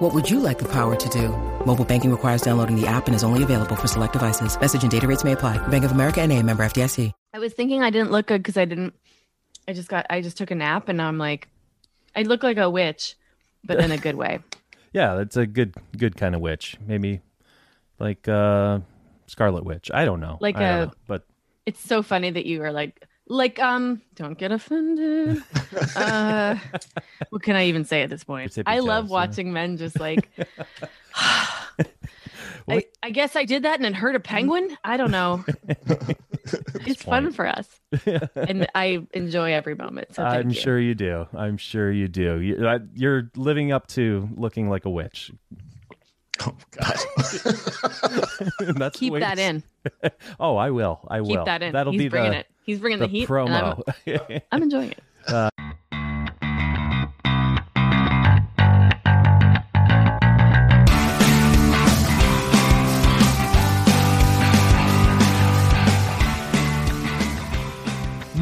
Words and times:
What 0.00 0.14
would 0.14 0.30
you 0.30 0.40
like 0.40 0.58
the 0.58 0.68
power 0.68 0.96
to 0.96 1.08
do? 1.10 1.28
Mobile 1.64 1.84
banking 1.84 2.10
requires 2.10 2.40
downloading 2.42 2.74
the 2.80 2.86
app 2.86 3.06
and 3.06 3.14
is 3.14 3.22
only 3.22 3.42
available 3.42 3.76
for 3.76 3.86
select 3.86 4.14
devices. 4.14 4.58
Message 4.58 4.82
and 4.82 4.90
data 4.90 5.06
rates 5.06 5.24
may 5.24 5.32
apply. 5.32 5.58
Bank 5.68 5.84
of 5.84 5.92
America 5.92 6.20
and 6.20 6.32
a 6.32 6.42
member 6.42 6.64
FDIC. 6.64 7.12
I 7.34 7.38
was 7.38 7.52
thinking 7.52 7.82
I 7.82 7.90
didn't 7.90 8.10
look 8.10 8.26
good 8.26 8.42
because 8.42 8.56
I 8.56 8.64
didn't. 8.64 8.94
I 9.68 9.72
just 9.74 9.88
got. 9.88 10.06
I 10.10 10.20
just 10.22 10.36
took 10.36 10.50
a 10.50 10.54
nap, 10.56 10.88
and 10.88 11.00
I'm 11.00 11.18
like, 11.18 11.48
I 12.16 12.22
look 12.22 12.42
like 12.42 12.56
a 12.56 12.68
witch, 12.68 13.14
but 13.62 13.78
in 13.78 13.92
a 13.92 13.98
good 13.98 14.16
way. 14.16 14.40
Yeah, 14.92 15.14
that's 15.14 15.36
a 15.36 15.46
good 15.46 15.72
good 15.96 16.16
kind 16.16 16.34
of 16.34 16.40
witch. 16.40 16.76
Maybe 16.84 17.20
like 18.00 18.26
uh 18.26 18.80
Scarlet 19.28 19.62
Witch. 19.64 19.88
I 19.94 20.04
don't 20.04 20.18
know. 20.18 20.36
Like 20.40 20.56
I 20.56 20.60
don't 20.60 20.68
a- 20.82 20.86
know. 20.86 20.92
but 21.06 21.26
It's 21.64 21.78
so 21.78 22.02
funny 22.02 22.28
that 22.32 22.44
you 22.44 22.64
are 22.64 22.72
like, 22.72 23.06
like, 23.30 23.60
um, 23.60 24.02
don't 24.16 24.36
get 24.36 24.50
offended. 24.50 25.42
uh, 25.96 26.56
what 27.30 27.42
can 27.42 27.54
I 27.56 27.66
even 27.66 27.84
say 27.84 28.02
at 28.02 28.10
this 28.10 28.24
point? 28.24 28.42
Your 28.42 28.64
tippy 28.64 28.66
I 28.66 28.80
love 28.80 29.04
toes, 29.04 29.10
yeah. 29.10 29.14
watching 29.14 29.52
men 29.52 29.76
just 29.76 29.98
like. 29.98 30.28
I, 32.68 32.84
I 33.02 33.10
guess 33.10 33.36
I 33.36 33.44
did 33.44 33.62
that 33.62 33.78
and 33.78 33.86
it 33.86 33.94
hurt 33.94 34.14
a 34.14 34.20
penguin. 34.20 34.76
I 34.84 34.96
don't 34.96 35.10
know. 35.10 35.44
it's 36.86 37.02
fun 37.02 37.32
for 37.32 37.46
us, 37.46 37.68
and 38.36 38.68
I 38.74 39.06
enjoy 39.12 39.54
every 39.54 39.74
moment. 39.74 40.14
So 40.14 40.22
I'm 40.22 40.50
you. 40.50 40.54
sure 40.54 40.78
you 40.78 40.94
do. 40.94 41.26
I'm 41.32 41.56
sure 41.56 41.90
you 41.90 42.06
do. 42.06 42.40
You, 42.40 42.66
uh, 42.66 42.78
you're 42.94 43.30
living 43.34 43.72
up 43.72 43.86
to 43.88 44.28
looking 44.36 44.68
like 44.68 44.84
a 44.84 44.90
witch. 44.90 45.32
Oh 46.42 46.56
God. 46.70 46.96
That's 48.76 48.98
Keep 48.98 49.14
that 49.14 49.38
in. 49.38 49.62
Oh, 50.38 50.56
I 50.56 50.70
will. 50.70 51.00
I 51.08 51.20
will. 51.20 51.28
Keep 51.28 51.44
that 51.46 51.62
in. 51.62 51.72
That'll 51.72 51.92
He's 51.92 52.02
be 52.02 52.08
bringing 52.08 52.32
the, 52.32 52.38
it. 52.38 52.46
He's 52.70 52.78
bringing 52.78 53.00
the 53.00 53.08
the, 53.08 53.10
heat. 53.10 53.28
and 53.28 53.52
I'm- 53.52 54.40
I'm 54.52 54.62
enjoying 54.62 54.92
it. 54.92 55.02
Uh, 55.26 55.50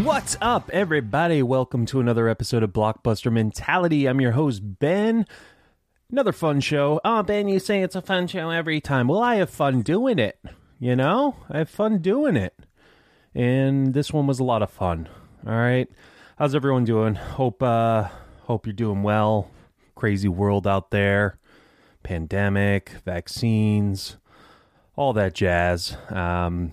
What's 0.03 0.37
up, 0.43 0.69
everybody? 0.75 1.43
Welcome 1.43 1.87
to 1.87 2.01
another 2.01 2.29
episode 2.29 2.63
of 2.63 2.75
Blockbuster 2.75 3.33
Mentality. 3.33 4.05
I'm 4.07 4.21
your 4.21 4.33
host, 4.33 4.61
Ben. 4.79 5.25
Another 6.13 6.33
fun 6.33 6.61
show. 6.61 7.01
Oh, 7.03 7.23
Ben, 7.23 7.49
you 7.49 7.59
say 7.59 7.81
it's 7.81 7.97
a 7.97 8.03
fun 8.03 8.27
show 8.27 8.51
every 8.51 8.83
time. 8.83 9.09
Well, 9.09 9.23
I 9.23 9.37
have 9.37 9.49
fun 9.49 9.81
doing 9.81 10.19
it. 10.19 10.39
You 10.79 10.97
know, 10.97 11.37
I 11.49 11.59
have 11.61 11.71
fun 11.71 12.01
doing 12.03 12.37
it. 12.37 12.53
And 13.35 13.95
this 13.95 14.13
one 14.13 14.27
was 14.27 14.39
a 14.39 14.45
lot 14.45 14.63
of 14.63 14.71
fun. 14.71 15.09
All 15.47 15.53
right. 15.53 15.89
How's 16.37 16.55
everyone 16.55 16.85
doing? 16.85 17.15
Hope 17.15 17.63
uh 17.63 18.09
hope 18.43 18.67
you're 18.67 18.73
doing 18.73 19.03
well. 19.03 19.51
Crazy 19.95 20.29
world 20.29 20.67
out 20.67 20.91
there. 20.91 21.39
Pandemic, 22.03 22.91
vaccines, 23.05 24.17
all 24.97 25.13
that 25.13 25.35
jazz. 25.35 25.97
Um 26.11 26.73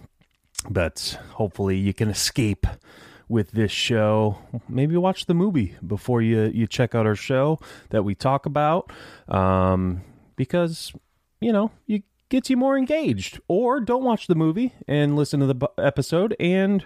but 0.69 1.19
hopefully 1.33 1.77
you 1.77 1.93
can 1.93 2.09
escape 2.19 2.65
with 3.27 3.51
this 3.51 3.71
show. 3.71 4.37
Maybe 4.69 4.97
watch 4.97 5.25
the 5.25 5.33
movie 5.33 5.75
before 5.85 6.21
you 6.21 6.51
you 6.53 6.67
check 6.67 6.95
out 6.95 7.05
our 7.05 7.15
show 7.15 7.59
that 7.89 8.03
we 8.03 8.15
talk 8.15 8.45
about, 8.45 8.91
um, 9.27 10.01
because 10.35 10.94
you 11.39 11.51
know 11.51 11.71
you 11.85 12.03
gets 12.30 12.50
you 12.50 12.58
more 12.58 12.78
engaged. 12.78 13.40
Or 13.47 13.80
don't 13.80 14.03
watch 14.03 14.28
the 14.28 14.36
movie 14.36 14.74
and 14.88 15.16
listen 15.16 15.40
to 15.41 15.47
the 15.47 15.68
episode, 15.78 16.36
and 16.40 16.86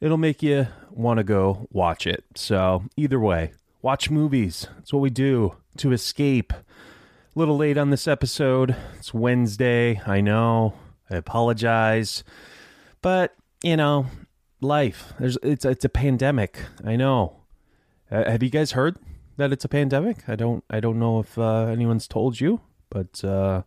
it'll 0.00 0.16
make 0.16 0.42
you 0.42 0.68
want 0.90 1.18
to 1.18 1.24
go 1.24 1.68
watch 1.70 2.06
it. 2.06 2.24
So 2.34 2.84
either 2.96 3.20
way, 3.20 3.52
watch 3.82 4.10
movies. 4.10 4.66
That's 4.76 4.92
what 4.92 5.00
we 5.00 5.10
do 5.10 5.56
to 5.78 5.92
escape. 5.92 6.52
A 6.52 7.38
little 7.38 7.56
late 7.56 7.78
on 7.78 7.90
this 7.90 8.08
episode. 8.08 8.74
It's 8.98 9.14
Wednesday. 9.14 10.00
I 10.06 10.20
know. 10.20 10.74
I 11.10 11.16
apologize. 11.16 12.24
But 13.02 13.34
you 13.62 13.76
know, 13.76 14.06
life. 14.60 15.12
There's 15.18 15.38
it's 15.42 15.64
it's 15.64 15.84
a 15.84 15.88
pandemic. 15.88 16.58
I 16.84 16.96
know. 16.96 17.36
Uh, 18.10 18.28
have 18.28 18.42
you 18.42 18.50
guys 18.50 18.72
heard 18.72 18.98
that 19.36 19.52
it's 19.52 19.64
a 19.64 19.68
pandemic? 19.68 20.28
I 20.28 20.36
don't 20.36 20.64
I 20.68 20.80
don't 20.80 20.98
know 20.98 21.20
if 21.20 21.38
uh, 21.38 21.66
anyone's 21.66 22.08
told 22.08 22.40
you, 22.40 22.60
but 22.90 23.22
uh, 23.24 23.62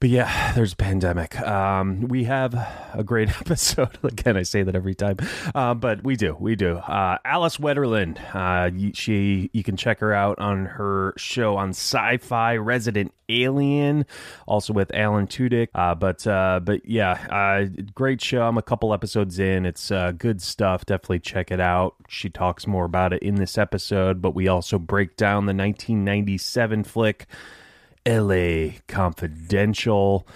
but 0.00 0.10
yeah, 0.10 0.52
there's 0.54 0.72
a 0.72 0.76
pandemic. 0.76 1.40
Um, 1.40 2.02
we 2.02 2.24
have 2.24 2.54
a 2.94 3.02
great 3.04 3.28
episode. 3.40 3.98
Again, 4.02 4.36
I 4.36 4.42
say 4.42 4.62
that 4.62 4.74
every 4.74 4.94
time, 4.94 5.16
uh, 5.54 5.74
but 5.74 6.04
we 6.04 6.16
do, 6.16 6.36
we 6.38 6.56
do. 6.56 6.76
Uh, 6.76 7.18
Alice 7.24 7.58
Wetterlund. 7.58 8.18
Uh, 8.34 8.92
she, 8.94 9.50
you 9.52 9.62
can 9.62 9.76
check 9.76 10.00
her 10.00 10.12
out 10.12 10.38
on 10.38 10.66
her 10.66 11.14
show 11.16 11.56
on 11.56 11.72
Syfy 11.72 12.64
Resident 12.64 13.12
Alien, 13.28 14.06
also 14.46 14.72
with 14.72 14.94
Alan 14.94 15.26
Tudyk. 15.26 15.68
Uh, 15.74 15.94
but 15.94 16.26
uh, 16.26 16.60
but 16.62 16.86
yeah, 16.86 17.12
uh, 17.30 17.66
great 17.94 18.22
show. 18.22 18.42
I'm 18.42 18.58
a 18.58 18.62
couple 18.62 18.94
episodes 18.94 19.38
in. 19.38 19.66
It's 19.66 19.90
good 20.16 20.40
stuff. 20.40 20.86
Definitely 20.86 21.20
check 21.20 21.50
it 21.50 21.60
out. 21.60 21.94
She 22.08 22.30
talks 22.30 22.66
more 22.66 22.84
about 22.84 23.12
it 23.12 23.22
in 23.22 23.34
this 23.34 23.58
episode, 23.58 24.22
but 24.22 24.34
we 24.34 24.48
also 24.48 24.78
break 24.78 25.16
down 25.16 25.46
the 25.46 25.54
1997 25.54 26.84
flick. 26.84 27.26
LA 28.08 28.78
Confidential, 28.86 30.26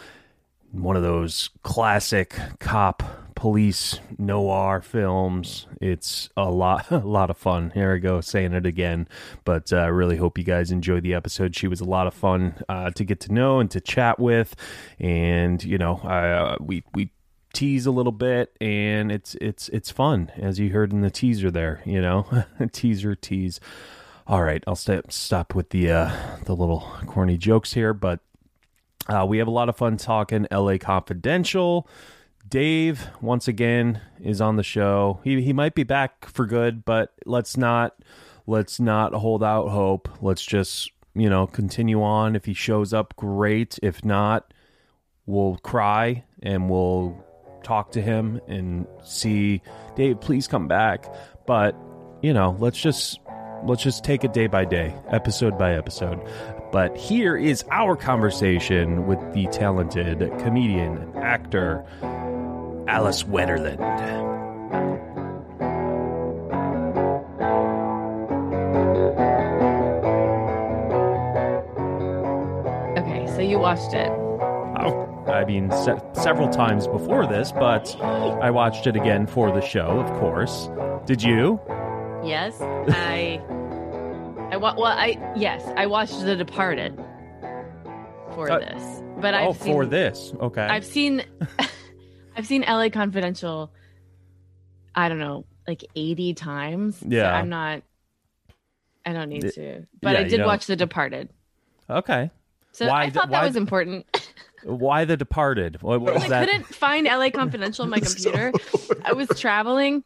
one 0.73 0.95
of 0.95 1.03
those 1.03 1.49
classic 1.63 2.37
cop 2.61 3.03
police 3.35 3.99
noir 4.19 4.83
films. 4.83 5.67
It's 5.81 6.29
a 6.37 6.51
lot 6.51 6.91
a 6.91 6.99
lot 6.99 7.31
of 7.31 7.39
fun. 7.39 7.71
Here 7.71 7.95
I 7.95 7.99
go 7.99 8.21
saying 8.21 8.53
it 8.53 8.67
again, 8.67 9.09
but 9.45 9.73
uh, 9.73 9.79
I 9.79 9.87
really 9.87 10.17
hope 10.17 10.37
you 10.37 10.45
guys 10.45 10.71
enjoy 10.71 11.01
the 11.01 11.15
episode. 11.15 11.57
She 11.57 11.67
was 11.67 11.81
a 11.81 11.87
lot 11.87 12.07
of 12.07 12.13
fun 12.13 12.63
uh, 12.69 12.91
to 12.91 13.05
get 13.05 13.21
to 13.21 13.33
know 13.33 13.59
and 13.59 13.71
to 13.71 13.81
chat 13.81 14.19
with, 14.19 14.55
and 14.99 15.65
you 15.65 15.79
know, 15.79 15.97
uh, 15.97 16.57
we 16.61 16.85
we 16.95 17.11
tease 17.55 17.87
a 17.87 17.91
little 17.91 18.13
bit 18.13 18.55
and 18.61 19.13
it's 19.13 19.35
it's 19.41 19.69
it's 19.71 19.91
fun 19.91 20.33
as 20.39 20.59
you 20.59 20.71
heard 20.71 20.91
in 20.91 21.03
the 21.03 21.11
teaser 21.11 21.51
there 21.51 21.83
you 21.85 22.01
know 22.01 22.27
teaser 22.73 23.15
tease 23.15 23.61
all 24.27 24.43
right 24.43 24.63
i'll 24.67 24.77
stop 24.77 25.11
stop 25.11 25.55
with 25.55 25.71
the 25.71 25.91
uh 25.91 26.11
the 26.45 26.55
little 26.55 26.81
corny 27.07 27.37
jokes 27.37 27.73
here 27.73 27.93
but 27.93 28.21
uh, 29.09 29.27
we 29.29 29.39
have 29.39 29.49
a 29.49 29.53
lot 29.53 29.69
of 29.69 29.77
fun 29.77 29.97
talking 29.97 30.47
la 30.51 30.77
confidential. 30.79 31.89
Dave 32.49 33.09
once 33.21 33.49
again 33.49 34.01
is 34.21 34.41
on 34.41 34.57
the 34.57 34.63
show. 34.63 35.21
He, 35.25 35.41
he 35.41 35.53
might 35.53 35.75
be 35.75 35.85
back 35.85 36.27
for 36.27 36.47
good 36.47 36.85
but 36.85 37.13
let's 37.25 37.57
not 37.57 37.97
let's 38.47 38.79
not 38.79 39.15
hold 39.15 39.43
out 39.43 39.69
hope. 39.69 40.09
Let's 40.21 40.45
just 40.45 40.93
you 41.15 41.29
know 41.29 41.47
continue 41.47 42.03
on. 42.03 42.37
If 42.37 42.45
he 42.45 42.55
shows 42.55 42.93
up 42.93 43.17
great. 43.17 43.79
If 43.83 44.05
not 44.05 44.53
we'll 45.27 45.57
cry 45.59 46.25
and 46.43 46.69
we'll 46.69 47.25
talk 47.65 47.93
to 47.93 48.03
him 48.03 48.41
and 48.49 48.87
see. 49.05 49.63
Dave 49.97 50.21
please 50.21 50.47
come 50.47 50.69
back. 50.69 51.13
But 51.47 51.75
you 52.23 52.33
know 52.33 52.57
let's 52.61 52.81
just 52.81 53.19
let's 53.65 53.83
just 53.83 54.05
take 54.05 54.25
it 54.25 54.33
day 54.33 54.47
by 54.47 54.65
day 54.65 54.95
episode 55.09 55.57
by 55.59 55.75
episode 55.75 56.21
but 56.73 56.97
here 56.97 57.37
is 57.37 57.65
our 57.71 57.95
conversation 57.97 59.07
with 59.07 59.19
the 59.33 59.47
talented 59.49 60.19
comedian 60.41 60.97
and 60.97 61.17
actor 61.17 61.85
Alice 62.89 63.23
Wetterlund 63.23 63.79
Okay, 72.99 73.27
so 73.29 73.41
you 73.41 73.59
watched 73.59 73.95
it. 73.95 74.09
Oh, 74.11 75.25
I 75.29 75.45
mean, 75.45 75.71
se- 75.71 76.01
several 76.15 76.49
times 76.49 76.87
before 76.87 77.27
this, 77.27 77.53
but 77.53 77.97
I 78.01 78.51
watched 78.51 78.87
it 78.87 78.97
again 78.97 79.27
for 79.27 79.51
the 79.51 79.61
show, 79.61 80.01
of 80.01 80.11
course. 80.21 80.69
Did 81.07 81.23
you? 81.23 81.61
Yes, 82.25 82.57
I. 82.61 83.41
I 84.53 84.57
wa- 84.57 84.75
well, 84.77 84.87
I 84.87 85.33
yes, 85.37 85.63
I 85.77 85.87
watched 85.87 86.21
The 86.21 86.37
Departed 86.37 86.95
for 88.35 88.51
Uh, 88.51 88.59
this, 88.61 89.03
but 89.21 89.35
I've 89.35 89.49
oh, 89.49 89.53
seen, 89.55 89.73
for 89.73 89.87
this. 89.87 90.33
Okay. 90.41 90.63
I've 90.63 90.85
seen, 90.85 91.25
I've 92.37 92.47
seen 92.47 92.63
L.A. 92.65 92.91
Confidential. 92.91 93.73
I 94.95 95.09
don't 95.09 95.19
know, 95.19 95.47
like 95.67 95.85
eighty 95.97 96.35
times. 96.35 96.99
so 96.99 97.07
Yeah. 97.09 97.35
I'm 97.35 97.49
not. 97.49 97.83
I 99.05 99.13
don't 99.15 99.29
need 99.31 99.51
to, 99.55 99.87
but 100.01 100.13
yeah, 100.13 100.21
I 100.21 100.25
did 100.25 100.37
don't- 100.39 100.47
watch 100.47 100.67
The 100.67 100.77
Departed, 100.77 101.31
okay. 101.91 102.31
so 102.73 102.87
Why 102.87 103.05
I 103.05 103.11
thought 103.11 103.31
why 103.31 103.41
that 103.41 103.47
was 103.47 103.57
important. 103.57 104.07
Why 104.65 105.05
The 105.07 105.17
Departed? 105.17 105.83
What, 105.83 106.01
what 106.03 106.17
I 106.23 106.29
that? 106.29 106.49
couldn't 106.49 106.67
find 106.67 107.05
LA 107.07 107.31
Confidential 107.31 107.83
on 107.83 107.91
my 107.91 107.99
computer. 108.01 108.53
I 109.05 109.13
was 109.13 109.27
traveling. 109.31 110.05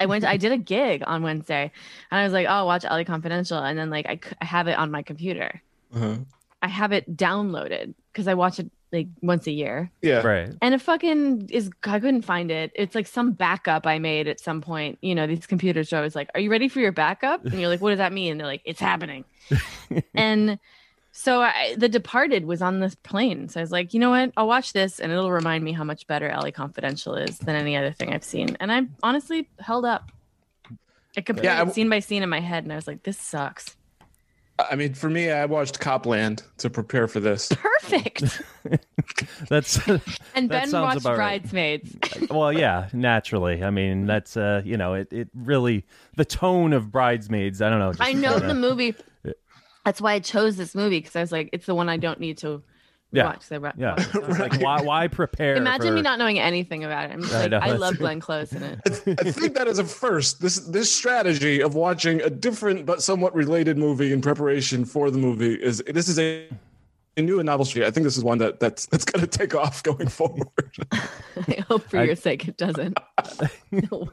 I 0.00 0.06
went. 0.06 0.24
I 0.24 0.36
did 0.36 0.52
a 0.52 0.58
gig 0.58 1.02
on 1.06 1.22
Wednesday, 1.22 1.70
and 2.10 2.20
I 2.20 2.24
was 2.24 2.32
like, 2.32 2.46
"Oh, 2.48 2.64
watch 2.66 2.84
LA 2.84 3.04
Confidential," 3.04 3.58
and 3.58 3.78
then 3.78 3.90
like 3.90 4.06
I 4.40 4.44
have 4.44 4.68
it 4.68 4.78
on 4.78 4.90
my 4.90 5.02
computer. 5.02 5.62
Uh-huh. 5.94 6.16
I 6.62 6.68
have 6.68 6.92
it 6.92 7.16
downloaded 7.16 7.94
because 8.12 8.26
I 8.28 8.34
watch 8.34 8.58
it 8.58 8.70
like 8.92 9.08
once 9.20 9.46
a 9.46 9.50
year, 9.50 9.90
Yeah. 10.00 10.22
Right. 10.26 10.50
and 10.62 10.74
it 10.74 10.80
fucking 10.80 11.48
is. 11.50 11.70
I 11.84 11.98
couldn't 12.00 12.22
find 12.22 12.50
it. 12.50 12.72
It's 12.74 12.94
like 12.94 13.06
some 13.06 13.32
backup 13.32 13.86
I 13.86 13.98
made 13.98 14.28
at 14.28 14.40
some 14.40 14.60
point. 14.62 14.98
You 15.02 15.14
know, 15.14 15.26
these 15.26 15.46
computers 15.46 15.92
are 15.92 15.96
always 15.96 16.14
like, 16.16 16.30
"Are 16.34 16.40
you 16.40 16.50
ready 16.50 16.68
for 16.68 16.80
your 16.80 16.92
backup?" 16.92 17.44
And 17.44 17.54
you're 17.60 17.68
like, 17.68 17.80
"What 17.80 17.90
does 17.90 17.98
that 17.98 18.12
mean?" 18.12 18.32
And 18.32 18.40
they're 18.40 18.46
like, 18.46 18.62
"It's 18.64 18.80
happening." 18.80 19.24
and 20.14 20.58
so 21.18 21.40
I, 21.40 21.74
The 21.78 21.88
Departed 21.88 22.44
was 22.44 22.60
on 22.60 22.80
this 22.80 22.94
plane. 22.94 23.48
So 23.48 23.58
I 23.58 23.62
was 23.62 23.72
like, 23.72 23.94
you 23.94 24.00
know 24.00 24.10
what? 24.10 24.32
I'll 24.36 24.46
watch 24.46 24.74
this 24.74 25.00
and 25.00 25.10
it'll 25.10 25.32
remind 25.32 25.64
me 25.64 25.72
how 25.72 25.82
much 25.82 26.06
better 26.06 26.28
LA 26.28 26.50
Confidential 26.50 27.14
is 27.14 27.38
than 27.38 27.56
any 27.56 27.74
other 27.74 27.90
thing 27.90 28.12
I've 28.12 28.22
seen. 28.22 28.56
And 28.60 28.70
I 28.70 28.82
honestly 29.02 29.48
held 29.58 29.86
up. 29.86 30.12
I 31.16 31.22
compared 31.22 31.44
Yeah, 31.46 31.52
I 31.52 31.56
it 31.56 31.58
w- 31.60 31.72
scene 31.74 31.88
by 31.88 32.00
scene 32.00 32.22
in 32.22 32.28
my 32.28 32.40
head 32.40 32.64
and 32.64 32.72
I 32.72 32.76
was 32.76 32.86
like, 32.86 33.02
this 33.02 33.16
sucks. 33.18 33.74
I 34.58 34.76
mean, 34.76 34.92
for 34.92 35.08
me, 35.08 35.30
I 35.30 35.46
watched 35.46 35.80
Copland 35.80 36.42
to 36.58 36.68
prepare 36.70 37.08
for 37.08 37.20
this. 37.20 37.48
Perfect. 37.50 38.42
That's 39.48 39.78
And 39.88 40.00
That 40.00 40.48
Ben 40.48 40.68
sounds 40.68 40.72
watched 40.74 40.98
about 41.00 41.16
right. 41.18 41.40
Bridesmaids. 41.42 41.96
well, 42.30 42.52
yeah, 42.52 42.88
naturally. 42.92 43.62
I 43.64 43.70
mean, 43.70 44.04
that's 44.06 44.36
uh, 44.36 44.60
you 44.64 44.76
know, 44.76 44.94
it, 44.94 45.10
it 45.12 45.28
really 45.34 45.86
the 46.16 46.24
tone 46.26 46.72
of 46.74 46.90
Bridesmaids. 46.92 47.62
I 47.62 47.70
don't 47.70 47.78
know. 47.78 47.92
I 48.00 48.12
know 48.12 48.32
kinda- 48.32 48.48
the 48.48 48.54
movie. 48.54 48.94
That's 49.86 50.00
why 50.00 50.14
I 50.14 50.18
chose 50.18 50.56
this 50.56 50.74
movie 50.74 50.98
because 50.98 51.14
I 51.14 51.20
was 51.20 51.30
like, 51.30 51.48
it's 51.52 51.64
the 51.64 51.74
one 51.74 51.88
I 51.88 51.96
don't 51.96 52.18
need 52.18 52.38
to 52.38 52.60
Yeah. 53.12 53.26
watch. 53.26 53.42
So 53.42 53.54
I 53.64 53.72
Yeah, 53.78 53.92
watched 53.94 54.14
it. 54.16 54.24
It's 54.28 54.38
like 54.40 54.60
why 54.60 54.80
why 54.82 55.06
prepare? 55.06 55.54
Imagine 55.54 55.86
for- 55.86 55.94
me 55.94 56.02
not 56.02 56.18
knowing 56.18 56.40
anything 56.40 56.82
about 56.82 57.08
it. 57.08 57.12
I'm 57.12 57.22
just 57.22 57.32
I 57.32 57.46
know, 57.46 57.58
I, 57.62 57.70
love 57.70 57.96
Glenn 57.96 58.18
Close 58.18 58.52
in 58.52 58.64
it. 58.64 58.80
I 58.84 59.30
think 59.30 59.54
that 59.54 59.68
is 59.68 59.78
a 59.78 59.84
first. 59.84 60.40
This 60.40 60.58
this 60.58 60.92
strategy 60.92 61.60
of 61.62 61.76
watching 61.76 62.20
a 62.20 62.28
different 62.28 62.84
but 62.84 63.00
somewhat 63.00 63.32
related 63.32 63.78
movie 63.78 64.12
in 64.12 64.20
preparation 64.20 64.84
for 64.84 65.08
the 65.12 65.18
movie 65.18 65.54
is 65.54 65.80
this 65.86 66.08
is 66.08 66.18
a, 66.18 66.48
a 66.48 66.50
new 67.22 67.38
and 67.38 67.46
novel 67.46 67.64
street. 67.64 67.84
I 67.86 67.90
think 67.90 68.04
this 68.04 68.16
is 68.16 68.24
one 68.24 68.38
that 68.38 68.60
that's 68.60 68.86
that's 68.90 69.04
going 69.04 69.26
to 69.26 69.38
take 69.38 69.54
off 69.54 69.82
going 69.82 70.08
forward. 70.08 70.48
I 70.92 71.64
hope 71.68 71.88
for 71.88 71.98
I- 71.98 72.04
your 72.04 72.16
sake 72.16 72.46
it 72.48 72.56
doesn't. 72.56 72.98
It'll. 73.72 74.08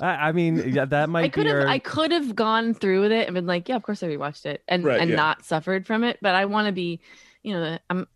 I, 0.00 0.06
I 0.28 0.32
mean, 0.32 0.72
yeah, 0.72 0.84
that 0.86 1.08
might 1.08 1.24
I 1.24 1.28
could 1.28 1.44
be. 1.44 1.50
have 1.50 1.58
our- 1.62 1.66
I 1.68 1.78
could 1.78 2.12
have 2.12 2.34
gone 2.34 2.74
through 2.74 3.02
with 3.02 3.12
it 3.12 3.26
and 3.28 3.34
been 3.34 3.46
like, 3.46 3.68
yeah, 3.68 3.76
of 3.76 3.82
course 3.82 4.02
I 4.02 4.08
rewatched 4.08 4.46
it 4.46 4.62
and 4.68 4.84
Right, 4.84 5.00
and 5.00 5.10
yeah. 5.10 5.16
not 5.16 5.44
suffered 5.44 5.86
from 5.86 6.04
it. 6.04 6.18
But 6.22 6.34
I 6.34 6.46
want 6.46 6.66
to 6.66 6.72
be, 6.72 7.00
you 7.42 7.52
know, 7.54 7.78
I'm 7.90 8.06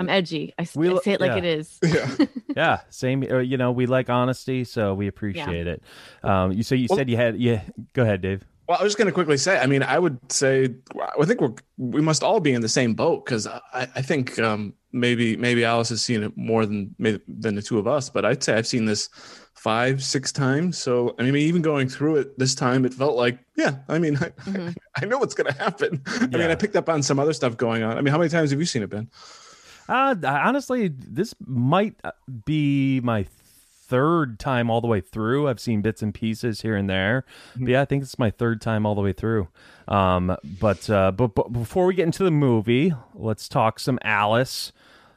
I'm 0.00 0.08
edgy. 0.08 0.54
I, 0.58 0.62
s- 0.62 0.76
We 0.76 0.88
I 0.94 0.98
say 0.98 1.12
it 1.14 1.20
like 1.20 1.30
yeah. 1.32 1.36
it 1.38 1.44
is. 1.44 1.78
yeah. 1.82 2.26
yeah, 2.56 2.80
same. 2.90 3.24
uh, 3.28 3.38
You 3.38 3.56
know, 3.56 3.72
we 3.72 3.86
like 3.86 4.08
honesty, 4.08 4.62
so 4.62 4.94
we 4.94 5.08
appreciate 5.08 5.66
it. 5.66 5.82
Um, 6.22 6.52
you 6.52 6.62
so 6.62 6.74
you 6.76 6.86
said 6.88 7.10
you 7.10 7.16
had. 7.16 7.36
Yeah, 7.36 7.62
go 7.94 8.02
ahead, 8.02 8.20
Dave. 8.22 8.44
Well, 8.68 8.76
I 8.78 8.82
was 8.82 8.90
just 8.90 8.98
going 8.98 9.06
to 9.06 9.12
quickly 9.12 9.38
say. 9.38 9.58
I 9.58 9.66
mean, 9.66 9.82
I 9.82 9.98
would 9.98 10.18
say 10.30 10.68
I 11.18 11.24
think 11.24 11.40
we're 11.40 11.54
we 11.78 12.02
must 12.02 12.22
all 12.22 12.38
be 12.38 12.52
in 12.52 12.60
the 12.60 12.68
same 12.68 12.92
boat 12.92 13.24
because 13.24 13.46
I, 13.46 13.60
I 13.72 14.02
think 14.02 14.38
um, 14.38 14.74
maybe 14.92 15.36
maybe 15.38 15.64
Alice 15.64 15.88
has 15.88 16.02
seen 16.02 16.22
it 16.22 16.36
more 16.36 16.66
than 16.66 16.94
maybe, 16.98 17.20
than 17.26 17.54
the 17.54 17.62
two 17.62 17.78
of 17.78 17.86
us, 17.86 18.10
but 18.10 18.26
I'd 18.26 18.42
say 18.42 18.54
I've 18.54 18.66
seen 18.66 18.84
this 18.84 19.08
five 19.54 20.04
six 20.04 20.32
times. 20.32 20.76
So 20.76 21.14
I 21.18 21.22
mean, 21.22 21.36
even 21.36 21.62
going 21.62 21.88
through 21.88 22.16
it 22.16 22.38
this 22.38 22.54
time, 22.54 22.84
it 22.84 22.92
felt 22.92 23.16
like 23.16 23.38
yeah. 23.56 23.76
I 23.88 23.98
mean, 23.98 24.16
I, 24.18 24.28
Mhm. 24.50 24.76
I 25.00 25.06
know 25.06 25.16
what's 25.18 25.34
going 25.34 25.50
to 25.50 25.58
happen. 25.58 26.02
I 26.06 26.26
mean, 26.26 26.50
I 26.50 26.54
picked 26.54 26.76
up 26.76 26.90
on 26.90 27.02
some 27.02 27.18
other 27.18 27.32
stuff 27.32 27.56
going 27.56 27.82
on. 27.82 27.96
I 27.96 28.02
mean, 28.02 28.12
how 28.12 28.18
many 28.18 28.28
times 28.28 28.50
have 28.50 28.60
you 28.60 28.66
seen 28.66 28.82
it, 28.82 28.90
Ben? 28.90 29.08
Uh, 29.88 30.14
honestly, 30.22 30.88
this 30.88 31.34
might 31.46 31.94
uh, 32.04 32.10
be 32.44 33.00
my 33.02 33.24
third 33.88 34.38
time 34.38 34.70
all 34.70 34.80
the 34.80 34.86
way 34.86 35.00
through. 35.00 35.48
I've 35.48 35.60
seen 35.60 35.82
bits 35.82 36.02
and 36.02 36.14
pieces 36.14 36.60
here 36.60 36.76
and 36.76 36.88
there. 36.88 37.24
But 37.56 37.68
yeah, 37.68 37.82
I 37.82 37.84
think 37.84 38.02
it's 38.02 38.18
my 38.18 38.30
third 38.30 38.60
time 38.60 38.86
all 38.86 38.94
the 38.94 39.00
way 39.00 39.12
through. 39.12 39.48
Um, 39.88 40.36
but, 40.60 40.88
uh, 40.90 41.12
but 41.12 41.34
but 41.34 41.52
before 41.52 41.86
we 41.86 41.94
get 41.94 42.04
into 42.04 42.24
the 42.24 42.30
movie, 42.30 42.92
let's 43.14 43.48
talk 43.48 43.80
some 43.80 43.98
Alice. 44.02 44.72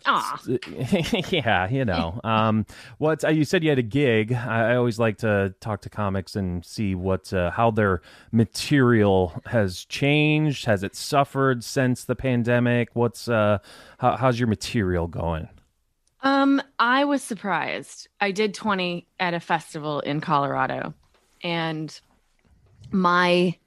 Aw. 0.05 0.41
yeah, 1.29 1.69
you 1.69 1.85
know. 1.85 2.19
Um, 2.23 2.65
what 2.97 3.23
uh, 3.23 3.29
you 3.29 3.45
said 3.45 3.63
you 3.63 3.69
had 3.69 3.79
a 3.79 3.83
gig. 3.83 4.33
I, 4.33 4.71
I 4.71 4.75
always 4.75 4.97
like 4.97 5.17
to 5.19 5.53
talk 5.59 5.81
to 5.81 5.89
comics 5.89 6.35
and 6.35 6.65
see 6.65 6.95
what 6.95 7.31
uh, 7.33 7.51
how 7.51 7.71
their 7.71 8.01
material 8.31 9.39
has 9.45 9.85
changed. 9.85 10.65
Has 10.65 10.83
it 10.83 10.95
suffered 10.95 11.63
since 11.63 12.03
the 12.03 12.15
pandemic? 12.15 12.89
What's 12.93 13.27
uh, 13.27 13.59
how, 13.99 14.17
how's 14.17 14.39
your 14.39 14.47
material 14.47 15.07
going? 15.07 15.49
Um, 16.21 16.61
I 16.77 17.05
was 17.05 17.23
surprised. 17.23 18.07
I 18.19 18.31
did 18.31 18.53
20 18.53 19.07
at 19.19 19.33
a 19.33 19.39
festival 19.39 20.01
in 20.01 20.21
Colorado, 20.21 20.93
and 21.43 21.99
my 22.91 23.57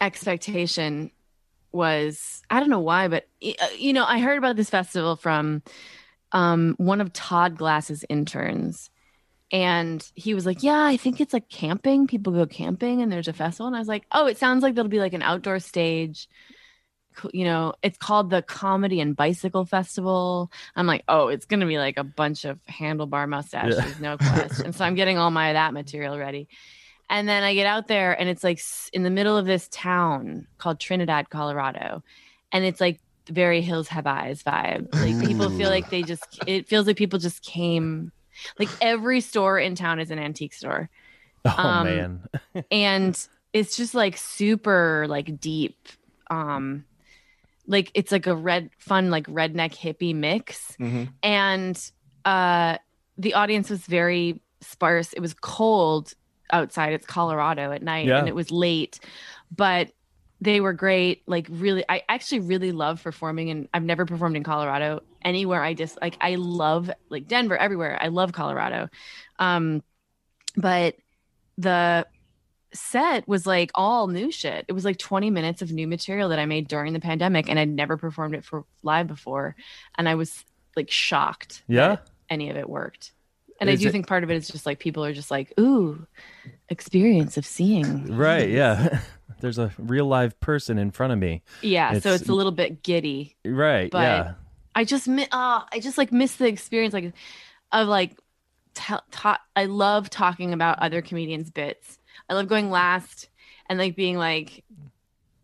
expectation 0.00 1.10
was 1.72 2.42
I 2.50 2.58
don't 2.58 2.70
know 2.70 2.80
why, 2.80 3.08
but 3.08 3.28
uh, 3.44 3.66
you 3.78 3.92
know, 3.92 4.04
I 4.04 4.18
heard 4.18 4.38
about 4.38 4.56
this 4.56 4.70
festival 4.70 5.16
from 5.16 5.62
um 6.32 6.74
one 6.78 7.00
of 7.00 7.12
Todd 7.12 7.56
Glass's 7.56 8.04
interns. 8.08 8.90
And 9.52 10.08
he 10.14 10.34
was 10.34 10.46
like, 10.46 10.62
Yeah, 10.62 10.84
I 10.84 10.96
think 10.96 11.20
it's 11.20 11.32
like 11.32 11.48
camping. 11.48 12.06
People 12.06 12.32
go 12.32 12.46
camping 12.46 13.02
and 13.02 13.10
there's 13.10 13.28
a 13.28 13.32
festival. 13.32 13.66
And 13.66 13.76
I 13.76 13.80
was 13.80 13.88
like, 13.88 14.06
Oh, 14.12 14.26
it 14.26 14.38
sounds 14.38 14.62
like 14.62 14.74
there'll 14.74 14.88
be 14.88 15.00
like 15.00 15.12
an 15.12 15.22
outdoor 15.22 15.58
stage. 15.58 16.28
You 17.32 17.44
know, 17.44 17.74
it's 17.82 17.98
called 17.98 18.30
the 18.30 18.42
Comedy 18.42 19.00
and 19.00 19.14
Bicycle 19.16 19.64
Festival. 19.64 20.50
I'm 20.76 20.86
like, 20.86 21.04
Oh, 21.08 21.28
it's 21.28 21.46
going 21.46 21.60
to 21.60 21.66
be 21.66 21.78
like 21.78 21.98
a 21.98 22.04
bunch 22.04 22.44
of 22.44 22.58
handlebar 22.66 23.28
mustaches, 23.28 23.98
no 24.00 24.16
question. 24.16 24.72
so 24.74 24.84
I'm 24.84 24.94
getting 24.94 25.18
all 25.18 25.30
my 25.30 25.52
that 25.52 25.72
material 25.74 26.18
ready. 26.18 26.48
And 27.08 27.28
then 27.28 27.42
I 27.42 27.54
get 27.54 27.66
out 27.66 27.88
there 27.88 28.18
and 28.18 28.28
it's 28.28 28.44
like 28.44 28.60
in 28.92 29.02
the 29.02 29.10
middle 29.10 29.36
of 29.36 29.44
this 29.44 29.68
town 29.68 30.46
called 30.58 30.78
Trinidad, 30.78 31.28
Colorado. 31.28 32.04
And 32.52 32.64
it's 32.64 32.80
like 32.80 33.00
very 33.28 33.60
Hills 33.62 33.88
Have 33.88 34.06
Eyes 34.06 34.42
vibe. 34.42 34.94
Like 34.94 35.26
people 35.26 35.50
feel 35.50 35.70
like 35.70 35.90
they 35.90 36.02
just, 36.02 36.38
it 36.46 36.68
feels 36.68 36.86
like 36.86 36.96
people 36.96 37.18
just 37.18 37.42
came, 37.42 38.12
like 38.58 38.68
every 38.80 39.20
store 39.20 39.58
in 39.58 39.74
town 39.74 39.98
is 39.98 40.10
an 40.12 40.18
antique 40.20 40.54
store. 40.54 40.88
Oh 41.44 41.54
Um, 41.56 41.84
man, 41.86 42.64
And 42.70 43.28
it's 43.52 43.76
just 43.76 43.94
like 43.94 44.16
super 44.16 45.06
like 45.08 45.40
deep. 45.40 45.88
Um, 46.30 46.84
like 47.70 47.90
it's 47.94 48.10
like 48.12 48.26
a 48.26 48.34
red, 48.34 48.68
fun, 48.78 49.10
like 49.10 49.26
redneck 49.26 49.72
hippie 49.74 50.14
mix. 50.14 50.76
Mm-hmm. 50.78 51.04
and 51.22 51.90
uh 52.24 52.76
the 53.16 53.34
audience 53.34 53.70
was 53.70 53.80
very 53.86 54.40
sparse. 54.60 55.12
It 55.12 55.20
was 55.20 55.34
cold 55.34 56.12
outside. 56.52 56.92
It's 56.92 57.06
colorado 57.06 57.70
at 57.72 57.82
night 57.82 58.06
Yeah. 58.08 58.18
and 58.18 58.28
it 58.28 58.34
was 58.34 58.50
late 58.50 59.00
but 59.54 59.92
they 60.42 60.60
were 60.60 60.72
great. 60.72 61.22
Like 61.26 61.46
really 61.50 61.84
i 61.88 62.02
actually 62.08 62.40
really 62.40 62.72
love 62.72 63.02
performing 63.02 63.50
and 63.50 63.68
i've 63.74 63.84
never 63.84 64.04
performed 64.06 64.36
in 64.36 64.42
colorado 64.42 65.00
anywhere. 65.22 65.62
I 65.62 65.74
just 65.74 65.98
like 66.00 66.16
i 66.20 66.34
love 66.36 66.90
like 67.08 67.28
denver 67.28 67.56
everywhere. 67.56 67.98
I 68.00 68.08
love 68.08 68.32
colorado. 68.32 68.88
Um 69.38 69.82
but 70.56 70.96
the 71.58 72.06
set 72.72 73.26
was 73.28 73.46
like 73.46 73.70
all 73.74 74.06
new 74.06 74.30
shit 74.30 74.64
it 74.68 74.72
was 74.72 74.84
like 74.84 74.96
20 74.96 75.30
minutes 75.30 75.60
of 75.62 75.72
new 75.72 75.88
material 75.88 76.28
that 76.28 76.38
i 76.38 76.46
made 76.46 76.68
during 76.68 76.92
the 76.92 77.00
pandemic 77.00 77.48
and 77.48 77.58
i'd 77.58 77.68
never 77.68 77.96
performed 77.96 78.34
it 78.34 78.44
for 78.44 78.64
live 78.82 79.06
before 79.08 79.56
and 79.98 80.08
i 80.08 80.14
was 80.14 80.44
like 80.76 80.90
shocked 80.90 81.62
Yeah? 81.66 81.96
any 82.28 82.48
of 82.50 82.56
it 82.56 82.68
worked 82.68 83.12
and 83.60 83.68
Is 83.68 83.80
i 83.80 83.82
do 83.82 83.88
it- 83.88 83.92
think 83.92 84.06
part 84.06 84.22
of 84.24 84.30
it 84.30 84.36
is 84.36 84.48
just 84.48 84.66
like 84.66 84.78
people 84.78 85.04
are 85.04 85.12
just 85.12 85.30
like 85.30 85.52
ooh 85.58 86.06
experience 86.68 87.36
of 87.36 87.44
seeing 87.46 88.16
right? 88.16 88.48
Yeah, 88.48 89.00
there's 89.40 89.58
a 89.58 89.72
real 89.78 90.06
live 90.06 90.38
person 90.40 90.78
in 90.78 90.90
front 90.90 91.12
of 91.12 91.18
me. 91.18 91.42
yeah 91.62 91.90
so 91.92 91.96
It's- 92.10 92.20
it's 92.22 92.30
a 92.30 92.34
little 92.34 92.52
bit 92.52 92.82
giddy 92.82 93.36
Right? 93.44 93.90
But- 93.90 94.02
yeah. 94.02 94.32
I 94.72 94.84
just 94.84 95.08
mi- 95.08 95.26
uh, 95.32 95.62
I 95.72 95.80
just 95.80 95.98
like 95.98 96.12
miss 96.12 96.36
the 96.36 96.46
experience 96.46 96.94
like 96.94 97.12
of 97.72 97.88
like 97.88 98.16
ta- 98.74 99.02
ta- 99.10 99.40
I 99.56 99.64
love 99.64 100.08
talking 100.10 100.52
about 100.52 100.78
other 100.78 101.02
comedians 101.02 101.50
bits. 101.50 101.98
I 102.30 102.34
love 102.34 102.46
going 102.46 102.70
last 102.70 103.28
and 103.68 103.78
like 103.78 103.96
being 103.96 104.16
like 104.16 104.64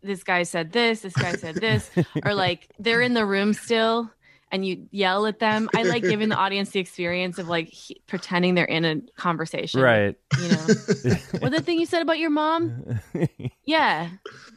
this 0.01 0.23
guy 0.23 0.43
said 0.43 0.71
this, 0.71 1.01
this 1.01 1.13
guy 1.13 1.33
said 1.33 1.55
this 1.55 1.91
or 2.25 2.33
like 2.33 2.69
they're 2.79 3.01
in 3.01 3.13
the 3.13 3.25
room 3.25 3.53
still 3.53 4.09
and 4.51 4.65
you 4.65 4.87
yell 4.91 5.25
at 5.25 5.39
them. 5.39 5.69
I 5.75 5.83
like 5.83 6.03
giving 6.03 6.29
the 6.29 6.35
audience 6.37 6.69
the 6.69 6.79
experience 6.79 7.37
of 7.39 7.49
like 7.49 7.67
he- 7.67 8.01
pretending 8.07 8.55
they're 8.55 8.63
in 8.63 8.85
a 8.85 9.01
conversation. 9.17 9.81
Right. 9.81 10.15
You 10.41 10.47
know. 10.47 10.55
what 11.39 11.51
the 11.51 11.61
thing 11.61 11.79
you 11.79 11.85
said 11.85 12.01
about 12.01 12.19
your 12.19 12.29
mom? 12.29 13.01
Yeah. 13.65 14.09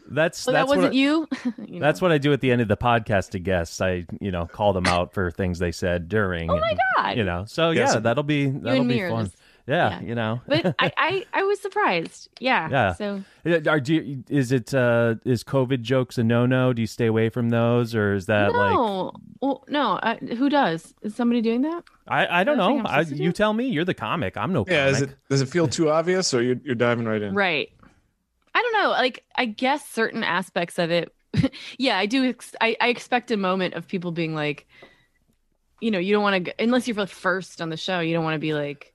that's 0.08 0.44
that's 0.44 0.46
that 0.46 0.68
wasn't 0.68 0.84
what, 0.84 0.94
you? 0.94 1.26
You 1.58 1.80
know? 1.80 1.80
That's 1.80 2.00
what 2.00 2.12
I 2.12 2.18
do 2.18 2.32
at 2.32 2.40
the 2.40 2.52
end 2.52 2.62
of 2.62 2.68
the 2.68 2.76
podcast 2.76 3.30
to 3.30 3.40
guests. 3.40 3.80
I, 3.80 4.06
you 4.20 4.30
know, 4.30 4.46
call 4.46 4.72
them 4.72 4.86
out 4.86 5.12
for 5.12 5.32
things 5.32 5.58
they 5.58 5.72
said 5.72 6.08
during. 6.08 6.48
Oh 6.48 6.60
my 6.60 6.76
god. 6.96 7.16
You 7.16 7.24
know, 7.24 7.44
so 7.46 7.70
Yes. 7.70 7.94
yeah, 7.94 8.00
that'll 8.00 8.22
be 8.22 8.46
that'll 8.46 8.80
and 8.82 8.88
be 8.88 8.94
me 8.94 9.00
are 9.00 9.10
fun. 9.10 9.32
This- 9.70 9.76
Yeah, 9.76 10.00
Yeah. 10.00 10.08
you 10.08 10.14
know. 10.14 10.40
But 10.46 10.74
I, 10.78 10.92
I, 10.98 11.26
I 11.32 11.42
was 11.44 11.60
surprised. 11.60 12.28
Yeah. 12.40 12.68
Yeah. 12.70 12.92
So 12.94 13.22
Are 13.66 13.80
do 13.80 13.94
you, 13.94 14.24
is 14.28 14.52
it 14.52 14.74
uh 14.74 15.14
is 15.24 15.44
COVID 15.44 15.82
jokes 15.82 16.18
a 16.18 16.24
no 16.24 16.46
no? 16.46 16.72
Do 16.72 16.82
you 16.82 16.86
stay 16.86 17.06
away 17.06 17.28
from 17.30 17.50
those, 17.50 17.94
or 17.94 18.14
is 18.14 18.26
that 18.26 18.52
like 18.52 18.72
no, 18.74 19.12
well, 19.40 19.64
no. 19.68 19.92
Uh, 20.02 20.16
who 20.36 20.48
does? 20.48 20.92
Is 21.02 21.14
somebody 21.14 21.40
doing 21.40 21.62
that? 21.62 21.84
I 22.08 22.40
I 22.40 22.44
don't 22.44 22.58
Is 22.58 22.58
that 22.58 22.64
a 22.64 22.66
thing 22.68 22.76
know. 22.76 22.80
I'm 22.80 22.86
I, 22.86 22.90
supposed 23.04 23.16
to 23.18 23.22
you 23.24 23.32
tell 23.32 23.52
me. 23.52 23.66
You're 23.68 23.84
the 23.84 23.94
comic. 23.94 24.36
I'm 24.36 24.52
no 24.52 24.64
Yeah, 24.68 24.86
comic. 24.86 24.96
is 24.96 25.02
it 25.02 25.10
does 25.28 25.40
it 25.40 25.48
feel 25.48 25.68
too 25.68 25.90
obvious 25.90 26.34
or 26.34 26.42
you're 26.42 26.56
you're 26.64 26.74
diving 26.74 27.06
right 27.06 27.22
in? 27.22 27.34
Right. 27.34 27.70
I 28.54 28.62
don't 28.62 28.72
know. 28.82 28.90
Like, 28.90 29.22
I 29.36 29.44
guess 29.46 29.88
certain 29.88 30.24
aspects 30.24 30.78
of 30.80 30.90
it. 30.90 31.14
yeah, 31.78 31.96
I 31.96 32.06
do. 32.06 32.24
Ex- 32.30 32.56
I, 32.60 32.76
I 32.80 32.88
expect 32.88 33.30
a 33.30 33.36
moment 33.36 33.74
of 33.74 33.86
people 33.86 34.10
being 34.10 34.34
like, 34.34 34.66
you 35.80 35.92
know, 35.92 36.00
you 36.00 36.12
don't 36.12 36.22
want 36.24 36.44
to, 36.46 36.54
unless 36.62 36.88
you're 36.88 36.96
like 36.96 37.08
first 37.08 37.62
on 37.62 37.70
the 37.70 37.76
show, 37.76 38.00
you 38.00 38.12
don't 38.12 38.24
want 38.24 38.34
to 38.34 38.40
be 38.40 38.52
like, 38.52 38.92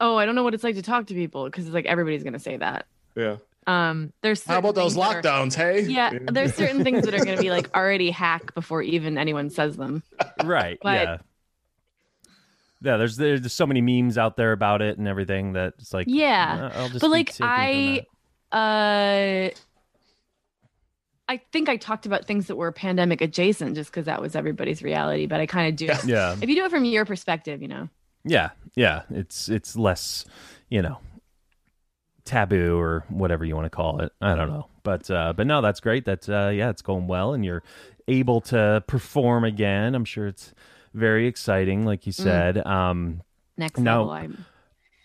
oh, 0.00 0.16
I 0.16 0.26
don't 0.26 0.34
know 0.34 0.42
what 0.44 0.54
it's 0.54 0.64
like 0.64 0.76
to 0.76 0.82
talk 0.82 1.06
to 1.08 1.14
people 1.14 1.44
because 1.44 1.66
it's 1.66 1.74
like 1.74 1.86
everybody's 1.86 2.22
going 2.22 2.32
to 2.34 2.38
say 2.38 2.56
that. 2.56 2.86
Yeah. 3.16 3.36
Um, 3.66 4.12
there's 4.22 4.42
How 4.44 4.58
about 4.58 4.74
those 4.74 4.94
things 4.94 5.04
that 5.06 5.16
are- 5.16 5.22
lockdowns? 5.22 5.54
Hey. 5.54 5.82
yeah, 5.82 6.10
there's 6.30 6.54
certain 6.54 6.82
things 6.84 7.04
that 7.04 7.12
are 7.14 7.22
going 7.24 7.36
to 7.36 7.42
be 7.42 7.50
like 7.50 7.68
already 7.76 8.10
hack 8.10 8.54
before 8.54 8.80
even 8.82 9.18
anyone 9.18 9.50
says 9.50 9.76
them. 9.76 10.02
right? 10.44 10.78
but- 10.82 10.92
yeah. 11.02 11.18
Yeah, 12.80 12.96
there's 12.96 13.16
there's 13.16 13.52
so 13.52 13.66
many 13.66 13.80
memes 13.80 14.16
out 14.16 14.36
there 14.36 14.52
about 14.52 14.82
it 14.82 14.98
and 14.98 15.08
everything 15.08 15.54
that 15.54 15.74
it's 15.80 15.92
like 15.92 16.06
Yeah. 16.08 16.70
uh, 16.72 16.78
I'll 16.78 16.88
just 16.88 17.00
but 17.00 17.10
like 17.10 17.34
I, 17.40 18.06
uh, 18.52 19.50
I 21.28 21.36
think 21.52 21.68
I 21.68 21.76
talked 21.76 22.06
about 22.06 22.24
things 22.26 22.46
that 22.46 22.54
were 22.56 22.70
pandemic 22.72 23.20
adjacent 23.20 23.74
just 23.74 23.90
because 23.90 24.06
that 24.06 24.22
was 24.22 24.36
everybody's 24.36 24.80
reality. 24.82 25.26
But 25.26 25.40
I 25.40 25.46
kind 25.46 25.68
of 25.68 25.76
do. 25.76 25.86
Yeah. 25.86 26.00
yeah 26.06 26.36
If 26.40 26.48
you 26.48 26.54
do 26.54 26.64
it 26.64 26.70
from 26.70 26.84
your 26.84 27.04
perspective, 27.04 27.60
you 27.62 27.68
know. 27.68 27.88
Yeah 28.24 28.50
yeah 28.74 29.02
it's 29.10 29.48
it's 29.48 29.76
less 29.76 30.24
you 30.68 30.82
know 30.82 30.98
taboo 32.24 32.78
or 32.78 33.04
whatever 33.08 33.44
you 33.44 33.54
want 33.56 33.64
to 33.64 33.70
call 33.70 34.00
it. 34.00 34.12
I 34.20 34.34
don't 34.34 34.48
know, 34.48 34.66
but 34.82 35.10
uh, 35.10 35.32
but 35.36 35.46
no, 35.46 35.60
that's 35.62 35.80
great. 35.80 36.04
That 36.04 36.28
uh, 36.28 36.50
yeah, 36.50 36.68
it's 36.70 36.82
going 36.82 37.06
well, 37.06 37.32
and 37.32 37.44
you're 37.44 37.62
able 38.06 38.40
to 38.42 38.84
perform 38.86 39.44
again. 39.44 39.94
I'm 39.94 40.04
sure 40.04 40.26
it's 40.26 40.52
very 40.94 41.26
exciting, 41.26 41.84
like 41.86 42.06
you 42.06 42.12
said. 42.12 42.64
Um, 42.66 43.22
Next 43.56 43.78
No. 43.80 44.00
level. 44.02 44.10
I'm 44.10 44.44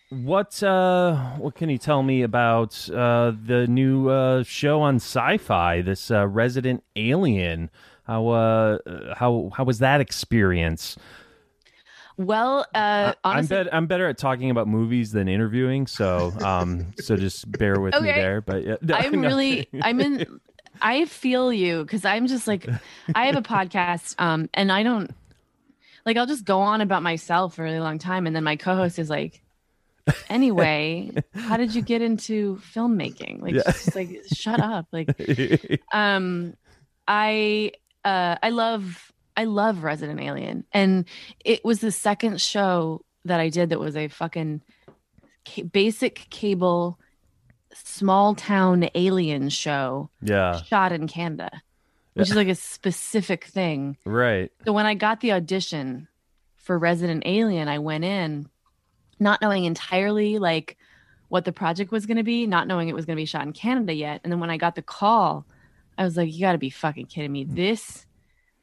What 0.10 0.62
uh 0.62 1.16
what 1.38 1.56
can 1.56 1.70
you 1.70 1.78
tell 1.78 2.04
me 2.04 2.22
about 2.22 2.90
uh 2.90 3.32
the 3.46 3.68
new 3.68 4.10
uh 4.10 4.44
show 4.44 4.82
on 4.82 4.98
Syfy 5.00 5.84
this 5.84 6.12
uh 6.12 6.28
Resident 6.28 6.84
Alien 6.96 7.70
how 8.04 8.28
uh 8.28 8.78
how 9.16 9.50
how 9.56 9.64
was 9.64 9.80
that 9.80 10.02
experience 10.02 10.98
well. 12.18 12.66
Uh, 12.76 13.14
I'm 13.24 13.38
honestly, 13.38 13.56
bet 13.64 13.74
I'm 13.74 13.88
better 13.88 14.08
at 14.08 14.18
talking 14.18 14.50
about 14.50 14.68
movies 14.68 15.12
than 15.12 15.28
interviewing 15.28 15.88
so 15.88 16.32
um 16.42 16.94
so 17.00 17.16
just 17.18 17.50
bear 17.52 17.80
with 17.80 17.94
me 18.02 18.10
there 18.12 18.42
but 18.42 18.64
yeah, 18.64 18.76
no, 18.82 18.96
I'm 18.96 19.22
no. 19.22 19.28
really. 19.28 19.68
I'm 19.82 20.00
in. 20.00 20.40
I 20.82 21.06
feel 21.06 21.54
you 21.54 21.84
because 21.84 22.04
I'm 22.04 22.28
just 22.28 22.48
like, 22.48 22.68
I 23.14 23.28
have 23.28 23.36
a 23.36 23.42
podcast, 23.42 24.16
um, 24.20 24.50
and 24.54 24.72
I 24.72 24.84
don't 24.84 25.10
like. 26.06 26.18
I'll 26.18 26.26
just 26.26 26.46
go 26.46 26.60
on 26.62 26.82
about 26.82 27.04
myself 27.04 27.56
for 27.56 27.62
a 27.62 27.66
really 27.66 27.80
long 27.80 28.00
time, 28.00 28.26
and 28.28 28.36
then 28.36 28.44
my 28.44 28.56
co-host 28.56 28.98
is 29.00 29.10
like, 29.10 29.42
"Anyway, 30.30 31.12
how 31.36 31.58
did 31.58 31.74
you 31.76 31.82
get 31.84 32.02
into 32.02 32.60
filmmaking?" 32.74 33.42
Like, 33.42 33.54
Yeah. 33.54 33.72
she's 33.72 33.86
just 33.86 33.96
like, 33.96 34.10
"Shut 34.34 34.60
up!" 34.60 34.88
Like, 34.92 35.10
um 35.94 36.56
i 37.08 37.72
uh 38.06 38.36
i 38.42 38.50
love 38.50 39.12
i 39.38 39.46
love 39.46 39.84
resident 39.84 40.20
alien. 40.20 40.66
And 40.72 41.06
it 41.44 41.64
was 41.64 41.80
the 41.80 41.92
second 41.92 42.42
show 42.42 43.02
that 43.26 43.40
i 43.40 43.50
did 43.50 43.70
that 43.70 43.80
was 43.80 43.96
a 43.96 44.08
fucking 44.08 44.62
ca- 45.48 45.64
basic 45.64 46.28
cable 46.30 47.00
small 47.74 48.36
town 48.36 48.88
alien 48.94 49.50
show 49.50 50.10
yeah. 50.22 50.62
shot 50.62 50.92
in 50.92 51.08
canada 51.08 51.50
which 52.14 52.30
is 52.30 52.36
like 52.36 52.48
a 52.48 52.56
specific 52.56 53.46
thing. 53.46 53.98
Right. 54.06 54.52
So 54.66 54.74
when 54.74 54.86
I 54.86 54.94
got 54.94 55.22
the 55.22 55.32
audition 55.32 56.08
for 56.56 56.78
Resident 56.78 57.24
Alien, 57.26 57.68
I 57.68 57.80
went 57.80 58.04
in 58.04 58.48
not 59.20 59.42
knowing 59.42 59.66
entirely 59.66 60.38
like 60.40 60.78
what 61.30 61.46
the 61.46 61.52
project 61.52 61.92
was 61.92 62.06
going 62.06 62.18
to 62.18 62.24
be, 62.24 62.46
not 62.46 62.68
knowing 62.68 62.90
it 62.90 62.96
was 62.96 63.06
going 63.06 63.16
to 63.16 63.22
be 63.22 63.26
shot 63.26 63.44
in 63.44 63.54
Canada 63.54 63.94
yet. 63.94 64.22
And 64.24 64.32
then 64.32 64.40
when 64.40 64.50
I 64.50 64.58
got 64.58 64.76
the 64.76 64.82
call, 64.82 65.46
I 65.98 66.04
was 66.04 66.16
like, 66.16 66.32
you 66.32 66.42
got 66.42 66.52
to 66.52 66.58
be 66.58 66.70
fucking 66.70 67.08
kidding 67.08 67.32
me. 67.32 67.46
Mm. 67.46 67.56
This 67.56 68.06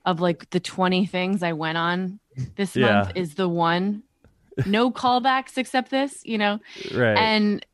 of 0.04 0.20
like 0.20 0.48
the 0.50 0.60
20 0.60 1.06
things 1.06 1.42
I 1.42 1.52
went 1.52 1.78
on 1.78 2.20
this 2.56 2.76
Yeah. 2.76 2.96
month 3.02 3.12
is 3.14 3.34
the 3.34 3.48
one. 3.48 4.02
No 4.66 4.90
callbacks 5.02 5.58
except 5.58 5.90
this, 5.90 6.20
you 6.24 6.38
know? 6.38 6.58
right 6.90 7.18
And 7.18 7.66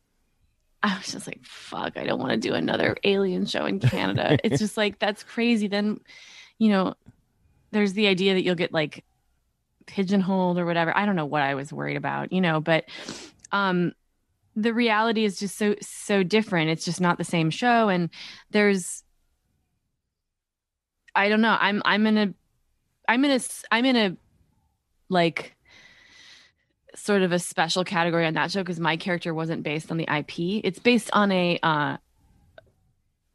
I 0.83 0.97
was 0.97 1.11
just 1.11 1.25
like, 1.27 1.39
fuck, 1.43 1.97
I 1.97 2.03
don't 2.03 2.19
want 2.19 2.31
to 2.31 2.37
do 2.37 2.53
another 2.53 2.95
alien 3.03 3.45
show 3.45 3.65
in 3.65 3.79
Canada. 3.79 4.37
it's 4.43 4.59
just 4.59 4.77
like, 4.77 4.99
that's 4.99 5.23
crazy. 5.23 5.67
Then, 5.67 5.99
you 6.59 6.69
know, 6.69 6.93
there's 7.71 7.93
the 7.93 8.07
idea 8.07 8.35
that 8.35 8.43
you'll 8.43 8.55
get 8.55 8.71
like 8.73 9.03
pigeonholed 9.85 10.59
or 10.59 10.65
whatever. 10.65 10.95
I 10.95 11.05
don't 11.05 11.15
know 11.15 11.25
what 11.25 11.41
I 11.41 11.55
was 11.55 11.73
worried 11.73 11.97
about, 11.97 12.31
you 12.31 12.41
know, 12.41 12.59
but 12.59 12.85
um 13.51 13.93
the 14.55 14.73
reality 14.73 15.23
is 15.23 15.39
just 15.39 15.57
so 15.57 15.75
so 15.81 16.23
different. 16.23 16.69
It's 16.69 16.85
just 16.85 16.99
not 17.01 17.17
the 17.17 17.23
same 17.23 17.49
show 17.49 17.89
and 17.89 18.09
there's 18.51 19.03
I 21.17 21.29
don't 21.29 21.41
know. 21.41 21.57
I'm 21.59 21.81
I'm 21.83 22.05
in 22.05 22.17
a 22.17 22.33
I'm 23.07 23.25
in 23.25 23.31
a 23.31 23.39
I'm 23.71 23.85
in 23.85 23.95
a 23.95 24.17
like 25.09 25.55
sort 26.95 27.23
of 27.23 27.31
a 27.31 27.39
special 27.39 27.83
category 27.83 28.25
on 28.25 28.35
that 28.35 28.51
show 28.51 28.61
because 28.61 28.79
my 28.79 28.97
character 28.97 29.33
wasn't 29.33 29.63
based 29.63 29.91
on 29.91 29.97
the 29.97 30.07
IP. 30.15 30.63
It's 30.63 30.79
based 30.79 31.09
on 31.13 31.31
a 31.31 31.59
uh, 31.63 31.97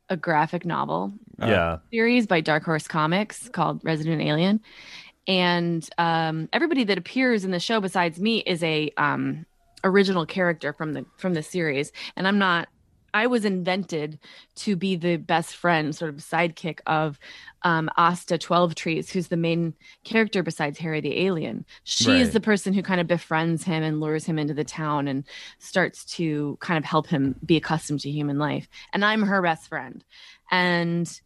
a 0.08 0.16
graphic 0.16 0.64
novel 0.64 1.12
yeah 1.40 1.78
series 1.90 2.26
by 2.26 2.40
Dark 2.40 2.64
Horse 2.64 2.86
Comics 2.86 3.48
called 3.48 3.80
Resident 3.82 4.22
Alien, 4.22 4.60
and 5.26 5.88
um, 5.98 6.48
everybody 6.52 6.84
that 6.84 6.98
appears 6.98 7.44
in 7.44 7.50
the 7.50 7.60
show 7.60 7.80
besides 7.80 8.20
me 8.20 8.38
is 8.38 8.62
a 8.62 8.92
um, 8.96 9.44
original 9.82 10.24
character 10.24 10.72
from 10.72 10.92
the 10.92 11.04
from 11.16 11.34
the 11.34 11.42
series, 11.42 11.90
and 12.16 12.28
I'm 12.28 12.38
not. 12.38 12.68
I 13.14 13.26
was 13.26 13.44
invented 13.44 14.18
to 14.56 14.76
be 14.76 14.96
the 14.96 15.16
best 15.16 15.54
friend, 15.54 15.94
sort 15.94 16.08
of 16.14 16.20
sidekick 16.20 16.80
of 16.86 17.18
um, 17.62 17.90
Asta 17.96 18.38
Twelve 18.38 18.74
Trees, 18.74 19.10
who's 19.10 19.28
the 19.28 19.36
main 19.36 19.74
character 20.04 20.42
besides 20.42 20.78
Harry 20.78 21.00
the 21.00 21.26
alien. 21.26 21.64
She 21.84 22.20
is 22.20 22.32
the 22.32 22.40
person 22.40 22.72
who 22.72 22.82
kind 22.82 23.00
of 23.00 23.06
befriends 23.06 23.64
him 23.64 23.82
and 23.82 24.00
lures 24.00 24.24
him 24.24 24.38
into 24.38 24.54
the 24.54 24.64
town 24.64 25.08
and 25.08 25.24
starts 25.58 26.04
to 26.16 26.56
kind 26.60 26.78
of 26.78 26.84
help 26.84 27.06
him 27.06 27.36
be 27.44 27.56
accustomed 27.56 28.00
to 28.00 28.10
human 28.10 28.38
life. 28.38 28.68
And 28.92 29.04
I'm 29.04 29.22
her 29.22 29.42
best 29.42 29.68
friend, 29.68 30.04
and 30.50 31.20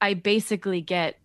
I 0.00 0.14
basically 0.14 0.80
get 0.80 1.18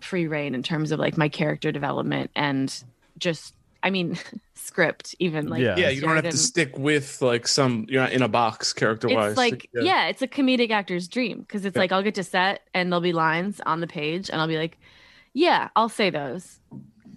free 0.00 0.26
reign 0.26 0.54
in 0.54 0.62
terms 0.62 0.90
of 0.90 0.98
like 0.98 1.16
my 1.16 1.28
character 1.28 1.70
development 1.70 2.30
and 2.34 2.82
just 3.18 3.54
I 3.82 3.90
mean 3.90 4.18
script 4.54 5.14
even 5.18 5.48
like 5.48 5.60
Yeah. 5.62 5.76
Yeah, 5.76 5.88
you 5.88 6.00
don't 6.00 6.14
have 6.14 6.24
to 6.30 6.36
stick 6.36 6.78
with 6.78 7.20
like 7.20 7.48
some 7.48 7.86
you're 7.88 8.02
not 8.02 8.12
in 8.12 8.22
a 8.22 8.28
box 8.28 8.72
character 8.72 9.08
wise. 9.08 9.32
it's 9.32 9.38
like 9.38 9.68
yeah. 9.74 10.06
it's 10.06 10.22
a 10.22 10.28
comedic 10.28 10.70
actor's 10.70 11.08
dream 11.08 11.40
because 11.40 11.64
it's 11.64 11.74
Yeah. 11.74 11.82
like 11.82 11.92
I'll 11.92 12.02
get 12.02 12.14
to 12.16 12.24
set 12.24 12.62
and 12.74 12.90
there'll 12.90 13.00
be 13.00 13.12
lines 13.12 13.60
on 13.66 13.80
the 13.80 13.86
page 13.86 14.30
and 14.30 14.40
I'll 14.40 14.48
be 14.48 14.58
like 14.58 14.78
yeah 15.34 15.68
I'll 15.74 15.88
say 15.88 16.10
those 16.10 16.60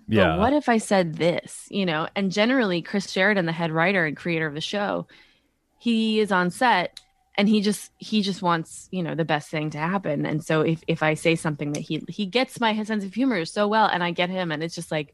yeah 0.07 0.31
but 0.31 0.39
what 0.39 0.53
if 0.53 0.69
I 0.69 0.77
said 0.79 1.15
this 1.15 1.67
you 1.69 1.85
know 1.85 2.07
and 2.15 2.31
generally 2.31 2.81
Chris 2.81 3.11
Sheridan 3.11 3.45
the 3.45 3.51
head 3.51 3.71
writer 3.71 4.05
and 4.05 4.17
creator 4.17 4.47
of 4.47 4.53
the 4.55 4.61
show 4.61 5.07
he 5.77 6.19
is 6.19 6.31
on 6.31 6.49
set 6.49 6.99
and 7.37 7.47
he 7.49 7.61
just 7.61 7.91
he 7.97 8.21
just 8.21 8.41
wants 8.41 8.87
you 8.91 9.03
know 9.03 9.13
the 9.13 9.25
best 9.25 9.49
thing 9.49 9.69
to 9.69 9.77
happen 9.77 10.25
and 10.25 10.43
so 10.43 10.61
if 10.61 10.83
if 10.87 11.03
I 11.03 11.13
say 11.13 11.35
something 11.35 11.73
that 11.73 11.81
he 11.81 12.03
he 12.07 12.25
gets 12.25 12.59
my 12.59 12.81
sense 12.83 13.03
of 13.03 13.13
humor 13.13 13.45
so 13.45 13.67
well 13.67 13.85
and 13.87 14.03
I 14.03 14.11
get 14.11 14.29
him 14.29 14.51
and 14.51 14.63
it's 14.63 14.75
just 14.75 14.91
like 14.91 15.13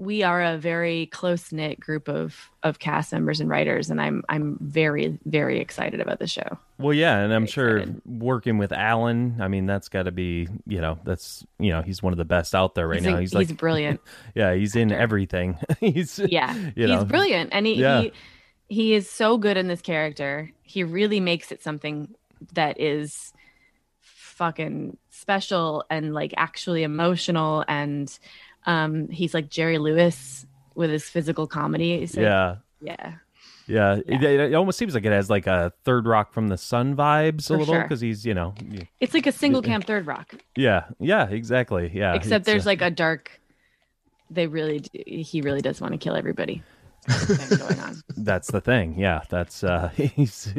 we 0.00 0.22
are 0.22 0.42
a 0.42 0.56
very 0.56 1.04
close 1.06 1.52
knit 1.52 1.78
group 1.78 2.08
of 2.08 2.50
of 2.62 2.78
cast 2.78 3.12
members 3.12 3.38
and 3.38 3.50
writers 3.50 3.90
and 3.90 4.00
I'm 4.00 4.22
I'm 4.30 4.56
very 4.62 5.18
very 5.26 5.60
excited 5.60 6.00
about 6.00 6.18
the 6.20 6.26
show 6.26 6.58
Well, 6.78 6.94
yeah, 6.94 7.18
and 7.18 7.32
I'm 7.34 7.42
Very 7.42 7.50
sure 7.52 7.76
excited. 7.78 8.02
working 8.06 8.56
with 8.56 8.72
Alan, 8.72 9.36
I 9.40 9.48
mean, 9.48 9.66
that's 9.66 9.90
got 9.90 10.04
to 10.04 10.12
be, 10.12 10.48
you 10.66 10.80
know, 10.80 10.98
that's, 11.04 11.44
you 11.58 11.68
know, 11.70 11.82
he's 11.82 12.02
one 12.02 12.14
of 12.14 12.16
the 12.16 12.24
best 12.24 12.54
out 12.54 12.74
there 12.74 12.88
right 12.88 13.00
he's, 13.00 13.06
now. 13.06 13.16
a- 13.16 13.20
He's 13.20 13.32
he's 13.32 13.52
brilliant 13.52 14.00
yeah, 14.34 14.54
he's 14.54 14.74
in 14.74 14.90
everything. 14.90 15.58
he's, 15.80 16.18
yeah 16.18 16.54
you 16.74 16.86
he's 16.88 17.04
brilliant 17.04 17.50
and 17.52 17.66
he, 17.66 17.74
Yeah. 17.74 18.00
he 18.00 18.12
he 18.68 18.94
is 18.94 19.10
so 19.10 19.36
good 19.36 19.56
in 19.58 19.68
this 19.68 19.82
character 19.82 20.50
he 20.62 20.82
really 20.82 21.20
makes 21.20 21.52
it 21.52 21.62
something 21.62 22.14
that 22.54 22.80
is 22.80 23.34
fucking 24.00 24.96
special 25.10 25.84
and 25.90 26.14
like 26.14 26.32
actually 26.36 26.82
emotional 26.82 27.64
and 27.68 28.18
um 28.66 29.08
he's 29.08 29.34
like 29.34 29.48
jerry 29.48 29.78
lewis 29.78 30.46
with 30.74 30.90
his 30.90 31.04
physical 31.04 31.46
comedy 31.46 32.06
so, 32.06 32.20
yeah, 32.20 32.56
yeah 32.80 33.14
yeah. 33.66 34.00
It, 34.04 34.22
it 34.22 34.54
almost 34.54 34.78
seems 34.78 34.94
like 34.94 35.04
it 35.04 35.12
has 35.12 35.30
like 35.30 35.46
a 35.46 35.72
Third 35.84 36.04
Rock 36.04 36.32
from 36.32 36.48
the 36.48 36.58
Sun 36.58 36.96
vibes 36.96 37.44
a 37.44 37.54
For 37.54 37.58
little 37.58 37.74
sure. 37.74 37.82
because 37.82 38.00
he's, 38.00 38.26
you 38.26 38.34
know, 38.34 38.52
it's 38.98 39.14
like 39.14 39.28
a 39.28 39.32
single 39.32 39.62
camp 39.62 39.86
third 39.86 40.08
rock 40.08 40.34
yeah, 40.56 40.86
yeah, 40.98 41.28
exactly, 41.28 41.88
yeah. 41.94 42.14
except 42.14 42.46
there's 42.46 42.66
uh, 42.66 42.70
like 42.70 42.82
a 42.82 42.90
dark 42.90 43.40
they 44.30 44.46
really 44.46 44.80
do, 44.80 45.02
he 45.06 45.42
really 45.42 45.60
does 45.60 45.80
want 45.80 45.92
to 45.92 45.98
kill 45.98 46.14
everybody 46.14 46.62
going 47.58 47.80
on. 47.80 48.02
That's 48.16 48.50
the 48.50 48.60
thing. 48.60 48.98
Yeah, 48.98 49.22
that's 49.28 49.64
uh, 49.64 49.88
he's 49.94 50.54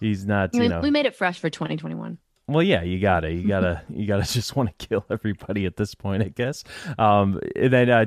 he's 0.00 0.26
not. 0.26 0.54
You 0.54 0.68
know, 0.68 0.80
we 0.80 0.90
made 0.90 1.06
it 1.06 1.14
fresh 1.14 1.38
for 1.38 1.48
2021. 1.48 2.18
Well, 2.48 2.62
yeah, 2.62 2.82
you 2.82 3.00
gotta, 3.00 3.32
you 3.32 3.48
gotta, 3.48 3.82
you 3.90 4.06
gotta 4.06 4.22
just 4.32 4.54
want 4.56 4.76
to 4.78 4.86
kill 4.88 5.04
everybody 5.10 5.66
at 5.66 5.76
this 5.76 5.94
point, 5.94 6.22
I 6.22 6.28
guess. 6.28 6.62
Um, 6.98 7.40
and 7.56 7.72
then 7.72 7.90
uh, 7.90 8.06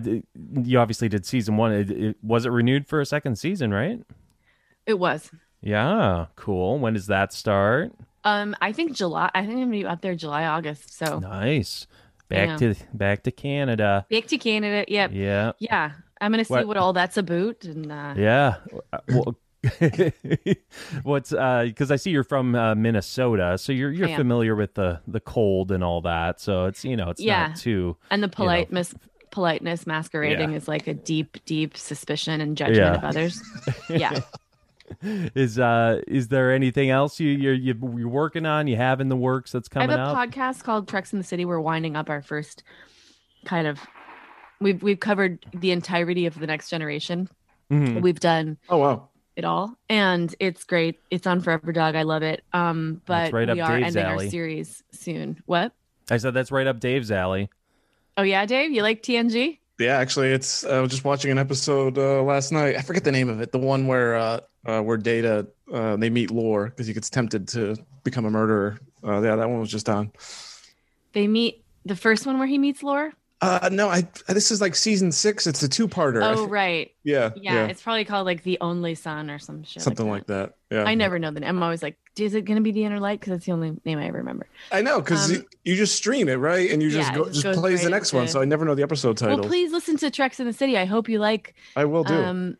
you 0.63 0.79
obviously 0.79 1.09
did 1.09 1.25
season 1.25 1.57
one. 1.57 1.73
It, 1.73 1.91
it, 1.91 2.17
was 2.23 2.45
it 2.45 2.49
renewed 2.49 2.87
for 2.87 3.01
a 3.01 3.05
second 3.05 3.37
season, 3.37 3.73
right? 3.73 3.99
It 4.85 4.97
was. 4.97 5.29
Yeah, 5.61 6.27
cool. 6.37 6.79
When 6.79 6.93
does 6.93 7.07
that 7.07 7.33
start? 7.33 7.91
Um, 8.23 8.55
I 8.61 8.71
think 8.71 8.93
July. 8.95 9.29
I 9.35 9.41
think 9.41 9.53
I'm 9.53 9.59
gonna 9.59 9.71
be 9.71 9.85
out 9.85 10.01
there 10.01 10.15
July, 10.15 10.45
August. 10.45 10.97
So 10.97 11.19
Nice. 11.19 11.85
Back 12.29 12.61
Yeah. 12.61 12.73
to 12.73 12.75
back 12.93 13.23
to 13.23 13.31
Canada. 13.31 14.05
back 14.09 14.27
to 14.27 14.37
Canada. 14.37 14.85
Yep. 14.87 15.11
Yeah, 15.13 15.51
Yeah. 15.59 15.91
I'm 16.21 16.31
gonna 16.31 16.45
see 16.45 16.53
What- 16.53 16.67
what, 16.67 16.77
all 16.77 16.93
that's 16.93 17.17
about. 17.17 17.63
And 17.65 17.91
uh, 17.91 18.13
yeah. 18.17 18.55
Uh, 18.93 18.99
Well, 19.09 19.35
what's 21.03 21.33
uh? 21.33 21.63
Because 21.65 21.91
I 21.91 21.95
see 21.95 22.11
you're 22.11 22.23
from 22.23 22.55
uh, 22.55 22.75
Minnesota, 22.75 23.57
so 23.57 23.71
you're 23.71 23.91
you're 23.91 24.15
familiar 24.15 24.55
with 24.55 24.75
the 24.75 25.01
the 25.07 25.19
cold 25.19 25.71
and 25.71 25.83
all 25.83 26.01
that. 26.01 26.39
So 26.39 26.65
it's 26.65 26.83
you 26.85 26.95
know 26.95 27.09
it's 27.09 27.21
Yeah. 27.21 27.47
not 27.49 27.57
too. 27.57 27.97
and 28.11 28.23
the 28.23 28.29
politeness 28.29 28.93
politeness 29.31 29.85
masquerading 29.85 30.51
Yeah. 30.51 30.57
is 30.57 30.67
like 30.67 30.87
a 30.87 30.93
deep, 30.93 31.37
deep 31.45 31.77
suspicion 31.77 32.41
and 32.41 32.57
judgment 32.57 32.77
Yeah. 32.79 32.95
of 32.95 33.03
others. 33.03 33.41
yeah. 33.89 34.19
Is 35.35 35.59
uh 35.59 36.01
is 36.07 36.29
there 36.29 36.51
anything 36.51 36.89
else 36.89 37.19
you 37.19 37.29
you're 37.29 37.53
you, 37.53 37.75
you're 37.97 38.07
working 38.09 38.45
on? 38.45 38.65
You 38.67 38.75
have 38.77 39.01
in 39.01 39.09
the 39.09 39.15
works 39.17 39.51
that's 39.51 39.67
coming. 39.67 39.89
I 39.89 39.91
have 39.91 39.99
a 39.99 40.17
out? 40.17 40.29
podcast 40.31 40.63
called 40.63 40.87
Treks 40.87 41.13
in 41.13 41.19
the 41.19 41.25
City. 41.25 41.45
We're 41.45 41.59
winding 41.59 41.95
up 41.95 42.09
our 42.09 42.21
first 42.23 42.63
kind 43.45 43.67
of 43.67 43.79
we've 44.59 44.81
we've 44.81 44.99
covered 44.99 45.45
the 45.53 45.71
entirety 45.71 46.25
of 46.25 46.39
the 46.39 46.47
next 46.47 46.69
generation. 46.71 47.29
Mhm. 47.71 48.01
We've 48.01 48.19
done 48.19 48.57
Oh 48.67 48.77
wow. 48.79 49.08
It 49.39 49.45
all 49.45 49.75
and 49.89 50.35
it's 50.39 50.63
great. 50.63 50.99
It's 51.09 51.25
on 51.25 51.41
Forever 51.41 51.71
Dog. 51.71 51.95
I 51.95 52.03
love 52.03 52.21
it. 52.21 52.43
Um 52.53 53.01
That's 53.07 53.31
but 53.31 53.35
right 53.35 53.49
up 53.49 53.55
we 53.55 53.61
are 53.61 53.79
Dave's 53.79 53.95
ending 53.95 54.11
alley. 54.11 54.25
our 54.25 54.31
series 54.31 54.83
soon. 54.91 55.41
What? 55.47 55.73
I 56.11 56.17
said 56.17 56.35
that's 56.35 56.51
right 56.51 56.67
up 56.67 56.79
Dave's 56.79 57.11
alley. 57.11 57.49
Oh 58.17 58.23
yeah, 58.23 58.45
Dave, 58.45 58.71
you 58.71 58.83
like 58.83 59.01
TNG? 59.01 59.57
Yeah, 59.79 59.97
actually, 59.97 60.27
it's. 60.33 60.65
I 60.65 60.81
was 60.81 60.91
just 60.91 61.05
watching 61.05 61.31
an 61.31 61.37
episode 61.37 61.97
uh, 61.97 62.21
last 62.21 62.51
night. 62.51 62.75
I 62.75 62.81
forget 62.81 63.05
the 63.05 63.13
name 63.13 63.29
of 63.29 63.39
it. 63.39 63.53
The 63.53 63.59
one 63.59 63.87
where 63.87 64.15
uh, 64.17 64.41
uh, 64.65 64.81
where 64.81 64.97
Data 64.97 65.47
uh, 65.73 65.95
they 65.95 66.09
meet 66.09 66.31
Lore 66.31 66.65
because 66.65 66.85
he 66.85 66.93
gets 66.93 67.09
tempted 67.09 67.47
to 67.49 67.77
become 68.03 68.25
a 68.25 68.29
murderer. 68.29 68.77
Uh, 69.01 69.21
yeah, 69.21 69.37
that 69.37 69.49
one 69.49 69.61
was 69.61 69.71
just 69.71 69.87
on. 69.87 70.11
They 71.13 71.27
meet 71.27 71.63
the 71.85 71.95
first 71.95 72.25
one 72.25 72.39
where 72.39 72.47
he 72.47 72.57
meets 72.57 72.83
Lore. 72.83 73.13
Uh, 73.41 73.69
no, 73.71 73.87
I. 73.87 74.05
This 74.27 74.51
is 74.51 74.59
like 74.59 74.75
season 74.75 75.13
six. 75.13 75.47
It's 75.47 75.63
a 75.63 75.69
two-parter. 75.69 76.21
Oh 76.21 76.45
right. 76.45 76.91
yeah, 77.03 77.31
Yeah, 77.37 77.67
it's 77.67 77.81
probably 77.81 78.03
called 78.03 78.25
like 78.25 78.43
the 78.43 78.57
only 78.59 78.95
son 78.95 79.29
or 79.29 79.39
some 79.39 79.63
shit. 79.63 79.81
something 79.81 80.09
like 80.09 80.19
like 80.19 80.27
that. 80.27 80.55
Yeah, 80.69 80.83
I 80.83 80.93
never 80.93 81.19
know 81.19 81.31
the 81.31 81.39
name. 81.39 81.49
I'm 81.49 81.63
always 81.63 81.81
like, 81.81 81.95
is 82.17 82.35
it 82.35 82.43
going 82.43 82.57
to 82.57 82.61
be 82.61 82.71
the 82.71 82.83
inner 82.83 82.99
light? 82.99 83.19
Because 83.21 83.31
that's 83.31 83.45
the 83.45 83.53
only 83.53 83.77
name 83.85 83.97
I 83.97 84.07
ever 84.07 84.17
remember. 84.17 84.45
I 84.73 84.81
know 84.81 84.99
because 84.99 85.29
Um, 85.29 85.37
you, 85.37 85.45
you 85.63 85.75
just 85.77 85.95
stream 85.95 86.27
it 86.27 86.35
right, 86.35 86.69
and 86.69 86.83
you 86.83 86.89
just 86.89 87.11
yeah, 87.11 87.15
go 87.15 87.25
just 87.29 87.41
just 87.43 87.59
plays 87.59 87.79
the 87.81 87.85
right 87.87 87.91
next 87.95 88.11
one. 88.11 88.27
So 88.27 88.41
I 88.41 88.45
never 88.45 88.65
know 88.65 88.75
the 88.75 88.83
episode 88.83 89.15
titles. 89.17 89.39
Well, 89.39 89.47
please 89.47 89.71
listen 89.71 89.95
to 89.97 90.11
Treks 90.11 90.41
in 90.41 90.45
the 90.45 90.53
City. 90.53 90.77
I 90.77 90.83
hope 90.85 91.07
you 91.07 91.19
like. 91.19 91.55
I 91.77 91.85
will 91.85 92.03
do. 92.03 92.13
Um, 92.13 92.57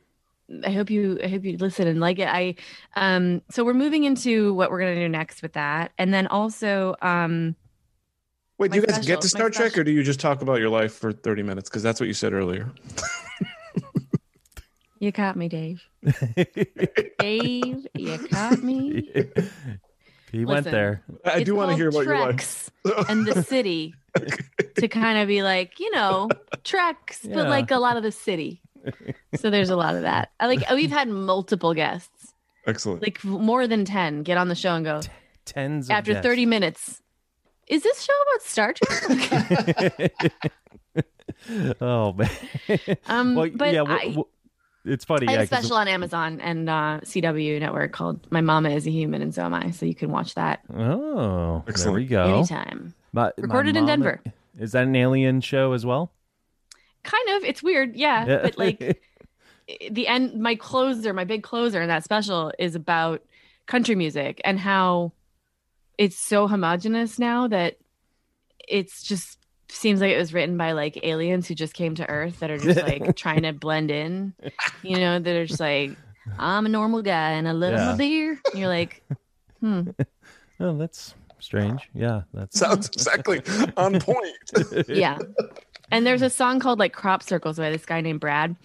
I 0.65 0.71
hope 0.71 0.89
you. 0.89 1.19
I 1.21 1.27
hope 1.27 1.43
you 1.43 1.57
listen 1.57 1.88
and 1.89 2.00
like 2.00 2.19
it. 2.19 2.29
I. 2.29 2.55
Um. 2.95 3.41
So 3.51 3.65
we're 3.65 3.74
moving 3.74 4.05
into 4.05 4.53
what 4.53 4.71
we're 4.71 4.79
gonna 4.79 4.95
do 4.95 5.09
next 5.09 5.41
with 5.41 5.53
that, 5.53 5.91
and 5.98 6.13
then 6.13 6.25
also. 6.27 6.95
Um. 7.01 7.57
Wait, 8.59 8.71
do 8.71 8.77
you 8.77 8.85
guys 8.85 8.95
special- 8.95 9.07
get 9.07 9.21
to 9.21 9.29
Star 9.29 9.49
Trek, 9.49 9.77
or 9.77 9.83
do 9.83 9.91
you 9.91 10.03
just 10.03 10.19
talk 10.19 10.41
about 10.43 10.59
your 10.59 10.69
life 10.69 10.93
for 10.93 11.11
thirty 11.11 11.41
minutes? 11.43 11.69
Because 11.69 11.81
that's 11.81 11.99
what 11.99 12.07
you 12.07 12.13
said 12.13 12.33
earlier. 12.33 12.69
You 15.01 15.13
caught 15.13 15.37
me, 15.37 15.47
Dave. 15.47 15.81
Dave, 17.19 17.87
you 17.95 18.17
caught 18.29 18.61
me. 18.61 19.09
he 20.33 20.43
went 20.43 20.65
there. 20.65 21.03
I 21.23 21.41
do 21.43 21.55
want 21.55 21.71
to 21.71 21.77
hear 21.77 21.87
about 21.87 22.03
your 22.03 22.19
life. 22.19 22.35
Treks 22.35 22.71
and 23.09 23.25
the 23.25 23.41
city 23.43 23.95
to 24.75 24.87
kind 24.89 25.17
of 25.19 25.29
be 25.29 25.41
like, 25.41 25.79
you 25.79 25.89
know, 25.91 26.27
Treks, 26.65 27.23
Yeah. 27.23 27.33
but 27.35 27.47
like 27.47 27.71
a 27.71 27.77
lot 27.77 27.95
of 27.95 28.03
the 28.03 28.11
city. 28.11 28.61
So 29.37 29.49
there's 29.49 29.69
a 29.69 29.77
lot 29.77 29.95
of 29.95 30.01
that. 30.01 30.31
I 30.37 30.47
like 30.47 30.69
we've 30.71 30.91
had 30.91 31.07
multiple 31.07 31.73
guests, 31.73 32.33
Excellent. 32.67 33.01
like 33.01 33.23
more 33.23 33.67
than 33.67 33.85
10 33.85 34.23
get 34.23 34.37
on 34.37 34.49
the 34.49 34.55
show 34.55 34.75
and 34.75 34.83
go 34.83 34.99
Tens 35.45 35.87
of 35.87 35.91
after 35.91 36.11
guests. 36.11 36.27
30 36.27 36.45
minutes. 36.45 37.01
Is 37.70 37.84
this 37.84 38.01
show 38.01 38.14
about 38.24 38.42
Star 38.42 38.74
Trek? 38.74 40.12
oh 41.82 42.14
man. 42.14 42.29
Um, 43.08 43.36
well, 43.36 43.50
but 43.53 43.74
yeah, 43.74 43.84
I- 43.84 43.86
w- 43.86 44.10
w- 44.10 44.25
it's 44.86 45.05
funny. 45.05 45.27
I 45.27 45.32
yeah, 45.34 45.38
have 45.40 45.48
a 45.48 45.50
'cause- 45.55 45.60
special 45.66 45.77
on 45.77 45.88
Amazon 45.88 46.40
and 46.42 46.70
uh, 46.70 47.00
CW 47.03 47.60
network 47.60 47.92
called 47.92 48.25
My 48.32 48.42
Mama 48.42 48.70
is 48.70 48.88
a 48.88 48.92
Human 48.92 49.22
and 49.22 49.34
So 49.34 49.44
Am 49.44 49.53
I. 49.53 49.72
So 49.72 49.86
you 49.86 49.94
can 49.96 50.10
watch 50.12 50.36
that 50.36 50.62
Oh, 50.74 51.62
there 51.66 51.74
Excellent. 51.74 51.96
we 51.98 52.05
go. 52.05 52.38
anytime. 52.38 52.94
My- 53.14 53.24
my 53.25 53.32
Recorded 53.38 53.75
in 53.77 53.86
Denver. 53.86 54.22
Is 54.58 54.72
that 54.72 54.84
an 54.84 54.96
alien 54.96 55.42
show 55.42 55.74
as 55.74 55.86
well? 55.86 56.12
Kind 57.03 57.29
of. 57.38 57.44
It's 57.44 57.62
weird. 57.64 57.96
Yeah. 57.96 58.25
But 58.42 58.58
like 58.58 58.79
the 59.92 60.08
end 60.08 60.40
my 60.42 60.55
closer 60.55 61.14
my 61.14 61.24
big 61.24 61.44
closer 61.44 61.82
in 61.82 61.88
that 61.90 62.03
special 62.03 62.51
is 62.58 62.74
about 62.75 63.22
country 63.68 63.96
music 63.96 64.42
and 64.44 64.60
how 64.60 65.12
it's 66.00 66.18
so 66.18 66.48
homogenous 66.48 67.20
now 67.20 67.48
that 67.50 67.75
it's 68.68 69.03
just 69.03 69.38
seems 69.68 70.00
like 70.00 70.12
it 70.12 70.18
was 70.18 70.33
written 70.33 70.55
by 70.57 70.72
like 70.72 71.03
aliens 71.03 71.46
who 71.48 71.53
just 71.53 71.74
came 71.74 71.94
to 71.96 72.09
earth 72.09 72.40
that 72.40 72.50
are 72.50 72.57
just 72.57 72.81
like 72.81 73.03
trying 73.16 73.44
to 73.44 73.51
blend 73.53 73.92
in 73.92 74.33
you 74.81 74.98
know 74.98 75.20
that 75.20 75.35
are 75.35 75.46
just 75.46 75.59
like 75.59 75.92
i'm 76.40 76.66
a 76.66 76.70
normal 76.70 77.01
guy 77.01 77.31
and 77.31 77.48
i 77.48 77.51
love 77.51 77.74
Yeah. 77.74 77.92
my 77.92 77.98
beer 77.98 78.31
and 78.31 78.59
you're 78.59 78.70
like 78.70 79.03
hmm 79.59 79.81
oh, 80.62 80.77
that's 80.77 81.14
strange. 81.40 81.90
Yeah, 81.94 82.22
that 82.33 82.53
Sounds 82.53 82.88
exactly 82.88 83.42
on 83.77 84.00
point. 84.00 84.35
yeah 84.88 85.20
and 85.92 86.05
there's 86.05 86.22
a 86.22 86.29
song 86.29 86.59
called 86.59 86.79
like 86.79 86.94
crop 86.94 87.24
circles 87.24 87.57
by 87.57 87.70
this 87.70 87.85
guy 87.85 88.00
named 88.01 88.20
brad 88.22 88.55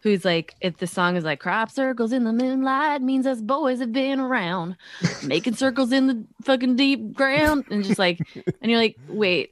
who's 0.00 0.24
like 0.24 0.54
if 0.60 0.76
the 0.78 0.86
song 0.86 1.16
is 1.16 1.24
like 1.24 1.40
crop 1.40 1.70
circles 1.70 2.12
in 2.12 2.24
the 2.24 2.32
moonlight 2.32 3.02
means 3.02 3.26
us 3.26 3.40
boys 3.40 3.80
have 3.80 3.92
been 3.92 4.20
around 4.20 4.76
making 5.24 5.54
circles 5.54 5.92
in 5.92 6.06
the 6.06 6.24
fucking 6.42 6.76
deep 6.76 7.12
ground 7.12 7.64
and 7.70 7.84
just 7.84 7.98
like 7.98 8.20
and 8.62 8.70
you're 8.70 8.80
like 8.80 8.96
wait. 9.08 9.50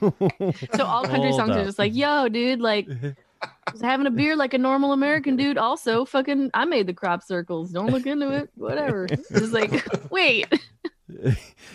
So 0.00 0.84
all 0.84 1.04
country 1.04 1.30
Hold 1.30 1.36
songs 1.36 1.50
up. 1.50 1.58
are 1.58 1.64
just 1.64 1.78
like 1.78 1.94
yo 1.94 2.28
dude 2.28 2.60
like 2.60 2.88
just 3.70 3.82
having 3.82 4.06
a 4.06 4.10
beer 4.12 4.36
like 4.36 4.54
a 4.54 4.58
normal 4.58 4.92
american 4.92 5.36
dude 5.36 5.58
also 5.58 6.04
fucking 6.04 6.50
i 6.54 6.64
made 6.64 6.86
the 6.86 6.94
crop 6.94 7.22
circles 7.22 7.70
don't 7.70 7.90
look 7.90 8.06
into 8.06 8.30
it 8.30 8.50
whatever. 8.54 9.06
Just 9.06 9.52
like 9.52 9.86
wait 10.10 10.46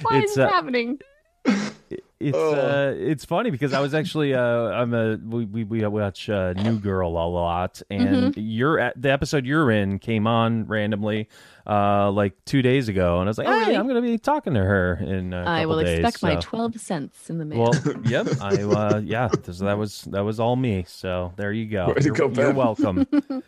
why 0.01 0.17
It's, 0.17 0.31
is 0.31 0.35
this 0.35 0.38
uh, 0.38 0.49
happening 0.49 0.99
it's 1.45 2.36
Oh. 2.36 2.54
uh, 2.54 2.93
it's 2.97 3.23
funny 3.23 3.49
because 3.49 3.73
I 3.73 3.80
was 3.80 3.93
actually 3.93 4.34
uh, 4.34 4.41
I'm 4.41 4.93
a 4.93 5.15
we 5.17 5.45
we, 5.45 5.63
we 5.63 5.88
watch 5.88 6.30
uh, 6.30 6.54
New 6.54 6.78
Girl 6.80 7.10
a 7.12 7.28
lot, 7.28 7.82
and 7.89 8.34
Mm-hmm. 8.34 8.39
you're 8.41 8.78
at 8.80 9.02
the 9.02 9.10
episode 9.12 9.45
you're 9.45 9.71
in 9.71 9.99
came 9.99 10.28
on 10.28 10.65
randomly 10.67 11.30
uh, 11.65 12.12
like 12.12 12.34
two 12.45 12.62
days 12.62 12.89
ago, 12.89 13.19
and 13.19 13.28
I 13.28 13.30
was 13.30 13.38
like, 13.38 13.47
Oh, 13.47 13.52
hey, 13.54 13.60
really? 13.60 13.75
I'm 13.78 13.88
gonna 13.88 14.02
be 14.02 14.17
talking 14.17 14.54
to 14.56 14.60
her 14.60 14.95
in 15.02 15.34
a 15.34 15.41
i 15.47 15.62
couple 15.62 15.78
will 15.78 15.84
days, 15.84 15.99
expect 15.99 16.21
my 16.23 16.36
12 16.36 16.80
cents 16.80 17.30
in 17.30 17.38
the 17.38 17.45
mail 17.45 17.71
Well, 17.71 17.82
yep. 18.04 18.28
I 18.41 18.63
uh, 18.63 19.02
yeah. 19.04 19.30
So 19.43 19.65
that 19.65 19.78
was 19.78 20.02
that 20.12 20.21
was 20.25 20.39
all 20.41 20.56
me. 20.58 20.84
So 20.88 21.32
there 21.38 21.54
you 21.54 21.67
go. 21.67 21.95
You're, 22.02 22.13
go, 22.13 22.30
you're 22.30 22.54
welcome. 22.54 23.08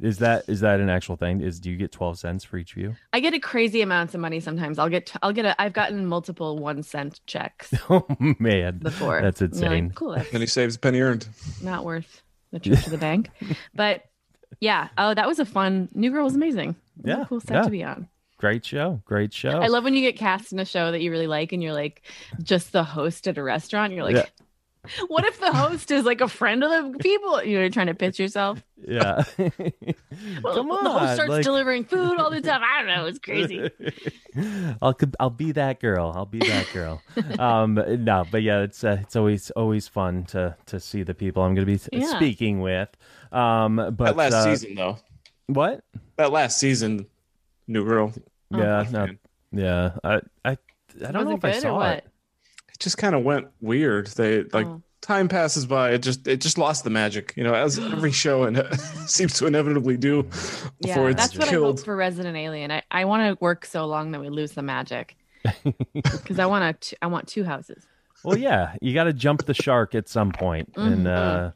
is 0.00 0.18
that 0.18 0.44
is 0.48 0.60
that 0.60 0.80
an 0.80 0.88
actual 0.90 1.16
thing? 1.16 1.40
Is 1.40 1.60
do 1.60 1.70
you 1.70 1.76
get 1.76 1.92
twelve 1.92 2.18
cents 2.18 2.44
for 2.44 2.56
each 2.58 2.74
view? 2.74 2.96
I 3.12 3.20
get 3.20 3.32
a 3.34 3.38
crazy 3.38 3.80
amounts 3.80 4.14
of 4.14 4.20
money 4.20 4.40
sometimes. 4.40 4.78
I'll 4.78 4.88
get 4.88 5.12
I'll 5.22 5.32
get 5.32 5.44
a 5.44 5.60
I've 5.60 5.72
gotten 5.72 6.06
multiple 6.06 6.58
one 6.58 6.82
cent 6.82 7.20
checks 7.26 7.72
Oh 7.90 8.04
man, 8.38 8.78
before. 8.78 9.20
That's 9.22 9.40
And 9.40 9.54
you're 9.54 9.62
like, 9.70 9.78
insane. 9.78 9.92
cool, 9.94 10.12
that's 10.16 10.32
and 10.32 10.40
he 10.42 10.46
saves 10.46 10.76
a 10.76 10.78
penny 10.78 11.00
earned. 11.00 11.28
not 11.62 11.84
worth 11.84 12.22
the 12.50 12.58
trip 12.60 12.80
to 12.80 12.90
the 12.90 12.98
bank. 12.98 13.30
But 13.74 14.04
yeah, 14.60 14.88
oh 14.98 15.14
that 15.14 15.26
was 15.26 15.38
a 15.38 15.44
fun 15.44 15.88
New 15.94 16.10
Girl 16.10 16.24
was 16.24 16.34
amazing. 16.34 16.70
It 16.98 17.04
was 17.04 17.16
Yeah, 17.16 17.22
a 17.22 17.26
cool 17.26 17.40
set 17.40 17.54
yeah. 17.54 17.62
to 17.62 17.70
be 17.70 17.84
on. 17.84 18.08
Great 18.38 18.64
show. 18.66 19.00
Great 19.04 19.32
show. 19.32 19.50
I 19.60 19.68
love 19.68 19.84
when 19.84 19.94
you 19.94 20.00
get 20.00 20.16
cast 20.18 20.52
in 20.52 20.58
a 20.58 20.64
show 20.64 20.90
that 20.90 21.00
you 21.00 21.10
really 21.10 21.28
like 21.28 21.52
and 21.52 21.62
you're 21.62 21.72
like 21.72 22.02
just 22.42 22.72
the 22.72 22.82
host 22.84 23.26
at 23.28 23.38
a 23.38 23.42
restaurant. 23.42 23.92
You're 23.92 24.04
like, 24.04 24.16
Yeah. 24.16 24.24
What 25.08 25.24
if 25.24 25.40
the 25.40 25.52
host 25.52 25.90
is 25.90 26.04
like 26.04 26.20
a 26.20 26.28
friend 26.28 26.62
of 26.64 26.92
the 26.92 26.98
people? 26.98 27.42
You're 27.44 27.68
trying 27.70 27.86
to 27.88 27.94
pitch 27.94 28.18
yourself. 28.18 28.62
yeah. 28.86 29.24
Well, 30.42 30.54
Come 30.54 30.70
on. 30.70 30.84
the 30.84 30.90
host 30.90 31.14
starts 31.14 31.30
like- 31.30 31.42
delivering 31.44 31.84
food 31.84 32.18
all 32.20 32.30
the 32.30 32.40
time. 32.40 32.60
I 32.62 32.78
don't 32.82 32.86
know. 32.86 33.06
It's 33.06 33.18
crazy. 33.18 33.68
I'll 34.82 34.96
I'll 35.18 35.30
be 35.30 35.52
that 35.52 35.80
girl. 35.80 36.12
I'll 36.14 36.24
be 36.26 36.38
that 36.38 36.66
girl. 36.72 37.02
um, 37.38 37.74
no, 38.04 38.24
but 38.30 38.42
yeah, 38.42 38.60
it's 38.60 38.84
uh, 38.84 38.98
it's 39.00 39.16
always 39.16 39.50
always 39.52 39.88
fun 39.88 40.24
to 40.26 40.56
to 40.66 40.78
see 40.80 41.02
the 41.02 41.14
people 41.14 41.42
I'm 41.42 41.54
going 41.54 41.66
to 41.66 41.72
be 41.90 41.98
Yeah. 41.98 42.14
speaking 42.16 42.60
with. 42.60 42.88
Um, 43.32 43.76
but 43.76 43.98
that 43.98 44.16
last 44.16 44.34
uh, 44.34 44.44
season, 44.44 44.74
though. 44.76 44.98
what? 45.46 45.82
That 46.16 46.30
last 46.30 46.58
season, 46.58 47.06
New 47.66 47.84
Girl. 47.84 48.12
Oh, 48.52 48.58
yeah, 48.58 48.86
no, 48.92 49.06
Man. 49.06 49.18
yeah. 49.52 49.90
I 50.04 50.14
I 50.44 50.50
I 51.04 51.10
don't 51.10 51.14
Was 51.14 51.24
know 51.24 51.30
it 51.32 51.36
if 51.38 51.44
I 51.44 51.50
good 51.50 51.56
or 51.58 51.60
saw 51.60 51.76
what? 51.76 51.96
it. 51.98 52.06
It 52.74 52.80
just 52.80 52.98
kind 52.98 53.14
of 53.14 53.22
went 53.24 53.48
weird. 53.60 54.08
They 54.08 54.42
like 54.44 54.66
Oh. 54.66 54.82
time 55.00 55.28
passes 55.28 55.66
by, 55.66 55.90
it 55.92 55.98
just 55.98 56.26
it 56.26 56.40
just 56.40 56.58
lost 56.58 56.82
the 56.84 56.90
magic. 56.90 57.32
You 57.36 57.44
know, 57.44 57.54
as 57.54 57.78
every 57.78 58.10
show 58.12 58.44
and 58.44 58.62
seems 59.06 59.34
to 59.34 59.46
inevitably 59.46 59.96
do 59.96 60.22
before 60.24 61.04
yeah, 61.04 61.06
it's 61.10 61.20
that's 61.22 61.38
what 61.38 61.48
I 61.48 61.52
hope 61.52 61.80
for 61.80 61.94
Resident 61.96 62.36
Alien. 62.36 62.70
I, 62.70 62.82
I 62.90 63.04
want 63.04 63.22
to 63.38 63.42
work 63.42 63.64
so 63.64 63.86
long 63.86 64.12
that 64.12 64.20
we 64.20 64.28
lose 64.28 64.52
the 64.52 64.62
magic 64.62 65.16
because 65.92 66.38
I 66.38 66.46
want 66.46 66.80
to. 66.80 66.96
I 67.02 67.06
want 67.06 67.28
two 67.28 67.44
houses. 67.44 67.84
well, 68.24 68.36
yeah, 68.38 68.74
you 68.80 68.94
got 68.94 69.04
to 69.04 69.12
jump 69.12 69.44
the 69.44 69.54
shark 69.54 69.94
at 69.94 70.08
some 70.08 70.32
point, 70.32 70.70
and 70.76 71.06
Mhm. 71.06 71.16
uh, 71.16 71.50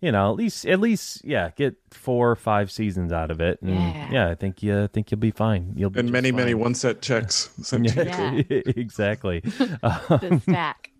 you 0.00 0.12
know, 0.12 0.30
at 0.30 0.36
least, 0.36 0.66
at 0.66 0.80
least, 0.80 1.24
yeah, 1.24 1.50
get 1.56 1.76
four 1.90 2.30
or 2.30 2.36
five 2.36 2.70
seasons 2.70 3.12
out 3.12 3.30
of 3.30 3.40
it, 3.40 3.60
and 3.62 3.70
yeah, 3.70 4.10
Yeah. 4.10 4.30
I 4.30 4.34
think 4.34 4.62
you 4.62 4.88
think 4.88 5.10
you'll 5.10 5.20
be 5.20 5.30
fine. 5.30 5.72
You'll 5.76 5.90
be 5.90 6.00
and 6.00 6.08
just 6.08 6.12
many, 6.12 6.30
many 6.32 6.54
one 6.54 6.74
set 6.74 7.00
checks. 7.00 7.50
sent 7.62 7.88
to 7.88 8.04
you. 8.04 8.04
Yeah. 8.10 8.42
exactly. 8.76 9.42
The 9.58 10.40
stack. 10.42 10.90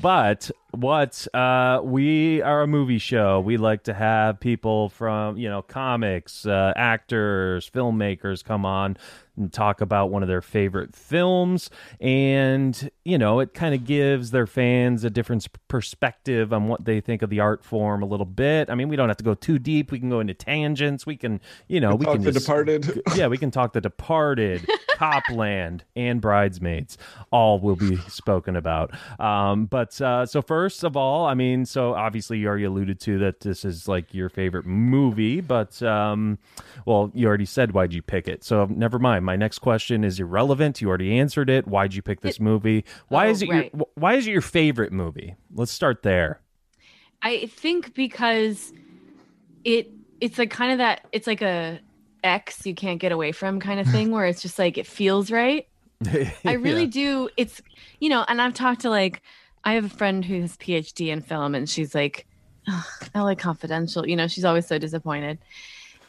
But 0.00 0.50
what 0.70 1.26
uh, 1.34 1.80
we 1.84 2.40
are 2.42 2.62
a 2.62 2.66
movie 2.66 2.98
show. 2.98 3.40
We 3.40 3.58
like 3.58 3.84
to 3.84 3.94
have 3.94 4.40
people 4.40 4.88
from 4.88 5.36
you 5.36 5.48
know 5.48 5.62
comics, 5.62 6.46
uh, 6.46 6.72
actors, 6.76 7.68
filmmakers 7.70 8.42
come 8.44 8.64
on 8.64 8.96
and 9.36 9.52
talk 9.52 9.80
about 9.80 10.10
one 10.10 10.22
of 10.22 10.28
their 10.28 10.42
favorite 10.42 10.94
films, 10.94 11.70
and 12.00 12.90
you 13.04 13.18
know 13.18 13.40
it 13.40 13.54
kind 13.54 13.74
of 13.74 13.84
gives 13.84 14.30
their 14.30 14.46
fans 14.46 15.04
a 15.04 15.10
different 15.10 15.46
perspective 15.68 16.52
on 16.52 16.68
what 16.68 16.84
they 16.84 17.00
think 17.00 17.22
of 17.22 17.30
the 17.30 17.40
art 17.40 17.64
form 17.64 18.02
a 18.02 18.06
little 18.06 18.26
bit. 18.26 18.70
I 18.70 18.74
mean, 18.74 18.88
we 18.88 18.96
don't 18.96 19.08
have 19.08 19.16
to 19.18 19.24
go 19.24 19.34
too 19.34 19.58
deep. 19.58 19.90
We 19.90 19.98
can 19.98 20.10
go 20.10 20.20
into 20.20 20.34
tangents. 20.34 21.04
We 21.06 21.16
can 21.16 21.40
you 21.68 21.80
know 21.80 21.94
we 21.96 22.04
can 22.04 22.06
Talk 22.06 22.14
can 22.16 22.24
The 22.24 22.32
just- 22.32 22.46
Departed. 22.46 23.02
yeah, 23.16 23.26
we 23.26 23.38
can 23.38 23.50
talk 23.50 23.72
The 23.72 23.80
Departed, 23.80 24.68
Copland, 24.96 25.84
and 25.96 26.20
Bridesmaids. 26.20 26.98
All 27.30 27.58
will 27.58 27.76
be 27.76 27.96
spoken 28.08 28.56
about. 28.56 28.92
Um, 29.20 29.66
but 29.66 30.00
uh, 30.00 30.26
so 30.26 30.42
first 30.42 30.84
of 30.84 30.96
all, 30.96 31.26
I 31.26 31.34
mean, 31.34 31.64
so 31.66 31.94
obviously 31.94 32.38
you 32.38 32.48
already 32.48 32.64
alluded 32.64 33.00
to 33.00 33.18
that 33.18 33.40
this 33.40 33.64
is 33.64 33.88
like 33.88 34.14
your 34.14 34.28
favorite 34.28 34.66
movie, 34.66 35.40
but 35.40 35.82
um, 35.82 36.38
well, 36.86 37.10
you 37.14 37.26
already 37.26 37.44
said 37.46 37.72
why'd 37.72 37.92
you 37.92 38.02
pick 38.02 38.28
it. 38.28 38.44
So 38.44 38.66
never 38.70 38.98
mind. 38.98 39.23
My 39.24 39.36
next 39.36 39.58
question 39.60 40.04
is 40.04 40.20
irrelevant. 40.20 40.80
You 40.80 40.88
already 40.88 41.18
answered 41.18 41.50
it. 41.50 41.66
Why'd 41.66 41.94
you 41.94 42.02
pick 42.02 42.20
this 42.20 42.38
movie? 42.38 42.84
Why 43.08 43.26
Oh, 43.26 43.30
is 43.30 43.42
it 43.42 43.48
right. 43.48 43.70
your 43.74 43.86
Why 43.94 44.14
is 44.14 44.26
it 44.26 44.30
your 44.30 44.40
favorite 44.40 44.92
movie? 44.92 45.34
Let's 45.54 45.72
start 45.72 46.02
there. 46.02 46.40
I 47.22 47.46
think 47.46 47.94
because 47.94 48.72
it 49.64 49.90
it's 50.20 50.38
like 50.38 50.50
kind 50.50 50.72
of 50.72 50.78
that 50.78 51.06
it's 51.12 51.26
like 51.26 51.42
a 51.42 51.80
X 52.22 52.64
you 52.66 52.74
can't 52.74 53.00
get 53.00 53.12
away 53.12 53.32
from 53.32 53.60
kind 53.60 53.80
of 53.80 53.86
thing 53.90 54.10
where 54.10 54.26
it's 54.26 54.42
just 54.42 54.58
like 54.58 54.78
it 54.78 54.86
feels 54.86 55.30
right. 55.30 55.66
I 56.44 56.52
really 56.52 56.82
Yeah. 56.84 56.90
do. 56.90 57.28
It's 57.36 57.62
you 58.00 58.08
know, 58.10 58.24
and 58.28 58.40
I've 58.42 58.54
talked 58.54 58.82
to 58.82 58.90
like 58.90 59.22
I 59.64 59.74
have 59.74 59.84
a 59.86 59.88
friend 59.88 60.22
who's 60.24 60.56
PhD 60.58 61.08
in 61.08 61.22
film, 61.22 61.54
and 61.54 61.68
she's 61.68 61.94
like, 61.94 62.26
"Ugh, 62.68 62.84
LA 63.14 63.34
Confidential. 63.34 64.06
You 64.06 64.16
know, 64.16 64.26
she's 64.28 64.44
always 64.44 64.66
so 64.66 64.76
disappointed, 64.78 65.38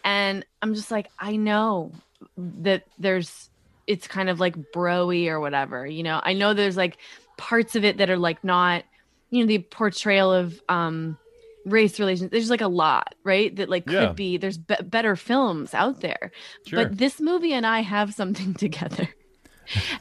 and 0.03 0.45
I'm 0.61 0.73
just 0.73 0.91
like, 0.91 1.07
I 1.19 1.37
know 1.37 1.93
that 2.37 2.83
there's 2.99 3.49
it's 3.87 4.07
kind 4.07 4.29
of 4.29 4.39
like 4.39 4.55
broy 4.73 5.27
or 5.27 5.39
whatever. 5.39 5.85
You 5.85 6.03
know, 6.03 6.19
I 6.23 6.33
know 6.33 6.53
there's 6.53 6.77
like 6.77 6.97
parts 7.37 7.75
of 7.75 7.83
it 7.85 7.97
that 7.97 8.09
are 8.09 8.17
like 8.17 8.43
not, 8.43 8.83
you 9.29 9.41
know, 9.41 9.47
the 9.47 9.59
portrayal 9.59 10.31
of 10.33 10.59
um 10.69 11.17
race 11.65 11.99
relations. 11.99 12.31
There's 12.31 12.49
like 12.49 12.61
a 12.61 12.67
lot, 12.67 13.15
right? 13.23 13.55
That 13.55 13.69
like 13.69 13.85
could 13.85 13.93
Yeah. 13.93 14.11
be. 14.13 14.37
There's 14.37 14.57
be- 14.57 14.75
better 14.83 15.15
films 15.15 15.73
out 15.73 16.01
there, 16.01 16.31
Sure. 16.67 16.85
but 16.85 16.97
this 16.97 17.19
movie 17.19 17.53
and 17.53 17.65
I 17.65 17.81
have 17.81 18.13
something 18.13 18.53
together. 18.65 19.07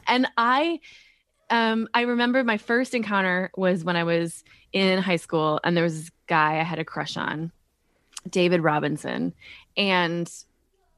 and 0.07 0.27
I 0.37 0.81
um 1.51 1.89
I 1.95 2.03
remember 2.03 2.43
my 2.45 2.57
first 2.59 2.95
encounter 2.95 3.51
was 3.57 3.85
when 3.85 3.97
I 3.97 4.05
was 4.05 4.45
in 4.73 4.99
high 5.03 5.17
school 5.17 5.61
and 5.63 5.77
there 5.77 5.85
was 5.85 6.01
this 6.01 6.11
guy 6.27 6.59
I 6.59 6.63
had 6.65 6.79
a 6.79 6.85
crush 6.85 7.17
on, 7.17 7.53
David 8.29 8.63
Robinson, 8.63 9.35
and 9.77 10.31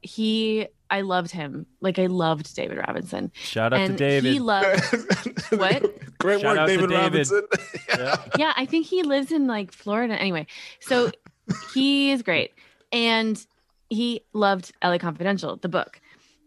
he 0.01 0.67
I 0.89 1.01
loved 1.01 1.31
him. 1.31 1.65
Like 1.81 1.99
I 1.99 2.05
loved 2.07 2.55
David 2.55 2.77
Robinson. 2.77 3.31
Shout 3.33 3.73
out 3.73 3.87
to 3.87 3.95
David. 3.95 4.33
he 4.33 4.39
loved 4.39 4.83
What? 5.51 6.17
Great 6.19 6.41
Shout 6.41 6.51
work, 6.51 6.59
out 6.59 6.65
to 6.67 6.77
David, 6.77 6.89
David. 6.89 7.03
Robinson. 7.31 7.43
Yeah. 7.97 8.15
yeah, 8.37 8.53
I 8.55 8.65
think 8.65 8.85
he 8.85 9.01
lives 9.03 9.31
in 9.31 9.47
like 9.47 9.71
Florida. 9.71 10.13
Anyway, 10.15 10.45
so 10.81 11.11
he 11.73 12.11
is 12.11 12.21
great, 12.21 12.51
and 12.91 13.43
he 13.89 14.21
loved 14.33 14.71
LA 14.83 14.97
Confidential, 14.97 15.55
the 15.57 15.69
book, 15.69 15.99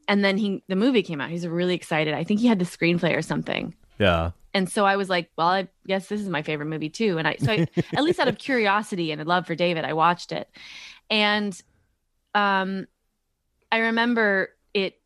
and 0.07 0.25
then 0.25 0.37
he 0.39 0.63
the 0.69 0.77
movie 0.77 1.03
came 1.03 1.21
out. 1.21 1.31
He's 1.31 1.47
really 1.47 1.75
excited. 1.75 2.15
I 2.15 2.25
think 2.25 2.41
he 2.41 2.47
had 2.47 2.59
the 2.59 2.65
screenplay 2.65 3.17
or 3.17 3.23
something, 3.23 3.75
yeah. 3.99 4.31
and 4.55 4.71
so 4.71 4.85
I 4.85 4.97
was 4.97 5.09
like, 5.09 5.31
well, 5.37 5.49
I 5.49 5.69
guess 5.87 6.09
this 6.09 6.21
is 6.21 6.29
my 6.29 6.43
favorite 6.43 6.67
movie 6.67 6.91
too. 6.91 7.19
And 7.19 7.27
I 7.27 7.37
so 7.37 7.53
I, 7.53 7.67
at 7.95 8.05
least 8.05 8.21
out 8.21 8.29
of 8.29 8.39
curiosity 8.49 9.11
and 9.11 9.21
a 9.21 9.25
love 9.25 9.47
for 9.47 9.55
David, 9.55 9.85
I 9.85 9.95
watched 9.95 10.31
it, 10.33 10.49
and 11.09 11.59
um, 12.35 12.87
I 13.73 13.79
remember 13.79 14.51
it. 14.75 15.01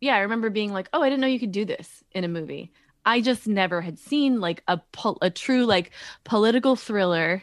Yeah, 0.00 0.16
I 0.16 0.20
remember 0.20 0.50
being 0.50 0.72
like, 0.72 0.88
oh, 0.92 1.02
I 1.02 1.08
didn't 1.08 1.20
know 1.20 1.26
you 1.26 1.40
could 1.40 1.52
do 1.52 1.64
this 1.64 2.04
in 2.12 2.24
a 2.24 2.28
movie. 2.28 2.72
I 3.04 3.20
just 3.20 3.46
never 3.46 3.80
had 3.80 3.98
seen 3.98 4.40
like 4.40 4.62
a 4.66 4.78
pol- 4.92 5.18
a 5.22 5.30
true 5.30 5.64
like 5.64 5.92
political 6.24 6.74
thriller, 6.76 7.42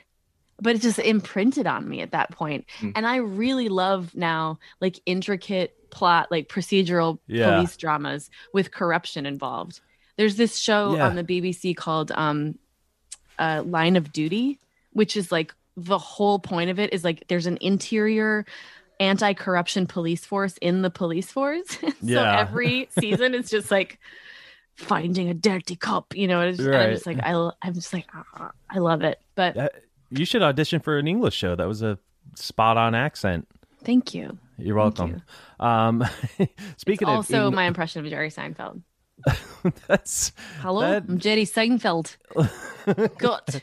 but 0.61 0.75
it 0.75 0.81
just 0.81 0.99
imprinted 0.99 1.65
on 1.67 1.87
me 1.87 2.01
at 2.01 2.11
that 2.11 2.31
point. 2.31 2.65
Mm. 2.81 2.91
And 2.95 3.07
I 3.07 3.17
really 3.17 3.69
love 3.69 4.13
now 4.13 4.59
like 4.81 4.99
intricate 5.05 5.89
plot, 5.89 6.29
like 6.31 6.49
procedural 6.49 7.19
Yeah. 7.27 7.55
police 7.55 7.77
dramas 7.77 8.29
with 8.53 8.71
corruption 8.71 9.25
involved. 9.25 9.79
There's 10.17 10.35
this 10.35 10.57
show 10.59 10.95
Yeah. 10.95 11.07
on 11.07 11.15
the 11.15 11.23
BBC 11.23 11.75
called 11.75 12.11
um, 12.11 12.59
uh, 13.39 13.63
Line 13.65 13.95
of 13.95 14.11
Duty, 14.11 14.59
which 14.91 15.15
is 15.17 15.31
like 15.31 15.55
the 15.77 15.97
whole 15.97 16.37
point 16.39 16.69
of 16.69 16.77
it 16.79 16.93
is 16.93 17.03
like 17.03 17.23
there's 17.29 17.47
an 17.47 17.57
interior 17.61 18.45
anti-corruption 19.03 19.85
police 19.87 20.25
force 20.25 20.57
in 20.57 20.81
the 20.81 20.89
police 20.89 21.29
force. 21.31 21.67
so 21.79 21.87
Yeah. 22.01 22.39
every 22.39 22.89
season 22.99 23.35
it's 23.35 23.49
just 23.49 23.69
like 23.71 23.99
finding 24.75 25.29
a 25.29 25.33
dirty 25.33 25.75
cop, 25.75 26.15
you 26.15 26.27
know. 26.27 26.41
It's, 26.41 26.59
and 26.59 26.75
I'm 26.75 26.93
just 26.93 27.05
like 27.05 27.19
I, 27.21 27.49
I'm 27.61 27.73
just 27.73 27.93
like 27.93 28.05
ah, 28.13 28.51
I 28.69 28.79
love 28.79 29.01
it. 29.03 29.19
But 29.35 29.57
Uh, 29.57 29.69
You 30.09 30.25
should 30.25 30.41
audition 30.41 30.79
for 30.79 30.97
an 30.97 31.07
English 31.07 31.35
show. 31.35 31.55
That 31.55 31.67
was 31.67 31.81
a 31.81 31.97
spot 32.35 32.77
on 32.77 32.95
accent. 32.95 33.47
thank 33.83 34.13
you. 34.13 34.37
You're 34.57 34.75
welcome. 34.75 35.21
Um, 35.59 36.03
speaking 36.77 37.07
It's 37.07 37.29
of 37.29 37.35
also 37.35 37.51
my 37.51 37.65
impression 37.65 38.03
of 38.05 38.09
Jerry 38.09 38.29
Seinfeld. 38.29 38.81
that's 39.87 40.31
Hello, 40.59 40.81
That- 40.81 41.03
I'm 41.09 41.17
Jerry 41.19 41.45
Seinfeld. 41.45 42.17
got 43.17 43.61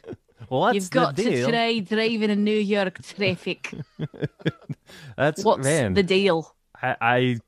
well, 0.49 0.65
that's 0.65 0.75
you've 0.75 0.91
got 0.91 1.17
the 1.17 1.25
to 1.25 1.51
try 1.51 1.79
driving 1.81 2.31
in 2.31 2.45
New 2.45 2.59
York 2.59 3.03
traffic. 3.03 3.73
That's 5.17 5.45
What's 5.45 5.65
man. 5.65 5.95
the 5.95 6.03
deal? 6.03 6.55
I, 6.83 6.97
I 7.01 7.39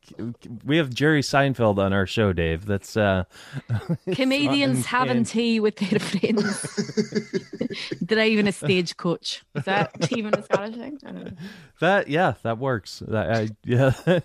we 0.64 0.76
have 0.76 0.90
Jerry 0.90 1.22
Seinfeld 1.22 1.78
on 1.78 1.92
our 1.92 2.06
show, 2.06 2.32
Dave. 2.32 2.66
That's 2.66 2.96
uh, 2.96 3.24
Comedians 4.12 4.86
having 4.86 5.24
tea 5.24 5.58
with 5.58 5.76
their 5.76 5.98
friends, 6.00 6.66
driving 8.04 8.46
a 8.46 8.52
stagecoach. 8.52 9.42
Is 9.54 9.64
that 9.64 10.12
even 10.12 10.34
a 10.34 10.42
Scottish 10.42 10.76
thing? 10.76 10.98
I 11.04 11.12
don't 11.12 11.24
know. 11.24 11.32
that. 11.80 12.08
Yeah, 12.08 12.34
that 12.42 12.58
works. 12.58 13.02
That 13.08 13.32
I, 13.32 13.48
yeah. 13.64 14.20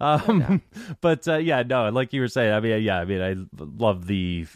um, 0.00 0.62
but 1.02 1.28
uh, 1.28 1.36
yeah, 1.36 1.62
no, 1.62 1.90
like 1.90 2.12
you 2.14 2.22
were 2.22 2.28
saying. 2.28 2.52
I 2.52 2.60
mean, 2.60 2.82
yeah, 2.82 3.00
I 3.00 3.04
mean, 3.04 3.20
I 3.20 3.36
love 3.58 4.06
the 4.06 4.46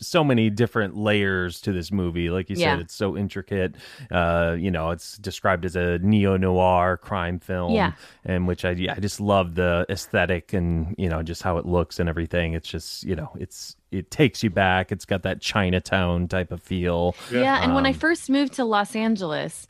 so 0.00 0.24
many 0.24 0.50
different 0.50 0.96
layers 0.96 1.60
to 1.62 1.72
this 1.72 1.92
movie. 1.92 2.30
Like 2.30 2.50
you 2.50 2.56
Yeah. 2.56 2.72
said, 2.74 2.80
it's 2.80 2.94
so 2.94 3.16
intricate. 3.16 3.74
Uh, 4.10 4.56
you 4.58 4.70
know, 4.70 4.90
it's 4.90 5.18
described 5.18 5.64
as 5.64 5.76
a 5.76 5.98
neo 5.98 6.36
noir 6.36 6.96
crime 6.96 7.38
film. 7.38 7.72
Yeah. 7.74 7.92
and 8.24 8.46
which 8.48 8.64
I 8.64 8.70
I 8.70 9.00
just 9.00 9.20
love 9.20 9.54
the 9.54 9.86
aesthetic 9.88 10.52
and 10.52 10.94
you 10.98 11.08
know 11.08 11.22
just 11.22 11.42
how 11.42 11.58
it 11.58 11.66
looks 11.66 11.98
and 11.98 12.08
everything. 12.08 12.54
It's 12.54 12.68
just 12.68 13.04
you 13.04 13.14
know 13.16 13.30
it's 13.38 13.76
it 13.90 14.10
takes 14.10 14.42
you 14.42 14.50
back. 14.50 14.92
It's 14.92 15.04
got 15.04 15.22
that 15.22 15.40
Chinatown 15.40 16.28
type 16.28 16.52
of 16.52 16.62
feel. 16.62 17.14
Yeah, 17.32 17.62
and 17.62 17.74
when 17.74 17.86
I 17.86 17.90
Um, 17.90 17.94
first 17.96 18.30
moved 18.30 18.52
to 18.54 18.64
Los 18.64 18.94
Angeles, 18.94 19.66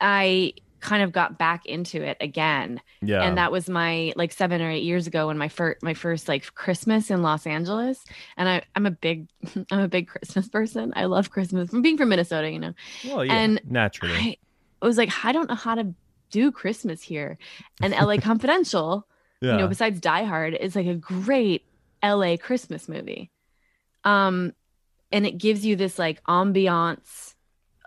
I 0.00 0.52
kind 0.80 1.02
of 1.02 1.12
got 1.12 1.38
back 1.38 1.66
into 1.66 2.02
it 2.02 2.16
again. 2.20 2.80
Yeah, 3.00 3.22
and 3.22 3.38
that 3.38 3.52
was 3.52 3.68
my 3.68 4.12
like 4.16 4.32
seven 4.32 4.60
or 4.62 4.70
eight 4.70 4.84
years 4.84 5.06
ago 5.06 5.28
when 5.28 5.38
my 5.38 5.48
first 5.48 5.82
my 5.82 5.94
first 5.94 6.28
like 6.28 6.54
Christmas 6.54 7.10
in 7.10 7.22
Los 7.22 7.46
Angeles. 7.46 8.04
And 8.36 8.48
I 8.48 8.62
I'm 8.74 8.86
a 8.86 8.90
big 8.90 9.28
I'm 9.70 9.80
a 9.80 9.88
big 9.88 10.08
Christmas 10.08 10.48
person. 10.48 10.92
I 10.96 11.04
love 11.04 11.30
Christmas 11.30 11.70
from 11.70 11.82
being 11.82 11.96
from 11.96 12.08
Minnesota, 12.08 12.50
you 12.50 12.58
know. 12.58 12.74
well, 13.06 13.24
yeah, 13.24 13.34
and 13.34 13.60
naturally. 13.68 14.38
I 14.80 14.86
was 14.86 14.96
like, 14.96 15.10
I 15.24 15.32
don't 15.32 15.48
know 15.48 15.56
how 15.56 15.74
to 15.74 15.94
do 16.30 16.52
Christmas 16.52 17.02
here. 17.02 17.38
And 17.82 17.92
LA 17.92 18.16
Confidential, 18.20 19.06
yeah, 19.40 19.52
you 19.52 19.58
know, 19.58 19.68
besides 19.68 20.00
Die 20.00 20.24
Hard, 20.24 20.54
is 20.54 20.76
like 20.76 20.86
a 20.86 20.94
great 20.94 21.64
LA 22.02 22.36
Christmas 22.36 22.88
movie. 22.88 23.30
Um, 24.04 24.54
and 25.10 25.26
it 25.26 25.38
gives 25.38 25.64
you 25.64 25.76
this 25.76 25.98
like 25.98 26.22
ambiance 26.24 27.34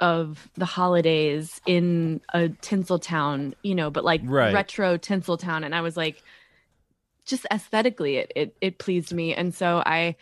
of 0.01 0.49
the 0.55 0.65
holidays 0.65 1.61
in 1.65 2.19
a 2.33 2.49
tinsel 2.49 2.99
town, 2.99 3.53
you 3.63 3.75
know, 3.75 3.89
but 3.89 4.03
like 4.03 4.21
Right. 4.25 4.53
retro 4.53 4.97
tinsel 4.97 5.37
town. 5.37 5.63
And 5.63 5.73
I 5.73 5.81
was 5.81 5.95
like, 5.95 6.21
just 7.25 7.45
aesthetically, 7.51 8.17
it 8.17 8.31
it 8.35 8.55
it 8.61 8.77
pleased 8.79 9.13
me, 9.13 9.33
and 9.33 9.53
so 9.53 9.81
I 9.85 10.15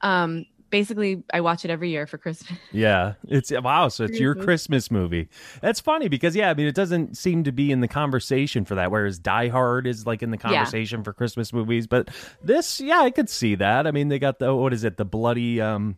um 0.00 0.46
basically 0.70 1.22
I 1.32 1.40
watch 1.42 1.64
it 1.64 1.70
every 1.70 1.90
year 1.90 2.06
for 2.06 2.18
Christmas. 2.18 2.58
Yeah, 2.72 3.14
it's 3.28 3.52
wow. 3.52 3.88
So 3.88 4.04
it's 4.04 4.18
your 4.18 4.34
Christmas. 4.34 4.44
Christmas 4.44 4.90
movie. 4.90 5.28
That's 5.62 5.80
funny 5.80 6.08
because 6.08 6.34
yeah, 6.34 6.50
I 6.50 6.54
mean, 6.54 6.66
it 6.66 6.74
doesn't 6.74 7.16
seem 7.16 7.44
to 7.44 7.52
be 7.52 7.70
in 7.70 7.80
the 7.80 7.88
conversation 7.88 8.64
for 8.64 8.74
that. 8.74 8.90
Whereas 8.90 9.18
Die 9.18 9.48
Hard 9.48 9.86
is 9.86 10.06
like 10.06 10.22
in 10.22 10.30
the 10.30 10.36
conversation 10.36 11.04
for 11.04 11.12
Christmas 11.12 11.52
movies. 11.52 11.86
But 11.86 12.08
this, 12.42 12.80
yeah, 12.80 13.00
I 13.00 13.10
could 13.10 13.28
see 13.30 13.54
that. 13.56 13.86
I 13.86 13.92
mean, 13.92 14.08
they 14.08 14.18
got 14.18 14.38
the 14.38 14.54
what 14.54 14.72
is 14.72 14.84
it? 14.84 14.96
The 14.96 15.04
bloody, 15.04 15.60
um, 15.60 15.96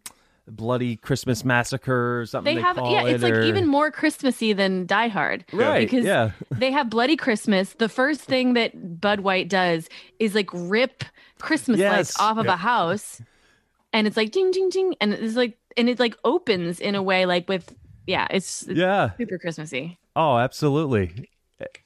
bloody 0.50 0.96
Christmas 0.96 1.44
massacre 1.44 2.20
or 2.20 2.26
something. 2.26 2.54
They 2.56 2.60
They, 2.60 2.66
have 2.66 2.76
yeah, 2.78 3.04
it's 3.04 3.22
it, 3.22 3.26
like 3.26 3.34
or- 3.34 3.42
even 3.42 3.66
more 3.66 3.90
Christmassy 3.90 4.52
than 4.52 4.86
Die 4.86 5.08
Hard. 5.08 5.44
right. 5.52 5.88
because 5.88 6.04
yeah, 6.04 6.30
they 6.50 6.70
have 6.72 6.90
bloody 6.90 7.16
Christmas. 7.16 7.74
The 7.74 7.88
first 7.88 8.20
thing 8.22 8.54
that 8.54 9.00
Bud 9.00 9.20
White 9.20 9.48
does 9.48 9.88
is 10.18 10.34
like 10.34 10.50
rip 10.52 11.04
Christmas 11.38 11.78
Yes. 11.78 11.92
lights 11.92 12.20
off 12.20 12.38
of 12.38 12.46
a 12.46 12.56
house, 12.56 13.20
and 13.92 14.06
it's 14.06 14.16
like 14.16 14.32
ding 14.32 14.50
ding 14.50 14.68
ding, 14.70 14.94
and 15.00 15.12
it's 15.12 15.36
like 15.36 15.56
and 15.76 15.88
it 15.88 15.98
like 16.00 16.16
opens 16.24 16.80
in 16.80 16.94
a 16.94 17.02
way 17.02 17.26
like 17.26 17.48
with 17.48 17.74
yeah, 18.06 18.26
it's, 18.30 18.62
it's 18.66 18.78
yeah. 18.78 19.10
super 19.18 19.38
Christmassy. 19.38 19.98
Oh, 20.16 20.38
absolutely. 20.38 21.28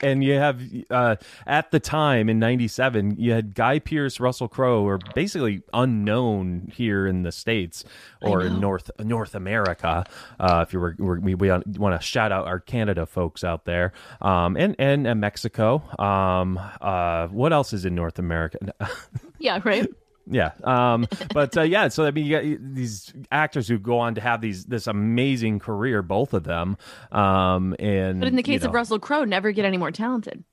And 0.00 0.22
you 0.22 0.34
have 0.34 0.60
uh, 0.90 1.16
at 1.46 1.70
the 1.70 1.80
time 1.80 2.28
in 2.28 2.38
'97, 2.38 3.16
you 3.18 3.32
had 3.32 3.54
Guy 3.54 3.78
Pearce 3.78 4.20
Russell 4.20 4.48
Crowe, 4.48 4.82
were 4.82 4.98
basically 5.14 5.62
unknown 5.72 6.70
here 6.74 7.06
in 7.06 7.22
the 7.22 7.32
states 7.32 7.84
or 8.20 8.42
in. 8.42 8.60
North 8.60 8.90
North 8.98 9.34
America. 9.34 10.04
Uh, 10.38 10.64
if 10.66 10.72
you 10.72 10.80
were, 10.80 10.94
were 10.98 11.20
we, 11.20 11.34
we 11.34 11.50
want 11.50 11.98
to 12.00 12.00
shout 12.00 12.32
out 12.32 12.46
our 12.46 12.60
Canada 12.60 13.06
folks 13.06 13.44
out 13.44 13.64
there, 13.64 13.92
um, 14.20 14.56
and 14.56 14.76
and 14.78 15.20
Mexico. 15.20 15.82
Um, 15.98 16.60
uh, 16.80 17.28
what 17.28 17.52
else 17.52 17.72
is 17.72 17.84
in 17.84 17.94
North 17.94 18.18
America? 18.18 18.58
Yeah, 19.38 19.60
right. 19.64 19.88
Yeah. 20.26 20.52
Um, 20.62 21.06
but 21.34 21.56
uh, 21.56 21.62
yeah, 21.62 21.88
so 21.88 22.04
I 22.06 22.10
mean, 22.12 22.26
you 22.26 22.36
got 22.56 22.74
these 22.74 23.12
actors 23.30 23.66
who 23.68 23.78
go 23.78 23.98
on 23.98 24.14
to 24.14 24.20
have 24.20 24.40
these 24.40 24.64
this 24.66 24.86
amazing 24.86 25.58
career, 25.58 26.02
both 26.02 26.32
of 26.32 26.44
them. 26.44 26.76
Um, 27.10 27.74
and 27.78 28.20
But 28.20 28.28
in 28.28 28.36
the 28.36 28.40
you 28.40 28.44
case 28.44 28.62
of 28.64 28.72
Russell 28.72 28.98
Crowe, 28.98 29.24
never 29.24 29.50
get 29.52 29.64
any 29.64 29.76
more 29.78 29.90
talented. 29.90 30.44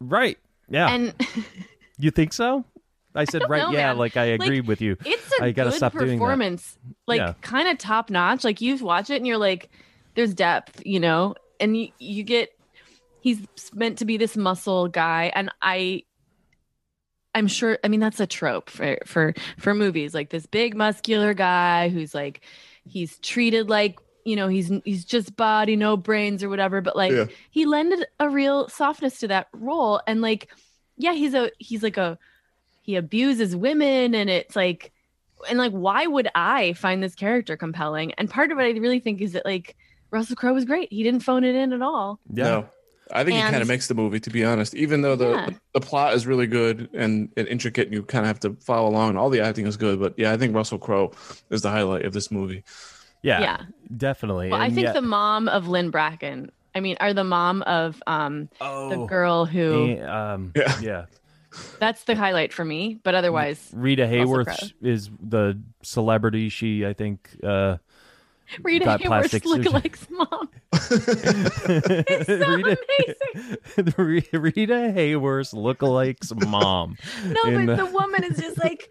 right? 0.00 0.38
Yeah. 0.68 0.88
And 0.92 1.14
You 1.98 2.10
think 2.10 2.32
so? 2.32 2.64
I 3.14 3.24
said, 3.24 3.40
don't 3.42 3.50
right, 3.50 3.62
know, 3.62 3.70
yeah, 3.70 3.86
man. 3.88 3.98
like 3.98 4.16
I 4.18 4.36
Like, 4.36 4.66
with 4.66 4.82
you. 4.82 4.98
it's 5.04 5.32
a 5.40 5.44
I 5.44 5.52
gotta 5.52 5.70
good 5.70 5.76
stop 5.78 5.92
performance, 5.94 6.76
like 7.06 7.18
Yeah. 7.18 7.32
kind 7.40 7.68
of 7.68 7.78
top 7.78 8.10
notch. 8.10 8.44
Like 8.44 8.60
you 8.60 8.76
watch 8.84 9.08
it 9.08 9.16
and 9.16 9.26
you're 9.26 9.38
like, 9.38 9.70
there's 10.14 10.34
depth, 10.34 10.82
you 10.84 11.00
know, 11.00 11.34
and 11.58 11.76
you 11.76 11.88
you 11.98 12.22
get 12.24 12.50
he's 13.20 13.40
meant 13.72 13.98
to 13.98 14.04
be 14.04 14.16
this 14.18 14.36
muscle 14.36 14.88
guy, 14.88 15.32
and 15.34 15.50
I. 15.62 16.02
I'm 17.36 17.46
sure. 17.46 17.78
I 17.84 17.88
mean, 17.88 18.00
that's 18.00 18.18
a 18.18 18.26
trope 18.26 18.70
for 18.70 18.98
for 19.06 19.34
for 19.58 19.74
movies, 19.74 20.14
like 20.14 20.30
this 20.30 20.46
big 20.46 20.74
muscular 20.74 21.34
guy 21.34 21.88
who's 21.90 22.14
like, 22.14 22.40
he's 22.84 23.18
treated 23.18 23.68
like 23.68 23.98
you 24.24 24.34
know 24.34 24.48
he's 24.48 24.72
he's 24.84 25.04
just 25.04 25.36
body, 25.36 25.76
no 25.76 25.96
brains 25.96 26.42
or 26.42 26.48
whatever. 26.48 26.80
But 26.80 26.96
like, 26.96 27.12
Yeah. 27.12 27.26
he 27.50 27.66
lended 27.66 28.04
a 28.18 28.28
real 28.28 28.68
softness 28.68 29.20
to 29.20 29.28
that 29.28 29.48
role, 29.52 30.00
and 30.06 30.20
like, 30.20 30.48
yeah, 30.96 31.12
he's 31.12 31.34
a 31.34 31.50
he's 31.58 31.82
like 31.82 31.96
a 31.96 32.18
he 32.82 32.96
abuses 32.96 33.54
women, 33.54 34.14
and 34.14 34.30
it's 34.30 34.56
like, 34.56 34.92
and 35.48 35.58
like, 35.58 35.72
why 35.72 36.06
would 36.06 36.28
I 36.34 36.72
find 36.72 37.02
this 37.02 37.14
character 37.14 37.56
compelling? 37.56 38.12
And 38.14 38.30
part 38.30 38.50
of 38.50 38.58
it, 38.58 38.62
I 38.62 38.70
really 38.78 39.00
think, 39.00 39.20
is 39.20 39.32
that 39.32 39.44
like 39.44 39.76
Russell 40.10 40.36
Crowe 40.36 40.54
was 40.54 40.64
great. 40.64 40.92
He 40.92 41.02
didn't 41.02 41.20
phone 41.20 41.44
it 41.44 41.54
in 41.54 41.72
at 41.72 41.82
all. 41.82 42.18
Yeah. 42.32 42.44
No. 42.44 42.68
I 43.12 43.24
think 43.24 43.38
it 43.38 43.42
kind 43.50 43.62
of 43.62 43.68
makes 43.68 43.86
the 43.88 43.94
movie, 43.94 44.18
to 44.20 44.30
be 44.30 44.44
honest. 44.44 44.74
Even 44.74 45.02
though 45.02 45.16
the 45.16 45.30
Yeah. 45.30 45.50
the 45.74 45.80
plot 45.80 46.14
is 46.14 46.26
really 46.26 46.46
good 46.46 46.88
and, 46.92 47.30
and 47.36 47.46
intricate, 47.48 47.86
and 47.86 47.94
you 47.94 48.02
kind 48.02 48.24
of 48.24 48.28
have 48.28 48.40
to 48.40 48.54
follow 48.64 48.88
along, 48.88 49.10
and 49.10 49.18
all 49.18 49.30
the 49.30 49.40
acting 49.40 49.66
is 49.66 49.76
good. 49.76 50.00
But 50.00 50.14
yeah, 50.16 50.32
I 50.32 50.36
think 50.36 50.54
Russell 50.54 50.78
Crowe 50.78 51.12
is 51.50 51.62
the 51.62 51.70
highlight 51.70 52.04
of 52.04 52.12
this 52.12 52.30
movie. 52.30 52.64
Yeah, 53.22 53.40
Yeah. 53.40 53.60
definitely. 53.96 54.50
Well, 54.50 54.60
I 54.60 54.70
think 54.70 54.86
yeah- 54.86 54.92
the 54.92 55.02
mom 55.02 55.48
of 55.48 55.68
Lynn 55.68 55.90
Bracken. 55.90 56.50
I 56.74 56.80
mean, 56.80 56.96
are 57.00 57.14
the 57.14 57.24
mom 57.24 57.62
of 57.62 58.02
um 58.06 58.48
oh, 58.60 58.90
the 58.90 59.06
girl 59.06 59.46
who 59.46 59.96
eh, 59.98 60.02
um, 60.04 60.52
Yeah. 60.54 60.78
yeah. 60.80 61.04
that's 61.78 62.04
the 62.04 62.14
highlight 62.14 62.52
for 62.52 62.64
me. 62.64 63.00
But 63.02 63.14
otherwise, 63.14 63.70
Rita 63.72 64.02
Hayworth 64.02 64.72
is 64.82 65.08
the 65.20 65.58
celebrity. 65.82 66.48
She, 66.50 66.84
I 66.84 66.92
think, 66.92 67.30
uh, 67.42 67.78
Rita 68.62 68.84
Got 68.84 69.00
Hayworth's 69.00 69.06
plastic 69.08 69.44
surgery. 69.44 69.64
lookalikes 69.64 70.10
mom. 70.10 70.48
It's 70.72 72.26
so 72.26 72.54
Rita, 72.54 72.78
amazing. 73.76 73.94
Rita 74.42 74.92
Hayworth's 74.94 75.52
lookalikes 75.54 76.48
mom. 76.48 76.96
No, 77.24 77.42
in 77.44 77.66
but 77.66 77.76
the- 77.76 77.84
the 77.86 77.90
woman 77.92 78.24
is 78.24 78.38
just 78.38 78.58
like, 78.62 78.88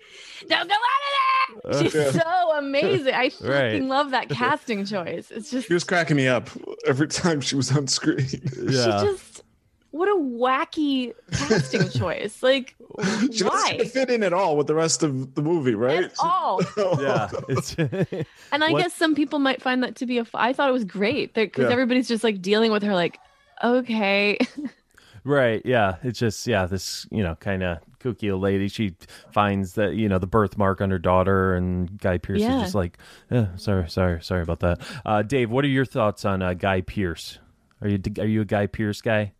don't 0.48 0.68
go 0.68 0.74
out 0.76 0.80
of 0.80 1.74
there. 1.74 1.84
She's 1.84 1.96
Yeah. 1.96 2.12
so 2.12 2.58
amazing. 2.58 3.14
I 3.14 3.30
fucking 3.30 3.48
Right. 3.50 3.82
love 3.82 4.12
that 4.12 4.30
casting 4.30 4.86
choice. 4.86 5.32
It's 5.32 5.50
just 5.50 5.68
She 5.68 5.74
was 5.74 5.84
cracking 5.84 6.18
me 6.18 6.28
up 6.28 6.50
every 6.86 7.08
time 7.08 7.42
she 7.42 7.56
was 7.56 7.76
on 7.76 7.88
screen. 7.88 8.18
Yeah. 8.62 9.00
she 9.02 9.06
just 9.08 9.42
what 9.96 10.10
a 10.10 10.16
wacky 10.16 11.14
casting 11.32 11.88
choice. 12.00 12.44
Like 12.44 12.76
she 13.00 13.28
doesn't 13.28 13.48
why? 13.48 13.78
seem 13.78 13.86
fit 13.88 14.10
in 14.10 14.24
at 14.24 14.34
all 14.34 14.58
with 14.58 14.68
the 14.68 14.76
rest 14.76 15.04
of 15.04 15.36
the 15.36 15.42
movie, 15.42 15.74
right? 15.76 16.04
At 16.06 16.14
all. 16.20 16.62
yeah. 17.00 17.30
It's 17.48 17.76
And 18.52 18.64
I 18.64 18.72
What- 18.72 18.82
guess 18.82 18.94
some 18.94 19.16
people 19.16 19.40
might 19.40 19.62
find 19.62 19.82
that 19.84 19.96
to 19.98 20.06
be 20.06 20.18
a. 20.18 20.22
f- 20.22 20.36
I 20.36 20.52
thought 20.54 20.70
it 20.70 20.74
was 20.74 20.84
great 20.86 21.34
because 21.34 21.64
Yeah. 21.66 21.72
everybody's 21.72 22.08
just 22.10 22.24
like 22.24 22.42
dealing 22.42 22.72
with 22.74 22.84
her, 22.84 22.94
like, 22.94 23.20
okay, 23.64 24.38
right. 25.24 25.62
Yeah. 25.66 25.96
It's 26.04 26.20
just 26.20 26.46
yeah. 26.46 26.66
This 26.66 27.08
you 27.10 27.24
know 27.24 27.36
kind 27.36 27.64
of 27.64 27.80
kooky 28.00 28.32
old 28.34 28.42
lady. 28.42 28.68
She 28.68 28.96
finds 29.32 29.74
that 29.76 29.96
you 29.96 30.10
know 30.10 30.20
the 30.20 30.28
birthmark 30.28 30.82
on 30.82 30.90
her 30.92 31.00
daughter, 31.00 31.56
and 31.56 31.98
Guy 32.00 32.18
Pearce 32.18 32.42
Yeah. 32.42 32.58
is 32.58 32.62
just 32.64 32.76
like, 32.76 32.98
eh, 33.32 33.46
sorry, 33.56 33.90
sorry, 33.90 34.22
sorry 34.22 34.42
about 34.42 34.60
that. 34.60 34.82
Uh, 35.06 35.22
Dave, 35.22 35.50
what 35.52 35.64
are 35.64 35.70
your 35.70 35.86
thoughts 35.86 36.26
on 36.26 36.42
uh, 36.42 36.54
Guy 36.54 36.82
Pearce? 36.82 37.40
Are 37.82 37.88
you 37.88 38.00
are 38.20 38.26
you 38.28 38.42
a 38.42 38.46
Guy 38.46 38.68
Pearce 38.68 39.02
guy? 39.02 39.32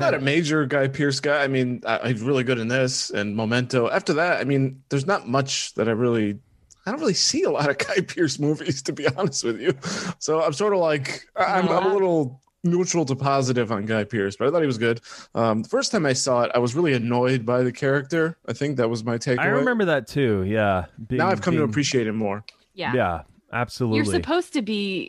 Not 0.00 0.14
a 0.14 0.18
major 0.20 0.66
Guy 0.66 0.88
Pearce 0.88 1.20
guy. 1.20 1.42
I 1.44 1.48
mean, 1.48 1.82
I, 1.86 2.08
he's 2.08 2.20
really 2.22 2.42
good 2.44 2.58
in 2.58 2.68
this 2.68 3.10
and 3.10 3.36
Memento. 3.36 3.88
After 3.88 4.12
that, 4.14 4.40
I 4.40 4.44
mean, 4.44 4.82
there's 4.88 5.06
not 5.06 5.28
much 5.28 5.72
that 5.74 5.88
I 5.88 5.92
really, 5.92 6.38
I 6.86 6.90
don't 6.90 7.00
really 7.00 7.14
see 7.14 7.42
a 7.44 7.50
lot 7.50 7.70
of 7.70 7.78
Guy 7.86 8.00
Pearce 8.00 8.38
movies, 8.38 8.82
to 8.82 8.92
be 8.92 9.06
honest 9.16 9.44
with 9.44 9.60
you. 9.60 9.72
So 10.18 10.42
I'm 10.42 10.52
sort 10.52 10.72
of 10.72 10.80
like, 10.80 11.24
I- 11.36 11.58
I'm, 11.58 11.68
I'm 11.68 11.86
a 11.86 11.92
little 11.92 12.40
neutral 12.64 13.04
to 13.04 13.14
positive 13.14 13.70
on 13.70 13.84
Guy 13.86 14.04
Pearce, 14.04 14.36
but 14.36 14.48
I 14.48 14.50
thought 14.50 14.62
he 14.62 14.66
was 14.66 14.78
good. 14.78 15.00
Um, 15.34 15.62
the 15.62 15.68
first 15.68 15.92
time 15.92 16.06
I 16.06 16.14
saw 16.14 16.42
it, 16.42 16.50
I 16.54 16.58
was 16.58 16.74
really 16.74 16.94
annoyed 16.94 17.44
by 17.46 17.62
the 17.62 17.70
character. 17.72 18.36
I 18.48 18.52
think 18.54 18.78
that 18.78 18.88
was 18.88 19.04
my 19.04 19.18
takeaway. 19.18 19.40
I 19.40 19.46
remember 19.48 19.84
that 19.84 20.06
too. 20.08 20.42
Yeah. 20.44 20.86
Being- 21.08 21.18
Now 21.18 21.28
I've 21.28 21.42
come 21.42 21.54
to 21.56 21.62
appreciate 21.62 22.06
him 22.06 22.16
more. 22.16 22.42
yeah. 22.74 22.92
Yeah. 22.94 23.22
Absolutely. 23.52 23.98
You're 23.98 24.06
supposed 24.06 24.54
to 24.54 24.62
be, 24.62 25.08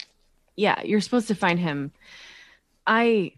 yeah, 0.55 0.79
you're 0.83 1.01
supposed 1.01 1.27
to 1.29 1.35
find 1.35 1.57
him. 1.59 1.91
I, 2.85 3.31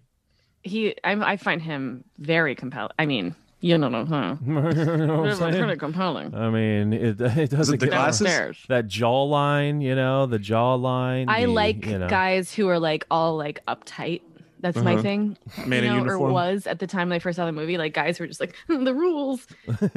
he, 0.68 0.96
I, 1.04 1.14
I 1.34 1.38
find 1.38 1.62
him 1.62 2.04
very 2.20 2.54
compelling. 2.56 2.92
I 3.00 3.06
mean, 3.06 3.36
you 3.60 3.78
don't 3.78 3.92
know, 3.92 4.06
huh? 4.06 4.36
You 4.46 4.54
know 4.54 4.62
what 4.62 4.78
I'm 4.78 5.22
Pretty, 5.24 5.36
saying? 5.36 5.64
pretty 5.64 5.80
compelling. 5.80 6.36
I 6.36 6.50
mean, 6.50 6.94
it 6.94 7.20
it 7.22 7.50
doesn't 7.50 7.80
the 7.80 7.88
get 7.88 7.94
glasses? 7.94 8.20
Downstairs. 8.28 8.66
that 8.70 8.88
jawline, 8.88 9.82
you 9.82 9.96
know, 9.96 10.26
the 10.28 10.38
jawline. 10.40 11.26
I 11.28 11.42
the, 11.46 11.48
like 11.52 11.86
you 11.86 11.98
know. 11.98 12.08
guys 12.08 12.54
who 12.54 12.68
are 12.70 12.80
like 12.80 13.06
all 13.10 13.36
like 13.38 13.66
uptight. 13.68 14.22
That's 14.60 14.78
my 14.78 14.94
Uh-huh. 14.94 15.04
thing. 15.04 15.38
Man 15.68 15.84
you 15.84 15.92
in 15.92 16.06
know, 16.08 16.14
or 16.14 16.18
was 16.32 16.66
at 16.66 16.80
the 16.80 16.88
time 16.88 17.10
when 17.10 17.16
I 17.18 17.20
first 17.20 17.36
saw 17.36 17.46
the 17.46 17.52
movie. 17.52 17.78
Like 17.78 17.94
guys 17.94 18.18
who 18.18 18.24
were 18.24 18.28
just 18.28 18.40
like 18.40 18.56
the 18.68 18.94
rules, 18.94 19.46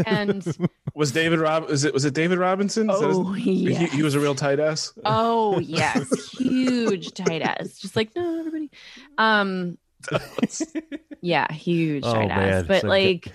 and 0.06 0.46
Was 0.94 1.12
David 1.12 1.38
Rob? 1.38 1.70
Is 1.70 1.85
it 1.85 1.94
was 1.94 2.04
it 2.04 2.12
David 2.12 2.38
Robinson? 2.38 2.90
Is 2.90 3.00
that 3.00 3.09
his- 3.09 3.16
oh 3.18 3.33
he, 3.33 3.52
yeah, 3.72 3.87
he 3.87 4.02
was 4.02 4.14
a 4.14 4.20
real 4.20 4.35
tight 4.35 4.61
ass. 4.61 4.92
oh 5.06 5.59
yes, 5.61 6.11
huge 6.33 7.12
tight 7.14 7.40
ass. 7.40 7.78
Just 7.78 7.96
like 7.96 8.14
no, 8.14 8.38
everybody. 8.38 8.70
Um, 9.16 9.78
yeah, 11.21 11.51
huge 11.53 12.05
Oh, 12.05 12.13
tight 12.15 12.31
ass. 12.31 12.65
But 12.67 12.83
So 12.83 12.89
like, 12.89 13.33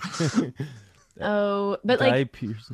oh, 1.22 1.78
but 1.84 2.00
Guy 2.00 2.10
like 2.10 2.32
Pearce. 2.32 2.72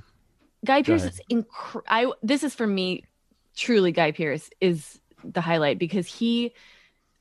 Guy 0.66 0.82
Go 0.82 0.94
Pearce 0.94 1.04
is 1.06 1.22
incre- 1.32 1.84
I 1.88 2.12
this 2.24 2.44
is 2.44 2.54
for 2.56 2.68
me 2.68 3.04
truly 3.56 3.92
Guy 3.92 4.12
Pearce 4.12 4.50
is 4.60 5.00
the 5.24 5.42
highlight 5.42 5.80
because 5.80 6.08
he 6.08 6.54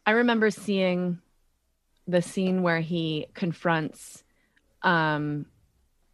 I 0.06 0.12
remember 0.12 0.50
seeing 0.50 1.18
the 2.06 2.22
scene 2.22 2.62
where 2.62 2.80
he 2.80 3.26
confronts 3.34 4.22
um 4.82 5.46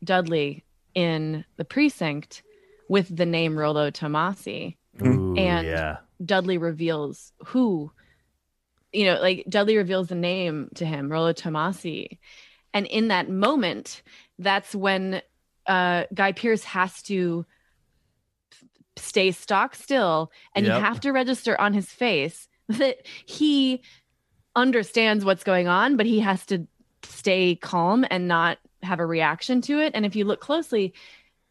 Dudley 0.04 0.64
in 0.94 1.44
the 1.56 1.64
precinct 1.64 2.42
with 2.88 3.14
the 3.14 3.26
name 3.26 3.58
Rollo 3.58 3.90
Tomasi. 3.90 4.76
Ooh, 5.04 5.36
And- 5.36 5.66
yeah. 5.66 5.98
Dudley 6.24 6.56
reveals 6.56 7.32
who 7.44 7.92
you 8.92 9.04
know 9.04 9.20
like 9.20 9.44
Dudley 9.48 9.76
reveals 9.76 10.08
the 10.08 10.14
name 10.14 10.68
to 10.76 10.84
him 10.86 11.10
Rollo 11.10 11.32
Tomasi 11.32 12.18
and 12.74 12.86
in 12.86 13.08
that 13.08 13.28
moment 13.30 14.02
that's 14.38 14.74
when 14.74 15.22
uh 15.66 16.04
Guy 16.14 16.32
Pearce 16.32 16.64
has 16.64 17.02
to 17.02 17.44
stay 18.96 19.30
stock 19.30 19.74
still 19.74 20.30
and 20.54 20.64
Yep. 20.66 20.74
you 20.74 20.80
have 20.84 21.00
to 21.00 21.12
register 21.12 21.60
on 21.60 21.74
his 21.74 21.86
face 21.90 22.48
that 22.68 22.98
he 23.26 23.82
understands 24.54 25.24
what's 25.24 25.44
going 25.44 25.68
on 25.68 25.96
but 25.96 26.06
he 26.06 26.20
has 26.20 26.46
to 26.46 26.66
stay 27.02 27.54
calm 27.56 28.04
and 28.10 28.26
not 28.26 28.58
have 28.82 28.98
a 29.00 29.06
reaction 29.06 29.60
to 29.60 29.78
it 29.80 29.92
and 29.94 30.06
if 30.06 30.16
you 30.16 30.24
look 30.24 30.40
closely 30.40 30.94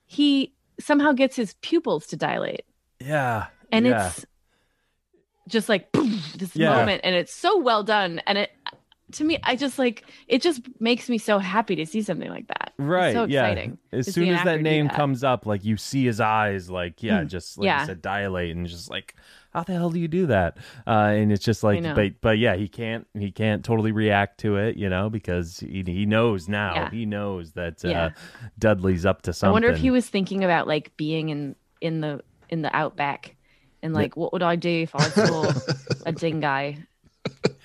he 0.07 0.53
somehow 0.79 1.11
gets 1.11 1.35
his 1.35 1.53
pupils 1.61 2.07
to 2.07 2.15
dilate 2.17 2.65
Yeah. 2.99 3.45
and 3.71 3.85
yeah. 3.85 4.07
it's 4.07 4.25
just 5.47 5.69
like 5.69 5.91
this 6.37 6.55
Yeah. 6.55 6.73
moment 6.75 7.01
and 7.03 7.15
it's 7.15 7.33
so 7.33 7.57
well 7.59 7.83
done 7.83 8.19
and 8.27 8.37
it 8.37 8.51
to 9.11 9.23
me 9.23 9.37
i 9.43 9.55
just 9.55 9.77
like 9.77 10.03
it 10.27 10.41
just 10.41 10.61
makes 10.79 11.09
me 11.09 11.19
so 11.19 11.37
happy 11.37 11.75
to 11.75 11.85
see 11.85 12.01
something 12.01 12.29
like 12.29 12.47
that 12.47 12.73
It's 12.77 12.79
Right. 12.79 13.13
so 13.13 13.25
yeah. 13.25 13.45
exciting 13.45 13.77
As 13.91 14.11
soon 14.13 14.29
as 14.29 14.43
that 14.43 14.61
name 14.61 14.87
that. 14.87 14.95
comes 14.95 15.23
up, 15.23 15.45
like 15.45 15.63
you 15.63 15.77
see 15.77 16.03
his 16.05 16.19
eyes, 16.19 16.69
like 16.69 17.01
yeah, 17.03 17.21
Mm. 17.21 17.27
just 17.29 17.57
like 17.57 17.65
Yeah. 17.67 17.85
said, 17.85 18.01
dilate 18.01 18.53
and 18.55 18.67
just 18.67 18.89
like, 18.89 19.15
how 19.53 19.63
the 19.63 19.71
hell 19.73 19.89
do 19.91 19.99
you 19.99 20.09
do 20.09 20.25
that? 20.25 20.57
Uh, 20.85 21.13
and 21.15 21.31
it's 21.31 21.45
just 21.45 21.63
like, 21.63 21.81
but 21.95 22.19
but 22.19 22.37
yeah, 22.37 22.55
he 22.57 22.67
can't 22.67 23.07
he 23.17 23.31
can't 23.31 23.63
totally 23.63 23.93
react 23.93 24.39
to 24.41 24.57
it, 24.57 24.75
you 24.75 24.89
know, 24.89 25.09
because 25.09 25.59
he 25.59 25.83
he 25.85 26.05
knows 26.05 26.49
now. 26.49 26.73
Yeah. 26.75 26.89
He 26.89 27.05
knows 27.05 27.53
that 27.53 27.85
uh, 27.85 27.89
Yeah. 27.89 28.09
Dudley's 28.59 29.05
up 29.05 29.21
to 29.21 29.33
something 29.33 29.49
i 29.51 29.53
wonder 29.53 29.69
if 29.69 29.77
he 29.77 29.91
was 29.91 30.09
thinking 30.09 30.43
about 30.43 30.67
like 30.67 30.97
being 30.97 31.29
in 31.29 31.55
in 31.79 32.01
the 32.01 32.21
in 32.49 32.61
the 32.63 32.75
outback 32.75 33.34
and 33.85 33.93
like 33.93 34.17
what 34.17 34.33
would 34.33 34.43
i 34.43 34.55
do 34.55 34.69
if 34.69 34.95
i 34.95 35.09
saw 35.09 35.53
a 36.05 36.11
dingo 36.21 36.73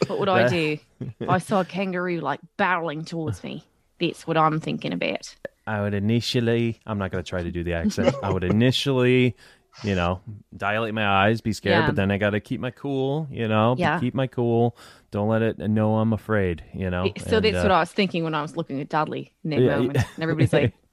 what 0.06 0.18
would 0.18 0.28
i 0.28 0.48
do 0.48 0.78
if 1.00 1.28
i 1.28 1.38
saw 1.38 1.60
a 1.60 1.64
kangaroo 1.64 2.20
like 2.20 2.40
barreling 2.58 3.04
towards 3.06 3.42
me 3.42 3.64
that's 3.98 4.26
what 4.26 4.36
i'm 4.36 4.60
thinking 4.60 4.92
about 4.92 5.34
I 5.66 5.82
would 5.82 5.94
initially, 5.94 6.80
I'm 6.84 6.98
not 6.98 7.12
going 7.12 7.22
to 7.22 7.28
try 7.28 7.44
to 7.44 7.50
do 7.52 7.62
the 7.62 7.74
accent. 7.74 8.16
I 8.24 8.30
would 8.30 8.42
initially, 8.42 9.36
you 9.84 9.94
know, 9.94 10.20
dilate 10.56 10.94
my 10.94 11.06
eyes, 11.06 11.40
be 11.42 11.52
scared, 11.52 11.82
Yeah. 11.82 11.86
but 11.86 11.94
then 11.96 12.10
I 12.10 12.18
got 12.18 12.30
to 12.30 12.40
keep 12.40 12.60
my 12.60 12.72
cool, 12.72 13.28
you 13.30 13.46
know, 13.46 13.76
Yeah. 13.78 14.00
keep 14.00 14.12
my 14.14 14.26
cool. 14.26 14.76
Don't 15.12 15.28
let 15.28 15.42
it 15.42 15.58
know 15.58 15.98
I'm 15.98 16.12
afraid, 16.12 16.64
you 16.74 16.90
know. 16.90 17.12
so 17.18 17.36
And, 17.36 17.44
that's 17.44 17.58
uh, 17.58 17.62
what 17.62 17.70
i 17.70 17.78
was 17.80 17.92
thinking 17.92 18.24
when 18.24 18.34
i 18.34 18.42
was 18.42 18.56
looking 18.56 18.80
at 18.80 18.88
dudley 18.88 19.32
in 19.44 19.50
that 19.50 19.60
Yeah, 19.60 19.76
moment 19.76 19.96
yeah. 19.96 20.04
and 20.16 20.22
everybody's 20.24 20.52
like 20.52 20.72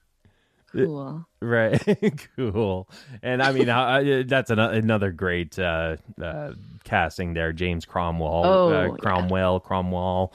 cool 0.85 1.25
Right, 1.41 1.81
cool, 2.35 2.89
and 3.21 3.41
I 3.43 3.51
mean 3.51 3.67
how- 3.75 3.85
I, 3.85 4.23
that's 4.23 4.49
an, 4.49 4.59
another 4.59 5.11
great 5.11 5.57
uh, 5.59 5.97
uh, 6.21 6.53
casting 6.83 7.33
there. 7.33 7.53
James 7.53 7.85
Cromwell, 7.85 8.41
Oh, 8.45 8.73
uh, 8.73 8.85
yeah. 8.87 8.95
Cromwell, 8.99 9.59
Cromwell, 9.59 10.33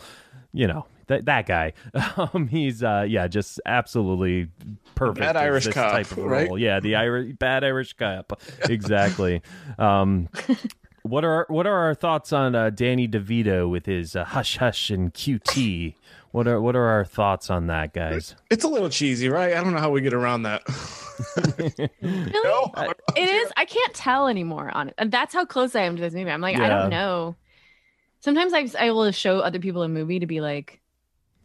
you 0.53 0.67
know 0.69 0.87
that 1.09 1.25
that 1.25 1.47
guy. 1.47 1.73
Um, 2.17 2.47
he's 2.49 2.83
uh, 2.83 3.05
yeah, 3.09 3.27
just 3.27 3.61
absolutely 3.67 4.49
perfect. 4.95 5.21
Bad 5.21 5.37
Irish 5.37 5.65
this 5.65 5.75
cop, 5.75 5.93
type 5.93 6.11
of 6.13 6.19
right? 6.19 6.49
role. 6.49 6.59
Yeah, 6.59 6.79
the 6.81 6.95
Irish 6.97 7.35
bad 7.39 7.65
Irish 7.65 7.95
cop, 7.95 8.41
exactly. 8.69 9.43
um, 9.79 10.29
what 11.03 11.25
are 11.25 11.47
what 11.49 11.67
are 11.67 11.79
our 11.79 11.95
thoughts 11.95 12.33
on 12.33 12.55
uh, 12.55 12.71
Danny 12.71 13.09
DeVito 13.09 13.69
with 13.71 13.87
his 13.87 14.15
uh, 14.17 14.25
hush 14.25 14.57
hush 14.59 14.91
and 14.91 15.13
QT? 15.13 15.95
What 16.31 16.49
are 16.49 16.61
what 16.61 16.75
are 16.77 16.87
our 16.87 17.05
thoughts 17.05 17.51
on 17.51 17.67
that, 17.67 17.93
guys? 17.93 18.35
It's 18.51 18.65
a 18.65 18.69
little 18.69 18.89
cheesy, 18.89 19.29
right? 19.29 19.55
I 19.55 19.63
don't 19.63 19.73
know 19.75 19.81
how 19.81 19.91
we 19.91 20.01
get 20.01 20.15
around 20.15 20.43
that. 20.43 20.63
really 21.77 21.93
no, 22.01 22.73
it 23.17 23.29
is 23.29 23.53
i 23.57 23.65
can't 23.67 23.95
tell 23.95 24.27
anymore 24.29 24.71
on 24.75 24.89
it 24.89 24.95
and 24.97 25.13
that's 25.13 25.35
how 25.35 25.45
close 25.45 25.77
i 25.77 25.83
am 25.83 25.95
to 25.95 26.01
this 26.03 26.15
movie 26.15 26.31
i'm 26.31 26.41
like 26.41 26.59
i 26.59 26.69
don't 26.69 26.89
know 26.89 27.37
sometimes 28.21 28.53
I, 28.55 28.67
I 28.79 28.91
will 28.91 29.11
show 29.13 29.41
other 29.41 29.59
people 29.59 29.83
a 29.83 29.89
movie 29.89 30.19
to 30.21 30.27
be 30.27 30.41
like 30.41 30.81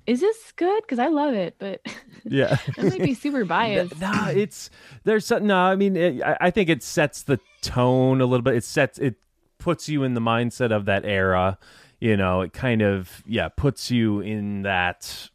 is 0.08 0.22
this 0.22 0.54
good 0.56 0.82
because 0.84 1.00
i 1.00 1.08
love 1.08 1.34
it 1.34 1.56
but 1.60 1.82
Yeah. 2.24 2.58
i 2.78 2.84
might 2.84 3.02
be 3.04 3.13
super 3.13 3.43
biased 3.56 4.00
No, 4.00 4.28
it's 4.34 4.70
there's 5.04 5.26
something. 5.26 5.48
No, 5.48 5.58
I 5.58 5.76
mean, 5.76 5.96
it, 5.96 6.24
I, 6.24 6.38
I 6.41 6.50
think 6.52 6.70
it 6.70 6.82
sets 6.82 7.24
the 7.24 7.39
tone 7.62 8.22
a 8.22 8.26
little 8.26 8.43
bit. 8.43 8.56
It 8.56 8.63
sets 8.63 8.98
it 9.00 9.15
puts 9.60 9.89
you 9.89 10.04
in 10.04 10.13
the 10.13 10.22
mindset 10.22 10.72
of 10.72 10.86
that 10.86 11.06
era. 11.06 11.58
You 12.00 12.15
know, 12.15 12.41
it 12.41 12.54
kind 12.54 12.82
of 12.82 13.24
yeah 13.26 13.50
puts 13.50 13.89
you 13.91 14.20
in 14.22 14.63
that. 14.63 15.30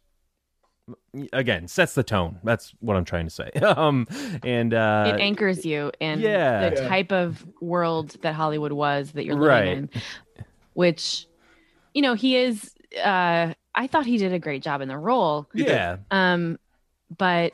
Again, 1.31 1.67
sets 1.67 1.93
the 1.93 2.03
tone. 2.03 2.39
That's 2.43 2.73
what 2.79 2.97
I'm 2.97 3.05
trying 3.05 3.25
to 3.25 3.29
say. 3.29 3.51
Um, 3.63 4.07
and 4.43 4.73
uh, 4.73 5.13
it 5.15 5.21
anchors 5.21 5.65
you 5.65 5.91
in 5.99 6.19
yeah. 6.19 6.69
the 6.69 6.87
type 6.87 7.11
of 7.13 7.45
world 7.61 8.17
that 8.21 8.33
Hollywood 8.33 8.73
was 8.73 9.11
that 9.11 9.23
you're 9.23 9.35
living 9.35 9.47
Right. 9.47 9.67
in, 9.67 9.89
which, 10.73 11.27
you 11.93 12.01
know, 12.01 12.15
he 12.15 12.35
is. 12.35 12.73
Uh, 13.01 13.53
I 13.75 13.87
thought 13.87 14.05
he 14.05 14.17
did 14.17 14.33
a 14.33 14.39
great 14.39 14.61
job 14.61 14.81
in 14.81 14.87
the 14.89 14.97
role, 14.97 15.47
yeah, 15.53 15.97
um, 16.11 16.59
but 17.17 17.53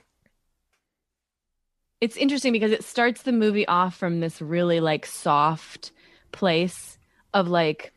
it's 2.02 2.18
interesting 2.18 2.52
because 2.52 2.72
it 2.72 2.84
starts 2.84 3.22
the 3.24 3.32
movie 3.32 3.68
off 3.68 3.96
from 3.96 4.20
this 4.22 4.42
really 4.42 4.80
like 4.80 5.06
soft 5.06 5.92
place 6.32 6.98
of 7.34 7.48
like, 7.48 7.94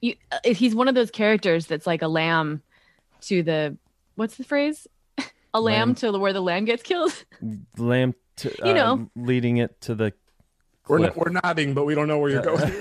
you. 0.00 0.14
uh, 0.32 0.38
He's 0.44 0.74
one 0.74 0.88
of 0.88 0.94
those 0.94 1.10
characters 1.10 1.66
that's 1.66 1.86
like 1.86 2.02
a 2.02 2.08
lamb 2.08 2.62
to 3.22 3.42
the 3.42 3.76
what's 4.14 4.36
the 4.36 4.44
phrase? 4.44 4.86
A 5.54 5.60
lamb, 5.60 5.88
Lamb. 5.90 5.94
to 5.96 6.12
where 6.18 6.34
the 6.34 6.42
lamb 6.42 6.66
gets 6.66 6.82
killed. 6.82 7.12
lamb. 7.78 8.14
To, 8.36 8.54
You 8.64 8.74
know. 8.74 8.92
uh, 9.16 9.20
leading 9.22 9.56
it 9.56 9.80
to 9.82 9.94
the. 9.94 10.12
we're, 10.86 10.98
cliff. 10.98 11.16
we're 11.16 11.30
nodding, 11.42 11.72
but 11.72 11.86
we 11.86 11.94
don't 11.94 12.08
know 12.08 12.18
where 12.18 12.30
you're 12.30 12.42
going. 12.42 12.72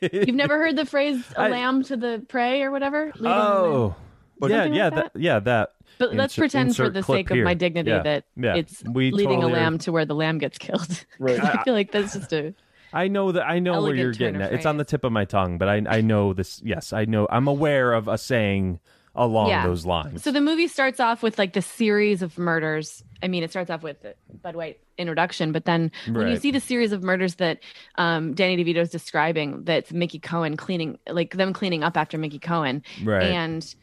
You've 0.00 0.28
never 0.36 0.56
heard 0.58 0.76
the 0.76 0.84
phrase 0.86 1.24
"a 1.36 1.48
lamb 1.48 1.82
to 1.84 1.96
the 1.96 2.24
prey" 2.28 2.62
or 2.62 2.70
whatever? 2.70 3.06
Leading? 3.16 3.26
Oh, 3.26 3.96
But- 4.38 4.50
yeah, 4.50 4.56
Something 4.62 4.74
yeah, 4.74 4.84
like 4.90 4.94
that, 4.94 5.20
yeah, 5.20 5.40
that. 5.40 5.70
But 5.98 6.14
let's 6.14 6.36
pretend 6.36 6.76
for 6.76 6.88
the 6.90 7.02
clip 7.02 7.28
sake 7.28 7.30
of 7.36 7.38
my 7.44 7.54
dignity 7.54 7.90
Yeah, 7.90 8.02
that 8.02 8.24
yeah. 8.36 8.54
it's 8.56 8.82
We 8.84 9.10
leading 9.10 9.36
totally 9.40 9.52
a 9.52 9.56
are- 9.56 9.60
lamb 9.60 9.78
to 9.78 9.90
where 9.92 10.04
the 10.04 10.14
lamb 10.14 10.38
gets 10.38 10.58
killed. 10.58 11.04
Right. 11.18 11.42
I 11.42 11.62
feel 11.64 11.74
like 11.74 11.90
that's 11.90 12.12
just 12.14 12.32
a 12.32 12.54
I 12.94 13.08
know 13.08 13.32
that 13.32 13.46
I 13.46 13.58
know 13.58 13.82
where 13.82 13.94
you're 13.94 14.12
getting 14.12 14.40
at. 14.40 14.52
It's 14.52 14.66
on 14.66 14.76
the 14.76 14.84
tip 14.84 15.04
of 15.04 15.12
my 15.12 15.24
tongue, 15.24 15.58
but 15.58 15.68
I 15.68 15.82
I 15.88 16.00
know 16.00 16.32
this. 16.32 16.60
Yes, 16.64 16.92
I 16.92 17.04
know. 17.04 17.26
I'm 17.30 17.48
aware 17.48 17.92
of 17.92 18.08
a 18.08 18.16
saying 18.16 18.80
along 19.16 19.48
Yeah. 19.48 19.66
those 19.66 19.86
lines. 19.86 20.24
So 20.24 20.32
the 20.32 20.40
movie 20.40 20.66
starts 20.66 20.98
off 20.98 21.22
with 21.22 21.38
like 21.38 21.52
the 21.52 21.62
series 21.62 22.20
of 22.22 22.36
murders. 22.36 23.04
I 23.22 23.28
mean, 23.28 23.42
it 23.44 23.50
starts 23.50 23.70
off 23.70 23.82
with 23.82 24.02
the 24.02 24.14
Bud 24.42 24.56
White 24.56 24.80
introduction, 24.98 25.52
but 25.52 25.64
then 25.64 25.92
when 26.10 26.28
you 26.28 26.36
see 26.36 26.50
the 26.50 26.60
series 26.60 26.92
of 26.92 27.02
murders 27.02 27.36
that 27.36 27.60
um, 27.96 28.34
Danny 28.34 28.62
DeVito 28.62 28.78
is 28.78 28.90
describing, 28.90 29.62
that's 29.64 29.92
Mickey 29.92 30.18
Cohen 30.18 30.56
cleaning, 30.56 30.98
like 31.08 31.36
them 31.36 31.52
cleaning 31.52 31.84
up 31.84 31.96
after 31.96 32.18
Mickey 32.18 32.38
Cohen, 32.40 32.82
right. 33.04 33.22
and 33.22 33.74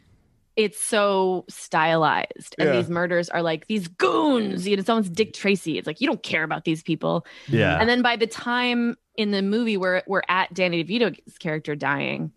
it's 0.57 0.79
so 0.79 1.45
stylized. 1.49 2.55
And 2.59 2.69
Yeah. 2.69 2.75
these 2.75 2.89
murders 2.89 3.29
are 3.29 3.41
like 3.41 3.67
these 3.67 3.87
goons. 3.87 4.67
You 4.67 4.75
know, 4.77 4.83
someone's 4.83 5.09
Dick 5.09 5.33
Tracy. 5.33 5.77
It's 5.77 5.87
like 5.87 6.01
you 6.01 6.07
don't 6.07 6.21
care 6.23 6.43
about 6.43 6.65
these 6.65 6.83
people. 6.83 7.25
yeah. 7.47 7.77
And 7.79 7.87
then 7.89 8.01
by 8.01 8.15
the 8.17 8.27
time 8.27 8.95
in 9.15 9.31
the 9.31 9.41
movie 9.41 9.77
where 9.77 10.03
we're 10.07 10.23
at 10.27 10.53
Danny 10.53 10.83
DeVito's 10.83 11.37
character 11.37 11.75
dying, 11.75 12.31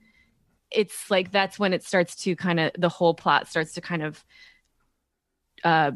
it's 0.70 1.10
like 1.10 1.30
that's 1.32 1.58
when 1.58 1.72
it 1.72 1.84
starts 1.84 2.14
to 2.24 2.34
kind 2.36 2.60
of 2.60 2.70
the 2.78 2.88
whole 2.88 3.14
plot 3.14 3.48
starts 3.48 3.74
to 3.74 3.80
kind 3.80 4.02
of 4.02 4.24
uh 5.64 5.92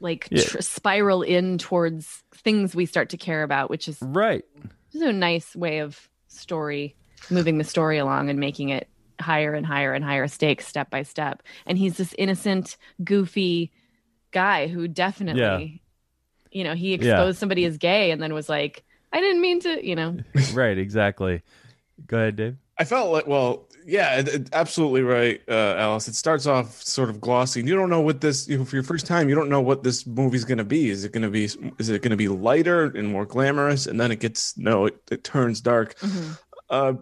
like 0.00 0.28
Yeah. 0.30 0.42
tr- 0.42 0.60
spiral 0.60 1.22
in 1.22 1.58
towards 1.58 2.24
things 2.34 2.74
we 2.74 2.86
start 2.86 3.10
to 3.10 3.16
care 3.16 3.42
about, 3.42 3.70
which 3.70 3.86
is 3.88 3.98
right. 4.02 4.44
just 4.92 5.04
a 5.04 5.12
nice 5.12 5.54
way 5.54 5.78
of 5.78 6.08
story 6.28 6.96
moving 7.30 7.58
the 7.58 7.64
story 7.64 7.98
along 7.98 8.28
and 8.30 8.40
making 8.40 8.70
it 8.70 8.88
higher 9.20 9.54
and 9.54 9.66
higher 9.66 9.92
and 9.94 10.04
higher 10.04 10.26
stakes 10.28 10.66
step 10.66 10.90
by 10.90 11.02
step. 11.02 11.42
And 11.66 11.78
he's 11.78 11.96
this 11.96 12.14
innocent, 12.18 12.76
goofy 13.04 13.70
guy 14.30 14.66
who 14.66 14.88
definitely, 14.88 15.82
you 16.50 16.64
know, 16.64 16.74
he 16.74 16.90
Yeah. 16.90 16.94
exposed 16.96 17.38
somebody 17.38 17.64
as 17.64 17.76
gay 17.78 18.10
and 18.10 18.22
then 18.22 18.34
was 18.34 18.48
like, 18.48 18.84
I 19.12 19.20
didn't 19.20 19.40
mean 19.42 19.60
to, 19.60 19.86
you 19.86 19.94
know. 19.94 20.16
right. 20.54 20.76
Exactly. 20.78 21.42
Go 22.06 22.16
ahead, 22.18 22.36
Dave. 22.36 22.56
I 22.78 22.84
felt 22.84 23.12
like, 23.12 23.26
well, 23.26 23.68
yeah, 23.84 24.18
it, 24.20 24.28
it- 24.28 24.48
absolutely 24.52 25.02
right, 25.02 25.40
uh, 25.48 25.74
Alice. 25.76 26.08
It 26.08 26.14
starts 26.14 26.46
off 26.46 26.82
sort 26.82 27.10
of 27.10 27.20
glossy. 27.20 27.60
You 27.60 27.74
don't 27.74 27.90
know 27.90 28.00
what 28.00 28.20
this, 28.20 28.48
you 28.48 28.58
know, 28.58 28.64
for 28.64 28.76
your 28.76 28.82
first 28.82 29.06
time, 29.06 29.28
you 29.28 29.34
don't 29.34 29.48
know 29.50 29.60
what 29.60 29.82
this 29.82 30.06
movie's 30.06 30.44
going 30.44 30.58
to 30.58 30.64
be. 30.64 30.88
Is 30.88 31.04
it 31.04 31.12
going 31.12 31.22
to 31.22 31.28
be, 31.30 31.44
is 31.44 31.88
it 31.90 32.00
going 32.00 32.10
to 32.10 32.16
be 32.16 32.28
lighter 32.28 32.84
and 32.84 33.08
more 33.08 33.26
glamorous? 33.26 33.86
And 33.86 34.00
then 34.00 34.10
it 34.10 34.20
gets, 34.20 34.56
no, 34.56 34.86
it, 34.86 34.96
it 35.10 35.22
turns 35.24 35.60
dark. 35.60 35.94
Uh, 36.70 36.94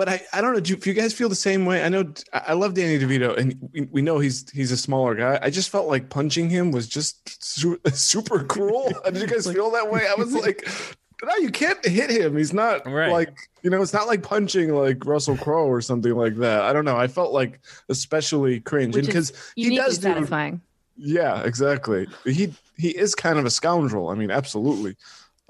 but 0.00 0.08
I, 0.08 0.22
I 0.32 0.40
don't 0.40 0.54
know 0.54 0.60
do 0.60 0.70
you- 0.70 0.78
if 0.78 0.86
you 0.86 0.94
guys 0.94 1.12
feel 1.12 1.28
the 1.28 1.34
same 1.34 1.66
way. 1.66 1.84
I 1.84 1.90
know 1.90 2.04
I 2.32 2.38
I 2.48 2.52
love 2.54 2.72
Danny 2.72 2.98
DeVito, 2.98 3.36
and 3.36 3.54
we, 3.74 3.82
we 3.92 4.00
know 4.00 4.18
he's 4.18 4.48
he's 4.50 4.72
a 4.72 4.76
smaller 4.78 5.14
guy. 5.14 5.38
I 5.42 5.50
just 5.50 5.68
felt 5.68 5.88
like 5.88 6.08
punching 6.08 6.48
him 6.48 6.70
was 6.72 6.88
just 6.88 7.14
su- 7.44 7.78
super 7.92 8.42
cruel. 8.44 8.90
Did 9.04 9.16
you 9.18 9.26
guys 9.26 9.50
feel 9.52 9.70
that 9.72 9.90
way? 9.92 10.06
I 10.08 10.14
was 10.14 10.32
like, 10.34 10.66
no, 11.22 11.36
you 11.36 11.50
can't 11.50 11.84
hit 11.84 12.08
him. 12.10 12.34
He's 12.38 12.54
not 12.54 12.86
Right. 12.86 13.12
like 13.12 13.36
you 13.62 13.68
know, 13.68 13.82
it's 13.82 13.92
not 13.92 14.06
like 14.06 14.22
punching 14.22 14.72
like 14.74 15.04
Russell 15.04 15.36
Crowe 15.36 15.66
or 15.66 15.82
something 15.82 16.14
like 16.14 16.36
that. 16.36 16.62
I 16.62 16.72
don't 16.72 16.86
know. 16.86 16.96
I 16.96 17.06
felt 17.06 17.34
like 17.34 17.60
especially 17.90 18.60
cringe, 18.60 18.94
Which 18.96 19.06
and 19.08 19.14
is 19.16 19.30
because 19.32 19.52
he 19.54 19.76
does 19.76 19.98
do, 19.98 20.04
satisfying. 20.04 20.62
yeah, 20.96 21.42
exactly. 21.42 22.06
He 22.24 22.54
he 22.78 22.88
is 22.88 23.14
kind 23.14 23.38
of 23.38 23.44
a 23.44 23.50
scoundrel. 23.50 24.08
I 24.08 24.14
mean, 24.14 24.30
absolutely. 24.30 24.96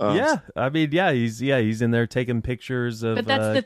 Um, 0.01 0.17
yeah. 0.17 0.39
I 0.57 0.71
mean, 0.71 0.89
yeah. 0.93 1.13
He's 1.13 1.41
yeah. 1.41 1.61
He's 1.61 1.83
in 1.83 1.91
there 1.93 2.07
taking 2.07 2.41
pictures 2.43 3.03
of. 3.05 3.17
But 3.17 3.27
that's 3.27 3.45
uh, 3.45 3.53
the 3.53 3.65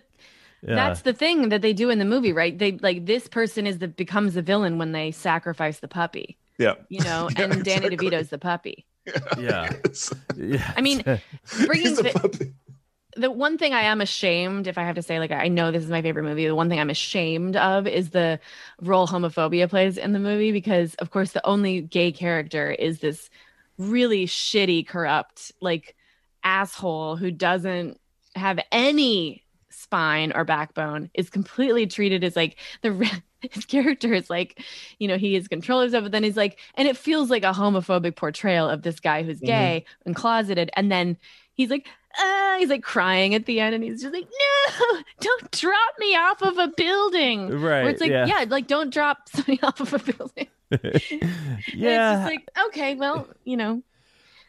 yeah. 0.67 0.75
that's 0.75 1.03
the 1.03 1.13
thing 1.13 1.49
that 1.51 1.63
they 1.63 1.73
do 1.73 1.91
in 1.91 1.99
the 1.99 2.05
movie, 2.05 2.33
right? 2.33 2.57
They 2.57 2.73
like 2.73 3.07
this 3.07 3.29
person 3.29 3.67
is 3.67 3.79
the 3.79 3.89
becomes 3.89 4.35
the 4.35 4.43
villain 4.43 4.79
when 4.79 4.93
they 4.93 5.11
sacrifice 5.11 5.81
the 5.81 5.89
puppy, 5.89 6.37
yeah. 6.59 6.75
you 6.89 7.01
know, 7.01 7.29
Yeah, 7.39 7.45
and 7.45 7.65
Danny 7.65 7.87
exactly. 7.87 8.11
DeVito's 8.11 8.29
the 8.31 8.39
puppy. 8.39 8.87
yeah. 9.39 9.73
yeah. 10.37 10.73
I 10.77 10.81
mean, 10.81 11.03
bringing 11.67 11.95
the, 11.95 12.53
the 13.17 13.31
one 13.31 13.59
thing 13.59 13.75
I 13.75 13.83
am 13.83 14.01
ashamed, 14.01 14.67
if 14.67 14.79
I 14.79 14.83
have 14.83 14.95
to 14.97 15.03
say, 15.03 15.19
like 15.19 15.31
I 15.31 15.49
know 15.49 15.71
this 15.71 15.85
is 15.85 15.91
my 15.91 16.03
favorite 16.03 16.25
movie, 16.25 16.47
the 16.47 16.55
one 16.55 16.69
thing 16.69 16.81
I'm 16.81 16.91
ashamed 16.91 17.57
of 17.57 17.87
is 17.87 18.11
the 18.11 18.41
role 18.81 19.07
homophobia 19.07 19.69
plays 19.69 19.99
in 19.99 20.13
the 20.13 20.19
movie 20.19 20.53
because, 20.53 20.95
of 20.97 21.11
course, 21.11 21.33
the 21.33 21.47
only 21.47 21.83
gay 21.83 22.13
character 22.13 22.71
is 22.71 23.01
this 23.01 23.31
really 23.79 24.27
shitty, 24.27 24.87
corrupt, 24.87 25.53
like 25.61 25.95
asshole 26.43 27.17
who 27.17 27.31
doesn't 27.31 28.01
have 28.35 28.59
any 28.73 29.44
spine 29.95 30.33
or 30.35 30.45
backbone 30.45 31.09
is 31.15 31.31
completely 31.31 31.87
treated 31.87 32.25
as 32.25 32.35
like 32.35 32.57
the 32.83 32.91
his 33.53 33.65
character 33.65 34.13
is 34.13 34.29
like 34.29 34.61
you 34.99 35.07
know 35.07 35.17
he 35.17 35.37
is 35.37 35.47
control 35.47 35.81
of 35.81 35.93
but 35.93 36.11
then 36.11 36.25
he's 36.25 36.37
like 36.37 36.59
and 36.75 36.89
it 36.89 36.97
feels 36.97 37.31
like 37.31 37.45
a 37.45 37.53
homophobic 37.53 38.17
portrayal 38.17 38.69
of 38.69 38.83
this 38.83 38.99
guy 38.99 39.23
who's 39.23 39.41
Mhm. 39.41 39.47
gay 39.47 39.85
and 40.05 40.17
closeted 40.17 40.71
and 40.75 40.91
then 40.91 41.17
he's 41.53 41.71
like 41.71 41.87
uh, 42.21 42.59
he's 42.59 42.71
like 42.71 42.83
crying 42.83 43.35
at 43.35 43.47
the 43.47 43.61
end 43.61 43.75
and 43.75 43.85
he's 43.85 44.03
just 44.03 44.13
like 44.15 44.27
no 44.27 45.01
don't 45.21 45.51
drop 45.53 45.95
me 46.01 46.17
off 46.17 46.43
of 46.43 46.59
a 46.59 46.69
building 46.77 47.51
Right. 47.51 47.83
where 47.83 47.89
it's 47.91 48.01
like 48.01 48.11
yeah. 48.11 48.27
yeah. 48.27 48.45
like 48.49 48.67
don't 48.67 48.93
drop 48.93 49.29
somebody 49.33 49.61
off 49.63 49.81
of 49.81 49.95
a 49.95 49.99
building 50.13 50.49
And 50.73 50.81
it's 50.83 51.75
yeah. 51.75 52.15
just 52.17 52.33
like 52.33 52.49
okay 52.67 52.95
well 52.97 53.29
you 53.45 53.57
know 53.57 53.83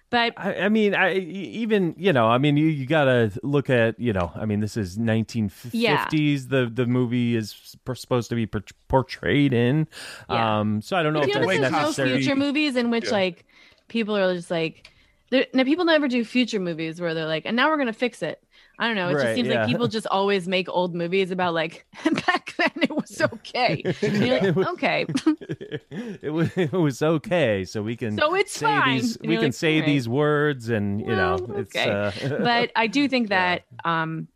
but 0.10 0.34
I, 0.38 0.54
I 0.66 0.70
mean, 0.70 0.94
I 0.96 1.16
even 1.16 1.96
you 1.98 2.14
know, 2.14 2.28
I 2.28 2.38
mean, 2.38 2.58
you, 2.58 2.68
you 2.68 2.86
gotta 2.86 3.32
look 3.44 3.70
at 3.70 4.00
you 4.00 4.14
know, 4.14 4.32
I 4.36 4.46
mean, 4.46 4.60
this 4.60 4.78
is 4.78 4.98
1950s. 4.98 5.70
Yeah. 5.74 6.08
The 6.10 6.70
the 6.74 6.86
movie 6.86 7.36
is 7.36 7.76
p- 7.86 7.96
supposed 7.96 8.30
to 8.30 8.36
be 8.36 8.46
por- 8.46 8.64
portrayed 8.88 9.54
in. 9.54 9.88
Yeah. 10.30 10.60
Um, 10.60 10.82
so 10.82 10.96
I 10.96 11.04
don't 11.04 11.14
know 11.14 11.20
But 11.22 11.30
if 11.30 11.36
you 11.36 11.42
that's 11.42 11.46
notice 11.48 11.60
there's 11.62 11.72
no 11.72 11.80
necessary. 11.82 12.18
future 12.22 12.36
movies 12.36 12.76
in 12.76 12.92
which 12.92 13.06
Yeah. 13.06 13.12
like 13.12 13.46
people 13.88 14.16
are 14.18 14.34
just 14.34 14.52
like 14.52 14.92
there 15.32 15.46
now 15.54 15.64
people 15.64 15.86
never 15.86 16.08
do 16.08 16.24
future 16.24 16.60
movies 16.60 17.02
where 17.02 17.14
they're 17.14 17.26
like 17.26 17.46
and 17.46 17.56
now 17.56 17.70
we're 17.70 17.78
gonna 17.78 17.94
fix 17.94 18.22
it 18.22 18.42
i 18.80 18.88
don't 18.88 18.96
know 18.96 19.10
it 19.10 19.14
Right, 19.16 19.24
just 19.24 19.36
seems 19.36 19.48
yeah. 19.48 19.60
like 19.62 19.68
people 19.68 19.88
just 19.88 20.08
always 20.08 20.48
make 20.48 20.68
old 20.70 20.94
movies 20.96 21.32
about 21.32 21.54
like 21.54 21.86
back 22.28 22.54
then 22.58 22.72
it 22.82 22.96
was 22.96 23.22
okay 23.34 23.82
you're 24.02 24.38
It 24.38 24.56
was- 24.56 24.68
okay 24.68 25.06
it 26.22 26.32
was 26.34 26.50
it 26.58 26.72
was 26.72 27.02
okay, 27.02 27.66
so 27.66 27.82
we 27.82 27.96
can 27.96 28.18
So 28.18 28.36
it's 28.36 28.52
say 28.54 28.66
fine. 28.66 28.98
these 28.98 29.18
we 29.22 29.36
can 29.36 29.44
like, 29.46 29.54
say 29.54 29.76
"Alright." 29.76 29.86
these 29.88 30.08
words, 30.10 30.70
and 30.70 31.00
you 31.02 31.08
know, 31.08 31.36
it's 31.56 31.76
okay. 31.76 31.90
uh, 31.90 32.12
but 32.40 32.72
i 32.76 32.88
do 32.88 33.08
think 33.08 33.30
that 33.30 33.64
um 33.84 34.28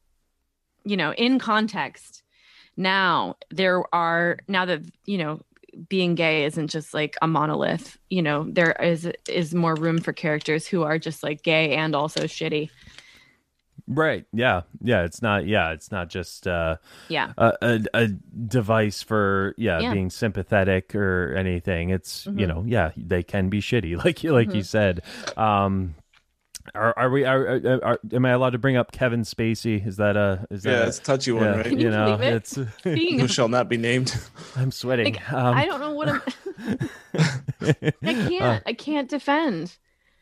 you 0.85 0.97
know 0.97 1.13
in 1.13 1.39
context 1.39 2.23
now 2.77 3.35
there 3.51 3.83
are 3.93 4.37
now 4.47 4.65
that 4.65 4.81
you 5.05 5.17
know 5.17 5.41
being 5.87 6.15
gay 6.15 6.45
isn't 6.45 6.67
just 6.69 6.93
like 6.93 7.15
a 7.21 7.27
monolith 7.27 7.97
you 8.09 8.21
know 8.21 8.45
there 8.49 8.71
is 8.81 9.09
is 9.29 9.53
more 9.53 9.75
room 9.75 9.99
for 9.99 10.13
characters 10.13 10.65
who 10.67 10.83
are 10.83 10.97
just 10.97 11.21
like 11.23 11.43
gay 11.43 11.75
and 11.75 11.95
also 11.95 12.21
shitty 12.23 12.69
right, 13.89 14.25
yeah, 14.31 14.61
yeah. 14.81 15.03
It's 15.03 15.21
not, 15.21 15.45
yeah, 15.47 15.71
it's 15.71 15.91
not 15.91 16.09
just 16.09 16.47
uh, 16.47 16.77
yeah 17.09 17.33
a, 17.37 17.53
a 17.61 17.81
a 17.93 18.07
device 18.07 19.03
for 19.03 19.53
yeah, 19.57 19.81
Yeah. 19.81 19.93
being 19.93 20.09
sympathetic 20.09 20.95
or 20.95 21.33
anything. 21.35 21.89
It's 21.89 22.25
you 22.27 22.45
Mhm. 22.45 22.47
know, 22.47 22.63
yeah, 22.67 22.91
they 22.95 23.23
can 23.23 23.49
be 23.49 23.59
shitty, 23.61 23.97
like 24.05 24.23
you 24.23 24.31
like 24.33 24.53
you 24.53 24.61
Mhm. 24.61 24.65
said. 24.65 25.01
Um, 25.37 25.95
are 26.75 26.93
are 26.97 27.09
we 27.09 27.25
are, 27.25 27.47
are, 27.47 27.83
are 27.83 27.99
am 28.13 28.25
I 28.25 28.31
allowed 28.31 28.51
to 28.51 28.59
bring 28.59 28.77
up 28.77 28.91
Kevin 28.91 29.21
Spacey? 29.21 29.85
Is 29.85 29.97
that 29.97 30.15
a 30.15 30.45
is 30.51 30.65
Yeah, 30.65 30.79
that 30.79 30.87
it's 30.89 30.99
a 30.99 31.03
touchy 31.03 31.31
one, 31.31 31.45
yeah, 31.45 31.55
right? 31.57 31.65
Can 31.65 31.79
you 31.79 31.89
know, 31.89 32.15
it? 32.21 32.33
it's 32.35 32.55
Who 32.83 33.27
shall 33.27 33.47
not 33.49 33.69
be 33.69 33.77
named. 33.77 34.15
I'm 34.55 34.71
sweating. 34.71 35.13
Like, 35.13 35.33
um, 35.33 35.57
I 35.57 35.65
don't 35.65 35.79
know 35.79 35.93
what 35.93 36.09
I'm. 36.09 36.21
I 38.05 38.13
can't. 38.13 38.63
I 38.65 38.73
can't 38.73 39.09
defend. 39.09 39.77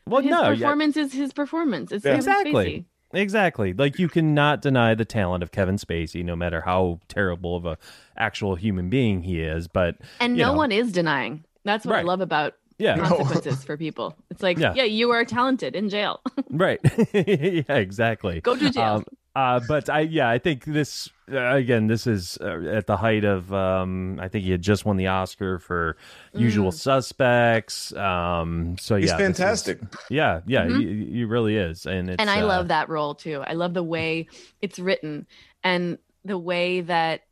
well, 0.06 0.22
his 0.22 0.30
no, 0.32 0.50
yeah, 0.50 0.54
performance 0.54 0.96
is 0.96 1.12
his 1.12 1.32
performance. 1.32 1.92
It's 1.92 2.04
Yeah. 2.04 2.16
Kevin 2.16 2.32
Exactly. 2.32 2.84
Exactly. 3.12 3.72
Like 3.72 3.98
you 3.98 4.08
cannot 4.08 4.60
deny 4.60 4.94
the 4.94 5.04
talent 5.04 5.42
of 5.42 5.50
Kevin 5.50 5.76
Spacey, 5.76 6.24
no 6.24 6.36
matter 6.36 6.60
how 6.62 7.00
terrible 7.08 7.56
of 7.56 7.64
a 7.64 7.78
actual 8.16 8.54
human 8.54 8.90
being 8.90 9.22
he 9.22 9.40
is. 9.40 9.66
But 9.68 9.96
and 10.20 10.36
no 10.36 10.48
know. 10.48 10.58
one 10.58 10.72
is 10.72 10.92
denying. 10.92 11.44
That's 11.64 11.86
what 11.86 11.96
I 11.96 12.02
love 12.02 12.20
about 12.20 12.54
yeah, 12.78 12.94
No. 12.94 13.04
consequences 13.08 13.64
for 13.64 13.76
people. 13.76 14.14
It's 14.30 14.42
like, 14.42 14.58
Yeah. 14.58 14.72
yeah. 14.74 14.84
you 14.84 15.10
are 15.10 15.24
talented 15.24 15.74
in 15.74 15.88
jail. 15.88 16.20
right. 16.50 16.80
yeah, 17.12 17.74
exactly. 17.74 18.40
Go 18.40 18.56
to 18.56 18.70
jail. 18.70 18.84
Um, 18.96 19.04
uh, 19.38 19.60
but 19.68 19.88
I, 19.88 20.00
yeah, 20.00 20.28
I 20.28 20.38
think 20.38 20.64
this 20.64 21.08
uh, 21.32 21.54
again. 21.54 21.86
This 21.86 22.06
is 22.06 22.38
uh, 22.40 22.60
at 22.78 22.86
the 22.86 22.96
height 22.96 23.24
of. 23.24 23.52
Um, 23.52 24.18
I 24.20 24.28
think 24.28 24.44
he 24.44 24.50
had 24.50 24.62
just 24.62 24.84
won 24.84 24.96
the 24.96 25.06
Oscar 25.06 25.58
for 25.58 25.96
Usual 26.34 26.72
Suspects. 26.72 27.92
Um, 27.94 28.76
so 28.78 28.96
He's 28.96 29.10
yeah, 29.10 29.16
this 29.18 29.28
is- 29.30 29.36
fantastic. 29.38 29.80
yeah, 30.10 30.40
yeah, 30.46 30.66
Mhm. 30.66 30.80
he, 30.80 31.12
he 31.18 31.24
really 31.24 31.56
is, 31.56 31.86
and 31.86 32.10
it's, 32.10 32.20
and 32.20 32.28
I 32.30 32.40
uh, 32.40 32.46
love 32.46 32.68
that 32.68 32.88
role 32.88 33.14
too. 33.14 33.42
I 33.46 33.52
love 33.54 33.74
the 33.74 33.82
way 33.84 34.26
it's 34.60 34.78
written 34.78 35.26
and 35.62 35.98
the 36.24 36.38
way 36.38 36.80
that 36.80 37.22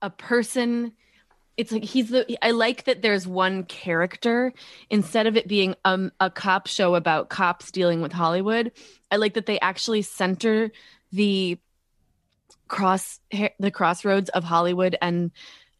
a 0.00 0.10
person 0.10 0.92
it's 1.58 1.72
like 1.72 1.84
he's 1.84 2.08
the 2.08 2.38
I 2.42 2.52
like 2.52 2.84
that 2.84 3.02
there's 3.02 3.26
one 3.26 3.64
character 3.64 4.52
instead 4.88 5.26
of 5.26 5.36
it 5.36 5.46
being 5.48 5.74
um, 5.84 6.12
a 6.20 6.30
cop 6.30 6.68
show 6.68 6.94
about 6.94 7.28
cops 7.28 7.70
dealing 7.70 8.00
with 8.00 8.12
Hollywood. 8.12 8.72
I 9.10 9.16
like 9.16 9.34
that 9.34 9.46
they 9.46 9.58
actually 9.60 10.02
center 10.02 10.70
the 11.12 11.58
cross 12.68 13.20
the 13.58 13.70
crossroads 13.70 14.30
of 14.30 14.44
Hollywood 14.44 14.96
and 15.02 15.30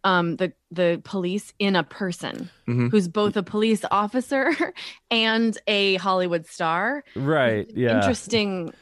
um 0.05 0.37
the 0.37 0.53
the 0.71 1.01
police 1.05 1.53
in 1.59 1.77
a 1.77 1.83
person 1.85 2.51
Mhm. 2.67 2.91
who's 2.91 3.09
both 3.09 3.37
a 3.37 3.43
police 3.43 3.85
officer 3.91 4.53
and 5.11 5.57
a 5.67 5.95
Hollywood 5.97 6.47
star 6.47 7.05
right. 7.15 7.67
Yeah, 7.75 7.97
interesting 7.97 8.73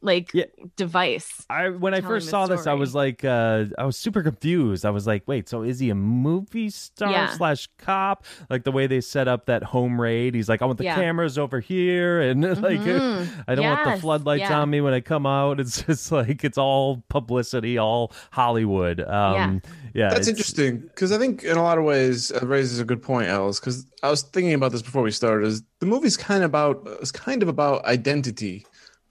like 0.00 0.30
Yeah. 0.32 0.44
device 0.76 1.44
I 1.50 1.70
when 1.70 1.92
I 1.94 2.00
first 2.00 2.28
saw 2.28 2.46
this, 2.46 2.66
I 2.66 2.74
was 2.74 2.94
like, 2.94 3.24
uh, 3.24 3.64
I 3.76 3.84
was 3.84 3.96
super 3.96 4.22
confused. 4.22 4.84
I 4.84 4.90
was 4.90 5.06
like, 5.06 5.24
wait, 5.26 5.48
so 5.48 5.62
is 5.62 5.78
he 5.80 5.90
a 5.90 5.94
movie 5.94 6.70
star 6.70 7.10
Yeah. 7.10 7.30
slash 7.36 7.68
cop? 7.78 8.24
Like 8.48 8.64
the 8.64 8.70
way 8.72 8.86
they 8.86 9.00
set 9.00 9.26
up 9.28 9.46
that 9.46 9.62
home 9.64 10.00
raid, 10.00 10.34
he's 10.34 10.48
like, 10.48 10.62
I 10.62 10.66
want 10.66 10.78
the 10.78 10.84
Yeah. 10.84 10.94
cameras 10.94 11.36
over 11.38 11.58
here, 11.60 12.20
and 12.20 12.42
like, 12.62 12.80
Mhm. 12.80 13.28
I 13.48 13.54
don't 13.54 13.64
want 13.64 13.84
the 13.84 14.00
floodlights 14.00 14.40
yeah. 14.40 14.60
on 14.60 14.70
me 14.70 14.80
when 14.80 14.94
I 14.94 15.00
come 15.00 15.26
out. 15.26 15.58
It's 15.60 15.82
just 15.86 16.12
like 16.12 16.44
it's 16.44 16.58
all 16.58 17.02
publicity, 17.08 17.76
all 17.78 18.12
Hollywood. 18.30 19.00
Um, 19.00 19.62
yeah, 19.94 20.10
That's 20.10 20.28
interesting 20.28 20.78
because 20.78 21.10
I 21.12 21.18
think 21.18 21.42
in 21.44 21.56
a 21.56 21.62
lot 21.62 21.78
of 21.78 21.84
ways 21.84 22.30
it 22.30 22.42
raises 22.44 22.78
a 22.78 22.84
good 22.84 23.02
point, 23.02 23.28
Alice. 23.28 23.58
Because 23.58 23.84
I 24.02 24.10
was 24.10 24.22
thinking 24.22 24.54
about 24.54 24.70
this 24.72 24.82
before 24.82 25.02
we 25.02 25.10
started. 25.10 25.46
Is 25.46 25.62
the 25.80 25.86
movie's 25.86 26.16
kind 26.16 26.44
of 26.44 26.48
about 26.50 26.86
it's 27.00 27.10
kind 27.10 27.42
of 27.42 27.48
about 27.48 27.84
identity 27.84 28.64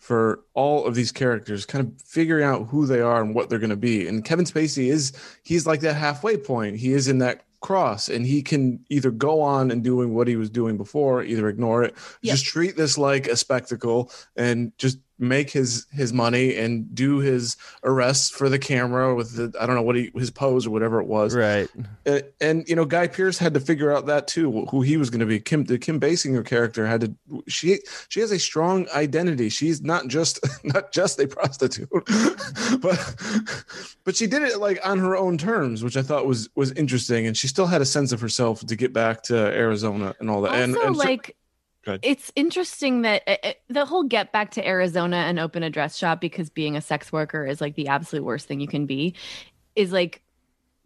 for 0.08 0.40
all 0.54 0.86
of 0.86 0.96
these 0.96 1.12
characters, 1.12 1.66
kind 1.66 1.86
of 1.86 2.02
figuring 2.02 2.46
out 2.46 2.70
who 2.70 2.86
they 2.86 3.02
are 3.02 3.22
and 3.22 3.36
what 3.36 3.50
they're 3.50 3.60
going 3.60 3.70
to 3.72 3.76
be. 3.76 4.08
And 4.08 4.24
Kevin 4.24 4.46
Spacey 4.46 4.88
is 4.90 5.12
he's 5.44 5.68
like 5.68 5.82
that 5.82 5.96
halfway 5.96 6.38
point. 6.38 6.78
He 6.78 6.94
is 6.94 7.10
in 7.10 7.18
that 7.18 7.44
cross, 7.60 8.08
and 8.08 8.26
he 8.26 8.42
can 8.42 8.80
either 8.90 9.12
go 9.12 9.42
on 9.42 9.70
and 9.70 9.84
doing 9.84 10.14
what 10.14 10.30
he 10.30 10.38
was 10.38 10.50
doing 10.50 10.78
before, 10.78 11.24
either 11.24 11.50
ignore 11.50 11.84
it, 11.84 11.94
Yep. 12.22 12.36
just 12.36 12.46
treat 12.46 12.78
this 12.78 12.98
like 12.98 13.28
a 13.28 13.36
spectacle, 13.36 14.10
and 14.38 14.72
just 14.78 15.00
make 15.20 15.50
his 15.50 15.86
his 15.92 16.14
money 16.14 16.56
and 16.56 16.94
do 16.94 17.18
his 17.20 17.58
arrests 17.84 18.30
for 18.30 18.50
the 18.50 18.60
camera 18.60 19.16
with 19.16 19.36
the 19.36 19.54
I 19.60 19.66
don't 19.66 19.76
know 19.76 19.82
what 19.82 19.96
he 19.96 20.12
his 20.16 20.30
pose 20.30 20.68
or 20.68 20.70
whatever 20.70 21.02
it 21.02 21.08
was. 21.08 21.36
right. 21.36 21.70
Uh, 22.06 22.20
and 22.40 22.68
you 22.68 22.76
know, 22.76 22.86
Guy 22.86 23.08
Pearce 23.08 23.38
had 23.38 23.54
to 23.56 23.60
figure 23.60 23.92
out 23.92 24.06
that 24.08 24.28
too, 24.28 24.66
who 24.66 24.82
he 24.82 24.98
was 24.98 25.10
going 25.10 25.20
to 25.20 25.26
be. 25.26 25.40
Kim, 25.40 25.64
the 25.64 25.80
Kim 25.80 26.00
Basinger 26.00 26.46
character 26.46 26.86
had 26.86 27.02
to. 27.02 27.42
She 27.48 27.80
she 28.10 28.20
has 28.20 28.32
a 28.32 28.40
strong 28.40 28.88
identity. 28.94 29.50
She's 29.50 29.82
not 29.82 30.08
just 30.08 30.40
not 30.64 30.92
just 30.92 31.20
a 31.20 31.28
prostitute, 31.28 31.90
but 32.80 33.16
but 34.04 34.16
she 34.16 34.28
did 34.28 34.44
it 34.44 34.60
like 34.60 34.80
on 34.86 35.00
her 35.00 35.16
own 35.16 35.38
terms, 35.38 35.84
which 35.84 35.98
I 35.98 36.02
thought 36.02 36.26
was 36.26 36.50
was 36.56 36.72
interesting. 36.74 37.28
And 37.28 37.36
she 37.36 37.48
still 37.48 37.68
had 37.68 37.82
a 37.82 37.86
sense 37.86 38.12
of 38.12 38.22
herself 38.22 38.66
to 38.66 38.76
get 38.76 38.94
back 38.94 39.24
to 39.24 39.36
Arizona 39.36 40.16
and 40.20 40.30
all 40.30 40.42
that. 40.42 40.52
also 40.52 40.64
and, 40.64 40.76
and 40.78 40.96
like 40.96 41.08
Go 41.08 41.32
ahead. 41.32 41.47
It's 42.04 42.32
interesting 42.36 43.02
that 43.04 43.24
uh, 43.28 43.38
uh, 43.44 43.54
the 43.70 43.86
whole 43.86 44.04
get 44.04 44.32
back 44.32 44.52
to 44.52 44.68
arizona 44.68 45.18
and 45.18 45.40
open 45.40 45.64
a 45.64 45.70
dress 45.70 45.98
shop 45.98 46.22
because 46.22 46.50
being 46.50 46.76
a 46.76 46.82
sex 46.82 47.12
worker 47.12 47.46
is 47.46 47.62
like 47.62 47.76
the 47.76 47.88
absolute 47.88 48.24
worst 48.24 48.48
thing 48.48 48.60
you 48.60 48.68
can 48.68 48.86
be 48.86 49.16
is 49.76 49.92
like 49.92 50.22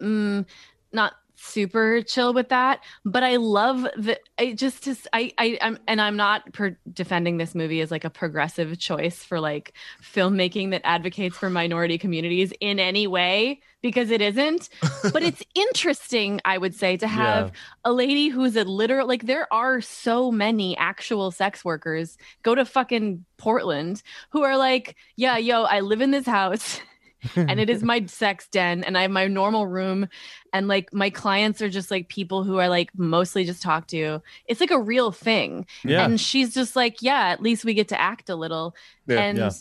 mm, 0.01 0.45
not 0.91 1.13
super 1.43 2.01
chill 2.03 2.33
with 2.33 2.49
that 2.49 2.79
but 3.03 3.23
i 3.23 3.35
love 3.35 3.87
that 3.97 4.19
i 4.37 4.53
just 4.53 4.83
just 4.83 5.07
i 5.11 5.31
i 5.37 5.57
i'm 5.61 5.77
and 5.87 5.99
i'm 5.99 6.15
not 6.15 6.51
per- 6.53 6.77
defending 6.93 7.37
this 7.37 7.55
movie 7.55 7.81
as 7.81 7.89
like 7.89 8.03
a 8.05 8.09
progressive 8.09 8.77
choice 8.77 9.23
for 9.23 9.39
like 9.39 9.73
filmmaking 10.03 10.69
that 10.71 10.81
advocates 10.83 11.35
for 11.35 11.49
minority 11.49 11.97
communities 11.97 12.53
in 12.59 12.79
any 12.79 13.07
way 13.07 13.59
because 13.81 14.11
it 14.11 14.21
isn't 14.21 14.69
but 15.11 15.23
it's 15.23 15.41
interesting 15.55 16.39
i 16.45 16.57
would 16.57 16.75
say 16.75 16.95
to 16.95 17.07
have 17.07 17.47
Yeah. 17.47 17.51
a 17.85 17.91
lady 17.93 18.27
who's 18.29 18.55
a 18.55 18.63
literal 18.63 19.07
like 19.07 19.25
there 19.25 19.51
are 19.51 19.81
so 19.81 20.31
many 20.31 20.77
actual 20.77 21.31
sex 21.31 21.65
workers 21.65 22.17
go 22.43 22.53
to 22.55 22.65
fucking 22.65 23.25
Portland 23.37 24.03
who 24.29 24.43
are 24.43 24.55
like, 24.55 24.95
yeah, 25.15 25.35
yo, 25.37 25.63
I 25.63 25.79
live 25.79 25.99
in 26.01 26.11
this 26.11 26.27
house 26.27 26.79
and 27.35 27.59
it 27.59 27.69
is 27.69 27.83
my 27.93 28.05
sex 28.05 28.47
den 28.47 28.83
and 28.83 28.97
I 28.97 29.03
have 29.03 29.11
my 29.11 29.27
normal 29.27 29.67
room 29.67 30.07
and 30.53 30.67
like 30.67 30.93
my 30.93 31.09
clients 31.09 31.61
are 31.61 31.69
just 31.69 31.91
like 31.91 32.07
people 32.07 32.43
who 32.43 32.57
are 32.57 32.69
like 32.69 32.89
mostly 32.97 33.45
just 33.45 33.61
talk 33.61 33.87
to. 33.87 34.21
It's 34.47 34.59
like 34.59 34.71
a 34.71 34.79
real 34.79 35.11
thing. 35.11 35.65
Yeah. 35.83 36.05
And 36.05 36.19
she's 36.19 36.53
just 36.53 36.75
like, 36.75 37.01
yeah, 37.01 37.29
at 37.29 37.41
least 37.41 37.65
we 37.65 37.73
get 37.73 37.89
to 37.89 37.99
act 37.99 38.29
a 38.29 38.35
little. 38.35 38.75
Yeah. 39.07 39.19
and 39.21 39.37
Yeah. 39.37 39.51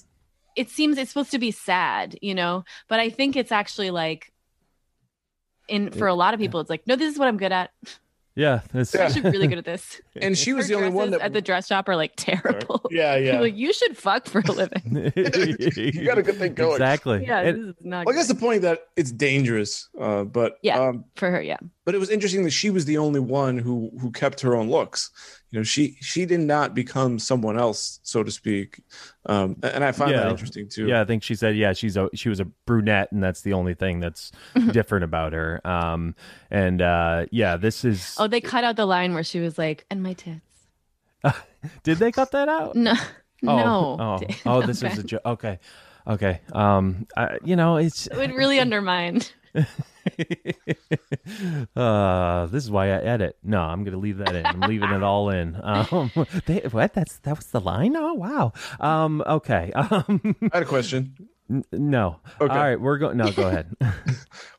it 0.57 0.71
seems 0.71 0.99
it's 0.99 1.11
supposed 1.11 1.31
to 1.33 1.39
be 1.39 1.51
sad, 1.51 2.19
you 2.23 2.35
know, 2.35 2.65
but 2.89 3.01
I 3.01 3.11
think 3.11 3.37
it's 3.37 3.53
actually 3.53 3.91
like 3.91 4.33
in 5.69 5.91
for 5.93 6.09
a 6.09 6.15
lot 6.15 6.35
of 6.35 6.41
people 6.41 6.61
it's 6.61 6.71
like, 6.71 6.87
no, 6.87 6.97
this 6.97 7.13
is 7.13 7.19
what 7.19 7.29
I'm 7.29 7.37
good 7.37 7.53
at. 7.53 7.71
Yeah, 8.41 8.61
that's, 8.73 8.95
Yeah. 8.95 9.09
She's 9.09 9.23
really 9.23 9.47
good 9.49 9.59
at 9.59 9.65
this. 9.67 10.01
And 10.17 10.37
she 10.37 10.53
was 10.53 10.67
Her 10.69 10.75
the 10.75 10.81
only 10.81 10.91
one 10.91 11.11
that 11.11 11.21
at 11.21 11.33
the 11.33 11.41
dress 11.43 11.67
shop 11.67 11.89
are 11.89 11.97
like 11.97 12.13
terrible. 12.17 12.81
Yeah, 12.91 13.17
yeah. 13.17 13.41
like 13.41 13.57
you 13.57 13.73
should 13.73 13.97
fuck 13.97 14.27
for 14.27 14.41
a 14.41 14.53
living. 14.53 14.83
you 15.17 16.05
got 16.05 16.19
a 16.19 16.23
good 16.23 16.37
thing 16.37 16.55
going. 16.55 16.73
Exactly. 16.73 17.25
Yeah, 17.27 17.41
And- 17.41 17.69
this 17.69 17.77
is 17.77 17.85
not. 17.85 18.07
Well, 18.07 18.15
I 18.15 18.19
guess 18.19 18.29
the 18.29 18.35
point 18.35 18.63
that 18.63 18.89
it's 18.97 19.13
dangerous, 19.13 19.89
uh, 20.01 20.25
but 20.25 20.59
Yeah. 20.63 20.81
um, 20.81 21.05
for 21.17 21.31
her, 21.31 21.41
yeah. 21.43 21.59
but 21.85 21.95
it 21.95 21.99
was 21.99 22.11
interesting 22.11 22.45
that 22.45 22.51
she 22.53 22.71
was 22.71 22.85
the 22.87 22.99
only 22.99 23.21
one 23.21 23.59
who 23.59 23.91
who 24.01 24.11
kept 24.11 24.41
her 24.41 24.57
own 24.57 24.71
looks. 24.71 25.11
You 25.51 25.59
know, 25.59 25.63
she 25.65 25.97
she 26.01 26.27
did 26.27 26.41
not 26.41 26.75
become 26.75 27.19
someone 27.19 27.59
else, 27.59 27.99
so 28.05 28.23
to 28.23 28.31
speak. 28.31 28.81
Um, 29.27 29.57
and 29.63 29.83
I 29.83 29.91
find 29.93 30.13
that 30.15 30.31
interesting 30.31 30.69
too. 30.69 30.87
Yeah, 30.87 31.01
I 31.01 31.05
think 31.05 31.23
she 31.25 31.35
said 31.35 31.57
yeah, 31.57 31.73
she's 31.73 31.97
a 31.97 32.09
she 32.15 32.29
was 32.29 32.39
a 32.39 32.45
brunette, 32.45 33.11
and 33.11 33.23
that's 33.23 33.41
the 33.43 33.53
only 33.53 33.75
thing 33.75 33.99
that's 34.01 34.31
different 34.71 35.05
about 35.05 35.33
her. 35.33 35.61
Um, 35.67 36.15
and 36.51 36.81
uh, 36.81 37.27
yeah, 37.33 37.57
this 37.57 37.85
is. 37.85 38.15
Oh, 38.19 38.29
they 38.29 38.41
cut 38.41 38.63
out 38.63 38.77
the 38.77 38.87
line 38.87 39.13
where 39.13 39.25
she 39.25 39.41
was 39.41 39.59
like, 39.59 39.85
"And 39.91 40.03
my 40.03 40.13
tits." 40.13 40.41
Did 41.83 41.99
they 41.99 42.13
cut 42.13 42.31
that 42.31 42.49
out? 42.49 42.77
No, 42.77 42.95
Oh, 43.47 43.57
no. 43.57 43.97
Oh, 43.99 44.21
oh, 44.47 44.67
this 44.67 44.83
is 44.83 44.99
a 44.99 45.03
joke. 45.03 45.23
Okay, 45.25 45.59
okay. 46.07 46.41
Um, 46.53 47.07
I, 47.17 47.39
you 47.45 47.57
know, 47.57 47.77
it's 47.77 48.07
It 48.07 48.17
would 48.17 48.35
really 48.35 48.61
undermine. 48.61 49.23
uh, 51.77 52.47
this 52.47 52.65
is 52.65 52.71
why 52.71 52.87
I 52.87 52.91
edit. 53.03 53.37
No, 53.43 53.61
I'm 53.61 53.85
gonna 53.85 53.99
leave 53.99 54.19
that 54.19 54.35
in. 54.35 54.47
I'm 54.47 54.61
leaving 54.61 54.91
it 54.91 55.03
all 55.03 55.31
in. 55.31 55.59
Um, 55.63 56.11
they, 56.47 56.61
what? 56.71 56.95
That's 56.95 57.19
that 57.21 57.37
was 57.37 57.47
the 57.47 57.61
line. 57.61 57.97
Oh, 57.97 58.15
wow. 58.15 58.53
Um, 58.81 59.23
okay. 59.27 59.73
Um, 59.91 60.37
I 60.53 60.59
had 60.59 60.63
a 60.63 60.67
question. 60.67 61.15
n- 61.51 61.65
no. 61.73 62.21
Okay. 62.41 62.53
All 62.53 62.59
right, 62.61 62.81
we're 62.81 62.99
going. 62.99 63.17
No, 63.17 63.33
go 63.33 63.49
ahead. 63.49 63.75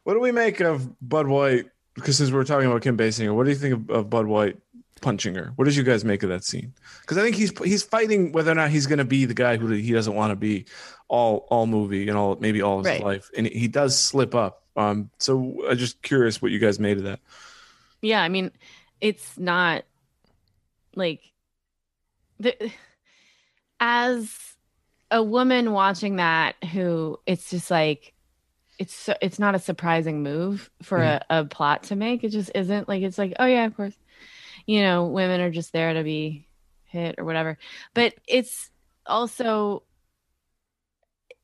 What 0.03 0.13
do 0.13 0.19
we 0.19 0.31
make 0.31 0.59
of 0.59 0.89
Bud 1.01 1.27
White? 1.27 1.65
Because 1.95 2.17
since 2.17 2.31
we're 2.31 2.43
talking 2.43 2.67
about 2.67 2.81
Kim 2.81 2.97
Basinger, 2.97 3.33
what 3.35 3.43
do 3.45 3.49
you 3.49 3.55
think 3.55 3.73
of, 3.73 3.89
of 3.89 4.09
Bud 4.09 4.25
White 4.25 4.57
punching 5.01 5.35
her? 5.35 5.53
What 5.55 5.65
did 5.65 5.75
you 5.75 5.83
guys 5.83 6.03
make 6.03 6.23
of 6.23 6.29
that 6.29 6.43
scene? 6.43 6.73
Because 7.01 7.17
I 7.17 7.21
think 7.21 7.35
he's 7.35 7.53
he's 7.63 7.83
fighting 7.83 8.31
whether 8.33 8.51
or 8.51 8.55
not 8.55 8.71
he's 8.71 8.87
going 8.87 8.99
to 8.99 9.05
be 9.05 9.25
the 9.25 9.33
guy 9.33 9.57
who 9.57 9.67
he 9.67 9.93
doesn't 9.93 10.15
want 10.15 10.31
to 10.31 10.35
be 10.35 10.65
all 11.07 11.47
all 11.49 11.67
movie 11.67 12.07
and 12.09 12.17
all 12.17 12.35
maybe 12.39 12.61
all 12.61 12.79
his 12.79 12.87
Right. 12.87 13.03
life, 13.03 13.29
and 13.37 13.47
he 13.47 13.67
does 13.67 13.97
slip 13.97 14.35
up. 14.35 14.60
Um, 14.75 15.09
so 15.17 15.65
I'm 15.67 15.77
just 15.77 16.01
curious 16.01 16.41
what 16.41 16.51
you 16.51 16.59
guys 16.59 16.79
made 16.79 16.97
of 16.97 17.03
that. 17.03 17.19
Yeah, 18.01 18.21
I 18.21 18.29
mean, 18.29 18.51
it's 18.99 19.37
not 19.37 19.83
like 20.95 21.21
the 22.39 22.71
as 23.79 24.55
a 25.09 25.21
woman 25.21 25.71
watching 25.71 26.17
that 26.17 26.55
who 26.71 27.19
it's 27.25 27.49
just 27.49 27.69
like 27.69 28.13
it's 28.79 28.93
so, 28.93 29.13
it's 29.21 29.37
not 29.37 29.53
a 29.53 29.59
surprising 29.59 30.23
move 30.23 30.71
for 30.81 31.01
a, 31.01 31.21
a 31.29 31.45
plot 31.45 31.83
to 31.83 31.95
make. 31.95 32.23
It 32.23 32.29
just 32.29 32.51
isn't 32.55 32.87
like 32.87 33.03
it's 33.03 33.17
like, 33.17 33.33
oh 33.39 33.45
yeah, 33.45 33.65
of 33.65 33.75
course. 33.75 33.95
You 34.65 34.81
know, 34.81 35.05
women 35.05 35.41
are 35.41 35.51
just 35.51 35.73
there 35.73 35.93
to 35.93 36.03
be 36.03 36.47
hit 36.85 37.15
or 37.17 37.25
whatever. 37.25 37.57
But 37.93 38.15
it's 38.27 38.71
also 39.05 39.83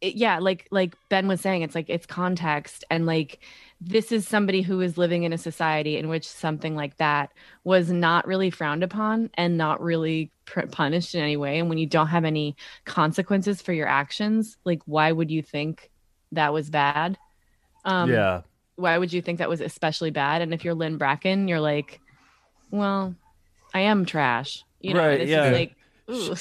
it- 0.01 0.15
yeah, 0.15 0.39
like 0.39 0.67
like 0.71 0.95
Ben 1.09 1.27
was 1.27 1.41
saying, 1.41 1.61
it's 1.63 1.75
like 1.75 1.89
it's 1.89 2.05
context 2.05 2.83
and 2.89 3.05
like 3.05 3.39
this 3.79 4.11
is 4.11 4.27
somebody 4.27 4.61
who 4.63 4.81
is 4.81 4.97
living 4.97 5.21
in 5.23 5.33
a 5.33 5.37
society 5.37 5.97
in 5.97 6.07
which 6.09 6.27
something 6.27 6.75
like 6.75 6.97
that 6.97 7.31
was 7.63 7.91
not 7.91 8.25
really 8.25 8.49
frowned 8.49 8.83
upon 8.83 9.29
and 9.35 9.55
not 9.55 9.81
really 9.83 10.31
pr- 10.45 10.61
punished 10.65 11.13
in 11.13 11.21
any 11.21 11.37
way 11.37 11.59
and 11.59 11.69
when 11.69 11.77
you 11.77 11.85
don't 11.85 12.07
have 12.07 12.25
any 12.25 12.55
consequences 12.85 13.61
for 13.61 13.73
your 13.73 13.87
actions 13.87 14.57
like 14.65 14.81
why 14.87 15.11
would 15.11 15.29
you 15.29 15.43
think 15.43 15.91
that 16.31 16.51
was 16.53 16.71
bad 16.71 17.19
um 17.85 18.09
yeah. 18.09 18.41
why 18.77 18.97
would 18.97 19.13
you 19.13 19.21
think 19.21 19.37
that 19.37 19.47
was 19.49 19.61
especially 19.61 20.09
bad 20.09 20.41
and 20.41 20.55
if 20.55 20.65
you're 20.65 20.73
lynn 20.73 20.97
bracken 20.97 21.47
you're 21.47 21.59
like 21.61 21.99
well 22.71 23.13
i 23.75 23.81
am 23.81 24.05
trash 24.05 24.63
you 24.81 24.95
know 24.95 25.05
Right, 25.07 25.27
yeah. 25.27 25.51
like 25.51 25.75
ooh. 26.09 26.33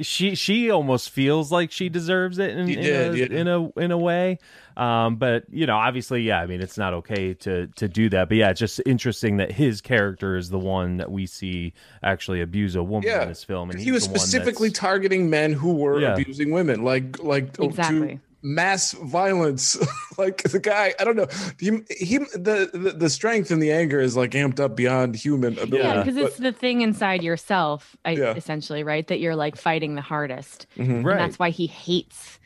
She 0.00 0.34
she 0.34 0.70
almost 0.70 1.10
feels 1.10 1.50
like 1.50 1.70
she 1.72 1.88
deserves 1.88 2.38
it 2.38 2.50
in, 2.50 2.66
She 2.66 2.74
in, 2.74 2.82
did, 2.82 3.14
a, 3.14 3.18
yeah. 3.34 3.40
in 3.40 3.48
a 3.48 3.70
in 3.80 3.90
a 3.90 3.96
way 3.98 4.38
um 4.76 5.16
but 5.16 5.44
you 5.50 5.64
know 5.66 5.76
obviously 5.76 6.20
yeah 6.22 6.38
i 6.40 6.46
mean 6.46 6.60
it's 6.60 6.76
not 6.76 6.92
okay 6.92 7.32
to 7.32 7.66
to 7.76 7.88
do 7.88 8.10
that 8.10 8.28
but 8.28 8.36
yeah 8.36 8.50
it's 8.50 8.60
just 8.60 8.78
interesting 8.84 9.38
that 9.38 9.50
his 9.52 9.80
character 9.80 10.36
is 10.36 10.50
the 10.50 10.58
one 10.58 10.98
that 10.98 11.10
we 11.10 11.24
see 11.24 11.72
actually 12.02 12.42
abuse 12.42 12.76
a 12.76 12.82
woman 12.82 13.08
Yeah, 13.08 13.22
in 13.22 13.28
this 13.28 13.42
film 13.42 13.70
and 13.70 13.80
he 13.80 13.90
was 13.90 14.04
specifically 14.04 14.70
targeting 14.70 15.30
men 15.30 15.54
who 15.54 15.72
were 15.74 15.98
Yeah. 16.00 16.12
abusing 16.12 16.50
women, 16.50 16.84
like 16.84 17.22
like 17.22 17.54
to 17.54 17.62
Exactly. 17.64 18.20
mass 18.42 18.92
violence. 18.92 19.78
like 20.18 20.42
the 20.44 20.58
guy, 20.58 20.94
I 20.98 21.04
don't 21.04 21.16
know, 21.16 21.26
he, 21.58 21.80
he 21.90 22.18
the, 22.18 22.70
the 22.72 22.92
the 22.96 23.10
strength 23.10 23.50
and 23.50 23.62
the 23.62 23.72
anger 23.72 24.00
is 24.00 24.16
like 24.16 24.32
amped 24.32 24.60
up 24.60 24.76
beyond 24.76 25.14
human 25.16 25.54
ability. 25.58 25.78
yeah 25.78 25.94
Yeah, 25.94 26.02
because 26.02 26.16
it's 26.16 26.36
the 26.38 26.52
thing 26.52 26.80
inside 26.82 27.22
yourself 27.22 27.96
I, 28.04 28.12
Yeah. 28.12 28.34
essentially 28.34 28.84
right 28.84 29.06
that 29.08 29.20
you're 29.20 29.36
like 29.36 29.56
fighting 29.56 29.94
the 29.94 30.02
hardest. 30.02 30.66
Mhm. 30.76 31.04
right. 31.04 31.12
and 31.12 31.20
that's 31.20 31.38
why 31.38 31.50
he 31.50 31.66
hates 31.66 32.38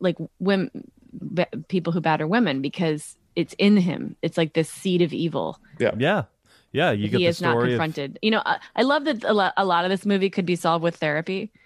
like 0.00 0.16
women 0.38 0.70
b- 1.34 1.44
people 1.68 1.92
who 1.92 2.00
batter 2.00 2.26
women 2.26 2.60
because 2.62 3.16
it's 3.36 3.54
in 3.58 3.76
him. 3.76 4.16
It's 4.22 4.36
like 4.36 4.52
this 4.54 4.68
seed 4.70 5.00
of 5.02 5.12
evil. 5.12 5.60
Yeah. 5.78 5.92
Yeah. 5.98 6.24
Yeah. 6.72 6.90
you 6.92 7.04
that 7.06 7.10
get 7.12 7.18
he 7.18 7.24
the 7.24 7.28
is 7.30 7.40
not 7.42 7.52
story 7.52 7.74
of 7.74 7.78
confronted. 7.78 8.18
You 8.22 8.30
know 8.32 8.42
I, 8.44 8.58
I 8.76 8.82
love 8.82 9.04
that 9.06 9.24
a 9.24 9.32
lot, 9.32 9.54
a 9.56 9.64
lot 9.64 9.84
of 9.84 9.90
this 9.90 10.04
movie 10.06 10.30
could 10.30 10.46
be 10.46 10.56
solved 10.56 10.82
with 10.82 10.96
therapy. 10.96 11.50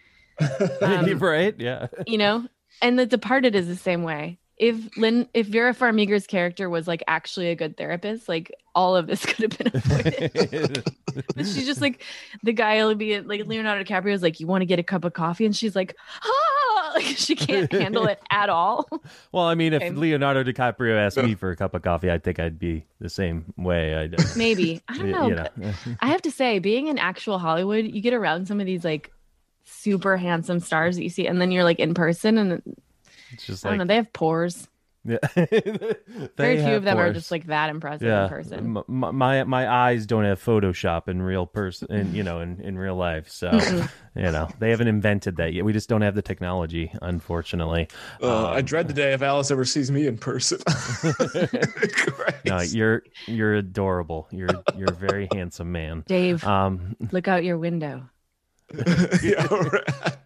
Um, 0.80 1.18
right? 1.18 1.54
Yeah. 1.58 1.86
you 2.06 2.18
know? 2.18 2.46
And 2.80 2.98
the 2.98 3.06
departed 3.06 3.54
is 3.54 3.68
the 3.68 3.76
same 3.76 4.02
way 4.02 4.38
if 4.58 4.96
lynn 4.96 5.26
if 5.34 5.46
vera 5.46 5.74
farmiga's 5.74 6.26
character 6.26 6.68
was 6.68 6.86
like 6.86 7.02
actually 7.08 7.48
a 7.50 7.54
good 7.56 7.76
therapist 7.76 8.28
like 8.28 8.52
all 8.74 8.94
of 8.94 9.06
this 9.06 9.24
could 9.26 9.50
have 9.50 9.58
been 9.58 9.70
avoided. 9.74 10.84
But 11.36 11.46
she's 11.46 11.66
just 11.66 11.82
like 11.82 12.02
the 12.42 12.54
guy 12.54 12.82
will 12.84 12.94
be 12.94 13.20
like 13.20 13.44
leonardo 13.46 13.84
dicaprio 13.84 14.12
is 14.14 14.22
like 14.22 14.40
you 14.40 14.46
want 14.46 14.62
to 14.62 14.66
get 14.66 14.78
a 14.78 14.82
cup 14.82 15.04
of 15.04 15.12
coffee? 15.12 15.44
And 15.44 15.54
she's 15.54 15.76
like 15.76 15.94
ah! 16.22 16.92
Like 16.94 17.04
she 17.04 17.34
can't 17.34 17.72
handle 17.72 18.06
it 18.06 18.18
at 18.30 18.50
all. 18.50 18.86
Well 19.32 19.44
i 19.44 19.54
mean 19.54 19.72
if 19.72 19.82
Okay. 19.82 19.90
leonardo 19.90 20.42
dicaprio 20.44 20.96
asked 20.96 21.16
me 21.16 21.34
for 21.34 21.50
a 21.50 21.56
cup 21.56 21.74
of 21.74 21.80
coffee 21.82 22.10
i 22.10 22.18
think 22.18 22.38
i'd 22.38 22.58
be 22.58 22.84
the 23.00 23.08
same 23.08 23.52
way. 23.56 23.94
I'd 23.94 24.14
maybe. 24.36 24.82
I 24.88 24.98
don't 24.98 25.10
know. 25.10 25.28
you 25.28 25.34
know. 25.34 25.48
I 26.00 26.08
have 26.08 26.22
to 26.22 26.30
say, 26.30 26.58
being 26.58 26.86
in 26.88 26.98
actual 26.98 27.38
Hollywood, 27.38 27.84
you 27.86 28.00
get 28.02 28.12
around 28.14 28.46
some 28.46 28.60
of 28.60 28.66
these 28.66 28.84
like 28.84 29.10
super 29.64 30.16
handsome 30.16 30.60
stars 30.60 30.96
that 30.96 31.02
you 31.02 31.08
see, 31.10 31.26
and 31.26 31.40
then 31.40 31.50
you're 31.50 31.64
like 31.64 31.78
in 31.80 31.94
person, 31.94 32.38
and 32.38 32.62
it's 33.32 33.46
just 33.46 33.64
I 33.66 33.70
don't 33.70 33.78
know, 33.78 33.84
they 33.86 33.96
have 33.96 34.12
pores. 34.12 34.68
yeah. 35.04 35.18
Very 36.36 36.58
few 36.58 36.74
of 36.76 36.84
them 36.84 36.96
are 36.96 37.12
just 37.12 37.32
like 37.32 37.46
that 37.46 37.70
impressive 37.70 38.06
yeah 38.06 38.24
in 38.24 38.28
person. 38.28 38.76
My, 38.86 39.10
my 39.10 39.42
my 39.44 39.68
eyes 39.68 40.06
don't 40.06 40.22
have 40.24 40.40
photoshop 40.40 41.08
in 41.08 41.20
real 41.20 41.44
person 41.44 41.90
in 41.92 42.14
you 42.14 42.22
know 42.22 42.38
in, 42.38 42.60
in 42.60 42.78
real 42.78 42.94
life 42.94 43.28
so 43.28 43.50
you 44.14 44.30
know 44.30 44.48
they 44.60 44.70
haven't 44.70 44.86
invented 44.86 45.36
that 45.38 45.54
yet 45.54 45.64
we 45.64 45.72
just 45.72 45.88
don't 45.88 46.02
have 46.02 46.14
the 46.14 46.22
technology 46.22 46.92
unfortunately 47.02 47.88
Uh, 48.22 48.50
I 48.50 48.58
Um, 48.60 48.64
dread 48.64 48.86
the 48.86 48.94
day 48.94 49.12
if 49.12 49.22
Alice 49.22 49.50
ever 49.50 49.64
sees 49.64 49.90
me 49.90 50.06
in 50.06 50.18
person. 50.18 50.58
No 52.44 52.60
you're 52.60 53.02
you're 53.26 53.54
adorable 53.54 54.28
you're 54.30 54.62
you're 54.76 54.90
a 54.90 54.94
very 54.94 55.28
handsome 55.32 55.72
man 55.72 56.04
Dave, 56.06 56.44
um 56.44 56.96
look 57.10 57.26
out 57.28 57.44
your 57.44 57.58
window. 57.58 58.08
yeah, 59.22 59.46
right. 59.52 60.16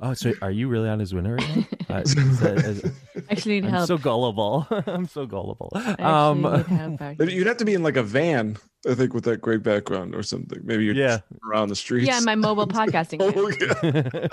Oh 0.00 0.14
so 0.14 0.32
are 0.42 0.50
you 0.50 0.68
really 0.68 0.88
on 0.88 0.98
his 0.98 1.14
winner 1.14 1.36
right 1.36 1.56
now? 1.56 1.64
Uh, 1.90 1.98
is 2.00 2.14
that- 2.40 2.56
is- 2.64 2.92
actually 3.30 3.60
need 3.60 3.66
i'm 3.66 3.70
help. 3.72 3.86
so 3.86 3.98
gullible 3.98 4.66
i'm 4.86 5.06
so 5.06 5.26
gullible 5.26 5.70
um 6.00 6.42
help. 6.44 7.20
You'd 7.30 7.46
have 7.46 7.58
to 7.58 7.64
be 7.64 7.74
in 7.74 7.82
like 7.82 7.96
a 7.96 8.02
van, 8.02 8.56
I 8.88 8.94
think, 8.94 9.12
with 9.14 9.24
that 9.24 9.40
great 9.42 9.62
background 9.62 10.14
or 10.14 10.22
something. 10.22 10.60
Maybe 10.64 10.84
you're 10.84 10.94
Yeah. 10.94 11.18
around 11.46 11.68
the 11.68 11.76
streets. 11.76 12.06
Yeah, 12.08 12.20
my 12.20 12.34
mobile 12.34 12.66
podcasting. 12.66 13.18
Oh, 13.20 13.48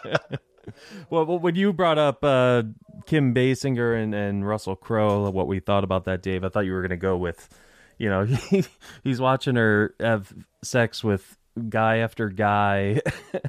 yeah. 0.07 0.17
well, 1.09 1.25
well, 1.25 1.39
when 1.39 1.55
you 1.55 1.73
brought 1.73 1.97
up 1.97 2.23
uh, 2.23 2.63
Kim 3.05 3.33
Basinger 3.33 4.01
and, 4.01 4.13
and 4.15 4.47
Russell 4.47 4.75
Crowe, 4.75 5.29
what 5.29 5.47
we 5.47 5.59
thought 5.59 5.83
about 5.83 6.05
that, 6.05 6.21
Dave, 6.21 6.43
I 6.43 6.49
thought 6.49 6.61
you 6.65 6.73
were 6.73 6.81
going 6.81 6.89
to 6.91 6.97
go 6.97 7.17
with, 7.17 7.49
you 7.97 8.09
know, 8.09 8.25
he, 8.25 8.63
he's 9.03 9.19
watching 9.21 9.55
her 9.55 9.93
have 9.99 10.33
sex 10.63 11.03
with 11.03 11.37
guy 11.69 11.97
after 11.97 12.29
guy, 12.29 13.01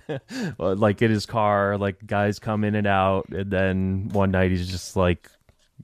like 0.58 1.02
in 1.02 1.10
his 1.10 1.26
car, 1.26 1.76
like 1.78 2.04
guys 2.06 2.38
come 2.38 2.64
in 2.64 2.74
and 2.74 2.86
out, 2.86 3.28
and 3.30 3.50
then 3.50 4.08
one 4.12 4.30
night 4.30 4.50
he's 4.50 4.68
just 4.70 4.96
like, 4.96 5.28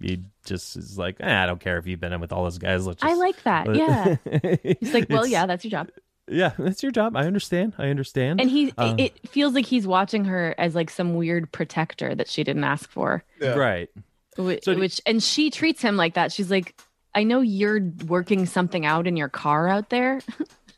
he 0.01 0.23
just 0.45 0.77
is 0.77 0.99
like, 0.99 1.17
eh, 1.21 1.43
I 1.43 1.47
don't 1.47 1.61
care 1.61 1.79
if 1.79 1.87
you've 1.87 2.01
been 2.01 2.13
in 2.13 2.21
with 2.21 2.33
all 2.33 2.45
those 2.45 2.59
guys. 2.59 2.87
Let's 2.87 3.01
just, 3.03 3.13
I 3.13 3.17
like 3.17 3.43
that. 3.45 3.67
Yeah. 3.75 4.17
He's 4.81 4.95
like, 4.95 5.09
well, 5.09 5.21
It's- 5.25 5.31
yeah, 5.31 5.47
that's 5.47 5.65
your 5.65 5.71
job. 5.71 5.89
yeah, 6.29 6.53
that's 6.59 6.83
your 6.83 6.93
job. 6.93 7.17
I 7.17 7.27
understand. 7.27 7.75
I 7.79 7.89
understand. 7.89 8.41
And 8.41 8.51
he, 8.51 8.73
Uh. 8.79 8.95
it 8.99 9.29
feels 9.29 9.55
like 9.55 9.67
he's 9.67 9.87
watching 9.87 10.25
her 10.27 10.55
as 10.59 10.75
like 10.75 10.91
some 10.91 11.15
weird 11.15 11.51
protector 11.53 12.15
that 12.15 12.29
she 12.29 12.45
didn't 12.45 12.65
ask 12.65 12.89
for. 12.91 13.25
Yeah. 13.41 13.55
right. 13.55 13.89
Which, 14.37 14.65
So 14.65 14.77
which 14.79 15.01
and 15.05 15.21
she 15.23 15.51
treats 15.51 15.83
him 15.83 15.97
like 15.97 16.15
that. 16.15 16.31
She's 16.33 16.51
like, 16.51 16.77
I 17.15 17.25
know 17.25 17.41
you're 17.41 17.81
working 18.07 18.47
something 18.47 18.87
out 18.87 19.07
in 19.09 19.17
your 19.17 19.29
car 19.29 19.69
out 19.69 19.91
there. 19.91 20.21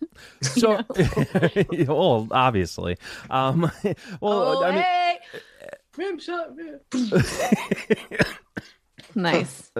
So, 0.40 0.80
well, 1.86 2.28
obviously, 2.30 2.96
um, 3.28 3.70
well, 4.20 4.58
oh, 4.58 4.64
I 4.64 4.70
mean, 4.72 4.82
hey, 4.82 5.18
rim 5.96 6.18
shot, 6.18 6.56
rim. 6.56 6.80
Nice. 9.14 9.70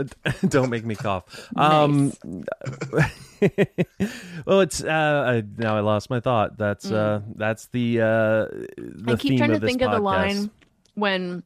Don't 0.49 0.71
make 0.71 0.85
me 0.85 0.95
cough. 0.95 1.49
Um, 1.57 2.12
well, 4.45 4.61
it's 4.61 4.83
uh, 4.83 5.25
I, 5.27 5.45
now 5.57 5.77
I 5.77 5.81
lost 5.81 6.11
my 6.11 6.21
thought. 6.21 6.59
That's 6.59 6.91
uh, 6.91 7.23
that's 7.37 7.66
the 7.66 8.01
uh, 8.01 8.05
the 8.05 9.05
I 9.09 9.16
keep 9.16 9.31
theme 9.31 9.39
trying 9.39 9.51
to 9.51 9.57
of 9.57 9.61
this 9.62 9.68
think 9.68 9.83
of 9.83 9.91
the 9.93 9.99
podcast. 9.99 10.03
line 10.03 10.51
when 10.95 11.43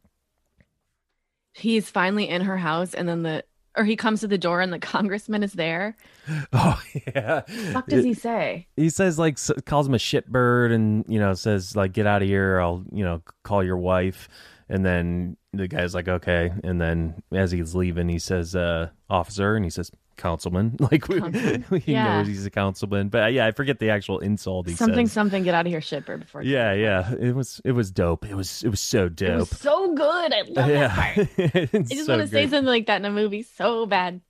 he's 1.53 1.89
finally 1.89 2.27
in 2.27 2.41
her 2.41 2.57
house 2.57 2.93
and 2.93 3.07
then 3.07 3.23
the 3.23 3.43
or 3.77 3.83
he 3.83 3.95
comes 3.95 4.21
to 4.21 4.27
the 4.27 4.37
door 4.37 4.61
and 4.61 4.71
the 4.73 4.79
congressman 4.93 5.43
is 5.43 5.53
there. 5.53 5.95
Oh 6.53 6.81
yeah, 7.07 7.41
What 7.73 7.87
does 7.87 8.03
he 8.03 8.13
say? 8.15 8.67
he 8.75 8.89
says 8.89 9.19
like 9.19 9.37
calls 9.65 9.87
him 9.87 9.93
a 9.93 9.97
shitbird 9.97 10.73
and 10.73 11.05
you 11.07 11.19
know 11.19 11.33
says 11.35 11.75
like 11.75 11.93
get 11.93 12.07
out 12.07 12.23
of 12.23 12.27
here 12.27 12.59
i'll 12.59 12.83
you 12.91 13.03
know 13.03 13.21
call 13.43 13.63
your 13.63 13.77
wife 13.77 14.27
and 14.67 14.83
then 14.83 15.37
the 15.53 15.67
guy's 15.67 15.93
like 15.93 16.07
okay 16.07 16.51
and 16.63 16.81
then 16.81 17.21
as 17.31 17.51
he's 17.51 17.75
leaving 17.75 18.09
he 18.09 18.17
says 18.17 18.55
uh 18.55 18.89
officer 19.07 19.55
and 19.55 19.63
he 19.65 19.69
says 19.69 19.91
councilman 20.17 20.75
like 20.79 21.07
we, 21.07 21.19
Councilman. 21.19 21.63
he 21.85 21.93
Yeah. 21.93 22.17
knows 22.19 22.27
he's 22.27 22.45
a 22.45 22.49
councilman 22.49 23.09
but 23.09 23.23
uh, 23.23 23.27
yeah 23.27 23.45
i 23.45 23.51
forget 23.51 23.79
the 23.79 23.89
actual 23.89 24.19
insult 24.19 24.67
he 24.67 24.75
Something 24.75 25.07
says 25.07 25.13
something 25.13 25.43
get 25.43 25.53
out 25.53 25.65
of 25.65 25.71
here 25.71 25.79
shitbird 25.81 26.19
before 26.21 26.41
yeah 26.43 26.73
yeah 26.73 27.13
it 27.19 27.35
was 27.35 27.61
it 27.65 27.73
was 27.73 27.91
dope 27.91 28.25
it 28.25 28.35
was 28.35 28.63
it 28.63 28.69
was 28.69 28.79
so 28.79 29.05
It 29.05 29.15
dope 29.17 29.39
was 29.51 29.59
so 29.59 29.93
good. 29.93 30.33
I 30.33 30.41
love 30.47 30.67
that 30.67 30.91
part. 30.91 31.17
yeah 31.37 31.65
I 31.73 31.83
just 31.93 32.09
want 32.09 32.21
to 32.21 32.27
say 32.27 32.43
something 32.47 32.65
like 32.65 32.85
that 32.87 32.97
in 33.01 33.05
a 33.05 33.11
movie 33.11 33.43
so 33.43 33.85
bad. 33.85 34.21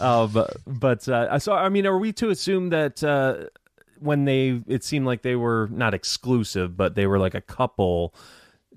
uh, 0.00 0.26
but 0.26 0.56
but 0.66 1.08
uh, 1.08 1.38
so 1.38 1.52
I 1.52 1.68
mean, 1.68 1.86
are 1.86 1.98
we 1.98 2.12
to 2.14 2.30
assume 2.30 2.70
that 2.70 3.02
uh, 3.02 3.44
when 3.98 4.24
they 4.24 4.60
it 4.66 4.84
seemed 4.84 5.06
like 5.06 5.22
they 5.22 5.36
were 5.36 5.68
not 5.72 5.94
exclusive, 5.94 6.76
but 6.76 6.94
they 6.94 7.06
were 7.06 7.18
like 7.18 7.34
a 7.34 7.40
couple? 7.40 8.14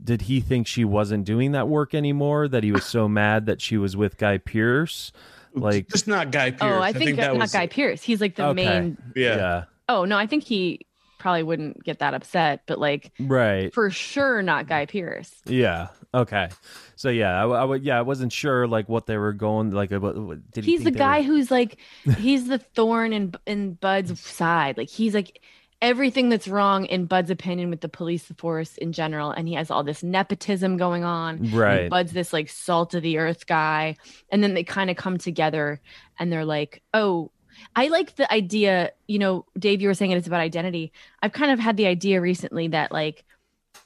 Did 0.01 0.24
he 0.24 0.39
think 0.41 0.68
she 0.68 0.86
wasn't 0.86 1.26
doing 1.26 1.53
that 1.53 1.68
work 1.68 1.95
anymore? 1.95 2.47
That 2.47 2.63
he 2.63 2.72
was 2.72 2.86
so 2.86 3.07
mad 3.07 3.45
that 3.47 3.61
she 3.61 3.78
was 3.78 3.97
with 3.97 4.18
Guy 4.18 4.38
Pearce? 4.38 5.11
Like, 5.60 5.88
just 5.89 6.08
not 6.08 6.32
Guy 6.32 6.51
Pearce. 6.51 6.62
Oh, 6.62 6.82
I 6.82 6.93
think, 6.93 7.18
that 7.18 7.34
not 7.34 7.38
was 7.41 7.51
Guy 7.51 7.68
Pearce. 7.68 8.01
He's 8.03 8.22
like 8.22 8.36
the 8.36 8.47
Okay. 8.47 8.53
main. 8.66 8.97
Yeah. 9.16 9.36
yeah, 9.36 9.64
Oh 9.89 10.05
no, 10.05 10.18
I 10.18 10.28
think 10.28 10.43
he 10.43 10.86
probably 11.20 11.43
wouldn't 11.43 11.84
get 11.84 11.99
that 11.99 12.14
upset, 12.14 12.62
but 12.68 12.80
like 12.80 13.12
right, 13.20 13.74
for 13.74 13.89
sure 13.89 14.41
not 14.41 14.68
Guy 14.68 14.86
Pearce. 14.86 15.34
yeah, 15.45 15.88
okay. 16.14 16.49
So 16.95 17.10
yeah, 17.10 17.43
I, 17.43 17.47
I 17.47 17.64
would- 17.64 17.84
yeah, 17.84 17.97
I 17.97 18.01
wasn't 18.03 18.32
sure 18.32 18.68
like 18.68 18.88
what 18.88 19.05
they 19.08 19.18
were 19.18 19.34
going 19.34 19.72
like. 19.72 19.91
What, 19.91 20.16
what, 20.18 20.51
did 20.51 20.64
he 20.66 20.72
he's 20.72 20.82
the 20.82 20.86
think 20.86 20.97
they 20.97 20.99
guy 20.99 21.18
were- 21.20 21.24
who's 21.26 21.49
like 21.51 21.78
he's 22.18 22.47
the 22.47 22.60
thorn 22.60 23.14
in 23.14 23.34
in 23.47 23.74
Bud's 23.74 24.20
side. 24.20 24.78
Like 24.78 24.89
he's 24.89 25.14
like 25.14 25.41
everything 25.82 26.30
that's 26.30 26.47
wrong 26.47 26.86
in 26.86 27.05
Bud's 27.05 27.30
opinion 27.30 27.69
with 27.69 27.82
the 27.82 27.89
police 27.89 28.25
force 28.38 28.78
in 28.78 28.93
general, 28.93 29.32
and 29.32 29.47
he 29.47 29.53
has 29.55 29.71
all 29.71 29.84
this 29.84 30.03
nepotism 30.03 30.78
going 30.78 31.03
on. 31.03 31.51
right? 31.51 31.89
Bud's 31.89 32.13
this 32.13 32.34
like 32.34 32.49
salt 32.49 32.93
of 32.93 33.03
the 33.03 33.17
earth 33.17 33.47
guy, 33.47 33.97
and 34.32 34.43
then 34.43 34.53
they 34.53 34.63
kind 34.63 34.89
of 34.89 34.97
come 34.97 35.17
together, 35.17 35.82
and 36.19 36.32
they're 36.32 36.45
like, 36.45 36.82
oh. 36.93 37.32
I 37.75 37.88
like 37.88 38.15
the 38.15 38.32
idea, 38.32 38.91
you 39.07 39.17
know, 39.17 39.47
Dave, 39.57 39.82
you 39.82 39.88
were 39.88 39.95
saying 39.95 40.11
it's 40.11 40.28
about 40.28 40.41
identity. 40.41 40.91
I've 41.23 41.32
kind 41.32 41.51
of 41.51 41.57
had 41.57 41.75
the 41.75 41.88
idea 41.88 42.21
recently 42.21 42.67
that 42.67 42.91
like 42.91 43.25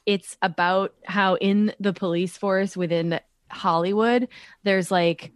it's 0.06 0.36
about 0.42 0.94
how 1.06 1.36
in 1.36 1.74
the 1.80 1.94
police 1.94 2.38
force 2.38 2.76
within 2.76 3.22
Hollywood, 3.50 4.28
there's 4.64 4.92
like 4.92 5.32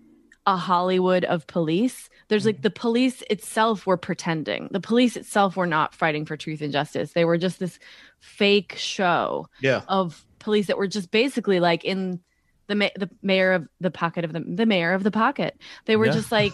a 0.45 0.57
Hollywood 0.57 1.23
of 1.25 1.47
police. 1.47 2.09
There's 2.27 2.45
like 2.45 2.55
mm-hmm. 2.55 2.63
the 2.63 2.69
police 2.71 3.21
itself 3.29 3.85
were 3.85 3.97
pretending. 3.97 4.69
The 4.71 4.79
police 4.79 5.15
itself 5.15 5.55
were 5.55 5.67
not 5.67 5.93
fighting 5.93 6.25
for 6.25 6.35
truth 6.37 6.61
and 6.61 6.71
justice. 6.71 7.13
They 7.13 7.25
were 7.25 7.37
just 7.37 7.59
this 7.59 7.79
fake 8.19 8.75
show 8.77 9.47
Yeah. 9.61 9.81
of 9.87 10.25
police 10.39 10.67
that 10.67 10.77
were 10.77 10.87
just 10.87 11.11
basically 11.11 11.59
like 11.59 11.83
in 11.83 12.19
the 12.67 12.75
ma- 12.75 12.89
the 12.95 13.09
mayor 13.21 13.53
of 13.53 13.67
the 13.79 13.91
pocket 13.91 14.25
of 14.25 14.33
the 14.33 14.39
the 14.39 14.65
mayor 14.65 14.93
of 14.93 15.03
the 15.03 15.11
pocket. 15.11 15.59
They 15.85 15.95
were 15.95 16.07
Yeah. 16.07 16.13
just 16.13 16.31
like 16.31 16.53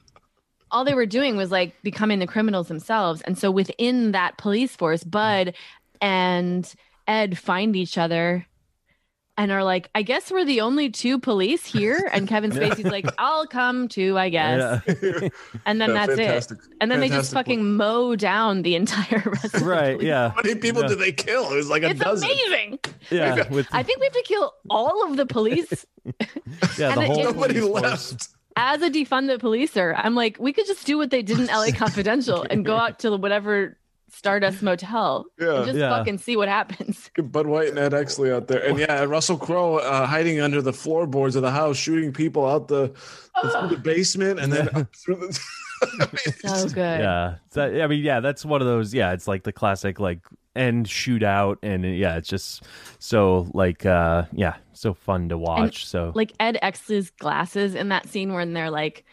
all 0.70 0.84
they 0.84 0.94
were 0.94 1.06
doing 1.06 1.36
was 1.36 1.50
like 1.50 1.80
becoming 1.82 2.18
the 2.18 2.26
criminals 2.26 2.68
themselves. 2.68 3.22
And 3.22 3.38
so 3.38 3.50
within 3.50 4.12
that 4.12 4.38
police 4.38 4.74
force, 4.74 5.04
Bud 5.04 5.54
and 6.00 6.72
Ed 7.06 7.38
find 7.38 7.76
each 7.76 7.96
other 7.96 8.46
and 9.38 9.50
are 9.52 9.62
like, 9.64 9.90
I 9.94 10.02
guess 10.02 10.30
we're 10.30 10.44
the 10.44 10.62
only 10.62 10.88
two 10.90 11.18
police 11.18 11.64
here. 11.66 12.08
And 12.12 12.26
Kevin 12.32 12.50
Spacey's 12.52 12.84
like, 12.90 13.06
I'll 13.18 13.46
come 13.46 13.88
too, 13.88 14.18
I 14.18 14.28
guess. 14.30 14.82
Yeah. 14.86 15.28
And 15.66 15.80
then 15.80 15.90
Yeah, 15.90 16.06
that's 16.06 16.18
fantastic. 16.18 16.58
it. 16.58 16.64
And 16.80 16.90
then 16.90 17.00
they 17.00 17.08
just 17.08 17.32
Fantastic 17.32 17.56
fucking 17.58 17.76
mow 17.76 18.16
down 18.16 18.62
the 18.62 18.74
entire 18.76 19.22
rest 19.26 19.54
right, 19.60 19.94
police. 19.96 20.06
yeah, 20.06 20.30
How 20.30 20.42
many 20.42 20.54
people 20.54 20.82
Yeah. 20.82 20.88
did 20.88 20.98
they 21.00 21.12
kill? 21.12 21.50
It 21.52 21.56
was 21.56 21.68
like 21.68 21.82
a 21.82 21.90
It's 21.90 22.00
dozen. 22.00 22.28
amazing. 22.30 22.78
yeah. 23.10 23.48
With 23.50 23.66
I 23.72 23.82
think 23.82 24.00
we 24.00 24.06
have 24.06 24.12
to 24.14 24.24
kill 24.26 24.54
all 24.70 25.06
of 25.10 25.16
the 25.16 25.26
police 25.26 25.84
yeah, 26.78 26.90
and 26.92 26.98
the 26.98 27.02
it- 27.02 27.06
whole 27.06 27.18
it- 27.20 27.24
Nobody 27.24 27.54
police 27.60 27.68
force. 27.80 27.82
left. 28.12 28.28
as 28.56 28.80
a 28.82 28.88
defunded 28.90 29.38
policer. 29.40 29.94
I'm 30.02 30.14
like, 30.14 30.38
we 30.38 30.52
could 30.52 30.66
just 30.66 30.86
do 30.86 30.96
what 30.96 31.10
they 31.10 31.22
did 31.22 31.38
in 31.40 31.46
LA 31.46 31.68
Confidential 31.76 32.46
and 32.48 32.64
go 32.64 32.76
out 32.76 33.00
to 33.00 33.14
whatever 33.16 33.76
Stardust 34.08 34.62
Motel 34.62 35.26
Yeah. 35.38 35.56
and 35.56 35.66
just 35.66 35.78
Yeah. 35.78 35.90
fucking 35.90 36.18
see 36.18 36.36
what 36.36 36.48
happens. 36.48 37.10
Bud 37.22 37.46
White 37.46 37.68
and 37.70 37.78
Ed 37.78 37.92
Exley 37.92 38.32
out 38.34 38.46
there, 38.48 38.64
and 38.64 38.78
yeah, 38.78 39.02
Russell 39.04 39.36
Crowe 39.36 39.76
uh, 39.76 40.06
hiding 40.06 40.40
under 40.40 40.62
the 40.62 40.72
floorboards 40.72 41.36
of 41.36 41.42
the 41.42 41.50
house, 41.50 41.76
shooting 41.76 42.12
people 42.12 42.46
out 42.46 42.68
the, 42.68 42.92
the, 43.42 43.48
through 43.60 43.68
the 43.76 43.82
basement, 43.82 44.38
and 44.40 44.52
then 44.52 44.68
up 44.74 44.94
through 45.04 45.16
the. 45.16 45.40
I 45.82 45.96
mean, 45.98 46.34
So 46.58 46.68
good. 46.68 47.00
Yeah, 47.00 47.34
So, 47.50 47.62
I 47.82 47.86
mean, 47.86 48.02
yeah, 48.02 48.20
that's 48.20 48.44
one 48.44 48.62
of 48.62 48.66
those. 48.66 48.94
Yeah, 48.94 49.12
it's 49.12 49.28
like 49.28 49.42
the 49.42 49.52
classic 49.52 50.00
like 50.00 50.20
end 50.54 50.86
shootout, 50.86 51.56
and 51.62 51.84
uh, 51.84 51.88
yeah, 51.88 52.16
it's 52.16 52.28
just 52.28 52.62
so 52.98 53.50
like 53.52 53.84
uh 53.84 54.24
yeah, 54.32 54.56
so 54.72 54.94
fun 54.94 55.28
to 55.28 55.36
watch. 55.36 55.86
so 55.86 56.12
Like 56.14 56.32
Ed 56.40 56.58
X's 56.62 57.10
glasses 57.10 57.74
in 57.74 57.90
that 57.90 58.08
scene 58.08 58.32
when 58.32 58.54
they're 58.54 58.70
like, 58.70 59.04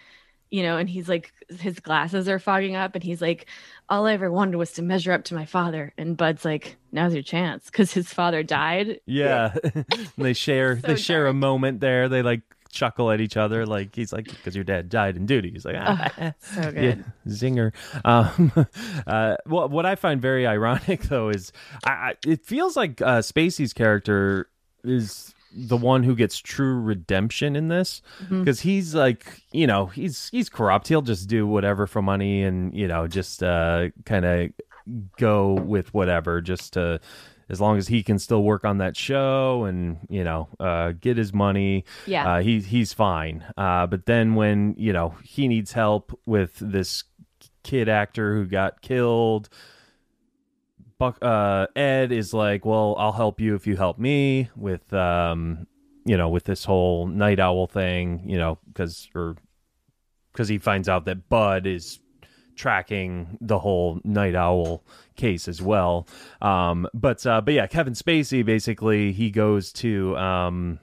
you 0.51 0.63
know, 0.63 0.77
and 0.77 0.87
he's 0.89 1.09
like, 1.09 1.33
his 1.59 1.79
glasses 1.81 2.29
are 2.29 2.39
fogging 2.39 2.75
up, 2.77 2.95
and 2.95 3.03
he's 3.03 3.21
like, 3.21 3.47
all 3.89 4.05
I 4.07 4.13
ever 4.13 4.31
wanted 4.31 4.55
was 4.57 4.71
to 4.73 4.81
measure 4.81 5.11
up 5.11 5.23
to 5.25 5.35
my 5.35 5.45
father. 5.45 5.93
And 5.97 6.15
Bud's 6.17 6.45
like, 6.45 6.77
now's 6.91 7.13
your 7.13 7.23
chance 7.23 7.65
because 7.65 7.93
his 7.93 8.11
father 8.11 8.43
died. 8.43 8.99
yeah, 9.05 9.55
they 10.17 10.33
share 10.33 10.79
So 10.81 10.87
they 10.87 10.95
share 10.95 11.27
a 11.27 11.33
moment 11.33 11.79
there. 11.79 12.09
They 12.09 12.21
like 12.21 12.41
chuckle 12.71 13.11
at 13.11 13.21
each 13.21 13.37
other, 13.37 13.65
like 13.67 13.93
he's 13.95 14.11
like 14.11 14.25
because 14.25 14.55
your 14.55 14.63
dad 14.63 14.89
died 14.89 15.15
in 15.15 15.25
duty. 15.27 15.51
He's 15.51 15.63
like 15.65 15.75
ah. 15.77 16.33
So 16.39 16.61
Yeah, 16.61 16.71
good. 16.71 17.05
zinger. 17.27 17.71
Um, 18.03 18.51
uh, 19.05 19.35
well, 19.45 19.69
what 19.69 19.85
I 19.85 19.95
find 19.95 20.21
very 20.21 20.47
ironic 20.47 21.03
though 21.03 21.29
is 21.29 21.51
I, 21.85 21.91
I, 21.91 22.13
it 22.25 22.45
feels 22.45 22.75
like 22.75 22.99
uh, 23.01 23.19
Spacey's 23.19 23.73
character 23.73 24.49
is 24.83 25.32
the 25.55 25.77
one 25.77 26.03
who 26.03 26.15
gets 26.15 26.37
true 26.39 26.79
redemption 26.79 27.55
in 27.55 27.67
this 27.67 28.01
Mm-hmm. 28.23 28.39
because 28.41 28.59
he's 28.61 28.95
like 28.95 29.41
you 29.51 29.67
know 29.67 29.85
he's 29.87 30.29
he's 30.29 30.49
corrupt. 30.49 30.87
He'll 30.87 31.01
just 31.01 31.27
do 31.29 31.45
whatever 31.47 31.87
for 31.87 32.01
money 32.01 32.43
and 32.43 32.73
you 32.73 32.87
know 32.87 33.07
just 33.07 33.43
uh, 33.43 33.89
kind 34.05 34.25
of 34.25 34.49
go 35.17 35.53
with 35.53 35.93
whatever 35.93 36.41
just 36.41 36.73
to. 36.73 36.99
As 37.49 37.59
long 37.59 37.77
as 37.77 37.89
he 37.89 38.03
can 38.03 38.19
still 38.19 38.41
work 38.41 38.63
on 38.63 38.77
that 38.77 38.95
show 38.95 39.65
and 39.65 39.97
you 40.09 40.23
know 40.23 40.47
uh, 40.61 40.93
get 40.93 41.17
his 41.17 41.33
money, 41.33 41.83
Yeah. 42.07 42.35
uh, 42.35 42.41
he 42.41 42.61
he's 42.61 42.93
fine. 42.93 43.43
Uh, 43.57 43.85
but 43.85 44.05
then 44.05 44.35
when 44.35 44.75
you 44.77 44.93
know 44.93 45.13
he 45.23 45.47
needs 45.49 45.73
help 45.73 46.17
with 46.25 46.55
this 46.59 47.03
kid 47.63 47.89
actor 47.89 48.33
who 48.33 48.45
got 48.45 48.81
killed, 48.81 49.49
Buck 50.97 51.17
uh, 51.21 51.67
Ed 51.75 52.11
is 52.11 52.33
like, 52.33 52.65
"Well, 52.65 52.95
I'll 52.97 53.11
help 53.11 53.39
you 53.39 53.55
if 53.55 53.67
you 53.67 53.75
help 53.75 53.97
me 53.99 54.49
with 54.55 54.93
um, 54.93 55.67
you 56.05 56.17
know, 56.17 56.29
with 56.29 56.43
this 56.43 56.65
whole 56.65 57.07
night 57.07 57.39
owl 57.39 57.67
thing, 57.67 58.23
you 58.25 58.37
know, 58.37 58.59
because 58.67 59.09
or 59.15 59.35
because 60.31 60.47
he 60.47 60.57
finds 60.57 60.89
out 60.89 61.05
that 61.05 61.29
Bud 61.29 61.65
is 61.65 61.99
tracking 62.55 63.37
the 63.41 63.59
whole 63.59 63.99
night 64.03 64.35
owl 64.35 64.83
case 65.15 65.47
as 65.47 65.61
well. 65.61 66.07
Um, 66.41 66.87
but 66.93 67.25
uh, 67.25 67.41
but 67.41 67.53
yeah, 67.53 67.67
Kevin 67.67 67.93
Spacey 67.93 68.45
basically 68.45 69.11
he 69.11 69.31
goes 69.31 69.71
to 69.73 70.17
um, 70.17 70.79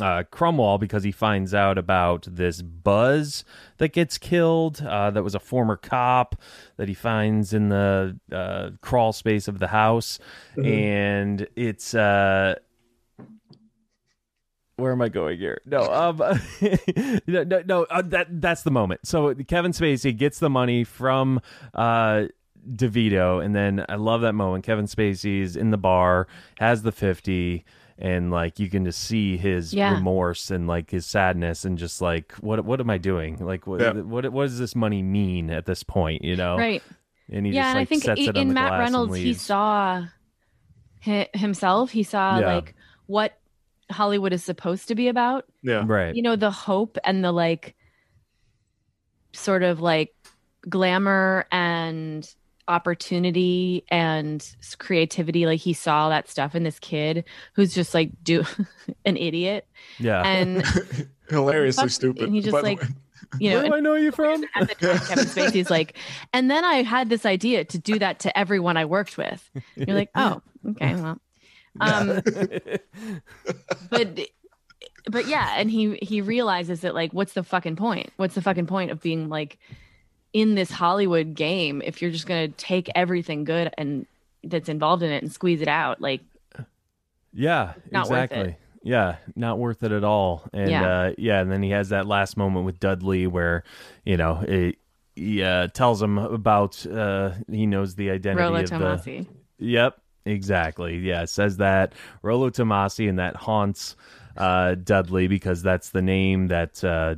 uh, 0.00 0.24
Cromwell 0.30 0.78
because 0.78 1.04
he 1.04 1.12
finds 1.12 1.54
out 1.54 1.78
about 1.78 2.26
this 2.30 2.62
Buzz 2.62 3.44
that 3.78 3.92
gets 3.92 4.18
killed. 4.18 4.82
Uh, 4.82 5.10
that 5.10 5.22
was 5.22 5.34
a 5.34 5.40
former 5.40 5.76
cop 5.76 6.40
that 6.76 6.88
he 6.88 6.94
finds 6.94 7.52
in 7.52 7.68
the 7.68 8.18
uh, 8.32 8.70
crawl 8.80 9.12
space 9.12 9.48
of 9.48 9.58
the 9.58 9.68
house, 9.68 10.18
and 10.56 11.46
it's. 11.56 11.94
Uh, 11.94 12.56
where 14.76 14.92
am 14.92 15.00
I 15.00 15.08
going 15.08 15.38
here? 15.38 15.60
No, 15.64 15.90
um, 15.90 16.18
no, 17.26 17.44
no, 17.44 17.62
no 17.64 17.84
uh, 17.84 18.02
that 18.02 18.40
that's 18.42 18.62
the 18.62 18.70
moment. 18.70 19.06
So 19.06 19.34
Kevin 19.34 19.72
Spacey 19.72 20.14
gets 20.14 20.38
the 20.38 20.50
money 20.50 20.84
from 20.84 21.40
uh, 21.74 22.24
DeVito, 22.70 23.42
and 23.42 23.54
then 23.54 23.86
I 23.88 23.94
love 23.94 24.20
that 24.20 24.34
moment. 24.34 24.64
Kevin 24.64 24.84
Spacey's 24.84 25.56
in 25.56 25.70
the 25.70 25.78
bar, 25.78 26.28
has 26.58 26.82
the 26.82 26.92
fifty, 26.92 27.64
and 27.98 28.30
like 28.30 28.58
you 28.58 28.68
can 28.68 28.84
just 28.84 29.00
see 29.00 29.36
his 29.36 29.72
Yeah. 29.72 29.94
remorse 29.94 30.50
and 30.50 30.66
like 30.66 30.90
his 30.90 31.06
sadness, 31.06 31.64
and 31.64 31.78
just 31.78 32.00
like 32.02 32.32
what 32.40 32.64
what 32.64 32.80
am 32.80 32.90
I 32.90 32.98
doing? 32.98 33.38
Like 33.38 33.66
what 33.66 33.80
Yeah. 33.80 33.92
what 33.92 34.30
what 34.32 34.42
does 34.44 34.58
this 34.58 34.74
money 34.76 35.02
mean 35.02 35.50
at 35.50 35.66
this 35.66 35.82
point? 35.82 36.22
You 36.24 36.36
know, 36.36 36.56
Right. 36.56 36.82
And 37.30 37.44
he 37.46 37.52
yeah, 37.52 37.62
just 37.62 37.68
and 37.68 37.78
like 37.78 37.82
I 37.82 37.88
think 37.88 38.02
sets 38.04 38.20
i- 38.20 38.24
it 38.30 38.36
in 38.36 38.52
Matt 38.52 38.78
Reynolds, 38.78 39.16
he 39.16 39.34
saw 39.34 40.04
hi- 41.02 41.28
himself. 41.34 41.90
He 41.90 42.02
saw 42.02 42.38
Yeah. 42.38 42.54
like 42.54 42.74
what 43.06 43.38
Hollywood 43.90 44.32
is 44.32 44.44
supposed 44.44 44.88
to 44.88 44.94
be 44.94 45.08
about. 45.08 45.44
Yeah. 45.62 45.82
Right. 45.86 46.14
You 46.14 46.22
know, 46.22 46.36
the 46.36 46.50
hope 46.50 46.98
and 47.04 47.24
the 47.24 47.32
like 47.32 47.74
sort 49.32 49.62
of 49.62 49.80
like 49.80 50.14
glamour 50.68 51.46
and 51.52 52.32
opportunity 52.68 53.84
and 53.90 54.54
creativity 54.78 55.46
like 55.46 55.60
he 55.60 55.72
saw 55.72 56.08
that 56.08 56.28
stuff 56.28 56.54
in 56.54 56.62
this 56.64 56.78
kid 56.78 57.24
who's 57.54 57.74
just 57.74 57.94
like 57.94 58.10
do 58.24 58.44
an 59.04 59.16
idiot 59.16 59.66
yeah. 59.98 60.22
and 60.22 60.64
Hilariously 61.28 61.82
Fuck- 61.84 61.90
stupid. 61.90 62.22
and 62.24 62.34
he 62.34 62.40
just, 62.40 62.52
like, 62.62 62.80
you 63.40 63.50
know 63.50 63.60
Where 63.62 63.68
do 63.70 63.74
I 63.74 63.80
know 63.80 63.94
you 63.94 64.12
from? 64.12 64.44
at 64.54 64.68
the 64.68 64.74
time 64.74 64.98
Kevin 64.98 65.24
Spacey's 65.26 65.70
like 65.70 65.96
and 66.32 66.50
then 66.50 66.64
I 66.64 66.82
had 66.82 67.08
this 67.08 67.26
idea 67.26 67.64
to 67.64 67.78
do 67.78 67.98
that 67.98 68.20
to 68.20 68.38
everyone 68.38 68.76
I 68.76 68.84
worked 68.84 69.16
with 69.16 69.48
you're 69.76 69.96
like 69.96 70.10
oh 70.14 70.40
okay 70.70 70.94
well 70.94 71.18
um 71.80 72.20
but 73.90 74.18
but 75.10 75.26
yeah 75.26 75.54
and 75.56 75.70
he 75.70 75.96
he 76.02 76.20
realizes 76.20 76.80
that 76.80 76.94
like 76.94 77.12
what's 77.12 77.34
the 77.34 77.42
fucking 77.42 77.76
point 77.76 78.10
what's 78.16 78.34
the 78.34 78.42
fucking 78.42 78.66
point 78.66 78.90
of 78.90 79.00
being 79.00 79.28
like 79.28 79.58
in 80.36 80.54
this 80.54 80.70
hollywood 80.70 81.34
game 81.34 81.80
if 81.82 82.02
you're 82.02 82.10
just 82.10 82.26
gonna 82.26 82.48
take 82.48 82.90
everything 82.94 83.42
good 83.42 83.72
and 83.78 84.04
that's 84.44 84.68
involved 84.68 85.02
in 85.02 85.10
it 85.10 85.22
and 85.22 85.32
squeeze 85.32 85.62
it 85.62 85.68
out 85.68 85.98
like 86.00 86.20
Yeah, 87.32 87.72
Not 87.90 88.08
worth 88.08 88.24
exactly. 88.24 88.50
it. 88.50 88.56
Yeah, 88.82 89.16
not 89.34 89.58
worth 89.58 89.82
it 89.82 89.92
at 89.92 90.04
all. 90.04 90.44
And 90.52 90.70
Yeah. 90.70 90.88
uh 90.88 91.12
yeah, 91.16 91.40
and 91.40 91.50
then 91.50 91.62
he 91.62 91.70
has 91.70 91.88
that 91.88 92.06
last 92.06 92.36
moment 92.36 92.66
with 92.66 92.78
Dudley 92.78 93.26
where, 93.26 93.64
you 94.04 94.16
know, 94.16 94.44
it, 94.46 94.76
he 95.14 95.42
uh, 95.42 95.68
tells 95.68 96.02
him 96.02 96.18
about 96.18 96.84
uh 96.86 97.30
he 97.50 97.66
knows 97.66 97.94
the 97.94 98.10
identity 98.10 98.42
Rollo 98.42 98.60
of 98.60 99.04
the 99.04 99.26
Yep, 99.58 100.00
exactly. 100.26 100.98
Yeah, 100.98 101.24
says 101.24 101.56
that 101.56 101.94
Rollo 102.22 102.50
Tomasi 102.50 103.08
and 103.08 103.18
that 103.18 103.36
haunts 103.36 103.96
uh 104.36 104.74
Dudley 104.74 105.28
because 105.28 105.62
that's 105.62 105.90
the 105.90 106.02
name 106.02 106.48
that 106.48 106.84
uh 106.84 107.14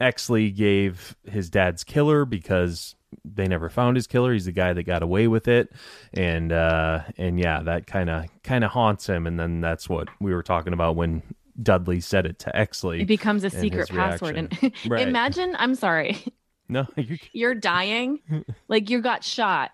Exley 0.00 0.54
gave 0.54 1.16
his 1.24 1.50
dad's 1.50 1.84
killer 1.84 2.24
because 2.24 2.94
they 3.24 3.46
never 3.46 3.68
found 3.68 3.96
his 3.96 4.06
killer. 4.06 4.32
He's 4.32 4.44
the 4.44 4.52
guy 4.52 4.72
that 4.72 4.82
got 4.82 5.02
away 5.02 5.26
with 5.28 5.48
it, 5.48 5.72
and 6.12 6.52
uh, 6.52 7.00
and 7.16 7.38
yeah, 7.38 7.62
that 7.62 7.86
kind 7.86 8.10
of 8.10 8.24
kind 8.42 8.64
of 8.64 8.70
haunts 8.70 9.06
him. 9.06 9.26
And 9.26 9.38
then 9.38 9.60
that's 9.60 9.88
what 9.88 10.08
we 10.20 10.34
were 10.34 10.42
talking 10.42 10.72
about 10.72 10.96
when 10.96 11.22
Dudley 11.62 12.00
said 12.00 12.26
it 12.26 12.38
to 12.40 12.52
Exley. 12.54 13.02
it 13.02 13.06
becomes 13.06 13.44
a 13.44 13.50
secret 13.50 13.88
password 13.88 14.36
and. 14.36 14.52
Right. 14.86 15.08
imagine 15.08 15.56
i'm 15.58 15.74
sorry 15.74 16.18
no, 16.68 16.86
you, 16.96 17.18
you're 17.32 17.54
dying 17.54 18.20
like 18.68 18.90
you 18.90 19.00
got 19.00 19.24
shot 19.24 19.70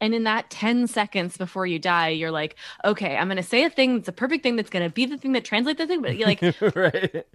and 0.00 0.14
in 0.14 0.24
that 0.24 0.50
10 0.50 0.86
seconds 0.86 1.36
before 1.36 1.66
you 1.66 1.78
die 1.78 2.08
you're 2.08 2.30
like 2.30 2.56
okay 2.84 3.16
i'm 3.16 3.28
gonna 3.28 3.42
say 3.42 3.64
a 3.64 3.70
thing 3.70 3.96
that's 3.96 4.08
a 4.08 4.12
perfect 4.12 4.42
thing 4.42 4.56
that's 4.56 4.70
gonna 4.70 4.90
be 4.90 5.06
the 5.06 5.16
thing 5.16 5.32
that 5.32 5.44
translates 5.44 5.78
the 5.78 5.86
thing 5.86 6.02
but 6.02 6.16
you're 6.16 6.28
like 6.28 6.42
right. 6.76 7.26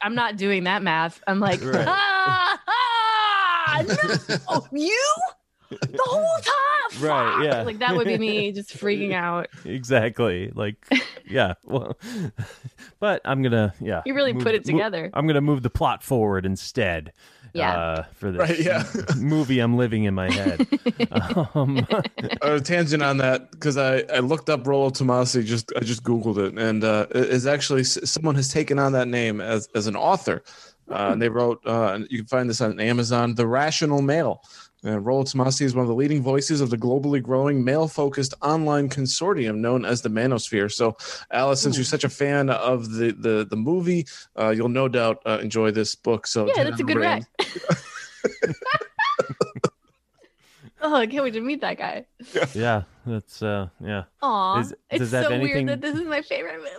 I'm 0.00 0.14
not 0.14 0.36
doing 0.36 0.64
that 0.64 0.82
math 0.82 1.22
i'm 1.26 1.40
like 1.40 1.60
Right. 1.64 1.84
ah, 1.86 2.60
ah, 2.68 3.82
no, 3.86 4.66
you 4.72 5.14
the 5.70 6.02
whole 6.04 6.38
time 6.42 7.02
Right, 7.02 7.44
yeah. 7.44 7.62
like 7.62 7.78
that 7.78 7.96
would 7.96 8.06
be 8.06 8.18
me 8.18 8.52
just 8.52 8.76
freaking 8.76 9.14
out 9.14 9.48
exactly. 9.64 10.52
Like, 10.54 10.76
yeah. 11.26 11.54
Well, 11.64 11.96
but 13.00 13.22
I'm 13.24 13.42
gonna, 13.42 13.72
yeah. 13.80 14.02
You 14.04 14.14
really 14.14 14.34
put 14.34 14.54
it 14.54 14.66
mo- 14.66 14.72
together. 14.72 15.10
I'm 15.14 15.26
gonna 15.26 15.40
move 15.40 15.62
the 15.62 15.70
plot 15.70 16.02
forward 16.02 16.44
instead. 16.44 17.14
Yeah. 17.54 17.76
Uh, 17.76 18.02
for 18.14 18.30
this 18.30 18.38
Right, 18.38 18.58
yeah. 18.58 18.84
movie 19.16 19.58
I'm 19.60 19.76
living 19.76 20.04
in 20.04 20.14
my 20.14 20.30
head. 20.30 20.66
um, 21.54 21.86
a 22.40 22.60
tangent 22.60 23.02
on 23.02 23.18
that 23.18 23.50
because 23.50 23.76
I, 23.76 24.04
I 24.12 24.20
looked 24.20 24.48
up 24.48 24.66
Rollo 24.66 24.90
Tomasi 24.90 25.44
just 25.44 25.72
I 25.76 25.80
just 25.80 26.02
googled 26.02 26.38
it 26.38 26.58
and 26.58 26.82
uh, 26.82 27.06
it 27.10 27.28
is 27.28 27.46
actually 27.46 27.84
someone 27.84 28.34
has 28.36 28.48
taken 28.48 28.78
on 28.78 28.92
that 28.92 29.08
name 29.08 29.40
as 29.40 29.68
as 29.74 29.86
an 29.86 29.96
author. 29.96 30.42
Uh, 30.90 31.10
and 31.12 31.22
they 31.22 31.28
wrote 31.28 31.60
uh, 31.66 31.92
and 31.94 32.06
you 32.10 32.18
can 32.18 32.26
find 32.26 32.50
this 32.50 32.60
on 32.60 32.80
Amazon. 32.80 33.34
The 33.34 33.46
Rational 33.46 34.02
Male. 34.02 34.42
And 34.84 35.04
Rollo 35.04 35.22
Tomasi 35.22 35.62
is 35.62 35.74
one 35.74 35.82
of 35.82 35.88
the 35.88 35.94
leading 35.94 36.22
voices 36.22 36.60
of 36.60 36.70
the 36.70 36.76
globally 36.76 37.22
growing 37.22 37.64
male-focused 37.64 38.34
online 38.42 38.88
consortium 38.88 39.58
known 39.58 39.84
as 39.84 40.02
the 40.02 40.08
Manosphere. 40.08 40.70
So, 40.70 40.96
Alice, 41.30 41.60
since 41.60 41.76
you're 41.76 41.84
such 41.84 42.04
a 42.04 42.08
fan 42.08 42.50
of 42.50 42.90
the 42.90 43.12
the 43.12 43.46
the 43.48 43.56
movie, 43.56 44.06
uh, 44.38 44.50
you'll 44.50 44.68
no 44.68 44.88
doubt 44.88 45.22
uh, 45.24 45.38
enjoy 45.40 45.70
this 45.70 45.94
book. 45.94 46.26
So, 46.26 46.46
yeah 46.46 46.54
10 46.54 46.64
that's 46.66 46.80
a 46.80 46.84
good 46.84 47.00
10. 47.00 47.26
oh 50.82 50.94
i 50.96 51.06
can't 51.06 51.24
wait 51.24 51.32
to 51.34 51.40
meet 51.40 51.60
that 51.60 51.78
guy 51.78 52.04
yeah, 52.54 52.82
that's 53.06 53.42
uh, 53.42 53.68
yeah. 53.84 54.04
Aw, 54.22 54.60
Is- 54.60 54.74
it's 54.90 54.98
does 55.00 55.10
that 55.12 55.24
so 55.24 55.30
have 55.30 55.40
anything- 55.40 55.66
weird 55.66 55.68
that 55.68 55.80
this 55.80 55.98
is 55.98 56.06
my 56.06 56.22
favorite 56.22 56.58
movie 56.58 56.78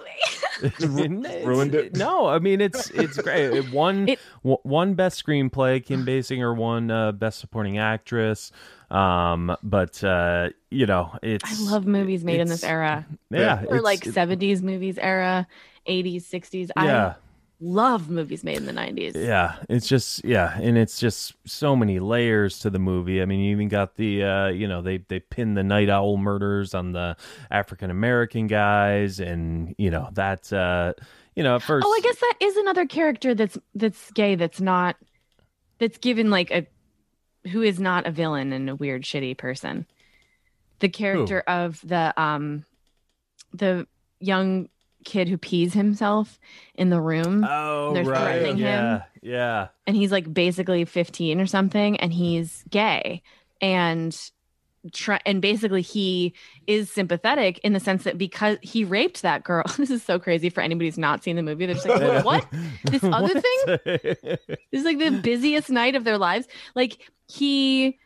It's- 0.63 0.81
ruined 1.45 1.75
it. 1.75 1.95
No, 1.97 2.27
I 2.27 2.39
mean 2.39 2.61
it's 2.61 2.89
it's 2.91 3.17
great. 3.21 3.51
It 3.53 3.71
won 3.71 4.07
It- 4.07 4.19
w- 4.43 4.59
one 4.63 4.93
best 4.93 5.23
screenplay. 5.25 5.83
Kim 5.83 6.05
Basinger 6.05 6.55
won 6.55 6.89
uh, 6.91 7.11
best 7.11 7.39
supporting 7.39 7.77
actress. 7.79 8.51
Um, 8.89 9.57
but 9.63 10.01
uh, 10.03 10.49
you 10.69 10.85
know, 10.85 11.17
it's 11.21 11.43
I 11.67 11.71
love 11.71 11.85
movies 11.85 12.23
made 12.23 12.39
in 12.39 12.47
this 12.47 12.59
it's- 12.59 12.71
era. 12.71 13.05
yeah, 13.31 13.59
Or 13.67 13.77
it's- 13.77 13.81
like 13.83 14.05
it- 14.07 14.13
70s 14.13 14.61
movies 14.61 14.97
era, 14.97 15.45
80s, 15.87 16.23
60s. 16.23 16.69
yeah. 16.77 17.15
Love 17.63 18.09
movies 18.09 18.43
made 18.43 18.57
in 18.57 18.65
the 18.65 18.73
90s. 18.73 19.15
Yeah, 19.15 19.55
it's 19.69 19.87
just 19.87 20.25
yeah, 20.25 20.59
and 20.59 20.77
it's 20.77 20.99
just 20.99 21.33
so 21.45 21.77
many 21.77 21.99
layers 21.99 22.59
to 22.59 22.69
the 22.69 22.77
movie. 22.77 23.21
I 23.21 23.25
mean, 23.25 23.39
you 23.39 23.51
even 23.51 23.69
got 23.69 23.95
the 23.95 24.23
uh, 24.23 24.47
you 24.47 24.67
know, 24.67 24.81
they 24.81 24.97
they 24.97 25.21
pin 25.21 25.53
the 25.53 25.63
night 25.63 25.87
owl 25.89 26.17
murders 26.17 26.73
on 26.73 26.91
the 26.91 27.15
African 27.49 27.89
American 27.89 28.47
guys 28.47 29.21
and 29.21 29.73
you 29.77 29.89
know, 29.89 30.09
that 30.11 30.51
uh 30.51 30.93
you 31.35 31.43
know, 31.43 31.55
at 31.55 31.63
first 31.63 31.87
Oh, 31.87 31.93
I 31.93 32.01
guess 32.01 32.19
that 32.19 32.33
is 32.41 32.57
another 32.57 32.85
character 32.85 33.33
that's 33.33 33.57
that's 33.75 34.11
gay 34.11 34.35
that's 34.35 34.59
not 34.59 34.97
that's 35.79 35.97
given 35.99 36.29
like 36.29 36.51
a 36.51 36.67
who 37.49 37.61
is 37.61 37.79
not 37.79 38.05
a 38.05 38.11
villain 38.11 38.51
and 38.51 38.69
a 38.69 38.75
weird 38.75 39.03
shitty 39.03 39.37
person. 39.37 39.85
The 40.79 40.89
character 40.89 41.39
of 41.47 41.79
the 41.87 42.13
um 42.21 42.65
the 43.53 43.87
young 44.19 44.67
kid 45.03 45.27
who 45.29 45.37
pees 45.37 45.73
himself 45.73 46.39
in 46.75 46.89
the 46.89 46.99
room 47.01 47.45
Oh, 47.47 47.93
They're 47.93 48.03
right. 48.03 48.17
threatening 48.39 48.57
yeah. 48.57 48.95
him. 48.97 49.03
Yeah. 49.21 49.67
and 49.87 49.95
he's 49.95 50.11
like 50.11 50.33
basically 50.33 50.85
15 50.85 51.39
or 51.39 51.45
something 51.45 51.97
and 51.99 52.11
he's 52.13 52.63
gay 52.69 53.21
and 53.61 54.17
try 54.91 55.17
and 55.25 55.41
basically 55.41 55.81
he 55.81 56.33
is 56.67 56.91
sympathetic 56.91 57.57
in 57.59 57.71
the 57.71 57.79
sense 57.79 58.03
that 58.03 58.17
because 58.17 58.57
he 58.61 58.83
raped 58.83 59.21
that 59.21 59.41
girl 59.45 59.63
this 59.77 59.89
is 59.89 60.03
so 60.03 60.19
crazy 60.19 60.49
for 60.49 60.59
anybody 60.59 60.87
who's 60.87 60.97
not 60.97 61.23
seen 61.23 61.37
the 61.37 61.41
movie 61.41 61.65
they're 61.65 61.75
just 61.75 61.87
like 61.87 62.01
"Wait, 62.01 62.25
what 62.25 62.45
this 62.83 63.01
other 63.05 63.29
thing? 63.39 63.77
this 63.85 64.57
is 64.73 64.83
like 64.83 64.99
the 64.99 65.11
busiest 65.23 65.69
night 65.69 65.95
of 65.95 66.03
their 66.03 66.17
lives 66.17 66.47
like 66.75 66.97
he 67.29 67.97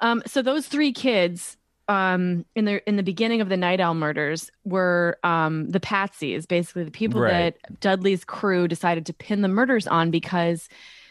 um 0.00 0.22
so 0.24 0.40
those 0.40 0.68
three 0.68 0.92
kids 0.92 1.56
um 1.88 2.44
in 2.54 2.64
the 2.64 2.86
in 2.88 2.96
the 2.96 3.02
beginning 3.02 3.40
of 3.40 3.48
the 3.48 3.56
night 3.56 3.80
owl 3.80 3.94
murders 3.94 4.50
were 4.64 5.18
um 5.24 5.68
the 5.70 5.80
patsies 5.80 6.46
basically 6.46 6.84
the 6.84 6.90
people 6.90 7.20
Right. 7.20 7.54
that 7.62 7.80
dudley's 7.80 8.24
crew 8.24 8.68
decided 8.68 9.06
to 9.06 9.12
pin 9.12 9.42
the 9.42 9.48
murders 9.48 9.86
on 9.86 10.10
because 10.10 10.68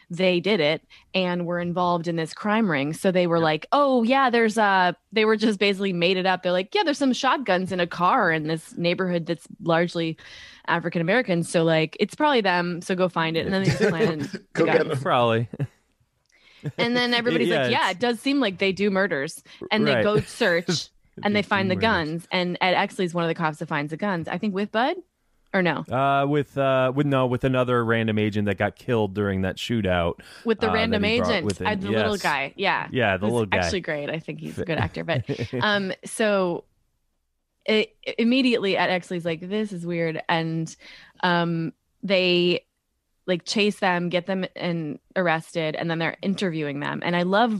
they 0.09 0.39
did 0.39 0.61
it 0.61 0.81
and 1.13 1.45
were 1.45 1.59
involved 1.59 2.07
in 2.07 2.15
this 2.15 2.33
crime 2.33 2.71
ring 2.71 2.93
so 2.93 3.11
they 3.11 3.27
were 3.27 3.39
like 3.39 3.65
oh 3.73 4.03
yeah 4.03 4.29
there's 4.29 4.57
uh 4.57 4.93
they 5.11 5.25
were 5.25 5.35
just 5.35 5.59
basically 5.59 5.91
made 5.91 6.15
it 6.15 6.25
up 6.25 6.43
they're 6.43 6.53
like 6.53 6.73
yeah 6.73 6.83
there's 6.83 6.97
some 6.97 7.11
shotguns 7.11 7.73
in 7.73 7.81
a 7.81 7.87
car 7.87 8.31
in 8.31 8.47
this 8.47 8.77
neighborhood 8.77 9.25
that's 9.25 9.45
largely 9.63 10.15
african 10.67 11.01
american 11.01 11.43
so 11.43 11.63
like 11.65 11.97
it's 11.99 12.15
probably 12.15 12.39
them 12.39 12.81
so 12.81 12.95
go 12.95 13.09
find 13.09 13.35
it 13.35 13.45
and 13.45 13.53
then 13.53 13.63
they 13.63 13.69
just 13.69 13.81
plan 13.89 14.19
Go 14.53 14.65
the 14.65 14.71
get 14.71 14.87
guns. 14.87 15.01
Probably. 15.03 15.49
And 16.77 16.95
then 16.95 17.13
everybody's 17.15 17.47
Yeah, 17.49 17.61
like, 17.63 17.71
yeah, 17.71 17.89
it 17.91 17.99
does 17.99 18.19
seem 18.19 18.39
like 18.39 18.57
they 18.57 18.71
do 18.71 18.89
murders. 18.89 19.43
And 19.71 19.85
Right. 19.85 19.97
they 19.97 20.03
go 20.03 20.19
search 20.21 20.89
and 21.23 21.35
they 21.35 21.41
find 21.41 21.69
the 21.71 21.75
murders. 21.75 21.81
guns. 21.89 22.27
And 22.31 22.57
Ed 22.61 22.73
Exley's 22.75 23.13
one 23.13 23.23
of 23.23 23.27
the 23.29 23.35
cops 23.35 23.57
that 23.59 23.67
finds 23.67 23.91
the 23.91 23.97
guns. 23.97 24.27
I 24.27 24.37
think 24.37 24.53
with 24.53 24.71
Bud 24.71 24.97
or 25.53 25.61
no, 25.63 25.85
Uh, 25.89 26.25
with 26.27 26.57
uh, 26.57 26.91
with 26.93 27.05
no, 27.07 27.25
with 27.25 27.43
another 27.45 27.83
random 27.83 28.19
agent 28.19 28.45
that 28.47 28.57
got 28.57 28.75
killed 28.75 29.13
during 29.13 29.41
that 29.43 29.55
shootout. 29.55 30.15
with 30.43 30.59
the 30.59 30.69
uh, 30.69 30.73
random 30.73 31.01
that 31.01 31.07
he 31.07 31.17
brought 31.19 31.31
agent, 31.31 31.61
uh, 31.61 31.75
the 31.75 31.89
little 31.89 32.17
guy. 32.17 32.53
Yeah. 32.57 32.87
Yeah, 32.91 33.15
the 33.17 33.25
little 33.27 33.45
guy. 33.45 33.57
Actually 33.59 33.81
great. 33.81 34.09
I 34.09 34.19
think 34.19 34.39
he's 34.41 34.59
a 34.59 34.65
good 34.65 34.77
actor. 34.85 35.03
But 35.05 35.23
um, 35.61 35.93
so 36.05 36.65
it, 37.65 37.95
immediately 38.17 38.77
Ed 38.77 38.89
Exley's 38.89 39.25
like, 39.25 39.39
this 39.47 39.71
is 39.71 39.85
weird. 39.85 40.21
And 40.29 40.73
um, 41.23 41.73
they 42.03 42.65
like 43.27 43.45
chase 43.45 43.79
them, 43.79 44.09
get 44.09 44.25
them 44.25 44.45
and 44.55 44.99
arrested, 45.15 45.75
and 45.75 45.91
then 45.91 45.99
they're 45.99 46.17
interviewing 46.21 46.79
them. 46.79 47.01
And 47.05 47.15
I 47.15 47.23
love, 47.23 47.51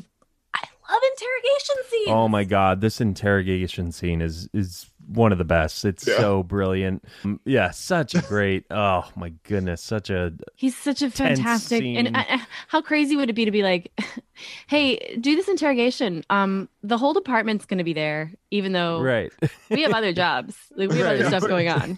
I 0.54 0.60
love 0.90 1.02
interrogation 1.14 1.76
scenes. 1.90 2.08
Oh 2.10 2.28
my 2.28 2.44
god, 2.46 2.82
this 2.82 3.00
interrogation 3.02 3.92
scene 3.92 4.22
is 4.22 4.50
is 4.54 4.90
one 5.08 5.32
of 5.32 5.38
the 5.38 5.46
best. 5.46 5.86
It's 5.86 6.06
Yeah. 6.08 6.18
so 6.18 6.44
brilliant. 6.44 7.04
Um, 7.24 7.40
Yeah, 7.46 7.72
such 7.72 8.16
a 8.16 8.22
great. 8.22 8.66
oh 8.72 9.10
my 9.16 9.30
goodness, 9.44 9.82
such 9.82 10.10
a 10.10 10.34
He's 10.56 10.76
such 10.76 11.02
a 11.02 11.10
fantastic. 11.12 11.80
scene. 11.80 11.98
And 12.08 12.16
uh, 12.16 12.24
uh, 12.30 12.38
how 12.70 12.82
crazy 12.82 13.16
would 13.16 13.30
it 13.30 13.34
be 13.34 13.46
to 13.46 13.52
be 13.52 13.64
like, 13.64 13.92
Hey, 14.68 15.18
do 15.20 15.36
this 15.36 15.48
interrogation. 15.48 16.24
Um, 16.30 16.68
the 16.88 16.98
whole 16.98 17.14
department's 17.14 17.66
going 17.66 17.78
to 17.80 17.84
be 17.84 17.94
there, 17.94 18.32
even 18.50 18.72
though 18.72 19.02
Right. 19.02 19.32
we 19.70 19.82
have 19.82 19.94
other 19.94 20.14
jobs. 20.14 20.56
Like, 20.76 20.90
we 20.90 20.98
have 20.98 21.06
Right. 21.06 21.20
other 21.20 21.28
stuff 21.28 21.48
going 21.48 21.68
on. 21.70 21.98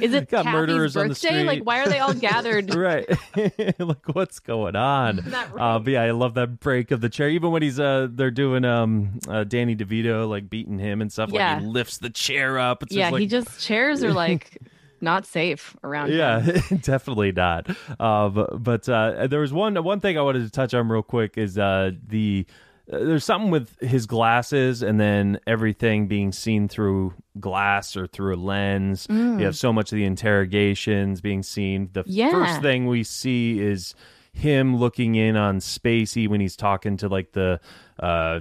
Is 0.00 0.14
it 0.14 0.28
Got 0.30 0.44
Kathy's 0.44 0.52
murderers 0.52 0.96
on 0.96 1.08
the 1.08 1.14
birthday? 1.14 1.42
Like, 1.44 1.62
why 1.62 1.80
are 1.80 1.88
they 1.88 1.98
all 1.98 2.14
gathered? 2.14 2.74
right. 2.76 3.08
like 3.78 4.08
what's 4.14 4.38
going 4.38 4.76
on? 4.76 5.18
Isn't 5.18 5.34
Uh, 5.34 5.46
right? 5.52 5.78
but 5.78 5.90
yeah, 5.90 6.02
I 6.02 6.12
love 6.12 6.34
that 6.34 6.60
break 6.60 6.90
of 6.92 7.00
the 7.00 7.08
chair. 7.08 7.28
Even 7.28 7.50
when 7.50 7.62
he's 7.62 7.80
uh 7.80 8.08
they're 8.10 8.30
doing 8.30 8.64
um 8.64 9.18
uh, 9.28 9.44
Danny 9.44 9.74
DeVito 9.74 10.28
like 10.28 10.48
beating 10.48 10.78
him 10.78 11.00
and 11.02 11.10
stuff. 11.12 11.30
Yeah. 11.32 11.54
Like 11.54 11.62
he 11.62 11.66
lifts 11.66 11.98
the 11.98 12.10
chair 12.10 12.58
up. 12.58 12.82
It's 12.84 12.92
yeah, 12.94 13.06
just 13.06 13.12
like, 13.12 13.20
he 13.20 13.26
just 13.26 13.60
chairs 13.60 14.04
are 14.04 14.12
like 14.12 14.58
not 15.00 15.26
safe 15.26 15.76
around. 15.84 16.12
Yeah, 16.12 16.40
definitely 16.82 17.32
not. 17.32 17.68
Uh, 18.00 18.28
but 18.28 18.62
but 18.62 18.88
uh, 18.88 19.26
there 19.26 19.40
was 19.40 19.52
one 19.52 19.74
one 19.82 20.00
thing 20.00 20.16
I 20.16 20.22
wanted 20.22 20.44
to 20.44 20.50
touch 20.50 20.72
on 20.72 20.88
real 20.88 21.02
quick 21.02 21.36
is 21.36 21.58
uh, 21.58 21.90
the 22.06 22.46
there's 22.86 23.24
something 23.24 23.50
with 23.50 23.78
his 23.80 24.06
glasses 24.06 24.82
and 24.82 25.00
then 25.00 25.38
everything 25.46 26.06
being 26.06 26.32
seen 26.32 26.68
through 26.68 27.14
glass 27.40 27.96
or 27.96 28.06
through 28.06 28.34
a 28.34 28.36
lens. 28.36 29.06
You 29.08 29.38
have 29.44 29.56
so 29.56 29.72
much 29.72 29.90
of 29.92 29.96
the 29.96 30.04
interrogations 30.04 31.20
being 31.20 31.42
seen. 31.42 31.88
The 31.92 32.04
Yeah. 32.06 32.30
first 32.30 32.60
thing 32.62 32.86
we 32.86 33.02
see 33.02 33.58
is 33.60 33.94
him 34.32 34.76
looking 34.76 35.14
in 35.14 35.36
on 35.36 35.58
Spacey 35.60 36.28
when 36.28 36.40
he's 36.40 36.56
talking 36.56 36.96
to 36.98 37.08
like 37.08 37.32
the 37.32 37.60
uh 38.00 38.40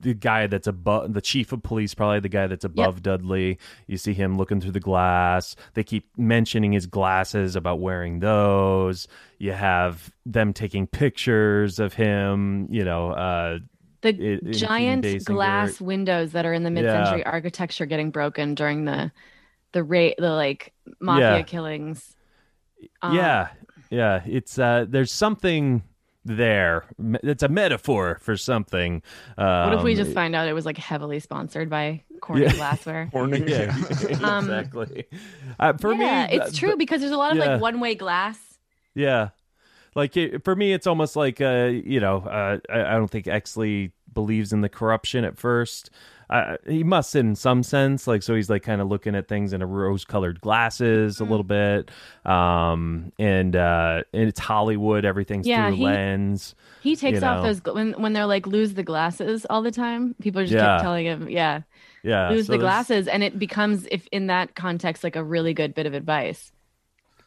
the 0.00 0.14
guy 0.14 0.46
that's 0.46 0.66
above 0.66 1.12
the 1.14 1.20
chief 1.20 1.52
of 1.52 1.62
police, 1.62 1.94
probably 1.94 2.20
the 2.20 2.28
guy 2.28 2.46
that's 2.46 2.64
above 2.64 3.02
Dudley. 3.02 3.58
You 3.86 3.96
see 3.96 4.12
him 4.12 4.36
looking 4.36 4.60
through 4.60 4.72
the 4.72 4.80
glass. 4.80 5.56
They 5.74 5.82
keep 5.84 6.08
mentioning 6.16 6.72
his 6.72 6.86
glasses 6.86 7.56
about 7.56 7.80
wearing 7.80 8.20
those. 8.20 9.08
You 9.38 9.52
have 9.52 10.10
them 10.24 10.52
taking 10.52 10.86
pictures 10.86 11.78
of 11.78 11.94
him, 11.94 12.68
you 12.70 12.84
know, 12.84 13.10
uh, 13.12 13.58
The 14.02 14.08
it- 14.34 14.50
giant 14.52 15.24
glass 15.24 15.80
windows 15.80 16.32
that 16.32 16.44
are 16.46 16.52
in 16.52 16.62
the 16.62 16.70
mid-century 16.70 17.20
Yeah. 17.20 17.30
architecture 17.30 17.86
getting 17.86 18.10
broken 18.10 18.54
during 18.54 18.84
the 18.84 19.10
the 19.72 19.82
rate 19.84 20.14
the 20.18 20.30
like 20.30 20.72
mafia 21.00 21.38
Yeah. 21.38 21.42
killings. 21.42 22.16
Um, 23.02 23.14
yeah, 23.16 23.48
yeah. 23.90 24.22
It's 24.26 24.58
uh, 24.58 24.86
there's 24.88 25.12
something 25.12 25.82
there. 26.26 26.84
It's 27.22 27.42
a 27.42 27.48
metaphor 27.48 28.18
for 28.20 28.36
something. 28.36 29.02
Um, 29.38 29.70
What 29.70 29.78
if 29.78 29.82
we 29.84 29.94
just 29.94 30.12
find 30.12 30.34
out 30.34 30.48
it 30.48 30.52
was 30.52 30.66
like 30.66 30.78
heavily 30.78 31.20
sponsored 31.20 31.70
by 31.70 32.02
Corning 32.20 32.48
Yeah. 32.48 32.54
Glassware? 32.54 33.10
Warning. 33.12 33.48
Yeah, 33.48 33.74
Um, 34.22 34.44
exactly. 34.50 35.04
Uh, 35.58 35.72
for 35.74 35.92
yeah, 35.94 36.26
me, 36.26 36.36
it's 36.36 36.50
th- 36.50 36.58
true 36.58 36.76
because 36.76 37.00
there's 37.00 37.12
a 37.12 37.16
lot 37.16 37.32
of 37.32 37.38
yeah. 37.38 37.52
like 37.52 37.60
one-way 37.60 37.94
glass. 37.94 38.38
Yeah. 38.94 39.30
Like 39.94 40.16
it, 40.16 40.44
for 40.44 40.54
me, 40.54 40.72
it's 40.72 40.86
almost 40.86 41.16
like 41.16 41.40
uh, 41.40 41.70
you 41.72 42.00
know, 42.00 42.18
uh, 42.18 42.58
I, 42.68 42.80
I 42.80 42.92
don't 42.92 43.08
think 43.10 43.26
Exley 43.26 43.92
believes 44.12 44.52
in 44.52 44.60
the 44.60 44.68
corruption 44.68 45.24
at 45.24 45.38
first. 45.38 45.90
Uh, 46.28 46.56
he 46.66 46.82
must 46.82 47.14
in 47.14 47.36
some 47.36 47.62
sense, 47.62 48.06
like 48.08 48.22
so 48.22 48.34
he's 48.34 48.50
like 48.50 48.62
kind 48.64 48.80
of 48.80 48.88
looking 48.88 49.14
at 49.14 49.28
things 49.28 49.52
in 49.52 49.62
a 49.62 49.66
rose-colored 49.66 50.40
glasses 50.40 51.20
a 51.20 51.22
Mm-hmm. 51.22 51.30
little 51.30 51.44
bit, 51.44 51.90
um, 52.24 53.12
and 53.18 53.54
uh, 53.54 54.02
and 54.12 54.28
it's 54.28 54.40
Hollywood, 54.40 55.04
everything's 55.04 55.46
Yeah, 55.46 55.68
through 55.68 55.76
he- 55.76 55.84
lens. 55.84 56.54
He 56.82 56.96
takes 56.96 57.20
You 57.20 57.26
off 57.26 57.42
know. 57.44 57.52
those 57.52 57.74
when 57.74 57.92
when 58.02 58.12
they're 58.12 58.26
like 58.26 58.46
lose 58.46 58.74
the 58.74 58.82
glasses 58.82 59.46
all 59.48 59.62
the 59.62 59.70
time. 59.70 60.14
People 60.20 60.42
just 60.42 60.52
Yeah. 60.54 60.78
keep 60.78 60.82
telling 60.82 61.06
him, 61.06 61.28
yeah, 61.28 61.60
Yeah, 62.02 62.30
lose 62.30 62.46
so 62.46 62.52
the 62.54 62.58
there's- 62.58 62.62
glasses, 62.86 63.06
and 63.08 63.22
it 63.22 63.38
becomes 63.38 63.86
if 63.92 64.08
in 64.10 64.26
that 64.26 64.54
context 64.56 65.04
like 65.04 65.14
a 65.16 65.22
really 65.22 65.54
good 65.54 65.74
bit 65.74 65.86
of 65.86 65.94
advice. 65.94 66.50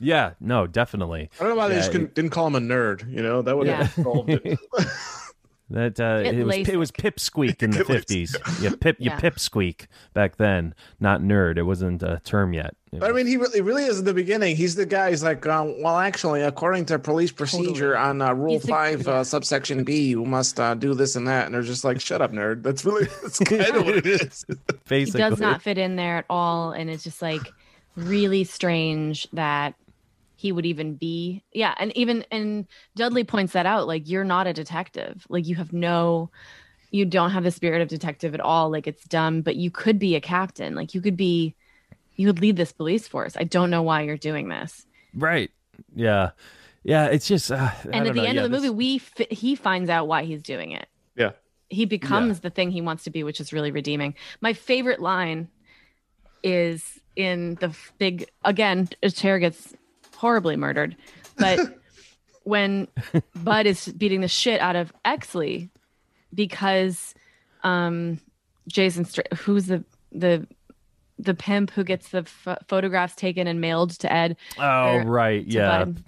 Yeah, 0.02 0.32
no, 0.40 0.66
definitely. 0.68 1.30
I 1.40 1.44
don't 1.44 1.50
know 1.50 1.56
why 1.58 1.68
they 1.70 1.76
just 1.76 1.92
couldn't, 1.92 2.16
didn't 2.16 2.32
call 2.32 2.48
him 2.48 2.56
a 2.56 2.60
nerd. 2.62 3.10
You 3.10 3.22
know 3.22 3.42
that 3.42 3.58
would 3.58 3.68
have 3.68 3.94
Yeah. 3.98 4.04
solved 4.04 4.30
it. 4.30 4.60
That 5.72 6.00
uh, 6.00 6.24
Get 6.24 6.34
it 6.36 6.44
was 6.46 6.56
it 6.68 6.78
was 6.78 6.92
LASIK. 6.92 7.14
pipsqueak 7.14 7.62
in 7.64 7.70
the 7.72 7.86
fifties. 7.94 8.36
Yeah, 8.60 8.72
pip 8.80 8.98
you 9.00 9.12
Yeah. 9.12 9.20
pipsqueak 9.20 9.86
back 10.16 10.38
then, 10.38 10.74
not 11.00 11.22
nerd. 11.22 11.58
It 11.58 11.64
wasn't 11.64 12.02
a 12.02 12.20
term 12.24 12.54
yet. 12.54 12.76
It 12.92 13.00
But 13.00 13.12
I 13.12 13.14
mean, 13.14 13.28
he 13.28 13.38
really, 13.38 13.62
really 13.62 13.84
is 13.84 14.00
in 14.00 14.06
the 14.06 14.14
beginning. 14.16 14.56
He's 14.56 14.74
the 14.74 14.88
guy. 14.88 15.12
He's 15.12 15.22
like, 15.24 15.46
uh, 15.46 15.68
well, 15.78 15.98
actually, 16.00 16.42
according 16.42 16.86
to 16.86 16.98
police 16.98 17.32
procedure 17.32 17.96
on 17.96 18.20
uh, 18.20 18.34
Rule 18.34 18.54
He's 18.54 18.64
the- 18.64 18.68
Five, 18.68 19.06
yeah. 19.06 19.14
uh, 19.14 19.24
subsection 19.24 19.84
B, 19.84 20.08
you 20.08 20.26
must 20.26 20.60
uh, 20.60 20.74
do 20.74 20.96
this 20.96 21.16
and 21.16 21.28
that. 21.28 21.46
And 21.46 21.54
they're 21.54 21.62
just 21.62 21.84
like, 21.84 22.02
shut 22.02 22.20
up, 22.20 22.32
nerd. 22.32 22.64
That's 22.64 22.84
really 22.84 23.06
that's 23.22 23.38
kind 23.38 23.62
of 23.76 23.86
what 23.86 23.96
it 23.98 24.08
is. 24.08 24.44
He 24.48 24.56
basically, 24.88 25.20
does 25.22 25.40
not 25.40 25.62
fit 25.62 25.78
in 25.78 25.98
there 25.98 26.18
at 26.18 26.26
all, 26.32 26.72
and 26.72 26.90
it's 26.90 27.04
just 27.04 27.22
like 27.22 27.42
really 27.96 28.44
strange 28.44 29.28
that 29.34 29.76
he 30.40 30.52
would 30.54 30.66
even 30.66 30.96
be 30.96 31.44
yeah 31.54 31.74
and 31.78 31.96
even 31.98 32.24
and 32.32 32.66
dudley 32.96 33.24
points 33.26 33.52
that 33.54 33.66
out 33.66 33.88
like 33.88 34.08
you're 34.08 34.24
not 34.24 34.48
a 34.48 34.54
detective 34.54 35.26
like 35.30 35.46
you 35.46 35.56
have 35.56 35.74
no 35.74 36.30
you 36.92 37.06
don't 37.06 37.32
have 37.32 37.44
the 37.44 37.52
spirit 37.52 37.82
of 37.82 37.88
detective 37.90 38.34
at 38.34 38.40
all 38.40 38.70
like 38.72 38.88
it's 38.88 39.04
dumb 39.04 39.42
but 39.42 39.56
you 39.58 39.70
could 39.70 40.00
be 40.00 40.16
a 40.16 40.22
captain 40.22 40.76
like 40.76 40.94
you 40.94 41.02
could 41.02 41.18
be 41.18 41.54
you 42.16 42.26
would 42.28 42.40
lead 42.40 42.56
this 42.56 42.72
police 42.72 43.08
force 43.08 43.36
i 43.38 43.44
don't 43.44 43.70
know 43.70 43.82
why 43.84 44.02
you're 44.02 44.18
doing 44.18 44.48
this 44.50 44.86
Right. 45.14 45.50
Yeah. 45.96 46.32
Yeah. 46.84 47.06
It's 47.08 47.28
just. 47.28 47.52
Uh, 47.52 47.56
I 47.56 47.74
and 47.86 47.92
don't 47.92 48.08
at 48.08 48.14
the 48.14 48.22
know. 48.22 48.28
end 48.28 48.36
Yeah, 48.36 48.44
of 48.46 48.52
the 48.52 48.58
this- 48.58 48.64
movie 48.68 48.76
we 48.78 48.98
fi- 49.00 49.28
he 49.32 49.56
finds 49.56 49.90
out 49.90 50.08
why 50.08 50.24
he's 50.24 50.44
doing 50.44 50.72
it 50.72 50.88
Yeah. 51.18 51.32
he 51.70 51.86
becomes 51.86 52.42
the 52.42 52.50
thing 52.52 52.70
he 52.72 52.82
wants 52.82 53.04
to 53.06 53.10
be 53.10 53.24
which 53.24 53.40
is 53.42 53.52
really 53.52 53.72
redeeming 53.72 54.14
my 54.40 54.54
favorite 54.54 55.00
line 55.02 55.48
is 56.44 57.00
in 57.16 57.56
the 57.56 57.68
f- 57.70 57.92
big 57.98 58.26
again 58.46 58.88
a 59.04 59.10
chair 59.10 59.40
gets 59.40 59.74
horribly 60.20 60.56
murdered 60.56 60.96
but 61.38 61.60
when 62.44 62.88
bud 63.36 63.66
is 63.66 63.88
beating 63.90 64.22
the 64.22 64.28
shit 64.28 64.60
out 64.60 64.76
of 64.76 64.92
exley 65.06 65.70
because 66.34 67.14
um 67.64 68.20
jason 68.68 69.06
Str- 69.06 69.22
who's 69.38 69.68
the 69.68 69.84
the 70.12 70.46
the 71.18 71.34
pimp 71.34 71.72
who 71.72 71.84
gets 71.84 72.10
the 72.10 72.24
ph 72.24 72.58
photographs 72.68 73.16
taken 73.16 73.48
and 73.48 73.60
mailed 73.62 73.92
to 74.00 74.12
ed 74.12 74.36
Oh 74.58 74.96
or 74.98 75.04
right. 75.06 75.46
Yeah. 75.46 75.86
Bud. 75.86 76.04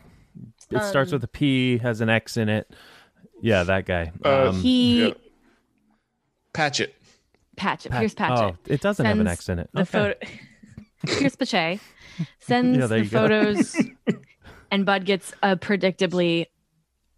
It 0.72 0.84
starts 0.84 1.12
Um, 1.12 1.16
with 1.18 1.24
a 1.26 1.28
P, 1.28 1.78
has 1.80 2.00
an 2.00 2.08
X 2.10 2.38
in 2.38 2.48
it. 2.48 2.70
Yeah, 3.42 3.64
that 3.64 3.86
guy. 3.86 4.14
Uh, 4.24 4.50
Um, 4.50 4.56
he 4.62 5.08
yeah. 5.10 5.14
Patchett. 6.54 6.96
patchett 7.58 7.92
Pat- 7.92 8.00
pierce 8.02 8.14
patchett 8.14 8.56
Oh, 8.56 8.58
it 8.68 8.80
doesn't 8.82 9.06
have 9.06 9.20
an 9.20 9.28
X 9.28 9.50
in 9.50 9.60
it. 9.60 9.70
the 9.74 9.82
Okay. 9.82 9.92
photo 9.92 10.14
Pierce 11.20 11.36
Patchett 11.36 11.80
sends 12.40 12.78
Yeah, 12.80 12.88
there 12.88 13.02
the 13.02 13.08
photos 13.10 13.76
and 14.72 14.86
Bud 14.86 15.06
gets 15.06 15.34
uh, 15.44 15.56
predictably 15.56 16.48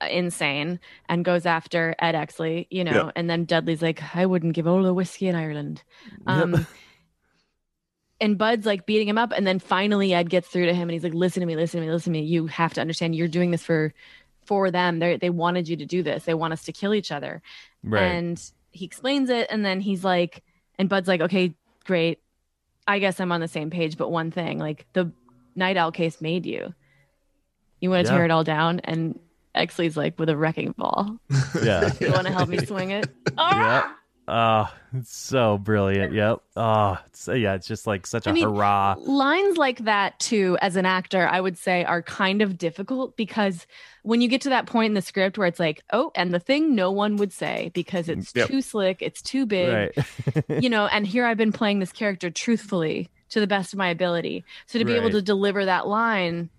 insane 0.10 0.80
and 1.08 1.24
goes 1.24 1.46
after 1.46 1.96
Ed 2.00 2.14
Exley, 2.16 2.68
you 2.70 2.84
know, 2.84 2.92
Yeah. 3.06 3.12
and 3.16 3.30
then 3.30 3.46
Dudley's 3.46 3.82
like, 3.82 4.16
I 4.16 4.26
wouldn't 4.26 4.54
give 4.54 4.68
all 4.68 4.84
the 4.84 4.94
whiskey 4.94 5.28
in 5.28 5.36
Ireland. 5.36 5.82
Um, 6.28 6.68
and 8.20 8.38
Bud's 8.38 8.66
like 8.66 8.86
beating 8.86 9.08
him 9.08 9.18
up, 9.18 9.32
and 9.36 9.46
then 9.46 9.60
finally 9.60 10.14
Ed 10.14 10.30
gets 10.30 10.48
through 10.48 10.66
to 10.68 10.74
him, 10.74 10.84
and 10.84 10.92
he's 10.92 11.04
like, 11.04 11.14
"Listen 11.14 11.42
to 11.42 11.46
me, 11.48 11.56
listen 11.56 11.80
to 11.82 11.86
me, 11.86 11.92
listen 11.92 12.14
to 12.14 12.20
me. 12.20 12.26
You 12.26 12.48
have 12.48 12.74
to 12.76 12.82
understand. 12.82 13.16
You're 13.16 13.28
doing 13.28 13.52
this 13.52 13.64
for, 13.64 13.94
for 14.46 14.72
them. 14.72 15.00
They 15.00 15.18
they 15.18 15.30
wanted 15.30 15.68
you 15.68 15.76
to 15.78 15.86
do 15.86 16.04
this. 16.04 16.24
They 16.24 16.34
want 16.34 16.54
us 16.54 16.64
to 16.66 16.72
kill 16.72 16.94
each 16.94 17.12
other." 17.12 17.42
Right. 17.84 18.04
And 18.04 18.42
he 18.72 18.86
explains 18.86 19.30
it, 19.30 19.48
and 19.50 19.66
then 19.66 19.82
he's 19.82 20.04
like, 20.04 20.44
and 20.80 20.88
Bud's 20.88 21.08
like, 21.08 21.22
okay, 21.22 21.54
great. 21.86 22.20
I 22.88 23.00
guess 23.00 23.20
I'm 23.20 23.32
on 23.32 23.42
the 23.42 23.48
same 23.48 23.70
page, 23.70 23.98
but 23.98 24.10
one 24.10 24.32
thing, 24.32 24.58
like 24.58 24.86
the 24.94 25.12
Night 25.56 25.78
Owl 25.78 25.92
case 25.92 26.22
made 26.22 26.46
you. 26.46 26.74
You 27.84 27.90
want 27.90 28.06
to 28.08 28.12
Yeah. 28.14 28.18
tear 28.18 28.26
it 28.26 28.32
all 28.32 28.46
down, 28.46 28.80
and 28.86 29.20
Exley's 29.54 29.98
like 29.98 30.18
with 30.18 30.30
a 30.30 30.38
wrecking 30.38 30.74
ball. 30.78 31.18
yeah. 31.62 31.92
You 32.00 32.12
want 32.14 32.28
to 32.28 32.32
help 32.34 32.48
me 32.48 32.66
swing 32.66 32.92
it? 32.92 33.10
Yep. 33.26 33.38
Ah! 33.38 33.96
Oh, 34.26 34.74
it's 35.00 35.14
so 35.14 35.58
brilliant. 35.58 36.14
Yep. 36.14 36.40
Oh, 36.56 36.98
it's, 37.08 37.28
yeah, 37.28 37.56
it's 37.56 37.68
just 37.68 37.86
like 37.86 38.08
such 38.08 38.26
a 38.26 38.30
I 38.30 38.34
mean, 38.34 38.48
hurrah. 38.48 38.96
Lines 39.00 39.58
like 39.58 39.80
that 39.80 40.18
too, 40.20 40.58
as 40.62 40.78
an 40.78 40.86
actor, 40.86 41.28
I 41.28 41.42
would 41.42 41.58
say 41.58 41.84
are 41.84 42.02
kind 42.02 42.42
of 42.42 42.58
difficult 42.58 43.18
because 43.18 43.68
when 44.04 44.22
you 44.22 44.30
get 44.30 44.40
to 44.44 44.50
that 44.50 44.66
point 44.66 44.92
in 44.92 44.94
the 44.94 45.02
script 45.02 45.38
where 45.38 45.48
it's 45.48 45.60
like, 45.60 45.82
oh, 45.92 46.12
and 46.16 46.34
the 46.34 46.40
thing 46.40 46.74
no 46.74 46.90
one 46.90 47.18
would 47.18 47.34
say 47.34 47.70
because 47.74 48.08
it's 48.08 48.32
Yep. 48.34 48.48
too 48.48 48.62
slick, 48.62 49.02
it's 49.02 49.22
too 49.22 49.46
big, 49.46 49.92
Right. 49.98 50.06
you 50.64 50.70
know, 50.70 50.86
and 50.86 51.06
here 51.06 51.26
I've 51.26 51.36
been 51.38 51.52
playing 51.52 51.80
this 51.80 51.92
character 51.92 52.30
truthfully 52.30 53.10
to 53.32 53.42
the 53.42 53.48
best 53.48 53.74
of 53.74 53.78
my 53.80 53.90
ability. 53.90 54.46
So 54.68 54.80
to 54.80 54.86
be 54.86 54.96
able 54.96 55.10
to 55.10 55.22
deliver 55.22 55.66
that 55.66 55.86
line, 55.86 56.50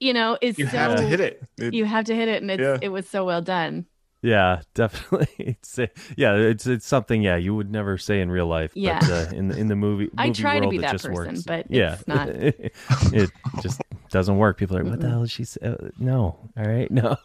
you 0.00 0.12
know, 0.12 0.36
is 0.40 0.58
You 0.58 0.66
so 0.66 0.76
have 0.78 0.96
to 0.96 1.02
hit 1.02 1.20
it. 1.20 1.42
It- 1.58 1.74
You 1.74 1.84
have 1.84 2.06
to 2.06 2.14
hit 2.14 2.28
it, 2.28 2.42
and 2.42 2.50
it's 2.50 2.60
Yeah. 2.60 2.78
it 2.82 2.88
was 2.88 3.08
so 3.08 3.24
well 3.24 3.42
done. 3.42 3.86
yeah, 4.22 4.60
definitely. 4.74 5.28
It's 5.38 5.78
uh, 5.78 5.86
yeah, 6.16 6.34
it's 6.34 6.66
it's 6.66 6.86
something 6.86 7.22
yeah 7.22 7.36
you 7.36 7.54
would 7.54 7.70
never 7.70 7.96
say 7.98 8.20
in 8.20 8.30
real 8.30 8.46
life. 8.46 8.72
Yeah. 8.74 8.98
But, 9.00 9.10
uh, 9.10 9.36
in 9.36 9.48
the 9.48 9.56
in 9.58 9.68
the 9.68 9.76
movie, 9.76 10.10
I 10.18 10.26
movie 10.26 10.42
try 10.42 10.60
to 10.60 10.68
be 10.68 10.76
it 10.76 10.82
that 10.82 10.92
just 10.92 11.04
person, 11.06 11.34
works. 11.34 11.42
but 11.42 11.70
yeah, 11.70 11.94
it's 11.94 12.08
not. 12.08 12.28
it 13.14 13.30
just 13.62 13.80
doesn't 14.10 14.36
work. 14.38 14.58
People 14.58 14.76
are 14.76 14.82
like, 14.82 14.90
"What 14.90 15.00
the 15.00 15.08
hell 15.08 15.22
is 15.22 15.30
she?" 15.30 15.44
Say? 15.44 15.60
Uh, 15.62 15.76
no, 15.98 16.36
all 16.56 16.64
right, 16.64 16.90
no. 17.02 17.16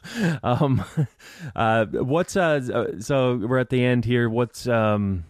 Um, 0.44 0.84
uh, 1.56 1.86
what's 1.88 2.36
uh? 2.38 2.62
uh, 2.74 3.00
So 3.00 3.38
we're 3.38 3.60
at 3.60 3.70
the 3.70 3.84
end 3.84 4.06
here. 4.06 4.30
What's 4.30 4.68
um? 4.68 5.26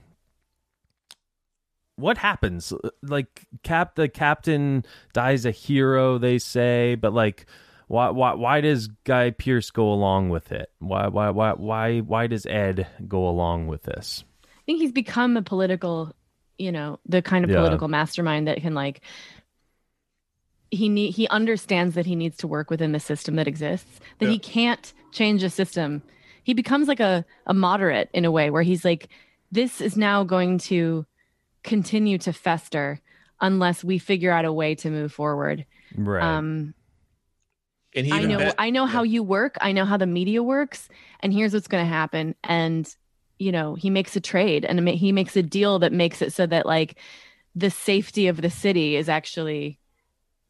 What 1.98 2.18
happens? 2.18 2.74
Uh, 2.74 2.90
like 3.02 3.46
cap, 3.64 3.96
the 3.96 4.10
captain 4.10 4.84
dies 5.14 5.46
a 5.46 5.52
hero. 5.52 6.18
They 6.18 6.38
say, 6.40 6.96
but 6.96 7.14
like, 7.14 7.46
why 7.88 8.10
why 8.10 8.34
why 8.34 8.62
does 8.62 8.88
Guy 9.06 9.32
Pearce 9.32 9.72
go 9.72 9.92
along 9.92 10.30
with 10.30 10.52
it? 10.52 10.72
Why 10.80 11.08
why 11.08 11.30
why 11.30 11.52
why 11.54 12.00
why 12.00 12.28
does 12.28 12.46
Ed 12.46 12.88
go 13.08 13.28
along 13.28 13.68
with 13.68 13.84
this? 13.84 14.24
I 14.44 14.62
think 14.66 14.80
he's 14.82 14.92
become 14.92 15.38
a 15.38 15.42
political, 15.42 16.14
you 16.58 16.72
know, 16.72 17.00
the 17.06 17.22
kind 17.22 17.46
of 17.46 17.52
Yeah. 17.52 17.58
political 17.58 17.88
mastermind 17.88 18.48
that 18.48 18.62
can 18.62 18.74
like 18.74 19.02
he 20.72 20.90
need 20.90 21.12
he 21.12 21.28
understands 21.30 21.96
that 21.96 22.06
he 22.06 22.16
needs 22.16 22.38
to 22.38 22.48
work 22.48 22.70
within 22.70 22.92
the 22.92 23.00
system 23.00 23.36
that 23.36 23.48
exists, 23.48 24.00
that 24.20 24.26
Yeah. 24.26 24.32
he 24.32 24.40
can't 24.40 24.92
change 25.12 25.44
a 25.44 25.50
system. 25.50 26.02
He 26.44 26.54
becomes 26.54 26.88
like 26.88 27.00
a 27.00 27.24
a 27.46 27.54
moderate 27.54 28.10
in 28.14 28.26
a 28.26 28.32
way 28.32 28.50
where 28.50 28.64
he's 28.64 28.84
like 28.84 29.10
this 29.52 29.80
is 29.80 29.96
now 29.96 30.24
going 30.24 30.58
to 30.58 31.06
continue 31.66 32.18
to 32.20 32.32
fester 32.32 33.02
unless 33.42 33.84
we 33.84 33.98
figure 33.98 34.32
out 34.32 34.46
a 34.46 34.54
way 34.54 34.76
to 34.76 34.90
move 34.90 35.12
forward. 35.12 35.66
Right. 35.98 36.24
Um 36.24 36.74
And 37.94 38.06
he 38.06 38.12
I 38.14 38.24
know 38.24 38.38
bet- 38.38 38.56
I 38.58 38.70
know 38.70 38.86
how 38.86 39.04
you 39.04 39.22
work. 39.24 39.58
I 39.60 39.72
know 39.74 39.86
how 39.86 39.98
the 39.98 40.06
media 40.08 40.42
works, 40.42 40.88
and 41.20 41.34
here's 41.34 41.54
what's 41.54 41.68
going 41.68 41.84
to 41.84 41.90
happen. 41.90 42.36
And 42.44 42.88
you 43.38 43.52
know, 43.52 43.76
he 43.76 43.90
makes 43.90 44.16
a 44.16 44.22
trade 44.22 44.64
and 44.64 44.88
he 44.88 45.12
makes 45.12 45.36
a 45.36 45.44
deal 45.44 45.80
that 45.80 45.92
makes 45.92 46.22
it 46.22 46.32
so 46.32 46.46
that 46.48 46.66
like 46.66 46.98
the 47.54 47.70
safety 47.70 48.28
of 48.28 48.42
the 48.42 48.50
city 48.50 48.96
is 48.96 49.10
actually 49.10 49.78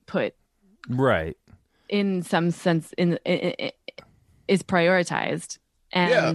put 0.05 0.35
right. 0.87 1.35
in 1.89 2.21
some 2.21 2.51
sense 2.51 2.93
in, 2.97 3.17
i 3.25 3.55
i 3.59 3.71
is 4.47 4.61
prioritized. 4.61 5.57
And 5.91 6.11
Yeah. 6.11 6.33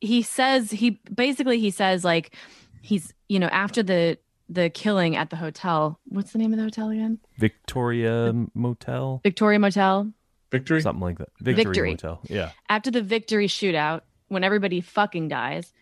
he 0.00 0.20
says 0.22 0.70
he 0.70 1.00
basically 1.14 1.58
he 1.60 1.70
says 1.70 2.04
like 2.04 2.34
he's 2.82 3.14
you 3.28 3.38
know 3.38 3.46
after 3.48 3.82
the 3.82 4.18
the 4.48 4.68
killing 4.68 5.16
at 5.16 5.30
the 5.30 5.36
hotel. 5.36 5.98
What's 6.08 6.32
the 6.32 6.38
name 6.38 6.52
of 6.52 6.58
the 6.58 6.64
hotel 6.64 6.90
again? 6.90 7.18
Victoria 7.38 8.34
Motel, 8.54 9.20
Victoria 9.22 9.58
Motel. 9.58 10.12
victory. 10.50 10.82
something 10.82 11.00
like 11.00 11.18
that. 11.18 11.28
Victory, 11.40 11.64
Victory. 11.64 11.90
Motel. 11.92 12.20
Yeah. 12.28 12.50
after 12.68 12.90
the 12.90 13.00
victory 13.02 13.46
shootout, 13.48 14.02
when 14.28 14.44
everybody 14.44 14.80
fucking 14.82 15.28
dies, 15.28 15.72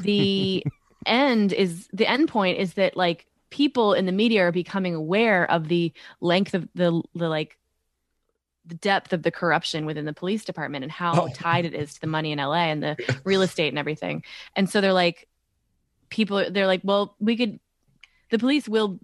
the 0.00 0.64
end 1.06 1.52
is 1.52 1.86
the 1.92 2.06
end 2.06 2.28
point 2.28 2.58
is 2.58 2.74
that 2.74 2.96
like 2.96 3.26
people 3.50 3.92
in 3.92 4.06
the 4.06 4.12
media 4.12 4.42
are 4.46 4.52
becoming 4.52 4.94
aware 4.94 5.48
of 5.50 5.68
the 5.68 5.92
length 6.20 6.54
of 6.54 6.66
the 6.74 7.02
the 7.14 7.28
like 7.28 7.58
the 8.66 8.74
depth 8.76 9.12
of 9.12 9.22
the 9.22 9.30
corruption 9.30 9.84
within 9.84 10.06
the 10.06 10.14
police 10.14 10.44
department 10.44 10.82
and 10.84 10.90
how 10.90 11.24
Oh. 11.24 11.28
tied 11.34 11.66
it 11.66 11.74
is 11.74 11.94
to 11.94 12.00
the 12.00 12.06
money 12.06 12.32
in 12.32 12.38
LA 12.38 12.70
and 12.72 12.82
the 12.82 12.96
real 13.24 13.42
estate 13.42 13.68
and 13.68 13.78
everything. 13.78 14.24
And 14.56 14.70
so 14.70 14.80
they're 14.80 14.94
like 14.94 15.28
people 16.10 16.50
they're 16.50 16.66
like, 16.66 16.82
well, 16.84 17.14
we 17.18 17.36
could 17.36 17.60
the 18.30 18.38
police 18.38 18.68
will 18.68 18.98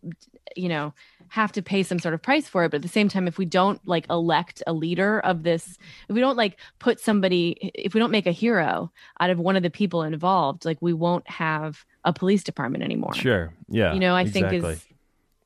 you 0.56 0.68
know 0.68 0.92
have 1.28 1.52
to 1.52 1.62
pay 1.62 1.84
some 1.84 2.00
sort 2.00 2.12
of 2.12 2.20
price 2.20 2.48
for 2.48 2.64
it 2.64 2.70
but 2.70 2.78
at 2.78 2.82
the 2.82 2.88
same 2.88 3.08
time 3.08 3.28
if 3.28 3.38
we 3.38 3.44
don't 3.44 3.80
like 3.86 4.04
elect 4.10 4.60
a 4.66 4.72
leader 4.72 5.20
of 5.20 5.44
this 5.44 5.78
if 6.08 6.14
we 6.14 6.20
don't 6.20 6.36
like 6.36 6.58
put 6.80 6.98
somebody 6.98 7.70
if 7.74 7.94
we 7.94 8.00
don't 8.00 8.10
make 8.10 8.26
a 8.26 8.32
hero 8.32 8.90
out 9.20 9.30
of 9.30 9.38
one 9.38 9.54
of 9.54 9.62
the 9.62 9.70
people 9.70 10.02
involved 10.02 10.64
like 10.64 10.78
we 10.80 10.92
won't 10.92 11.28
have 11.30 11.84
a 12.04 12.12
police 12.12 12.42
department 12.42 12.82
anymore 12.82 13.14
Sure. 13.14 13.54
Yeah. 13.68 13.92
you 13.92 14.00
know 14.00 14.16
i 14.16 14.22
exactly. 14.22 14.60
think 14.60 14.72
is 14.72 14.86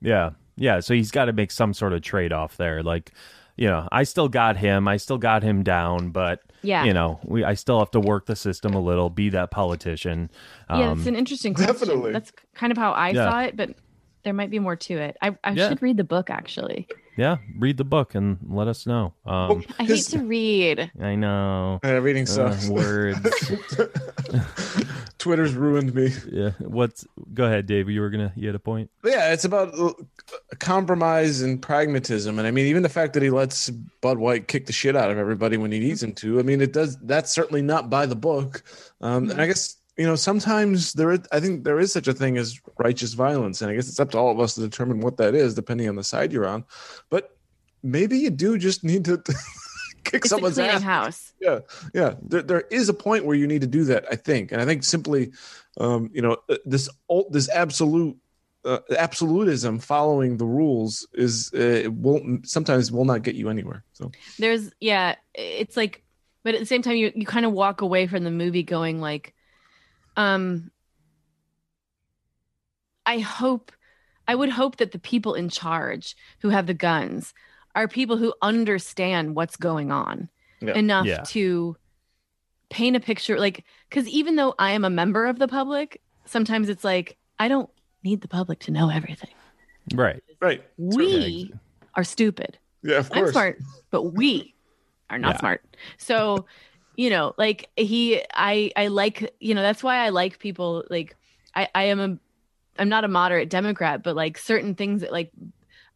Yeah. 0.04 0.30
Yeah. 0.56 0.80
So 0.80 0.94
he's 0.94 1.10
got 1.10 1.24
to 1.24 1.32
make 1.32 1.50
some 1.50 1.74
sort 1.74 1.92
of 1.92 2.02
trade 2.02 2.32
off 2.32 2.56
there. 2.56 2.82
Like, 2.82 3.12
you 3.56 3.68
know, 3.68 3.88
I 3.92 4.02
still 4.04 4.28
got 4.28 4.56
him. 4.56 4.88
I 4.88 4.96
still 4.96 5.18
got 5.18 5.42
him 5.42 5.62
down, 5.62 6.10
but 6.10 6.40
yeah 6.62 6.84
you 6.84 6.92
know, 6.94 7.20
we 7.24 7.44
I 7.44 7.54
still 7.54 7.78
have 7.78 7.90
to 7.92 8.00
work 8.00 8.26
the 8.26 8.36
system 8.36 8.74
a 8.74 8.80
little, 8.80 9.10
be 9.10 9.28
that 9.30 9.50
politician. 9.50 10.30
yeah 10.70 10.90
Um, 10.90 10.98
it's 10.98 11.06
an 11.06 11.14
interesting 11.16 11.54
question. 11.54 11.74
Definitely. 11.74 12.12
that's 12.12 12.32
kind 12.54 12.70
of 12.72 12.78
how 12.78 12.92
i 12.92 13.10
Yeah. 13.10 13.30
saw 13.30 13.40
it 13.42 13.56
but 13.56 13.70
there 14.24 14.32
might 14.32 14.50
be 14.50 14.58
more 14.58 14.76
to 14.76 14.94
it 14.96 15.16
i, 15.20 15.36
I 15.44 15.52
Yeah. 15.52 15.68
should 15.68 15.82
read 15.82 15.96
the 15.98 16.04
book 16.04 16.30
actually 16.30 16.88
yeah, 17.16 17.36
read 17.58 17.76
the 17.76 17.84
book 17.84 18.14
and 18.14 18.38
let 18.48 18.68
us 18.68 18.86
know. 18.86 19.14
Um, 19.24 19.64
i 19.78 19.84
hate 19.84 20.04
to 20.06 20.18
read 20.18 20.90
I 21.00 21.14
know. 21.14 21.80
Yeah, 21.84 21.92
reading 21.98 22.24
Uh, 22.24 22.26
sucks. 22.26 22.68
words. 22.68 23.18
Twitter's 25.18 25.54
ruined 25.54 25.94
me. 25.94 26.10
yeah. 26.30 26.50
What's? 26.58 27.06
Go 27.32 27.44
ahead, 27.46 27.66
Dave. 27.66 27.88
You 27.88 28.00
were 28.00 28.10
gonna. 28.10 28.32
You 28.36 28.48
had 28.48 28.54
a 28.54 28.58
point. 28.58 28.90
Yeah, 29.04 29.32
it's 29.32 29.44
about 29.44 29.72
uh, 29.78 29.92
compromise 30.58 31.40
and 31.40 31.60
pragmatism, 31.62 32.38
and 32.38 32.46
I 32.46 32.50
mean, 32.50 32.66
even 32.66 32.82
the 32.82 32.88
fact 32.88 33.14
that 33.14 33.22
he 33.22 33.30
lets 33.30 33.70
Bud 33.70 34.18
White 34.18 34.48
kick 34.48 34.66
the 34.66 34.72
shit 34.72 34.96
out 34.96 35.10
of 35.10 35.16
everybody 35.18 35.56
when 35.56 35.72
he 35.72 35.78
needs 35.80 36.02
him 36.02 36.12
to. 36.14 36.38
I 36.38 36.42
mean, 36.42 36.60
it 36.60 36.72
does. 36.72 36.98
That's 36.98 37.32
certainly 37.32 37.62
not 37.62 37.88
by 37.88 38.06
the 38.06 38.16
book. 38.16 38.62
Um, 39.00 39.30
and 39.30 39.40
I 39.40 39.46
guess 39.46 39.76
you 39.96 40.06
know 40.06 40.16
sometimes 40.16 40.92
there. 40.92 41.12
Is, 41.12 41.20
I 41.32 41.40
think 41.40 41.64
there 41.64 41.80
is 41.80 41.92
such 41.92 42.08
a 42.08 42.14
thing 42.14 42.36
as 42.36 42.60
righteous 42.78 43.14
violence, 43.14 43.62
and 43.62 43.70
I 43.70 43.74
guess 43.74 43.88
it's 43.88 44.00
up 44.00 44.10
to 44.12 44.18
all 44.18 44.30
of 44.30 44.40
us 44.40 44.54
to 44.54 44.60
determine 44.60 45.00
what 45.00 45.16
that 45.18 45.34
is, 45.34 45.54
depending 45.54 45.88
on 45.88 45.96
the 45.96 46.04
side 46.04 46.32
you're 46.32 46.46
on. 46.46 46.64
But 47.10 47.34
maybe 47.84 48.18
you 48.18 48.30
do 48.30 48.58
just 48.58 48.82
need 48.82 49.04
to 49.04 49.18
kick 50.04 50.22
it's 50.24 50.30
someone's 50.30 50.58
ass 50.58 50.82
house 50.82 51.32
yeah 51.40 51.60
yeah 51.92 52.14
there, 52.22 52.42
there 52.42 52.60
is 52.70 52.88
a 52.88 52.94
point 52.94 53.24
where 53.24 53.36
you 53.36 53.46
need 53.46 53.60
to 53.60 53.66
do 53.66 53.84
that 53.84 54.04
i 54.10 54.16
think 54.16 54.50
and 54.50 54.60
i 54.60 54.64
think 54.64 54.82
simply 54.82 55.30
um 55.78 56.10
you 56.12 56.22
know 56.22 56.36
uh, 56.48 56.56
this 56.64 56.88
this 57.30 57.48
absolute 57.50 58.16
uh, 58.64 58.78
absolutism 58.96 59.78
following 59.78 60.38
the 60.38 60.46
rules 60.46 61.06
is 61.12 61.50
uh, 61.54 61.58
it 61.58 61.92
won't 61.92 62.48
sometimes 62.48 62.90
will 62.90 63.04
not 63.04 63.22
get 63.22 63.34
you 63.34 63.50
anywhere 63.50 63.84
so 63.92 64.10
there's 64.38 64.70
yeah 64.80 65.14
it's 65.34 65.76
like 65.76 66.02
but 66.44 66.54
at 66.54 66.60
the 66.60 66.66
same 66.66 66.80
time 66.80 66.96
you 66.96 67.12
you 67.14 67.26
kind 67.26 67.44
of 67.44 67.52
walk 67.52 67.82
away 67.82 68.06
from 68.06 68.24
the 68.24 68.30
movie 68.30 68.62
going 68.62 69.02
like 69.02 69.33
um 70.16 70.70
i 73.06 73.18
hope 73.18 73.72
i 74.28 74.34
would 74.34 74.50
hope 74.50 74.76
that 74.76 74.92
the 74.92 74.98
people 74.98 75.34
in 75.34 75.48
charge 75.48 76.16
who 76.40 76.48
have 76.48 76.66
the 76.66 76.74
guns 76.74 77.34
are 77.74 77.88
people 77.88 78.16
who 78.16 78.32
understand 78.42 79.34
what's 79.34 79.56
going 79.56 79.90
on 79.90 80.28
Yeah. 80.60 80.74
enough 80.74 81.06
Yeah. 81.06 81.22
to 81.26 81.76
paint 82.70 82.96
a 82.96 83.00
picture 83.00 83.38
like 83.38 83.64
because 83.88 84.08
even 84.08 84.36
though 84.36 84.54
i 84.58 84.70
am 84.72 84.84
a 84.84 84.90
member 84.90 85.26
of 85.26 85.38
the 85.38 85.48
public 85.48 86.00
sometimes 86.26 86.68
it's 86.68 86.84
like 86.84 87.16
i 87.38 87.48
don't 87.48 87.70
need 88.02 88.20
the 88.20 88.28
public 88.28 88.58
to 88.60 88.70
know 88.70 88.90
everything 88.90 89.34
Right. 89.92 90.22
right 90.40 90.62
we 90.76 91.52
are 91.94 92.04
stupid 92.04 92.58
yeah 92.82 92.96
of 92.98 93.10
course 93.10 93.18
I'm 93.18 93.22
course 93.24 93.32
smart, 93.32 93.58
but 93.90 94.02
we 94.02 94.54
are 95.10 95.18
not 95.18 95.34
Yeah. 95.34 95.38
smart. 95.40 95.76
So, 95.98 96.46
you 96.96 97.10
know, 97.10 97.34
like 97.38 97.70
he, 97.76 98.22
I, 98.32 98.70
I 98.76 98.86
like, 98.88 99.34
you 99.40 99.54
know, 99.54 99.62
that's 99.62 99.82
why 99.82 99.98
I 99.98 100.10
like 100.10 100.38
people. 100.38 100.84
Like, 100.90 101.16
I, 101.54 101.68
I 101.74 101.84
am 101.84 102.00
a, 102.00 102.18
I'm 102.78 102.88
not 102.88 103.04
a 103.04 103.08
moderate 103.08 103.50
Democrat, 103.50 104.02
but 104.02 104.16
like 104.16 104.38
certain 104.38 104.74
things 104.74 105.02
that 105.02 105.12
like, 105.12 105.30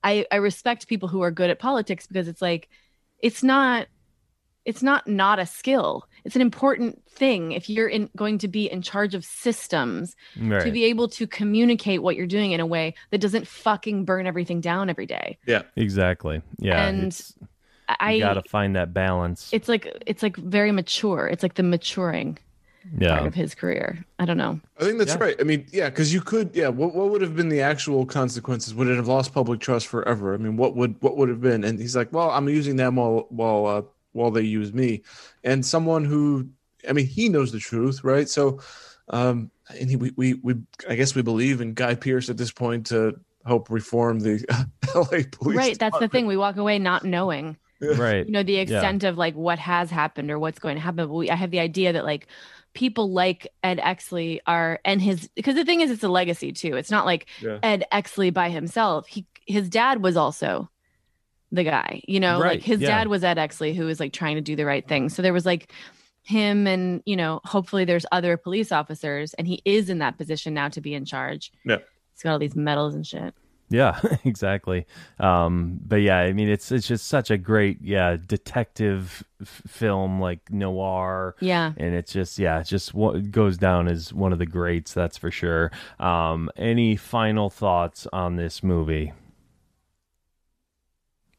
I, 0.05 0.27
I 0.31 0.37
respect 0.37 0.87
people 0.89 1.09
who 1.09 1.23
are 1.23 1.31
good 1.31 1.51
at 1.51 1.59
politics 1.59 2.07
because 2.07 2.29
it's 2.29 2.43
like, 2.43 2.69
it's 3.19 3.43
not, 3.43 3.89
it's 4.65 4.83
not 4.83 5.09
not 5.09 5.39
a 5.39 5.47
skill. 5.47 6.07
It's 6.25 6.37
an 6.37 6.43
important 6.43 7.03
thing 7.11 7.53
if 7.53 7.71
you're 7.71 7.89
in, 7.89 8.11
going 8.15 8.37
to 8.39 8.49
be 8.49 8.71
in 8.71 8.83
charge 8.83 9.15
of 9.15 9.25
systems 9.25 10.15
Right. 10.39 10.63
to 10.63 10.71
be 10.71 10.85
able 10.85 11.09
to 11.09 11.27
communicate 11.27 12.03
what 12.03 12.17
you're 12.17 12.27
doing 12.27 12.53
in 12.53 12.61
a 12.61 12.67
way 12.67 12.95
that 13.11 13.21
doesn't 13.21 13.47
fucking 13.47 14.05
burn 14.05 14.27
everything 14.27 14.61
down 14.61 14.91
every 14.91 15.07
day. 15.07 15.39
yeah 15.47 15.63
exactly. 15.75 16.43
Yeah. 16.59 16.87
And 16.87 17.05
it's, 17.05 17.35
I, 18.01 18.13
you 18.13 18.21
got 18.21 18.35
to 18.35 18.43
find 18.49 18.77
that 18.77 18.93
balance. 18.93 19.49
it's 19.53 19.69
like 19.69 19.87
it's 20.07 20.23
like 20.23 20.37
very 20.37 20.73
mature. 20.73 21.27
It's 21.27 21.43
like 21.43 21.55
the 21.55 21.63
maturing 21.63 22.39
part 23.01 23.27
of 23.27 23.35
his 23.35 23.55
career. 23.55 24.05
I 24.19 24.25
don't 24.25 24.37
know. 24.39 24.61
I 24.81 24.85
think 24.85 24.99
that's 24.99 25.13
Yeah. 25.15 25.19
right. 25.25 25.37
I 25.41 25.43
mean, 25.45 25.67
yeah, 25.73 25.91
because 25.91 26.13
you 26.13 26.21
could, 26.21 26.55
yeah. 26.55 26.69
What 26.69 26.95
what 26.95 27.11
would 27.11 27.21
have 27.23 27.35
been 27.37 27.49
the 27.49 27.61
actual 27.61 28.07
consequences? 28.07 28.75
Would 28.75 28.89
it 28.89 28.97
have 28.97 29.09
lost 29.09 29.33
public 29.33 29.61
trust 29.61 29.87
forever? 29.87 30.35
I 30.35 30.37
mean, 30.39 30.57
what 30.57 30.77
would 30.77 30.97
what 31.01 31.17
would 31.17 31.29
have 31.29 31.41
been? 31.41 31.65
And 31.65 31.79
he's 31.79 31.97
like, 31.97 32.13
well, 32.13 32.31
I'm 32.31 32.49
using 32.49 32.77
them 32.77 32.97
while 32.97 33.27
while 33.31 33.67
uh, 33.67 33.83
while 34.13 34.31
they 34.31 34.43
use 34.43 34.73
me, 34.73 35.03
and 35.45 35.65
someone 35.65 36.05
who, 36.05 36.49
I 36.89 36.93
mean, 36.93 37.07
he 37.07 37.29
knows 37.29 37.53
the 37.53 37.59
truth, 37.59 38.05
right? 38.05 38.29
So, 38.29 38.61
um, 39.11 39.51
and 39.79 39.91
he, 39.91 39.97
we 39.97 40.13
we 40.17 40.35
we 40.35 40.55
I 40.89 40.95
guess 40.95 41.15
we 41.15 41.23
believe 41.23 41.61
in 41.61 41.75
Guy 41.75 41.95
Pearce 41.95 42.29
at 42.31 42.37
this 42.37 42.51
point 42.53 42.87
to 42.87 43.19
help 43.47 43.71
reform 43.71 44.21
the 44.21 44.45
L.A. 44.95 45.25
police. 45.25 45.57
right. 45.57 45.79
That's 45.79 45.99
the 45.99 46.09
thing. 46.09 46.27
We 46.27 46.37
walk 46.37 46.57
away 46.57 46.79
not 46.79 47.05
knowing, 47.05 47.57
Right. 47.81 48.27
you 48.27 48.33
know, 48.33 48.43
the 48.43 48.57
extent 48.57 49.05
of 49.05 49.17
like 49.17 49.35
what 49.35 49.59
has 49.59 49.91
happened 49.91 50.31
or 50.31 50.39
what's 50.39 50.59
going 50.59 50.75
to 50.77 50.81
happen. 50.81 51.07
But 51.07 51.15
we, 51.15 51.31
I 51.31 51.37
have 51.37 51.51
the 51.51 51.61
idea 51.61 51.93
that 51.93 52.05
like 52.05 52.27
people 52.75 53.13
like 53.13 53.47
Ed 53.63 53.79
Exley 53.79 54.41
are, 54.47 54.81
and 54.85 55.01
his, 55.01 55.29
because 55.37 55.55
the 55.55 55.65
thing 55.65 55.81
is, 55.81 55.91
it's 55.91 56.03
a 56.03 56.09
legacy 56.09 56.53
too. 56.53 56.77
It's 56.77 56.91
not 56.91 57.07
like 57.07 57.27
Yeah. 57.41 57.59
Ed 57.63 57.85
Exley 57.93 58.33
by 58.33 58.51
himself. 58.51 59.07
He, 59.07 59.27
his 59.47 59.69
dad 59.69 60.03
was 60.03 60.17
also 60.17 60.69
the 61.51 61.65
guy, 61.65 62.03
you 62.07 62.21
know, 62.21 62.41
Right, 62.41 62.57
like 62.57 62.63
his 62.63 62.81
yeah. 62.81 62.89
dad 62.89 63.09
was 63.09 63.25
Ed 63.25 63.39
Exley 63.39 63.75
who 63.75 63.87
was 63.87 64.01
like 64.01 64.13
trying 64.13 64.35
to 64.37 64.43
do 64.43 64.55
the 64.57 64.67
right 64.67 64.87
thing. 64.87 65.09
So 65.09 65.23
there 65.23 65.33
was 65.33 65.47
like 65.47 65.73
him 66.23 66.67
and, 66.67 67.03
you 67.07 67.17
know, 67.17 67.41
hopefully 67.45 67.87
there's 67.87 68.05
other 68.13 68.37
police 68.37 68.71
officers 68.71 69.33
and 69.35 69.47
he 69.49 69.63
is 69.65 69.89
in 69.89 69.99
that 70.01 70.19
position 70.19 70.53
now 70.53 70.69
to 70.69 70.81
be 70.81 70.93
in 70.95 71.07
charge. 71.07 71.51
Yeah. 71.65 71.79
He's 72.13 72.23
got 72.23 72.33
all 72.33 72.39
these 72.39 72.55
medals 72.57 72.95
and 72.95 73.07
shit. 73.07 73.35
Yeah, 73.71 74.01
exactly. 74.25 74.87
Um, 75.21 75.79
but 75.87 75.97
yeah, 75.97 76.19
I 76.19 76.33
mean, 76.33 76.49
it's 76.49 76.73
it's 76.73 76.87
just 76.87 77.07
such 77.07 77.31
a 77.31 77.37
great, 77.37 77.79
yeah, 77.83 78.17
detective 78.17 79.23
f- 79.41 79.63
film 79.67 80.21
like 80.21 80.51
noir. 80.51 81.37
Yeah. 81.41 81.73
and 81.77 81.95
it's 81.95 82.13
just 82.13 82.39
yeah, 82.39 82.61
it's 82.61 82.71
just 82.71 82.95
what 82.95 83.31
goes 83.31 83.59
down 83.59 83.89
as 83.89 84.13
one 84.13 84.33
of 84.33 84.39
the 84.39 84.47
greats, 84.47 84.93
that's 84.95 85.19
for 85.19 85.31
sure. 85.31 85.71
Um, 86.01 86.51
any 86.57 86.97
final 86.97 87.51
thoughts 87.51 88.07
on 88.13 88.37
this 88.37 88.63
movie? 88.63 89.13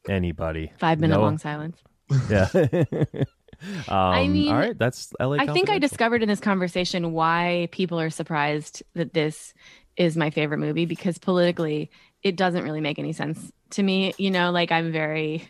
anybody. 0.08 0.72
Five 0.78 0.98
minute 0.98 1.16
No- 1.16 1.22
long 1.22 1.38
silence. 1.38 1.82
Yeah. 2.28 2.48
um, 3.88 4.32
mean, 4.32 4.50
all 4.50 4.58
right, 4.58 4.78
that's 4.78 5.12
LA. 5.20 5.36
I 5.38 5.46
think 5.52 5.68
I 5.70 5.78
discovered 5.78 6.22
in 6.22 6.28
this 6.28 6.40
conversation 6.40 7.12
why 7.12 7.68
people 7.72 8.00
are 8.00 8.10
surprised 8.10 8.82
that 8.94 9.12
this 9.12 9.52
is 9.96 10.16
my 10.16 10.30
favorite 10.30 10.58
movie 10.58 10.86
because 10.86 11.18
politically 11.18 11.90
it 12.22 12.36
doesn't 12.36 12.64
really 12.64 12.80
make 12.80 12.98
any 12.98 13.12
sense 13.12 13.50
to 13.70 13.82
me. 13.82 14.12
You 14.18 14.30
know, 14.30 14.50
like 14.50 14.70
I'm 14.72 14.92
very, 14.92 15.48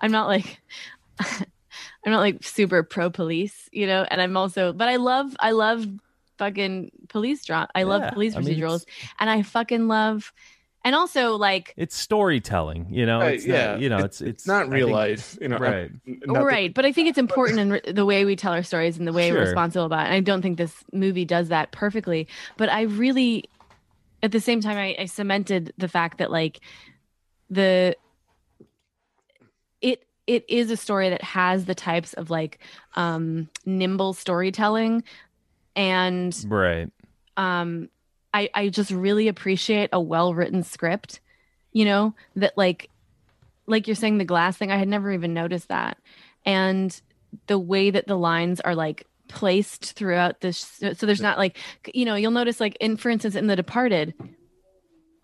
I'm 0.00 0.10
not 0.12 0.26
like, 0.26 0.60
I'm 1.20 2.10
not 2.10 2.20
like 2.20 2.42
super 2.42 2.82
pro 2.82 3.10
police, 3.10 3.68
you 3.72 3.86
know, 3.86 4.04
and 4.10 4.20
I'm 4.20 4.36
also, 4.36 4.72
but 4.72 4.88
I 4.88 4.96
love, 4.96 5.36
I 5.40 5.52
love 5.52 5.86
fucking 6.38 6.90
police 7.08 7.44
drama. 7.44 7.68
I 7.74 7.84
love 7.84 8.02
Yeah, 8.02 8.10
police 8.10 8.34
I 8.34 8.40
mean, 8.40 8.48
procedurals 8.58 8.82
it's- 8.82 9.08
and 9.20 9.30
I 9.30 9.42
fucking 9.42 9.86
love, 9.86 10.32
and 10.84 10.96
also 10.96 11.36
like, 11.36 11.74
It's 11.76 11.94
storytelling, 11.96 12.88
you 12.90 13.06
know. 13.06 13.20
Right, 13.20 13.34
it's 13.34 13.46
yeah, 13.46 13.72
not, 13.72 13.80
you 13.80 13.88
know, 13.88 13.98
it- 13.98 14.04
it's 14.06 14.20
it's, 14.20 14.46
not 14.48 14.68
real 14.68 14.88
think- 14.88 14.96
life, 14.96 15.38
you 15.40 15.48
know. 15.48 15.58
right. 15.58 15.90
Oh, 16.08 16.12
not 16.26 16.34
that- 16.34 16.44
right 16.44 16.74
but 16.74 16.84
i 16.84 16.90
think 16.92 17.08
it's 17.08 17.18
important 17.18 17.60
in 17.60 17.70
re- 17.72 17.92
the 17.92 18.04
way 18.04 18.24
we 18.24 18.34
tell 18.34 18.52
our 18.52 18.62
stories 18.64 18.98
and 18.98 19.06
the 19.06 19.12
way 19.12 19.28
Sure. 19.28 19.38
we're 19.38 19.44
responsible 19.44 19.84
about 19.86 20.00
it 20.06 20.06
and 20.06 20.14
i 20.14 20.20
don't 20.20 20.42
think 20.42 20.58
this 20.58 20.74
movie 20.92 21.24
does 21.24 21.48
that 21.48 21.70
perfectly 21.70 22.26
but 22.56 22.68
i 22.68 22.82
really 22.82 23.44
at 24.22 24.32
the 24.32 24.40
same 24.40 24.60
time 24.60 24.76
I, 24.76 24.96
I 24.98 25.04
cemented 25.06 25.72
the 25.78 25.88
fact 25.88 26.18
that 26.18 26.30
like 26.30 26.60
the 27.50 27.96
it 29.80 30.04
it 30.26 30.44
is 30.48 30.70
a 30.70 30.76
story 30.76 31.10
that 31.10 31.22
has 31.22 31.64
the 31.64 31.74
types 31.74 32.12
of 32.14 32.30
like 32.30 32.58
um 32.94 33.48
nimble 33.66 34.12
storytelling 34.12 35.02
and 35.74 36.44
Right. 36.48 36.88
um 37.36 37.88
i 38.32 38.48
i 38.54 38.68
just 38.68 38.90
really 38.90 39.28
appreciate 39.28 39.90
a 39.92 40.00
well 40.00 40.34
written 40.34 40.62
script 40.62 41.20
you 41.72 41.84
know 41.84 42.14
that 42.36 42.56
like 42.56 42.88
like 43.66 43.86
you're 43.86 43.96
saying 43.96 44.18
the 44.18 44.24
glass 44.24 44.56
thing 44.56 44.70
i 44.70 44.76
had 44.76 44.88
never 44.88 45.10
even 45.10 45.34
noticed 45.34 45.68
that 45.68 45.98
and 46.44 47.00
the 47.46 47.58
way 47.58 47.90
that 47.90 48.06
the 48.06 48.16
lines 48.16 48.60
are 48.60 48.74
like 48.74 49.06
placed 49.32 49.92
throughout 49.92 50.40
this 50.42 50.80
so 50.94 51.06
there's 51.06 51.20
not 51.22 51.38
like 51.38 51.56
you 51.94 52.04
know 52.04 52.14
you'll 52.14 52.30
notice 52.30 52.60
like 52.60 52.76
in 52.80 52.96
for 52.96 53.08
instance 53.08 53.34
in 53.34 53.46
the 53.46 53.56
departed 53.56 54.14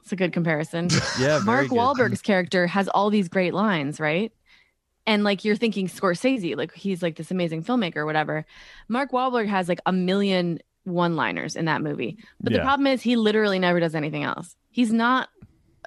it's 0.08 0.12
a 0.14 0.16
good 0.16 0.32
comparison 0.32 0.88
Yeah. 1.20 1.40
Mark 1.44 1.68
good. 1.68 1.78
Wahlberg's 1.78 2.22
character 2.22 2.66
has 2.66 2.88
all 2.88 3.10
these 3.10 3.28
great 3.28 3.52
lines, 3.52 4.00
right? 4.00 4.32
And 5.06 5.22
like 5.22 5.44
you're 5.44 5.54
thinking 5.54 5.86
Scorsese, 5.86 6.56
like 6.56 6.72
he's 6.72 7.02
like 7.02 7.16
this 7.16 7.30
amazing 7.30 7.62
filmmaker 7.62 7.96
or 7.96 8.06
whatever. 8.06 8.46
Mark 8.88 9.10
Wahlberg 9.12 9.48
has 9.48 9.68
like 9.68 9.80
a 9.84 9.92
million 9.92 10.60
one-liners 10.84 11.56
in 11.56 11.66
that 11.66 11.82
movie. 11.82 12.16
But 12.40 12.54
the 12.54 12.60
problem 12.60 12.86
is 12.86 13.02
he 13.02 13.16
literally 13.16 13.58
never 13.58 13.80
does 13.80 13.94
anything 13.94 14.22
else. 14.22 14.56
He's 14.70 14.92
not 14.94 15.28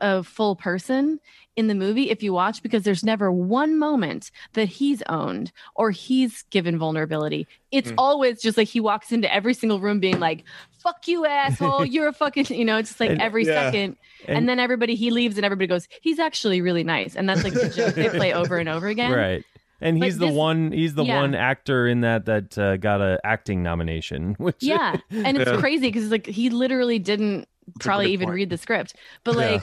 a 0.01 0.23
full 0.23 0.55
person 0.57 1.19
in 1.55 1.67
the 1.67 1.75
movie 1.75 2.09
if 2.09 2.23
you 2.23 2.33
watch 2.33 2.63
because 2.63 2.83
there's 2.83 3.03
never 3.03 3.31
one 3.31 3.77
moment 3.77 4.31
that 4.53 4.67
he's 4.67 5.01
owned 5.09 5.51
or 5.75 5.91
he's 5.91 6.43
given 6.49 6.77
vulnerability. 6.77 7.45
It's 7.71 7.91
Mm. 7.91 7.95
always 7.97 8.41
just 8.41 8.57
like 8.57 8.67
he 8.67 8.79
walks 8.79 9.11
into 9.11 9.31
every 9.33 9.53
single 9.53 9.79
room 9.79 9.99
being 9.99 10.19
like, 10.19 10.43
"Fuck 10.79 11.07
you, 11.07 11.25
asshole! 11.25 11.85
You're 11.85 12.07
a 12.07 12.13
fucking," 12.13 12.45
you 12.47 12.65
know. 12.65 12.77
It's 12.77 12.89
just 12.89 12.99
like 12.99 13.11
And- 13.11 13.21
every 13.21 13.45
Yeah. 13.45 13.65
second 13.65 13.97
And- 14.27 14.37
and, 14.37 14.49
then 14.49 14.59
everybody 14.59 14.95
he 14.95 15.11
leaves 15.11 15.37
and 15.37 15.45
everybody 15.45 15.67
goes 15.67 15.87
he's 16.01 16.19
actually 16.19 16.61
really 16.61 16.83
nice 16.83 17.15
and 17.15 17.27
that's 17.27 17.43
like 17.43 17.53
the 17.53 17.69
joke 17.69 17.95
they 17.95 18.09
play 18.09 18.33
over 18.33 18.57
and 18.57 18.69
over 18.69 18.87
again 18.87 19.11
Right. 19.11 19.43
And 19.83 19.99
But 19.99 20.05
he's 20.05 20.19
the 20.19 20.27
this- 20.27 20.35
one. 20.35 20.71
He's 20.71 20.93
the 20.93 21.03
yeah. 21.03 21.19
one 21.21 21.33
actor 21.33 21.87
in 21.87 22.01
that 22.01 22.25
that 22.25 22.55
uh, 22.57 22.77
got 22.77 23.01
a 23.01 23.19
acting 23.23 23.63
nomination. 23.63 24.35
Which 24.37 24.57
yeah 24.61 24.97
and 25.09 25.37
it's 25.37 25.49
Yeah. 25.51 25.57
crazy 25.59 25.87
because 25.87 26.09
like 26.11 26.27
he 26.27 26.49
literally 26.51 26.99
didn't 26.99 27.47
probably 27.79 28.11
even 28.13 28.27
point. 28.27 28.35
read 28.35 28.49
the 28.49 28.57
script 28.57 28.95
but 29.23 29.35
Yeah. 29.35 29.59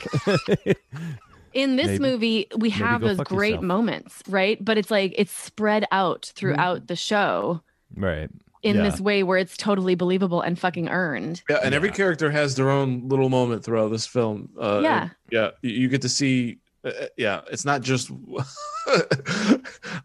like 0.67 0.79
in 1.55 1.77
this 1.77 1.99
Maybe- 1.99 1.99
movie 2.13 2.47
we 2.57 2.71
have 2.71 3.01
those 3.01 3.19
great 3.19 3.51
yourself. 3.51 3.65
moments 3.65 4.23
right 4.29 4.63
but 4.65 4.77
it's 4.79 4.91
like 4.91 5.15
it's 5.17 5.33
spread 5.33 5.87
out 5.93 6.31
throughout 6.35 6.87
the 6.89 6.97
show 6.97 7.63
right. 7.97 8.29
in 8.63 8.77
Yeah. 8.77 8.83
this 8.83 9.01
way 9.01 9.23
where 9.23 9.39
it's 9.39 9.57
totally 9.57 9.95
believable 9.95 10.41
and 10.43 10.59
fucking 10.59 10.89
earned 10.89 11.43
Yeah, 11.49 11.61
and 11.65 11.75
every 11.75 11.89
Yeah. 11.89 11.95
character 11.97 12.31
has 12.31 12.55
their 12.55 12.71
own 12.71 13.09
little 13.09 13.29
moment 13.31 13.65
throughout 13.65 13.91
this 13.91 14.07
film. 14.07 14.51
Uh, 14.61 14.81
Yeah. 14.83 15.09
yeah. 15.31 15.51
You, 15.63 15.71
you 15.71 15.89
get 15.89 16.03
to 16.03 16.09
see. 16.09 16.59
Uh, 16.85 16.93
yeah, 17.17 17.41
it's 17.51 17.65
not 17.65 17.81
just. 17.83 18.09
I 18.87 19.61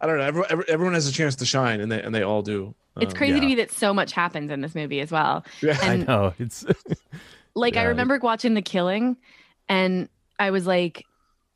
don't 0.07 0.17
know. 0.17 0.23
Everyone, 0.23 0.47
every- 0.49 0.65
everyone 0.69 0.93
has 0.95 1.07
a 1.07 1.11
chance 1.11 1.35
to 1.35 1.45
shine, 1.45 1.79
and 1.81 1.91
they 1.91 2.01
and 2.01 2.13
they 2.15 2.23
all 2.23 2.41
do. 2.41 2.73
it's 2.99 3.13
Um, 3.13 3.17
crazy 3.17 3.35
yeah. 3.35 3.39
to 3.41 3.45
me 3.45 3.55
that 3.55 3.71
so 3.71 3.93
much 3.93 4.11
happens 4.11 4.49
in 4.51 4.61
this 4.61 4.73
movie 4.75 4.99
as 4.99 5.11
well 5.11 5.45
Yeah. 5.61 5.77
I 5.83 5.97
know. 5.97 6.33
It's 6.39 6.65
like 7.55 7.77
I 7.77 7.83
remember 7.83 8.19
watching 8.21 8.53
The 8.53 8.61
Killing 8.61 9.17
and 9.69 10.09
I 10.39 10.51
was 10.51 10.65
like 10.65 11.05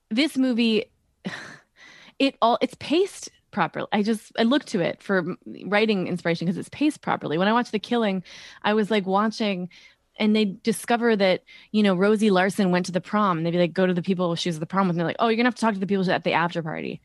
this 0.10 0.38
movie 0.38 0.86
it 2.20 2.36
all 2.41 2.58
it's 2.62 2.76
paced 2.80 3.30
properly. 3.52 3.88
I 3.91 4.04
just 4.04 4.32
I 4.38 4.43
looked 4.43 4.68
to 4.68 4.82
it 4.82 5.02
for 5.02 5.36
writing 5.66 6.08
inspiration 6.08 6.45
because 6.45 6.58
it's 6.58 6.70
paced 6.70 7.02
properly. 7.02 7.38
When 7.38 7.48
I 7.48 7.54
watched 7.54 7.72
The 7.72 7.80
Killing, 7.80 8.24
I 8.64 8.74
was 8.74 8.91
like 8.91 9.06
watching 9.06 9.70
and 10.20 10.36
they 10.36 10.45
discover 10.45 11.15
that 11.15 11.43
you 11.72 11.84
know 11.84 11.95
Rosie 11.95 12.30
Larsen 12.32 12.72
went 12.72 12.86
to 12.88 12.91
the 12.91 13.01
prom. 13.01 13.38
And 13.38 13.45
they'd 13.45 13.51
be 13.51 13.57
like, 13.59 13.74
go 13.74 13.86
to 13.86 13.93
the 13.93 14.01
people 14.01 14.36
she 14.36 14.49
was 14.49 14.55
at 14.57 14.59
the 14.59 14.65
prom 14.65 14.88
with. 14.88 14.95
And 14.95 14.99
they're 14.99 15.07
like, 15.07 15.18
oh, 15.20 15.28
you're 15.28 15.38
gonna 15.38 15.47
have 15.47 15.55
to 15.55 15.61
talk 15.61 15.74
to 15.74 15.80
the 15.80 15.88
people 15.88 16.09
at 16.11 16.24
the 16.24 16.34
after 16.34 16.61
party. 16.63 17.01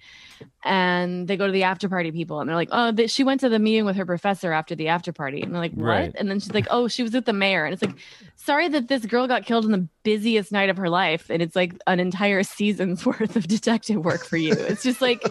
And 0.65 1.29
they 1.29 1.37
go 1.37 1.47
to 1.47 1.53
the 1.53 1.65
after 1.65 1.89
party 1.89 2.11
people, 2.13 2.41
and 2.41 2.49
they're 2.49 2.57
like, 2.57 2.69
oh, 2.73 2.93
th- 2.93 3.11
she 3.11 3.25
went 3.25 3.41
to 3.41 3.49
the 3.49 3.59
meeting 3.59 3.85
with 3.85 3.97
her 3.97 4.07
professor 4.07 4.53
after 4.53 4.75
the 4.75 4.89
after 4.89 5.13
party. 5.13 5.41
And 5.43 5.53
they're 5.55 5.61
like, 5.61 5.73
what? 5.73 5.85
Right. 5.85 6.13
And 6.17 6.31
then 6.31 6.41
she's 6.41 6.53
like, 6.55 6.67
oh, 6.71 6.89
she 6.89 7.03
was 7.03 7.13
with 7.13 7.25
the 7.27 7.33
mayor. 7.33 7.65
And 7.65 7.73
it's 7.75 7.83
like, 7.83 7.97
sorry 8.37 8.69
that 8.69 8.89
this 8.89 9.05
girl 9.07 9.27
got 9.29 9.45
killed 9.45 9.65
in 9.65 9.71
the 9.73 9.89
busiest 10.03 10.51
night 10.53 10.69
of 10.71 10.77
her 10.79 10.89
life, 10.89 11.31
and 11.31 11.43
it's 11.43 11.55
like 11.57 11.75
an 11.87 12.01
entire 12.01 12.43
season's 12.57 13.05
worth 13.07 13.37
of 13.37 13.47
detective 13.47 14.05
work 14.05 14.25
for 14.25 14.37
you. 14.37 14.53
It's 14.53 14.83
just 14.83 15.01
like 15.01 15.23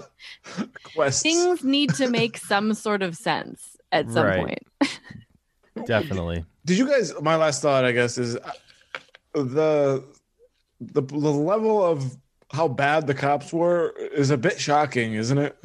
things 1.09 1.63
need 1.63 1.93
to 1.95 2.09
make 2.09 2.37
some 2.37 2.73
sort 2.73 3.01
of 3.01 3.15
sense 3.17 3.77
at 3.91 4.09
some 4.09 4.25
Right. 4.25 4.39
point. 4.79 4.99
definitely. 5.85 6.45
Did 6.65 6.77
you 6.77 6.87
guys? 6.87 7.13
My 7.21 7.35
last 7.35 7.61
thought, 7.61 7.85
I 7.85 7.91
guess, 7.91 8.17
is 8.17 8.35
uh, 8.35 8.51
the 9.33 10.03
the 10.79 11.01
the 11.01 11.31
level 11.31 11.83
of 11.83 12.17
how 12.51 12.67
bad 12.67 13.07
the 13.07 13.13
cops 13.13 13.53
were 13.53 13.91
is 14.13 14.29
a 14.29 14.37
bit 14.37 14.59
shocking, 14.59 15.13
isn't 15.13 15.37
it? 15.37 15.57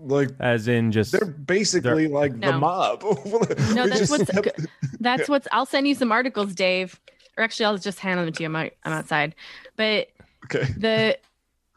Like 0.00 0.30
As 0.40 0.68
in 0.68 0.92
just 0.92 1.12
they're 1.12 1.26
basically 1.26 2.08
like 2.08 2.40
the 2.40 2.52
mob. 2.52 3.02
No, 3.74 3.86
that's 3.86 4.10
what's 4.10 4.30
kept- 4.30 4.66
that's 5.00 5.28
what's. 5.28 5.46
I'll 5.52 5.66
send 5.66 5.86
you 5.86 5.94
some 5.94 6.12
articles, 6.12 6.54
Dave. 6.54 6.98
Or 7.36 7.44
actually, 7.44 7.66
I'll 7.66 7.78
just 7.78 8.00
hand 8.00 8.18
them 8.18 8.32
to 8.32 8.42
you. 8.42 8.48
I'm, 8.48 8.56
out- 8.56 8.72
I'm 8.84 8.92
outside, 8.92 9.34
but 9.76 10.08
okay. 10.44 10.64
the 10.76 11.18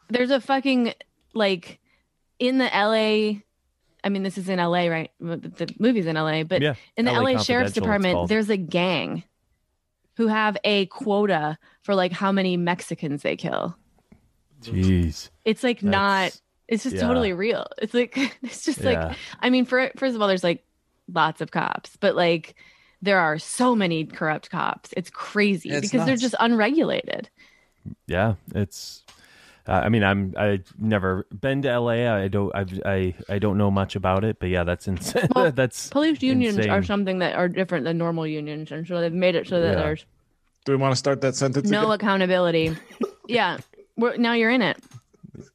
there's 0.08 0.30
a 0.30 0.40
fucking 0.40 0.94
like 1.34 1.78
in 2.38 2.58
the 2.58 2.64
LA. 2.64 3.40
I 4.02 4.08
mean, 4.08 4.22
this 4.22 4.38
is 4.38 4.48
in 4.48 4.58
LA, 4.58 4.86
right? 4.86 5.10
The, 5.20 5.36
the 5.36 5.74
movie's 5.78 6.06
in 6.06 6.16
LA, 6.16 6.42
but 6.44 6.62
yeah. 6.62 6.74
in 6.96 7.04
the 7.04 7.12
LA 7.12 7.32
LA, 7.32 7.42
Sheriff's 7.42 7.72
Department, 7.72 8.28
there's 8.28 8.50
a 8.50 8.56
gang 8.56 9.24
who 10.16 10.26
have 10.26 10.56
a 10.64 10.86
quota 10.86 11.58
for 11.82 11.94
like 11.94 12.12
how 12.12 12.32
many 12.32 12.56
Mexicans 12.56 13.22
they 13.22 13.36
kill. 13.36 13.76
Jeez. 14.62 15.30
It's 15.44 15.62
like 15.62 15.82
not. 15.82 16.38
It's 16.68 16.84
just 16.84 16.96
yeah. 16.96 17.02
totally 17.02 17.32
real. 17.32 17.66
It's 17.78 17.94
like 17.94 18.16
it's 18.42 18.64
just 18.64 18.82
like 18.82 19.16
I 19.40 19.50
mean, 19.50 19.64
for 19.64 19.90
first 19.96 20.14
of 20.14 20.22
all, 20.22 20.28
there's 20.28 20.44
like 20.44 20.64
lots 21.12 21.40
of 21.40 21.50
cops, 21.50 21.96
but 21.96 22.14
like 22.14 22.54
there 23.02 23.18
are 23.18 23.38
so 23.38 23.74
many 23.74 24.04
corrupt 24.04 24.50
cops. 24.50 24.92
It's 24.96 25.10
crazy 25.10 25.70
It's 25.70 25.90
because 25.90 26.06
they're 26.06 26.16
just 26.16 26.34
unregulated. 26.38 27.28
Yeah, 28.06 28.34
it's. 28.54 29.04
Uh, 29.68 29.72
I 29.72 29.88
mean, 29.88 30.02
I'm 30.02 30.34
I've 30.36 30.64
never 30.78 31.26
been 31.40 31.62
to 31.62 31.78
LA. 31.78 32.12
I 32.12 32.28
don't 32.28 32.54
I've, 32.54 32.80
I 32.84 33.14
I 33.28 33.38
don't 33.38 33.58
know 33.58 33.70
much 33.70 33.94
about 33.96 34.24
it, 34.24 34.38
but 34.40 34.48
yeah, 34.48 34.64
that's 34.64 34.88
insane. 34.88 35.28
Well, 35.34 35.52
that's 35.52 35.88
Police 35.90 36.22
unions 36.22 36.58
are 36.66 36.82
something 36.82 37.18
that 37.20 37.36
are 37.36 37.48
different 37.48 37.84
than 37.84 37.98
normal 37.98 38.26
unions, 38.26 38.72
and 38.72 38.86
so 38.86 39.00
they've 39.00 39.12
made 39.12 39.34
it 39.34 39.46
so 39.46 39.60
that 39.60 39.72
Yeah. 39.76 39.82
there's 39.82 40.06
Do 40.64 40.72
we 40.72 40.76
want 40.76 40.92
to 40.92 40.96
start 40.96 41.20
that 41.22 41.36
sentence? 41.36 41.70
no 41.70 41.82
again? 41.82 41.92
accountability. 41.92 42.76
yeah, 43.28 43.58
we're, 43.96 44.16
now 44.16 44.32
you're 44.32 44.50
in 44.50 44.62
it. 44.62 44.78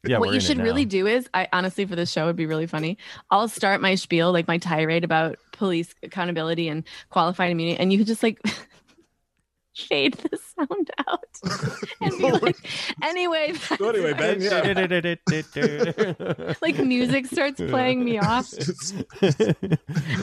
yeah. 0.04 0.18
what 0.18 0.32
you 0.32 0.40
should 0.40 0.58
really 0.58 0.84
do 0.84 1.06
is, 1.06 1.28
I 1.34 1.48
honestly 1.52 1.84
for 1.84 1.94
this 1.96 2.10
show 2.10 2.26
would 2.26 2.36
be 2.36 2.46
really 2.46 2.66
funny. 2.66 2.98
I'll 3.30 3.48
start 3.48 3.80
my 3.80 3.94
spiel, 3.96 4.32
like 4.32 4.48
my 4.48 4.58
tirade 4.58 5.04
about 5.04 5.38
police 5.52 5.94
accountability 6.02 6.68
and 6.68 6.84
qualified 7.10 7.50
immunity, 7.50 7.78
and 7.80 7.92
you 7.92 7.98
could 7.98 8.06
just 8.06 8.22
like 8.22 8.40
fade 9.76 10.14
the 10.14 10.36
sound 10.36 10.90
out 11.06 11.38
and 12.00 12.18
be 12.18 12.32
like, 12.32 12.56
anyway. 13.02 13.52
So 13.76 13.88
anyway, 13.90 14.14
Ben, 14.14 14.40
yeah. 14.40 14.62
like 16.62 16.78
music 16.78 17.26
starts 17.26 17.60
playing 17.60 18.04
me 18.04 18.18
off. 18.18 18.52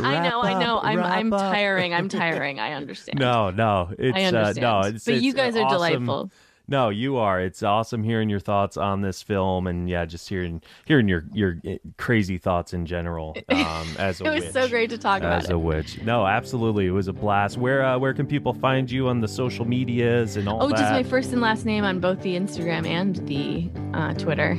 I 0.01 0.27
know, 0.27 0.41
I 0.41 0.59
know. 0.59 0.80
I'm 0.81 0.99
I'm 0.99 1.34
up. 1.34 1.39
tiring. 1.39 1.93
I'm 1.93 2.09
tiring. 2.09 2.59
I 2.59 2.73
understand. 2.73 3.19
No, 3.19 3.51
no, 3.51 3.93
it's 3.97 4.17
I 4.17 4.23
understand. 4.23 4.65
Uh, 4.65 4.81
no, 4.81 4.88
it's 4.88 5.05
but 5.05 5.21
you 5.21 5.34
guys 5.34 5.55
are 5.55 5.63
awesome. 5.65 5.75
delightful. 5.75 6.31
No, 6.65 6.90
you 6.90 7.18
are. 7.18 7.41
It's 7.41 7.61
awesome 7.61 8.03
hearing 8.03 8.30
your 8.30 8.40
thoughts 8.40 8.77
on 8.77 9.02
this 9.02 9.22
film, 9.22 9.68
and 9.68 9.90
yeah, 9.90 10.06
just 10.06 10.30
hearing 10.30 10.61
hearing 10.85 11.10
your 11.10 11.26
your 11.34 11.57
eh, 11.65 11.77
crazy 11.98 12.38
thoughts 12.38 12.73
in 12.73 12.85
general. 12.85 13.35
Um, 13.49 13.88
as 13.99 14.22
a 14.22 14.26
It 14.26 14.30
was 14.34 14.44
witch. 14.45 14.53
so 14.53 14.69
great 14.69 14.90
to 14.91 14.98
talk 14.98 15.19
about 15.19 15.41
it. 15.41 15.44
as 15.44 15.49
it. 15.49 15.53
a 15.56 15.60
witch. 15.60 16.02
No, 16.03 16.26
absolutely, 16.26 16.88
it 16.88 16.91
was 16.91 17.10
a 17.10 17.14
blast. 17.14 17.57
Where 17.57 17.84
uh, 17.84 17.98
where 17.99 18.14
can 18.14 18.26
people 18.26 18.53
find 18.53 18.90
you 18.90 19.10
on 19.10 19.19
the 19.19 19.27
social 19.27 19.65
medias 19.65 20.38
and 20.38 20.48
all 20.48 20.64
Oh, 20.64 20.69
that? 20.69 20.77
just 20.77 20.91
my 20.94 21.03
first 21.03 21.34
and 21.34 21.41
last 21.41 21.65
name 21.65 21.84
on 21.84 21.99
both 21.99 22.22
the 22.22 22.35
Instagram 22.38 22.88
and 22.88 23.18
the 23.27 23.69
uh, 23.94 24.14
Twitter. 24.14 24.57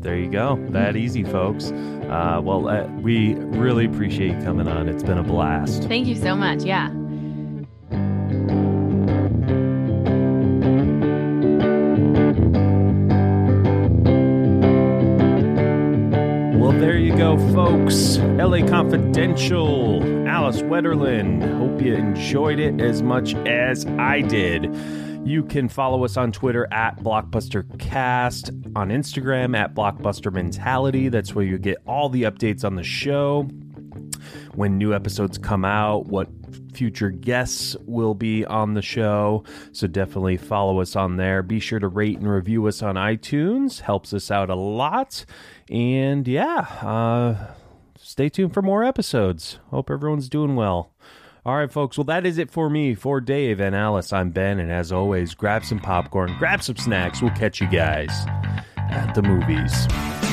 There 0.00 0.16
you 0.16 0.30
go. 0.30 0.56
That 0.70 0.96
easy, 0.96 1.22
folks. 1.24 1.70
Uh, 1.70 2.40
well, 2.42 2.68
uh, 2.68 2.86
we 3.02 3.34
really 3.34 3.84
appreciate 3.84 4.36
you 4.38 4.42
coming 4.44 4.68
on. 4.68 4.88
It's 4.88 5.02
been 5.02 5.18
a 5.18 5.22
blast. 5.22 5.82
Thank 5.84 6.06
you 6.06 6.14
so 6.14 6.34
much. 6.34 6.62
Yeah. 6.62 6.88
Go, 17.16 17.38
folks. 17.54 18.18
LA 18.18 18.58
Confidential, 18.66 20.28
Alice 20.28 20.60
Wetterlund. 20.60 21.56
Hope 21.56 21.80
you 21.80 21.94
enjoyed 21.94 22.58
it 22.58 22.78
as 22.78 23.02
much 23.02 23.34
as 23.46 23.86
I 23.86 24.20
did. 24.20 24.64
You 25.24 25.42
can 25.42 25.70
follow 25.70 26.04
us 26.04 26.18
on 26.18 26.30
Twitter 26.30 26.68
at 26.70 26.98
BlockbusterCast, 26.98 28.76
on 28.76 28.90
Instagram 28.90 29.56
at 29.56 29.74
Blockbuster 29.74 30.30
Mentality. 30.30 31.08
That's 31.08 31.34
where 31.34 31.46
you 31.46 31.56
get 31.56 31.78
all 31.86 32.10
the 32.10 32.24
updates 32.24 32.64
on 32.64 32.74
the 32.74 32.84
show, 32.84 33.44
when 34.54 34.76
new 34.76 34.92
episodes 34.92 35.38
come 35.38 35.64
out, 35.64 36.08
what 36.08 36.28
future 36.74 37.10
guests 37.10 37.74
will 37.86 38.14
be 38.14 38.44
on 38.44 38.74
the 38.74 38.82
show. 38.82 39.42
So 39.72 39.86
definitely 39.86 40.36
follow 40.36 40.80
us 40.80 40.94
on 40.94 41.16
there. 41.16 41.42
Be 41.42 41.60
sure 41.60 41.78
to 41.78 41.88
rate 41.88 42.18
and 42.18 42.28
review 42.28 42.66
us 42.66 42.82
on 42.82 42.96
iTunes, 42.96 43.80
helps 43.80 44.12
us 44.12 44.30
out 44.30 44.50
a 44.50 44.54
lot. 44.54 45.24
And 45.70 46.26
yeah, 46.28 46.60
uh, 46.82 47.54
stay 47.98 48.28
tuned 48.28 48.54
for 48.54 48.62
more 48.62 48.84
episodes. 48.84 49.58
Hope 49.70 49.90
everyone's 49.90 50.28
doing 50.28 50.56
well. 50.56 50.92
All 51.44 51.56
right, 51.56 51.70
folks. 51.70 51.96
Well, 51.96 52.04
that 52.04 52.26
is 52.26 52.38
it 52.38 52.50
for 52.50 52.68
me. 52.68 52.94
For 52.94 53.20
Dave 53.20 53.60
and 53.60 53.74
Alice, 53.74 54.12
I'm 54.12 54.30
Ben. 54.30 54.58
And 54.58 54.70
as 54.70 54.90
always, 54.90 55.34
grab 55.34 55.64
some 55.64 55.78
popcorn, 55.78 56.34
grab 56.38 56.62
some 56.62 56.76
snacks. 56.76 57.22
We'll 57.22 57.30
catch 57.32 57.60
you 57.60 57.68
guys 57.68 58.10
at 58.76 59.14
the 59.14 59.22
movies. 59.22 60.25